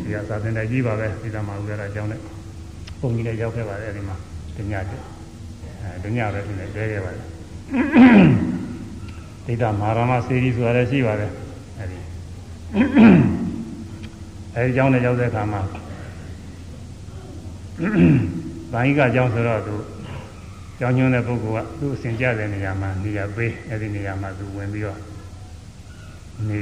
[0.00, 2.24] ဆရာသာသင်တိုက်ကြီးပါပဲဒိဋ္ဌမဟာဝိဟာရအကြောင်းတိုက်
[3.00, 4.16] ပုံကြီးလည်းရောက်ခဲ့ပါတယ်အဲဒီမှာ
[4.56, 5.00] တညတဲ့
[5.82, 7.26] အဲတညပဲဒီနေ့တဲခဲ့ပါတယ်
[9.46, 11.30] ဒိဋ္ဌမဟာရမစေရီဆိုတာလည်းရှိပါတယ်
[11.78, 11.98] အဲဒီ
[14.54, 15.60] အဲဒီကြောင်းနဲ့ရောက်တဲ့အခါမှာ
[18.72, 19.74] ဗာဟိကအကြောင်းဆိုတော့သူ
[20.82, 24.98] ကြောင်းညွှန်းတဲ့ပုဂ္ဂိုလ်ကသူ့အစဉ်ကြတဲ့နေရာမှာနေရာပေးအဲဒီနေရာမှာသူဝင်ပြီးတော့
[26.48, 26.60] နေ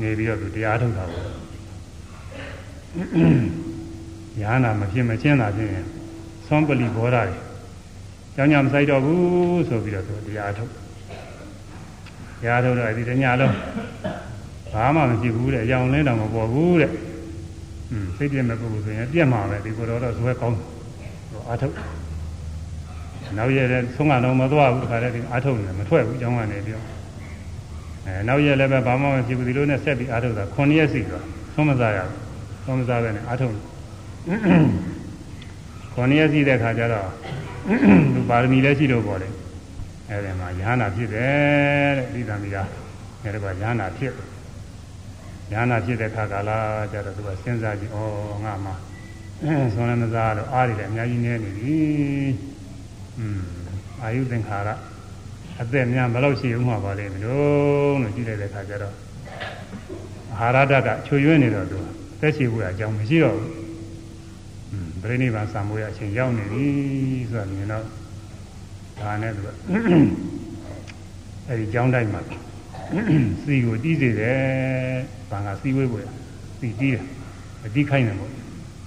[0.00, 1.26] နေပြီးတော့သူတရားထုတ်တာပေါ့
[4.40, 5.70] ညာနာမဖြစ်မချင်းတာဖြင့်
[6.46, 7.38] သွန်ပလီဘောဓာတွေ
[8.34, 10.70] ကြောင်းညမဆိုင်တော့ဘူးဆိုပြီးတော့သူတရားထုတ်
[12.40, 13.54] တရားထုတ်တော့ဒီတညလုံး
[14.72, 16.92] ဘာမှမဖြစ်ဘူးတဲ့အကြောင်းလင်းတော့မပေါ်ဘူးတဲ့
[17.90, 20.66] อืมစိတ်ပြည့်မဲ့ပုဂ္ဂိုလ်ဆိုရင်ပြက်မှာပဲဒီကိုယ်တော်တော့ဇွဲကောင်းတယ်
[21.48, 21.74] အာထုတ်
[23.36, 26.80] နောက်ရက်လည်းဆုံးကတော့မသွားဘူးခါတည်းဒီအာထုတ်နေမထွက်ဘူးအကြောင်းကနေပြော
[28.06, 31.24] အဲနောက်ရက်လည်းပဲဘာမှမဖြစ်ဘူးဒီလိုနဲ့ဆက်ပြီးအာထုတ်တာ9ရက်စီတော့
[31.54, 32.16] ဆုံးမစားရဘူး
[32.64, 33.54] ဆုံးမစားပဲနဲ့အာထုတ်
[35.94, 37.08] 9ရက်စီတဲ့ခါကျတော့
[38.14, 39.28] သူပါရမီလည်းရှိတော့ပေါ့လေ
[40.10, 42.56] အဲဒီမှာယ ahanan ဖြစ်တယ်တဲ့ဒီသံမိက
[43.22, 44.12] အဲဒီကယ ahanan ဖြစ်
[45.52, 46.50] ယ ahanan ဖြစ်တဲ့ခါကာလ
[46.92, 47.98] ကျတော့သူကစဉ်းစားကြည့်ဩ
[48.44, 48.72] ငါမှ
[49.74, 51.76] ဆုံးလည်းမစားတော့အားရလည်းအများကြီးနေနေပြီอื
[52.30, 52.47] ม
[54.02, 54.68] အာယုသင်္ခါရ
[55.60, 58.94] အသက်များဘယ်လောက်ရှိဦးမှာပါလိမ့်မလို့လို့ကြည့်လိုက်တဲ့ခါကျတော့
[60.38, 61.78] အာဟာရဓာတ်ကချွေရွင်းနေတော့သူ
[62.20, 63.52] သက်ရှိဖို့အကြောင်းမရှိတော့ဘူး
[64.70, 66.66] อืมပြိဋိဘံစံမွေးအချိန်ရောက်နေပြီ
[67.30, 67.84] ဆိုတာမြင်တော့
[69.00, 69.48] ဒါနဲ့သူက
[71.48, 72.20] အဲဒီကြောင်းတိုင်းမှာ
[73.42, 74.40] စီကိုတီးစေတယ်
[75.30, 76.06] ဘာကစီဝေးပေါ်
[76.58, 77.04] စီတီးတယ်
[77.64, 78.32] အတီးခိုင်းတယ်ပေါ့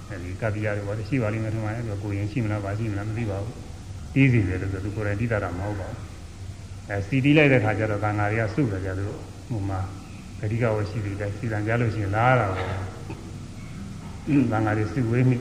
[0.08, 3.61] အဲဒီကပ္ပိယတွေဘာလို့ရှိပါလိမ့်မယ်ထင်ပါတယ်ကိုရင်ရှိမလားဘာရှိမလားမသိပါဘူး
[4.14, 5.98] တီးစီတယ်လို့ဆိုသူကိုယ်တိုင်တီးတာမဟုတ်ပါဘူး
[6.88, 9.06] အဲစီတီးလိုက်တဲ့ခါကျတော့သံဃာတွေကစုတယ်ကြသူ
[9.48, 9.80] ဟိုမှာ
[10.40, 12.68] ဂတိကဝရှိပြီးတိုင်းစီတံကြလို့ရှိရင်လားတာပေါ့
[14.52, 15.36] သံဃာတွေစုဝေးမိ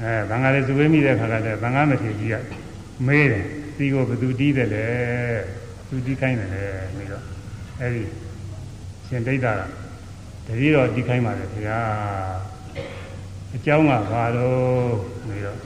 [0.00, 2.36] အဲသံဃာတွေစုဝေးမိတဲ့ခါကတည်းကသံဃာမထေရကြီးက
[3.06, 3.44] မေးတယ်
[3.76, 4.86] စီကိုဘယ်သူတီးတယ်လဲ
[5.88, 6.64] သူတီးခိုင်းတယ်လေ
[6.96, 7.24] ပြီးတော့
[7.80, 8.02] အဲဒီ
[9.06, 9.60] ရှင်ဒိဋ္ဌာက
[10.46, 11.80] တတိတော်တီးခိုင်းပါလေခင်ဗျာ
[13.50, 14.94] ဘအကြောင်းကဘာတော့
[15.26, 15.58] ပြီးတော့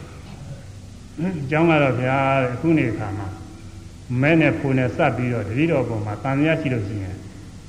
[1.26, 3.28] အကြောင်းကတော့ဗျာတဲ့အခုနေခါမှာ
[4.20, 7.16] မဲနဲ့ဖူနဲ့စပ်ပြီးတော့တတိတော်ပုံမှာတန်မြတ်ရှိလို့ရှိရင်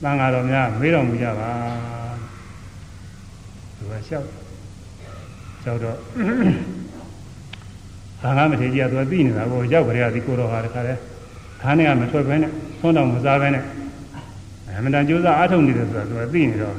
[0.03, 1.51] တန်ဃာတော်များမေးတော်မူကြပါ
[3.77, 4.27] သူကလျှောက်
[5.63, 5.97] လျှောက်တော့
[8.21, 10.93] ဘာငါမထေကြီးကသူကသိနေတာကိုရောက်ကြရသည်ကိုတော်ဟာတခါလဲ
[11.61, 13.63] ခါနဲ့ကမထွက်ဘဲနဲ့သွန်းတော်မစားဘဲနဲ့
[14.77, 16.75] အမှန်တန်ကြိုးစားအားထုတ်နေတယ်ဆိုတာသူကသိနေတော့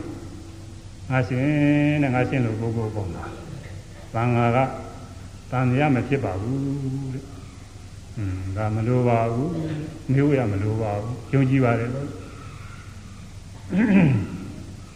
[1.11, 3.25] ငါရှင်တဲ့ငါရှင်လို့ကိုကိုပုံတာ
[4.15, 4.59] သံဃာက
[5.53, 6.61] တန်ရမဖြစ်ပါဘူး
[7.15, 7.25] တဲ့။
[8.17, 9.49] อืมဒါမလိုပါဘူး။
[10.13, 12.09] မျိုးရမလိုပါဘူး။ယုံကြည်ပါတယ်လို့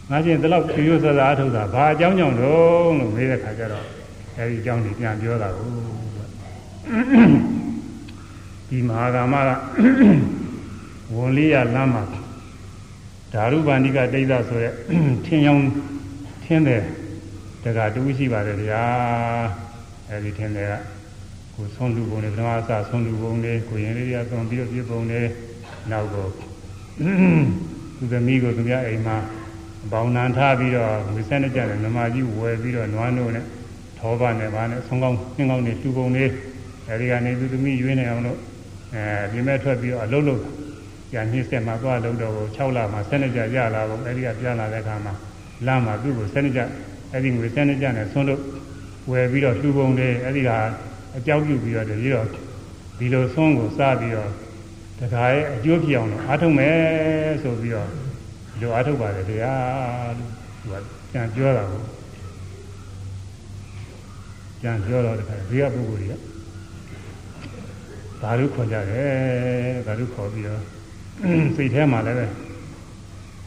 [0.09, 3.85] ငါချင်းဒီလောက်ဖြူရစစအားထုတ်တာဘာအကြောင်းကြောင့်တော့လို့မေးတဲ့ခါကျတော့
[4.37, 5.69] အဲဒီအကြောင်းကိုပြန်ပြောတာကို
[8.69, 9.49] ဒီမဟာကာမက
[11.15, 12.03] ဝန်လေးရလမ်းမှာ
[13.33, 14.73] ဓာရုပန္နိကတိဋ္ဌဆိုရက်
[15.25, 15.61] ထင်းရောင်
[16.43, 16.83] ထင်းတယ်
[17.63, 18.83] တကတူးရှိပါတယ်ဗျာ
[20.09, 20.73] အဲဒီထင်းတယ်က
[21.55, 25.21] ကိုဆုံးလူပုံတွေပထမအစဆုံးလူပုံတွေကိုရင်လေးရသွန်ပြီးတော့ပြပုံတွေ
[25.91, 29.17] နောက်တော့သူသမီးကိုသူများအိမ်မှာ
[29.91, 33.45] ဘောင်နံထားပြီးတော့ဝိဆန်းကြတယ်နမကြီးဝယ်ပြီးတော့နွားနို့နဲ့
[33.99, 36.25] ထောပါနဲ့ဗာနဲ့ဆုံးကောင်းနှင်းကောင်းတွေတူပုံတွေ
[36.87, 38.37] အဲဒီကနေသူသမီးရွေးနေအောင်လို့
[38.95, 40.41] အဲပြင်မဲ့ထွက်ပြီးတော့အလုံးလုံး
[41.13, 45.13] ကြာညှစ်ဆက်မှာသွားလို့တော့6လမှာ7နှစ်ကြာရလာပုံအဲဒီကပြန်လာတဲ့အခါမှာ
[45.65, 46.65] လမ်းမှာသူ့ကို7နှစ်ကြာ
[47.13, 48.41] အဲဒီငွေ7နှစ်ကြာနဲ့ဆုံးလို့
[49.11, 50.49] ဝယ်ပြီးတော့တူပုံတွေအဲဒီက
[51.17, 52.27] အကြောက်ပြုပြီးတော့တည်းတော့
[52.99, 54.31] ဒီလိုဆုံးကိုစားပြီးတော့
[54.99, 56.77] တခါရဲ့အကျိုးဖြစ်အောင်လို့အားထုတ်မယ်
[57.43, 60.31] ဆိုပြီးတော့ဒီလိုအားထုတ်ပါတယ်တရားလို့
[60.61, 60.75] သူက
[61.11, 61.81] ကြံပြောတာကို
[64.61, 66.13] ကြံပြောတော့တခါဒီကပုဂ္ဂိုလ်ကြီးက
[68.21, 69.11] ဓာတုခေါ်ကြတယ်
[69.85, 70.61] ဓာတုခေါ်ပြီးတော့
[71.55, 72.25] စိတ်ထဲမှာလည်းပဲ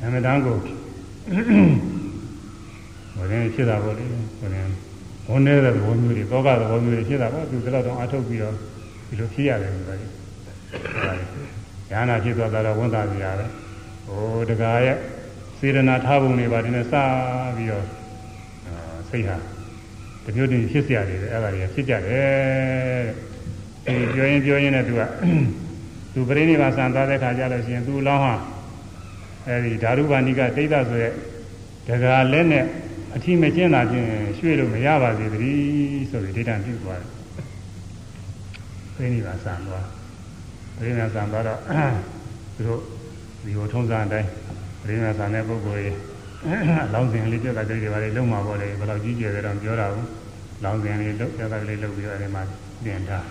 [0.00, 0.56] အမှန်တန်ကို
[3.16, 4.04] ဘယ်နဲ့ဖြစ်တာပေါ့လေ
[4.40, 4.89] ဘယ်နဲ့
[5.29, 8.55] ဝန်နေတဲ့သဘောမျိုးတွေတောကသဘောမျိုးတွေဖြစ်တာပေါ့သူကတော့တော့အထုတ်ပြီးတော့
[9.07, 10.07] ဒီလိုဖြစ်ရတယ်ဆိုတာလေ။
[11.89, 13.49] ညာနာဖြစ်သွားတာတော့ဝန်တာပြရတယ်။
[14.05, 14.97] ဟိုတကားရဲ့
[15.57, 16.93] စေရနာထားပုံတွေပါဒီနဲ့စ
[17.55, 17.85] ပြီးတော့
[19.09, 19.37] စိတ်ဟာ
[20.25, 23.03] တမျိုးတည်းဖြစ်เสียတယ်အဲ့ဒါတွေဖြစ်ကြတယ်။
[23.85, 25.01] ဒီပြောရင်ပြောရင်လည်းသူက
[26.13, 28.35] သူပရိနိဗ္ဗာန်ဆံသားတဲ့ခါကျလို့ရှိရင်သူ့လောင်းဟာ
[29.47, 31.13] အဲဒီဓာရုပါဏိကတိဋ္ဌဆိုတဲ့
[31.87, 32.65] ဒကာလက်နဲ့
[33.14, 34.06] အထီးမကျင်းတာချင်း
[34.38, 37.10] ရွှေ့လို့မရပါစေတည်းဆိုပြီးဒိဋ္ဌံပြုသွားတယ်။
[38.94, 39.86] ပရိနိဗ္ဗာန်ဆံသွား
[40.76, 41.58] ပရိနိဗ္ဗာန်ဆံသွားတော့
[42.54, 42.80] သူတို့
[43.44, 44.28] ဒီကိုထုံးစံအတိုင်း
[44.82, 45.96] ပရိနိဗ္ဗာန်ဆံတဲ့ပုဂ္ဂိုလ်ကြီး
[46.86, 50.06] အလောင်းစဉ်လေးပြတ်တာကြိတ်တွေပါလေလုံးမှာပေါ့လေဘယ်တော့ကြီးကျယ်တယ်တော့ပြောတာဘူး။
[50.64, 52.42] လောင်းစဉ်လေးလုံးပြတ်တာလေးလုံးပြီးတော့အဲဒီမှာ
[52.84, 53.26] ပြင်ထား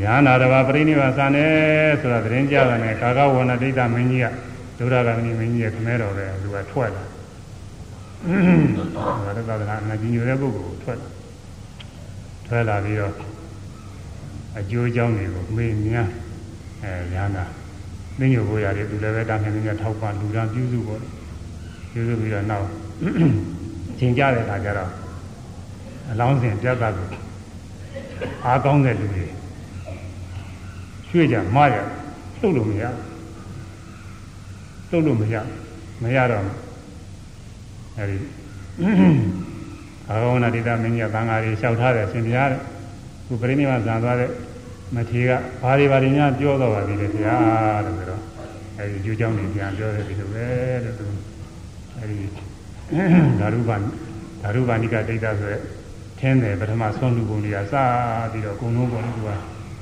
[0.00, 1.52] ညာနာတဘာပရိနိဗ္ဗာန်ဆံတယ်
[2.00, 4.26] ဆိုတာသတင်းကြတာနဲ့ကာကဝဏဒိဋ္ဌမင်းကြီးက
[4.78, 7.04] ဒုရဂမဏိမင်းကြီးရဲ့ခမဲတော်ပဲသူကထွက်လာ
[9.24, 11.08] ဘာလို့သာသနာအနာကြီးညိုတဲ့ပုဂ္ဂိုလ်ထွက်လာ
[12.46, 13.14] ထွက်လာပြီးတော့
[14.58, 16.10] အကျိုးအကြောင်းတွေကိုမေးမြန်း
[16.82, 17.44] အဲညာနာ
[18.18, 21.00] မင်းညိုကိုရတယ်သူလည်းပဲတာခင်မင်းကထောက်ပံ့လူရန်ပြုစုပေါ့
[21.92, 22.66] ပြုစုပြီးတော့နောက်
[23.98, 24.90] ချိန်ကြတဲ့အခါကျတော့
[26.10, 27.08] အလောင်းစဉ်ပြတ်တာကို
[28.44, 29.26] အားကောင်းတဲ့လူတွေ
[31.08, 31.76] ရွှေ့ကြမရ
[32.38, 32.84] လှုပ်လို့မရ
[34.93, 35.35] လှုပ်လို့မရ
[36.03, 36.43] မရတော့
[37.97, 38.17] အဲဒီ
[40.09, 42.61] အာဂဝနာဒိတာမင်းကြီးကသံဃာတွေလျှောက်ထားတယ်ရှင်ဘုရားတဲ့
[43.27, 44.31] ခုပြိဋိနိဗ္ဗာန်ဇံသွားတဲ့
[44.95, 45.31] မထေရက
[45.61, 48.21] ဘာတွေဘာတွေများပြောတော့ပါပြီလေဘုရားလို့ပြောတော့
[48.77, 50.47] အဲဒီယူเจ้าနေပြန်ပြောတယ်ဒီလိုပဲ
[50.85, 51.05] လို့သူ
[51.97, 52.17] အဲဒီ
[53.39, 53.81] ဓာရုပန်
[54.41, 55.57] ဓာရုပန်နိကဒိတာဆိုရဲ
[56.19, 57.75] ထင်းတယ်ပထမဆုံးလူပုံတွေကစ
[58.31, 59.29] ပြီးတော့အကုန်လုံးပေါ်လို့သူက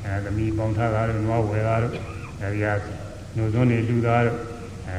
[0.03, 1.93] အဲသမီးပေါင်းထားတာတို့နွားဝယ်တာတို့
[2.41, 2.67] အဲဒီက
[3.35, 4.50] ညိုစွန်းနေလူသားတို့အဲ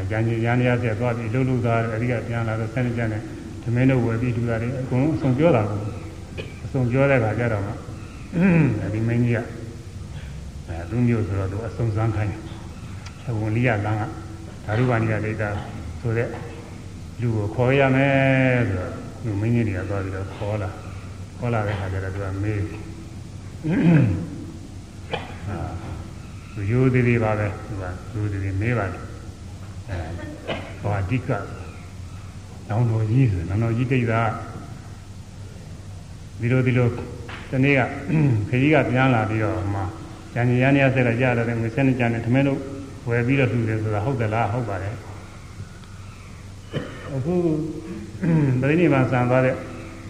[0.09, 3.21] ကြံကြီးရန်ရဆက်သွားပြီးလှုပ်လှုပ်သားတို့အဲဒီကပြန်လာတော့ဆန်းကြတဲ့
[3.61, 5.79] သမင်းတို့ဝယ်ပြီးလူသားတွေအကုန်လုံးအဆုံးပြောတာကို
[6.65, 7.63] အဆုံးပြောတဲ့ခါကျတော့
[8.81, 9.39] အဲဒီမင်းကြီးက
[10.67, 12.33] အဲသူမျိုးဆိုတော့သူအဆုံးစမ်းခိုင်း
[13.29, 14.03] အဝန်လေးရလမ်းက
[14.65, 15.43] ဓာရုပါဏိကဒိဋ္ဌ
[16.01, 16.29] ဆိုတဲ့
[17.21, 18.91] လူကိုခေါ်ရမယ်ဆိုတော့
[19.25, 20.69] လူမင်းကြီးတွေကသွားပြီးတော့ခေါ်လာ
[21.37, 22.61] ခေါ်လာတဲ့ခါကျတော့သူကမေး
[25.49, 25.57] အာ
[26.71, 27.83] ရိုးသေးသေးပါပဲသူက
[28.15, 29.12] ရိုးသေးသေးမေးပါတယ်
[29.89, 29.97] အဲ
[30.84, 31.30] ဘာတိက
[32.69, 34.22] နောင်တော်ကြီးဆိုနောင်တော်ကြီးတိတ်တာ
[36.39, 36.88] ဒီလိုဒီလို
[37.51, 37.81] တနေ့က
[38.49, 39.81] ခကြီးကပြန်လာပြီးတော့မှ
[40.34, 42.60] ကျန်ကြီးရန်ရဆက်ကကြားလာတယ်ငွေဆက်နေကြတယ်ထမင်းတို့
[43.10, 44.95] ဝယ်ပြီးတော့လှူတယ်ဆိုတာဟုတ်သလားဟုတ်ပါတယ်
[47.14, 47.35] အခု
[48.61, 49.55] ပရိနိဗ္ဗာန်ဆံသွားတဲ့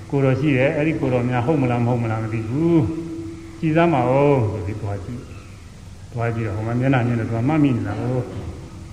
[0.10, 2.84] ကိုတော်ရှိတယ်အဲ့ဒီကိုတော်များဟုတ်မလားမဟုတ်မလားမသိဘူး
[3.60, 5.22] ကြည်စမ်းပါဦးဆိုပြီးသွားကြည့်
[6.14, 8.18] သွားကြည့်တော့ဟိုမှာမျက်နှာညင်းတော့သူကမှတ်မိနေတာကို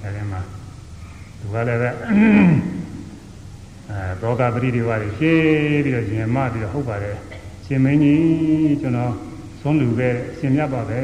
[0.03, 0.41] အဲဒီမှာ
[1.41, 2.03] သူကလည်းပဲအ
[3.91, 7.17] အဲဒေါကပရိဒီဝါတွေရှင်းပြီးတော့ရင်မပြီးတော့ဟုတ်ပါတယ်
[7.67, 9.13] ရှင်မင်းကြီးကျွန်တော်
[9.61, 10.09] ဆုံးလူပဲ
[10.39, 11.01] ရှင်မြတ်ပါပဲ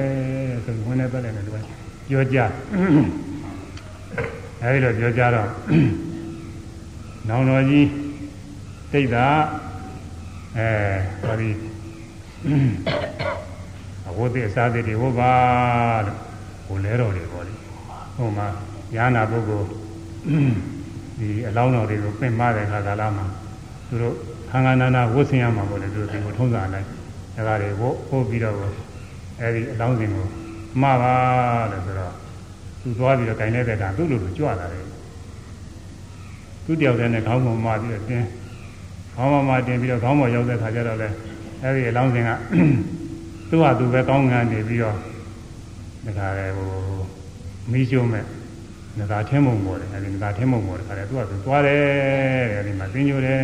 [0.65, 1.47] ဆိုပြီးဝင်နေပတ်တယ်လို့
[2.09, 2.39] ပြောကြ
[4.63, 5.49] အဲဒီလိုပြောကြတော့
[7.29, 7.89] နောင်တော်ကြီး
[8.93, 9.27] တိတ်တာ
[10.59, 10.69] အဲ
[11.23, 11.51] ဟောဒီ
[14.09, 15.33] အဝတ်တွေအစားတွေဝတ်ပါ
[16.07, 16.19] လို့
[16.67, 17.55] ဟိုလဲတော်တွေပေါ့လေ
[18.17, 18.47] ဟိုမှာ
[18.95, 19.86] ညာနာပုဂ္ဂိုလ်
[21.19, 23.27] ဒီအလောင်းတော်တွေကိုပင်မတဲ့ခါကာလမှာ
[23.89, 24.15] သူတို့
[24.51, 26.87] ခန္ဓာနာနာဝတ်ဆင်ရမှာပေါ့လေသူတို့ဒီကိုထုံးစံလိုက်
[27.47, 28.55] ဒါကြတွေဝတ်ပို့ပြီးတော့
[29.41, 30.27] အဲဒီအလောင်းစဉ်ကို
[30.83, 31.15] မှားပါ
[31.73, 32.13] လို့ဆိုတော့
[32.83, 34.85] သူသွားပြီးတော့ဂိုင်နေတဲ့ကံသူ့လိုလိုကြွလာတယ်
[36.65, 38.27] သူတယောက်တည်းနဲ့ခေါင်းပေါ်မှာပြီးတော့တင်း
[39.15, 41.09] ခေါင်းပေါ်မှာတင်ပြီးတော့ခေါင်းပေါ်ရောက်တဲ့ခါကျတော့လေ
[41.63, 42.31] အဲဒီအလောင်းစဉ်က
[43.49, 45.01] သူ့ဟာသူပဲကောင်းငန်းနေပြီးတော့ဒါ
[46.19, 46.71] ကြတယ်ဟို
[47.71, 48.25] မီးရှိုးမဲ့
[48.99, 51.83] ငါထင်းမုံပေါ်တယ်အဲဒီငါထင်းမုံပေါ်တယ်ခါတယ်သူကသူသွားတယ်
[52.57, 53.43] အဲဒီမှာသင်ညိုတယ်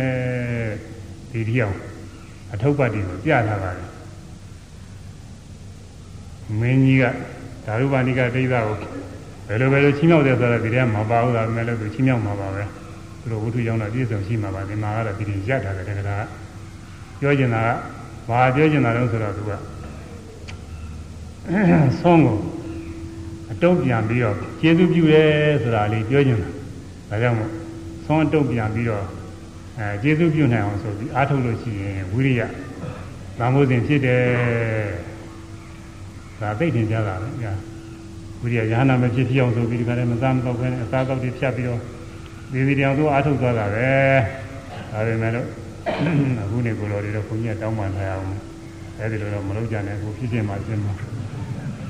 [1.31, 1.77] ဒီဒီအောင်
[2.53, 3.89] အထုပ်ပတ်တီကိုပြထားပါတယ်
[6.59, 7.03] မင်းကြီးက
[7.65, 8.77] ဒါရုပဏိကဒိဋ္ဌကို
[9.47, 12.63] ဘယ်လိုပဲလို့ချင်းမြောက်တယ်ဆိုတော့ဒီထဲမှာမပါဘူးဒါပေမဲ့လို့သူချင်းမြောက်မှာပါပဲ
[13.21, 16.17] သူတို့ဝိထုရောက်တော့ပြည့်စုံရှိမှာပါဒီမှာကတော့ဒီရင်ရထားတယ်တကယ်ဒါ
[17.19, 17.69] ပြောချင်တာက
[18.29, 19.51] ဘာပြောချင်တာလဲဆိုတော့သူက
[21.99, 22.37] ဆုံးကို
[23.51, 25.29] အတုံးပြန်ပြီးတော့ကျေးဇူးပြုတယ်
[25.63, 26.49] ဆိုတာလေးပြောချင်တာ
[27.09, 27.51] ဒါကြောင့်မို့
[28.05, 29.05] ဆုံးအတုံးပြန်ပြီးတော့
[29.79, 32.41] အဲကျေးဇူးပြုနိုင်အောင်ဆိုပြီးအားထုတ်လို့ရှိရင်ဝိရိယ
[33.37, 34.23] သံဃောစဉ်ဖြစ်တယ်
[36.39, 37.53] ဒါသိတင်ကြတာပဲညာ
[38.41, 41.79] ဝိရိယရဟနာမဖြစ်ဖြစ်အောင်ဆိုပြီးဒီကနေ့မသားမတော့ဘဲနဲ့အသာတော့တွေဖြတ်ပြီးတော့
[42.51, 43.89] ဒီဒီတောင်သူအားထုတ်သွားတာပဲ
[44.91, 45.47] ဒါပေမဲ့လို့
[46.43, 48.27] အခုနေကိုယ်တော်တွေတော့ခွန်ကြီးတောင်းပန်ထားအောင်
[48.99, 50.93] အဲဒီလိုတော့မလုပ်ကြနဲ့အခုဖြစ်ဖြစ်မှရှင်းမှာ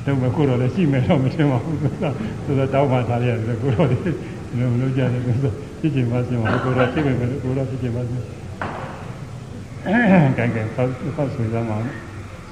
[0.05, 8.25] တော့မကိုယ်တော်လည်းရှိမယ်တော့မရှင်းပါဘူးဆိုတော့တောင်းပန်ထားရတယ်ကိုယ်တော်တွေလည်းမလုပ်ကြနဲ့ဆိုတော့ဖြစ်ဖြစ်မှရှင်းပါကိုယ်တော်ဖြစ်မယ်ကိုယ်တော်ဖြစ်ဖြစ်မှရှင်း
[9.88, 9.97] အဲ
[10.38, 11.77] ကဲကဲဖောက်ဖောက်ဆွေးသားမှာ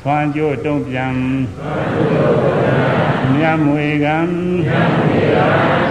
[0.01, 1.13] သွမ်းကြိုးတုံးပြန်
[3.33, 4.17] မြတ်မွေကံ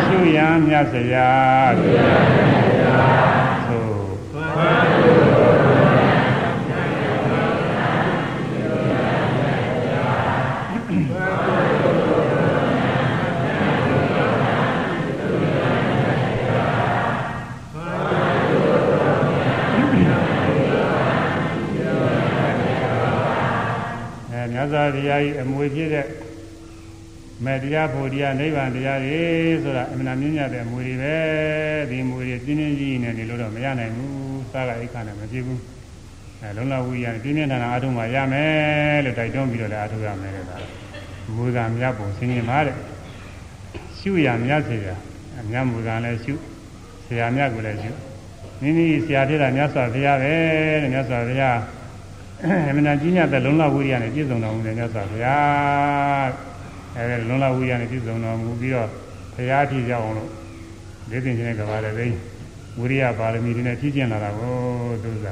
[0.04, 1.30] ရှုရံမြတ်စရာ
[1.78, 2.69] ရှုရံမြတ်
[24.62, 26.06] တ်စွာဘုရားကြီးအမွေပြည့်တဲ့
[27.44, 29.20] မေတ္တရားဖို့တရားနိဗ္ဗာန်တရားတွေ
[29.62, 31.16] ဆိုတာအမှန်တမ်းမြတ်တဲ့အမွေတွေပဲ
[31.90, 35.60] ဒီအမွေတွေပြင်းပြင်းကြီးနေနေလို့တော့မရနိုင်ဘူးစားကအိတ်ခါနဲ့မပြည့်ဘူး
[36.40, 40.56] အဲလုံလဝိရပြင်းပြင်းထန်ထန်အားထုတ်မှရမယ်လို့တိုက်တွန်းပြီးတော့လည်းအားထုတ်ရမယ်တဲ့ဒါ
[41.34, 42.76] မွေကမြတ်ပုံဆင်းရဲမှာတဲ့
[43.98, 44.89] ရှုရမြတ်စေရ
[45.40, 46.34] အမြတ်မူကလည်းရှု
[47.06, 47.92] ဆရာမြတ်ကိုလည်းရှု
[48.60, 50.32] မိမိဆရာဖြစ်တာမြတ်စွာဘုရားပဲ
[50.82, 51.58] တဲ့မြတ်စွာဘုရား
[52.43, 56.28] အမှန်တန်ကြီးညတဲ့လုံလဝိရိယနဲ့ပြည့်စုံတော်မူတဲ့မြတ်စွာဘုရား
[56.97, 58.89] အဲလုံလဝိရိယနဲ့ပြည့်စုံတော်မူပြီးတော့
[59.35, 60.31] ဘုရားဖြစ်ကြအောင်လို့
[61.10, 62.07] လေးသိင်ခြင်းနဲ့ကဘာလဲသိ
[62.78, 64.55] ဝိရိယပါရမီတွေနဲ့ဖြည့်ကျင်လာတာကို
[65.02, 65.27] သူက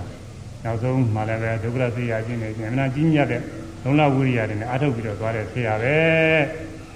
[0.64, 3.42] နောက်ဆုံးမှလည်းပဲဒုက္ခရသိရခြင်းနဲ့အမှန်တန်ကြီးညတဲ့
[3.84, 5.96] လုံလဝိရိယတွေနဲ့အထုတ်ပြီးတော့သွားတဲ့ဆရာပဲ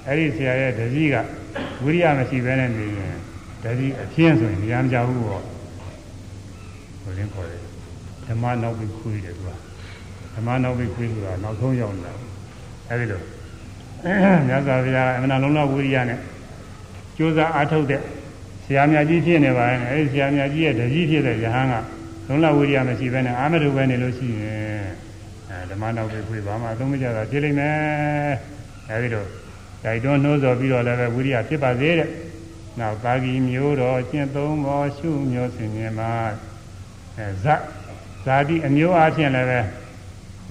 [0.07, 1.15] အဲ့ဒီဆရာရဲ့တတိက
[1.85, 3.17] ဝိရိယမရှိဘဲနဲ့နေရင်
[3.63, 5.43] တတိအပြင်းဆိုရင်ဉာဏ်မကြဘူးပေါ့
[7.03, 7.63] ဘယ်လင်းခေါ်တယ်
[8.27, 9.51] ဓမ္မနောက်ပြီးခွေးတယ်သူက
[10.35, 12.13] ဓမ္မနောက်ပြီးခွေးဆိုတာနောက်ဆုံးရောက်နေတာ
[12.89, 13.21] အဲဒီလို
[14.49, 16.19] မြတ်စွာဘုရားအမှန်လုံးလုံးဝိရိယနဲ့
[17.17, 18.01] ကြိုးစားအားထုတ်တဲ့
[18.65, 21.75] ဆရာမြတ်ကြီးဖြစ်နေပါရဲ့အဲဒီဆရာမြတ်ကြီးရဲ့တကြီးဖြစ်တဲ့ယဟန်က
[22.29, 24.85] လုံးလုံးဝိရိယမရှိဘဲနဲ့အာမထုပဲနေလို့ရှိရင်
[25.49, 27.77] အဲဓမ္မနောက်ပြီးခွေးဘာမှအသုံးမကျတာဖြစ်လိမ့်မယ်
[28.91, 29.25] အဲဒီလို
[29.85, 32.09] တိုက်တွန်းနှိုးဆော်ပြီးတော့လည်းပဲဝိရိယဖြစ်ပါစေတဲ့
[32.81, 36.13] နောက်ပါဠိမျိုးတော်ကျင့်သုံးပေါ်ရှုမျိုးဆင်မြင်မှာ
[37.17, 37.47] အဲဇ
[38.25, 39.61] ဇာတိအမျိုးအားဖြင့်လည်းပဲ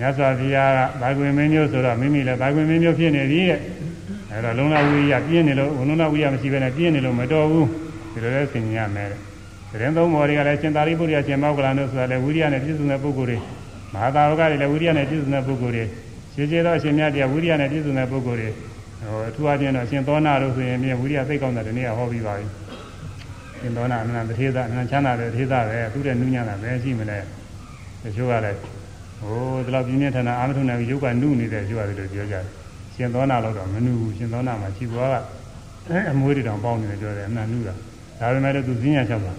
[0.01, 3.59] မြတ်စွာဘုရားကဘာကွေမင်းမျိုးဆိုတော့မိမိလည်းဘာကွေမင်းမျိုးဖြစ်နေပြီတဲ့
[4.31, 7.67] အဲတော့လုံလဝိရိယပြင်းနေလို့လုံလဝိရိယမရှိဘဲနဲ့ပြင်းနေလို့မတော်ဘူး
[8.13, 9.19] ဒီလိုလဲဆင်ញရမယ်တဲ့
[9.71, 13.37] သတင်းသုံးပေါ်တွေကလည်းရှင်သာရိပုတ္တရာရှင်မောက္ကလန်တို့ဆိုတာလည်းဝိရိယနဲ့ပြည့်စုံတဲ့ပုဂ္ဂိုလ်တွေ
[13.93, 15.83] မဟာသာဝကတွေလည်းဝိရိယနဲ့ပြည့်စုံတဲ့ပုဂ္ဂိုလ်တွေ
[16.33, 22.45] ရှင်ကျေသောအရှင်မြတ်တရားဝိရိယနဲ့ပြည့်စုံတဲ့ပုဂ္ဂိုလ်တွေဟိုအထူးအချင်းတော့ရှင်သောနာတို့ဆိုရင်မြဝိရိယသိကောင်းတဲ့ဒီနေ့ဟောပြီးပါပြီ
[23.59, 27.17] ရှင်သောနာအနန္တထေသအနန္တချမ်းသာတဲ့ထေသပဲသူတဲ့နုညံ့တာပဲရှိမလဲ
[28.03, 28.80] တချို့ကလည်း
[29.21, 32.45] ဟိုဒီလောက်ပြင်းပြင်းထန်ထန်အာမထုံနိုင်ရုပ်ကနုနေတဲ့ကျိုးရတယ်လို့ပြောကြတယ်
[32.93, 35.15] ရှင်သောနာတော့မနုဘူးရှင်သောနာမှာခြိပွားက
[36.11, 37.73] အမွေးတွေတောင်ပေါင်းနေတယ်ပြောတယ်အမှန်နုတာ
[38.19, 39.33] ဒါပေမဲ့လည်းသူဈဉ္ညာလျှောက်တာ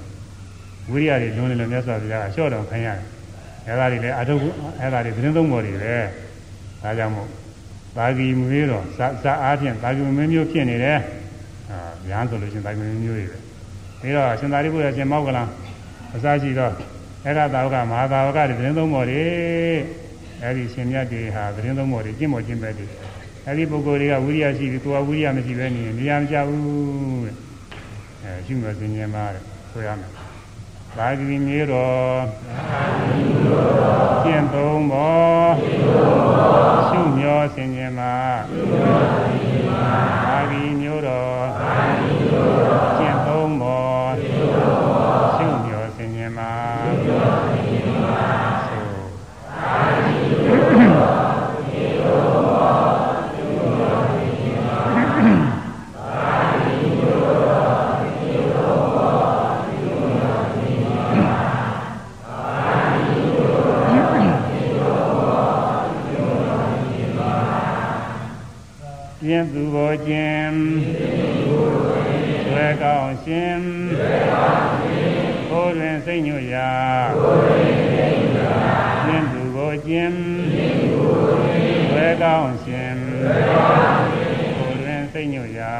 [0.90, 2.98] ဝိရိယတွေလုံးနေလို့မြတ်စွာဘုရားကလျှော့တော်ခံရတယ်
[3.66, 4.40] အဲဒါတွေလည်းအထုပ်
[4.80, 5.94] အဲဒါတွေသတင်းသုံးပေါ်တွေပဲ
[6.82, 7.28] ဒါကြောင့်မို့
[7.96, 10.98] သာဂီမွေးတော်ဇဇအားဖြင့်သာဂီမင်းမျိုးဖြစ်နေတယ်
[11.70, 11.78] အာ
[12.08, 13.38] ညာဆိုလို့ရှင်သာဂီမင်းမျိုးတွေပဲ
[14.00, 15.42] ပြီးတော့ရှင်သာရိပုတ္တရာရှင်မောက္ကလံ
[16.14, 16.72] အစရှိတော့
[17.24, 19.24] အဲ့ဒါသာဝကမဟာသာဝကတွေသတင်းသုံးပေါ်တွေ
[20.42, 22.86] အဲ့ဒီရှင်မြတ်တွေဟာသတင်းသုံးပေါ်တွေကျင့်ပေါ်ကျင့်ပဲတွေ
[23.46, 27.34] အဲ့ဒီပုဂ္ဂိုလ်တွေကဝိရိယရှိပြီးသူကဝိရိယမရှိပဲနေနေရာမကျဘူးတဲ့
[28.22, 30.10] အဲရှိမှစင်ញင်ပါတဲ့ဆိုရမယ်
[30.96, 32.22] သာဂိမြေတော်
[34.24, 35.52] ကျင့်သုံးပေါ်
[36.88, 38.12] ရှုမျောစင်ញင်ပါ
[69.42, 70.52] င့်သူဘောကျင့်
[72.46, 73.60] ဆွဲကောင်းရှင်
[75.48, 76.72] ဘိုးတွင်စိတ်ညွတ်ရာ
[79.04, 80.14] ကျင့်သူဘောကျင့်
[81.88, 82.96] ဆွဲကောင်းရှင်
[84.56, 85.76] ဘိုးတွင်စိတ်ညွတ်ရာ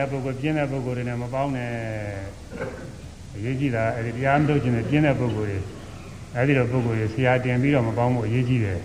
[0.00, 1.70] တရားမထုတ်ခြင်းတဲ့ပုဂ္ဂိုလ်ပြင်းတဲ့ပုဂ္ဂိုလ်တွေနဲ့မပေါင်းနဲ့
[3.36, 5.58] အရေးကြီးတာအဲဒီတရားမထုတ်ခြင်းနဲ့ပြင်းတဲ့ပုဂ္ဂိုလ်တွေ
[6.36, 8.80] အဲဒီတော့ပုဂ္ဂိုလ်တွေဆရာတင်ပြီးတော့မပေါင်းဖို့အရေးကြီးတယ်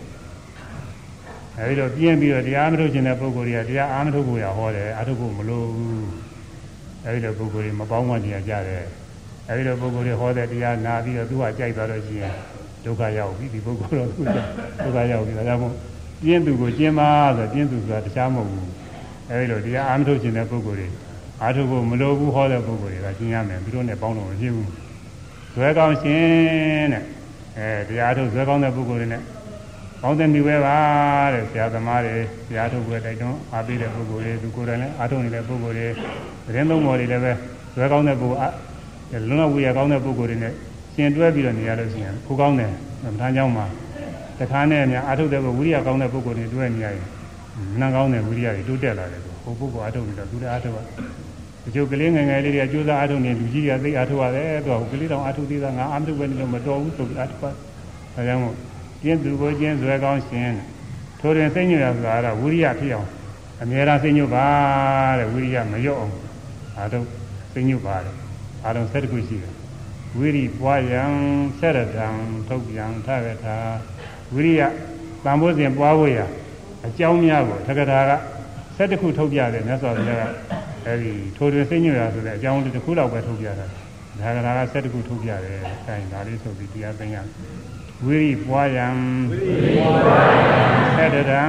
[1.60, 6.08] အဲဒီတော့ပြင်းပြီးတော့တရားမထုတ်ခြင်းတဲ့ပုဂ္ဂိုလ်တွေကတရားအားမထုတ်ဖို့ရဟောတယ်အားထုတ်ဖို့မလိုဘူး
[7.06, 8.84] အဲဒီတော့ပုဂ္ဂိုလ်တွေမပေါင်းမှတရားကြတယ်
[9.50, 12.34] အဲဒီတော့ပုဂ္ဂိုလ်တွေဟောတဲ့တရားနာပြီးတော့သူကကြိုက်သွားတော့ရှိရင်
[12.86, 14.28] ဒုက္ခရောက်ပြီဒီပုဂ္ဂိုလ်တော့သူက
[14.84, 15.74] ဒုက္ခရောက်ပြီဒါကြောင့်မို့
[16.22, 18.70] ပြင်းသူကိုကျင်းပါဆိုပြင်းသူဆိုတာတရားမဟုတ်ဘူး
[19.30, 20.88] အဲဒီလိုတရားအားမထုတ်ခြင်းတဲ့ပုဂ္ဂိုလ်တွေ
[21.42, 24.70] အာထုဖို့မလိုဘူးဟောတဲ့ပုဂ္ဂိုလ်တွေကရှင်းရမယ်သူတို့နဲ့ပေါင်းလို့မရှိဘူး
[25.54, 27.04] ဇွဲကောင်းရှင်တဲ့
[27.58, 29.22] အဲတရားထုတ်ဇွဲကောင်းတဲ့ပုဂ္ဂိုလ်တွေနဲ့
[30.02, 30.78] ပေါင်းသမိပဲပါ
[31.34, 32.16] တဲ့ဆရာသမားတွေ
[32.50, 35.88] တရားထုတ်ပွဲတိုက်တွန်းအားပေးတဲ့ပုဂ္ဂိုလ်တွေသူကိုယ်တိုင်လည်းအားထုတ်နေတဲ့ပုဂ္ဂိုလ်တွေ
[36.46, 37.32] သတင်းသုံးပေါ်တွေလည်းပဲ
[37.76, 38.54] ဇွဲကောင်းတဲ့ပုဂ္ဂိုလ်
[39.14, 40.54] အလုံးဝဝေရကောင်းတဲ့ပုဂ္ဂိုလ်တွေနဲ့
[40.96, 42.72] ရှင်တွဲပြီးတော့နေရလို့ရှိရင်ခိုးကောင်းတယ်
[43.04, 43.66] မထမ်းကြောင်းမှာ
[44.40, 47.06] တခါနဲ့အများအားထုတ်တဲ့ပုဂ္ဂိုလ်ဝိရိယကောင်းတဲ့ပုဂ္ဂိုလ်တွေတွဲနေရရင်
[47.80, 50.84] နှံကောင်းတဲ့ဝိရိယတွေတိုးတက်လာတယ်ဟိုပုဂ္ဂိုလ်အားထုတ်နေတော့သူလည်းအားထုတ်ပါ
[51.66, 58.56] တချို့ကလေးငယ်ငယ်လေးတွေကကြိုးစားအထုတ်နေလူကြီးတွေကသိအထုတ်ရတယ်သူကကလေးတောင်အထုတ်သေးတာငါအမထုတ်ပဲနေလို့မတော်ဘူးဆိုပြီးအထုတ်ပါဒါကြောင့်မို့
[59.02, 60.52] ကျင်းသူကိုကျင်းဇွဲကောင်းရှင်
[61.20, 63.10] ထိုတွင်စိတ်ညွတ်ရဆိုတာကဝိရိယဖြစ်အောင်
[63.62, 64.48] အမြဲတမ်းစိတ်ညွတ်ပါ
[65.20, 66.14] တဲ့ဝိရိယမလျော့အောင်
[66.78, 67.06] အထုတ်
[67.54, 68.16] စိတ်ညွတ်ပါတယ်
[68.64, 69.54] အားလုံး၁၁ခုရှိတယ်
[70.18, 71.02] ဝိရိပွားယံ
[71.60, 72.08] ဆက်ရတံ
[72.48, 73.56] ထုတ်ပြန်ထရထာ
[74.34, 74.62] ဝိရိယ
[75.24, 76.26] တန်ဖိုးစဉ်ပွားဖို့ရာ
[76.86, 78.12] အကြောင်းများကိုသက္ကထာက
[78.76, 80.24] ဆက်တစ်ခုထုတ်ပြတယ်မြတ်စွာဘုရားက
[80.88, 83.68] အဲဒီထိုတွင်စိတ်ညွတ်ရဆိုတဲ့အကြောင်းလေးတစ်ခုလောက်ပဲထုတ်ပြတာ
[84.20, 87.22] သက္ကထာကဆက်တစ်ခုထုတ်ပြတယ်အဲဒါလေးဆိုပြီးတရားသိညာ
[88.06, 88.88] ဝိရိပွားယံ
[89.30, 89.74] ဝိရိ
[90.04, 90.66] ပွားယံ
[90.96, 91.44] ဆက်တရံ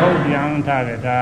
[0.00, 1.20] ထုတ်ပြန်ထကထာ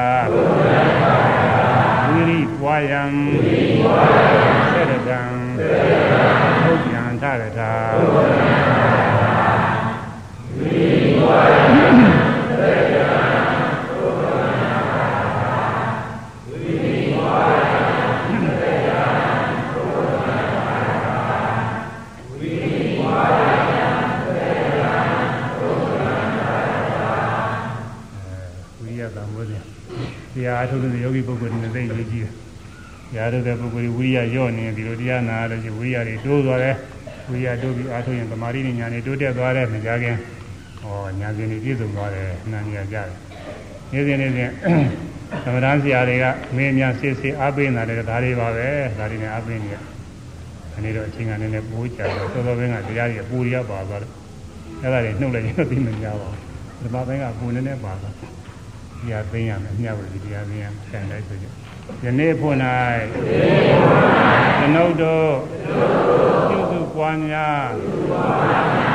[2.11, 5.21] ဝိရိပွားယံဝိရိပွားယံဆက်တရံ
[6.63, 7.73] ထုတ်ပြန်ထကထာ
[8.13, 8.23] ဝိ
[10.77, 11.82] ရိပွားယံ
[30.35, 32.33] တရားအထုတ်တဲ့ယောဂီပုဂ္ဂိုလ်တွေနဲ့သိရေးကြည့်တယ်။
[33.11, 36.75] တရားထုတ်တဲ့ပုဂ္ဂိုလ်တွေဝိရိယရော့နေဒီလိုတရားနာရလို့ရှိဝိရိယတွေတိုးသွားတယ်။
[37.29, 40.17] ဝိရိယတိုးပြီးအားထုတ်ရင်သမာဓိနဲ့ဉာဏ်တွေတိုးတက်သွားတယ်မကြခင်။
[40.81, 43.17] ဟောဉာဏ်ရှင်တွေပြည့်စုံသွားတယ်နာနေရကြတယ်။
[43.93, 44.51] နေ့စဉ်နေ့စဉ်
[45.45, 46.25] သမထဆရာတွေက
[46.57, 49.77] မင်းများစစ်စစ်အားပေးနေတာလည်းဒါတွေပါပဲ။ဒါတွေနဲ့အားပေးနေရ။
[50.77, 54.11] အနေတော့အချိန်ကနည်းနည်းပိုးကြတော့သောသောဘင်းကတရားကြီးပူရပါသွားတယ်။
[54.83, 56.41] အဲ့ဒါတွေနှုတ်လိုက်ရင်သိမကြပါဘူး။
[56.83, 58.31] ဓမ္မဘင်းကပူနေနေပါသွားတယ်။
[59.03, 61.47] တရားသိရမယ်မျှဝေတရားသိရမယ်ဆန်လိုက်ဆိုကြ
[62.05, 62.57] ယနေ့ဖို့၌
[64.59, 65.31] ကျွန်ုပ်တို့
[66.49, 67.67] ပြုစုပွားများ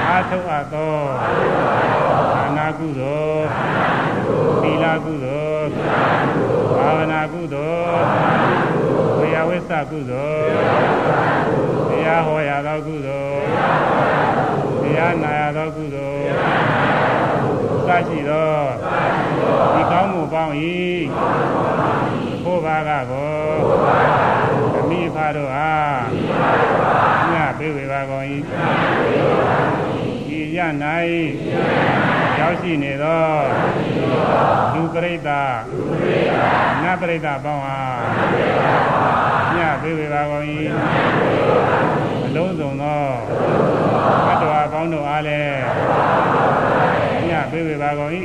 [0.07, 0.95] အာထုအပ်သော
[2.35, 3.45] ဌာနကုသိုလ်
[4.61, 5.69] သီလကုသိုလ်
[6.77, 7.99] ဘာဝနာကုသိုလ်
[9.17, 10.53] ဝေယဝိသကုသိုလ်
[11.89, 13.43] တရားဟောရသောကုသိုလ်
[14.81, 16.31] တရားနာရသောကုသိုလ်
[17.87, 18.57] စရှိသော
[19.73, 20.53] ဒီကောင်းမှုပေါင်း၏
[22.43, 23.37] ဖို့ဘာကကို
[24.77, 25.99] အမိဖတို့အား
[27.31, 28.25] ညပေးဝေပါကုန်၏
[30.57, 30.59] ရ၌
[32.39, 33.27] ရောက်ရှိနေသော
[34.73, 35.55] လူပရိသတ်
[36.83, 37.79] နတ်ပရိသတ်ပေါင်းဟာ
[39.55, 40.45] ညပေးဝေပါကုန်၏
[42.27, 43.03] အလုံးစုံသော
[44.25, 45.59] ဘတ်တော်ပေါင်းတို့အားလည်း
[46.36, 46.36] ည
[47.51, 48.11] ပေးဝေပါကုန်၏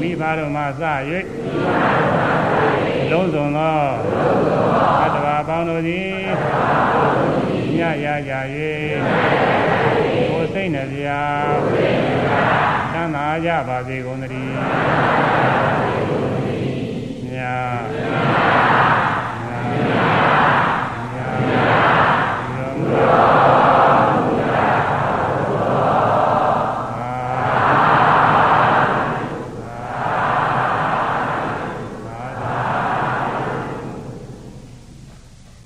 [0.00, 0.66] မိဘတို့မှစ၍
[3.10, 3.78] လုံးစုံသော
[5.00, 6.10] ဘတ်တော်ပေါင်းတို့သည်
[7.76, 8.32] ညရကြ၍
[10.28, 11.08] ကိုယ်စိတ်နှပြ
[12.92, 14.54] သမ်းသာကြပါစေကုန်သတည်း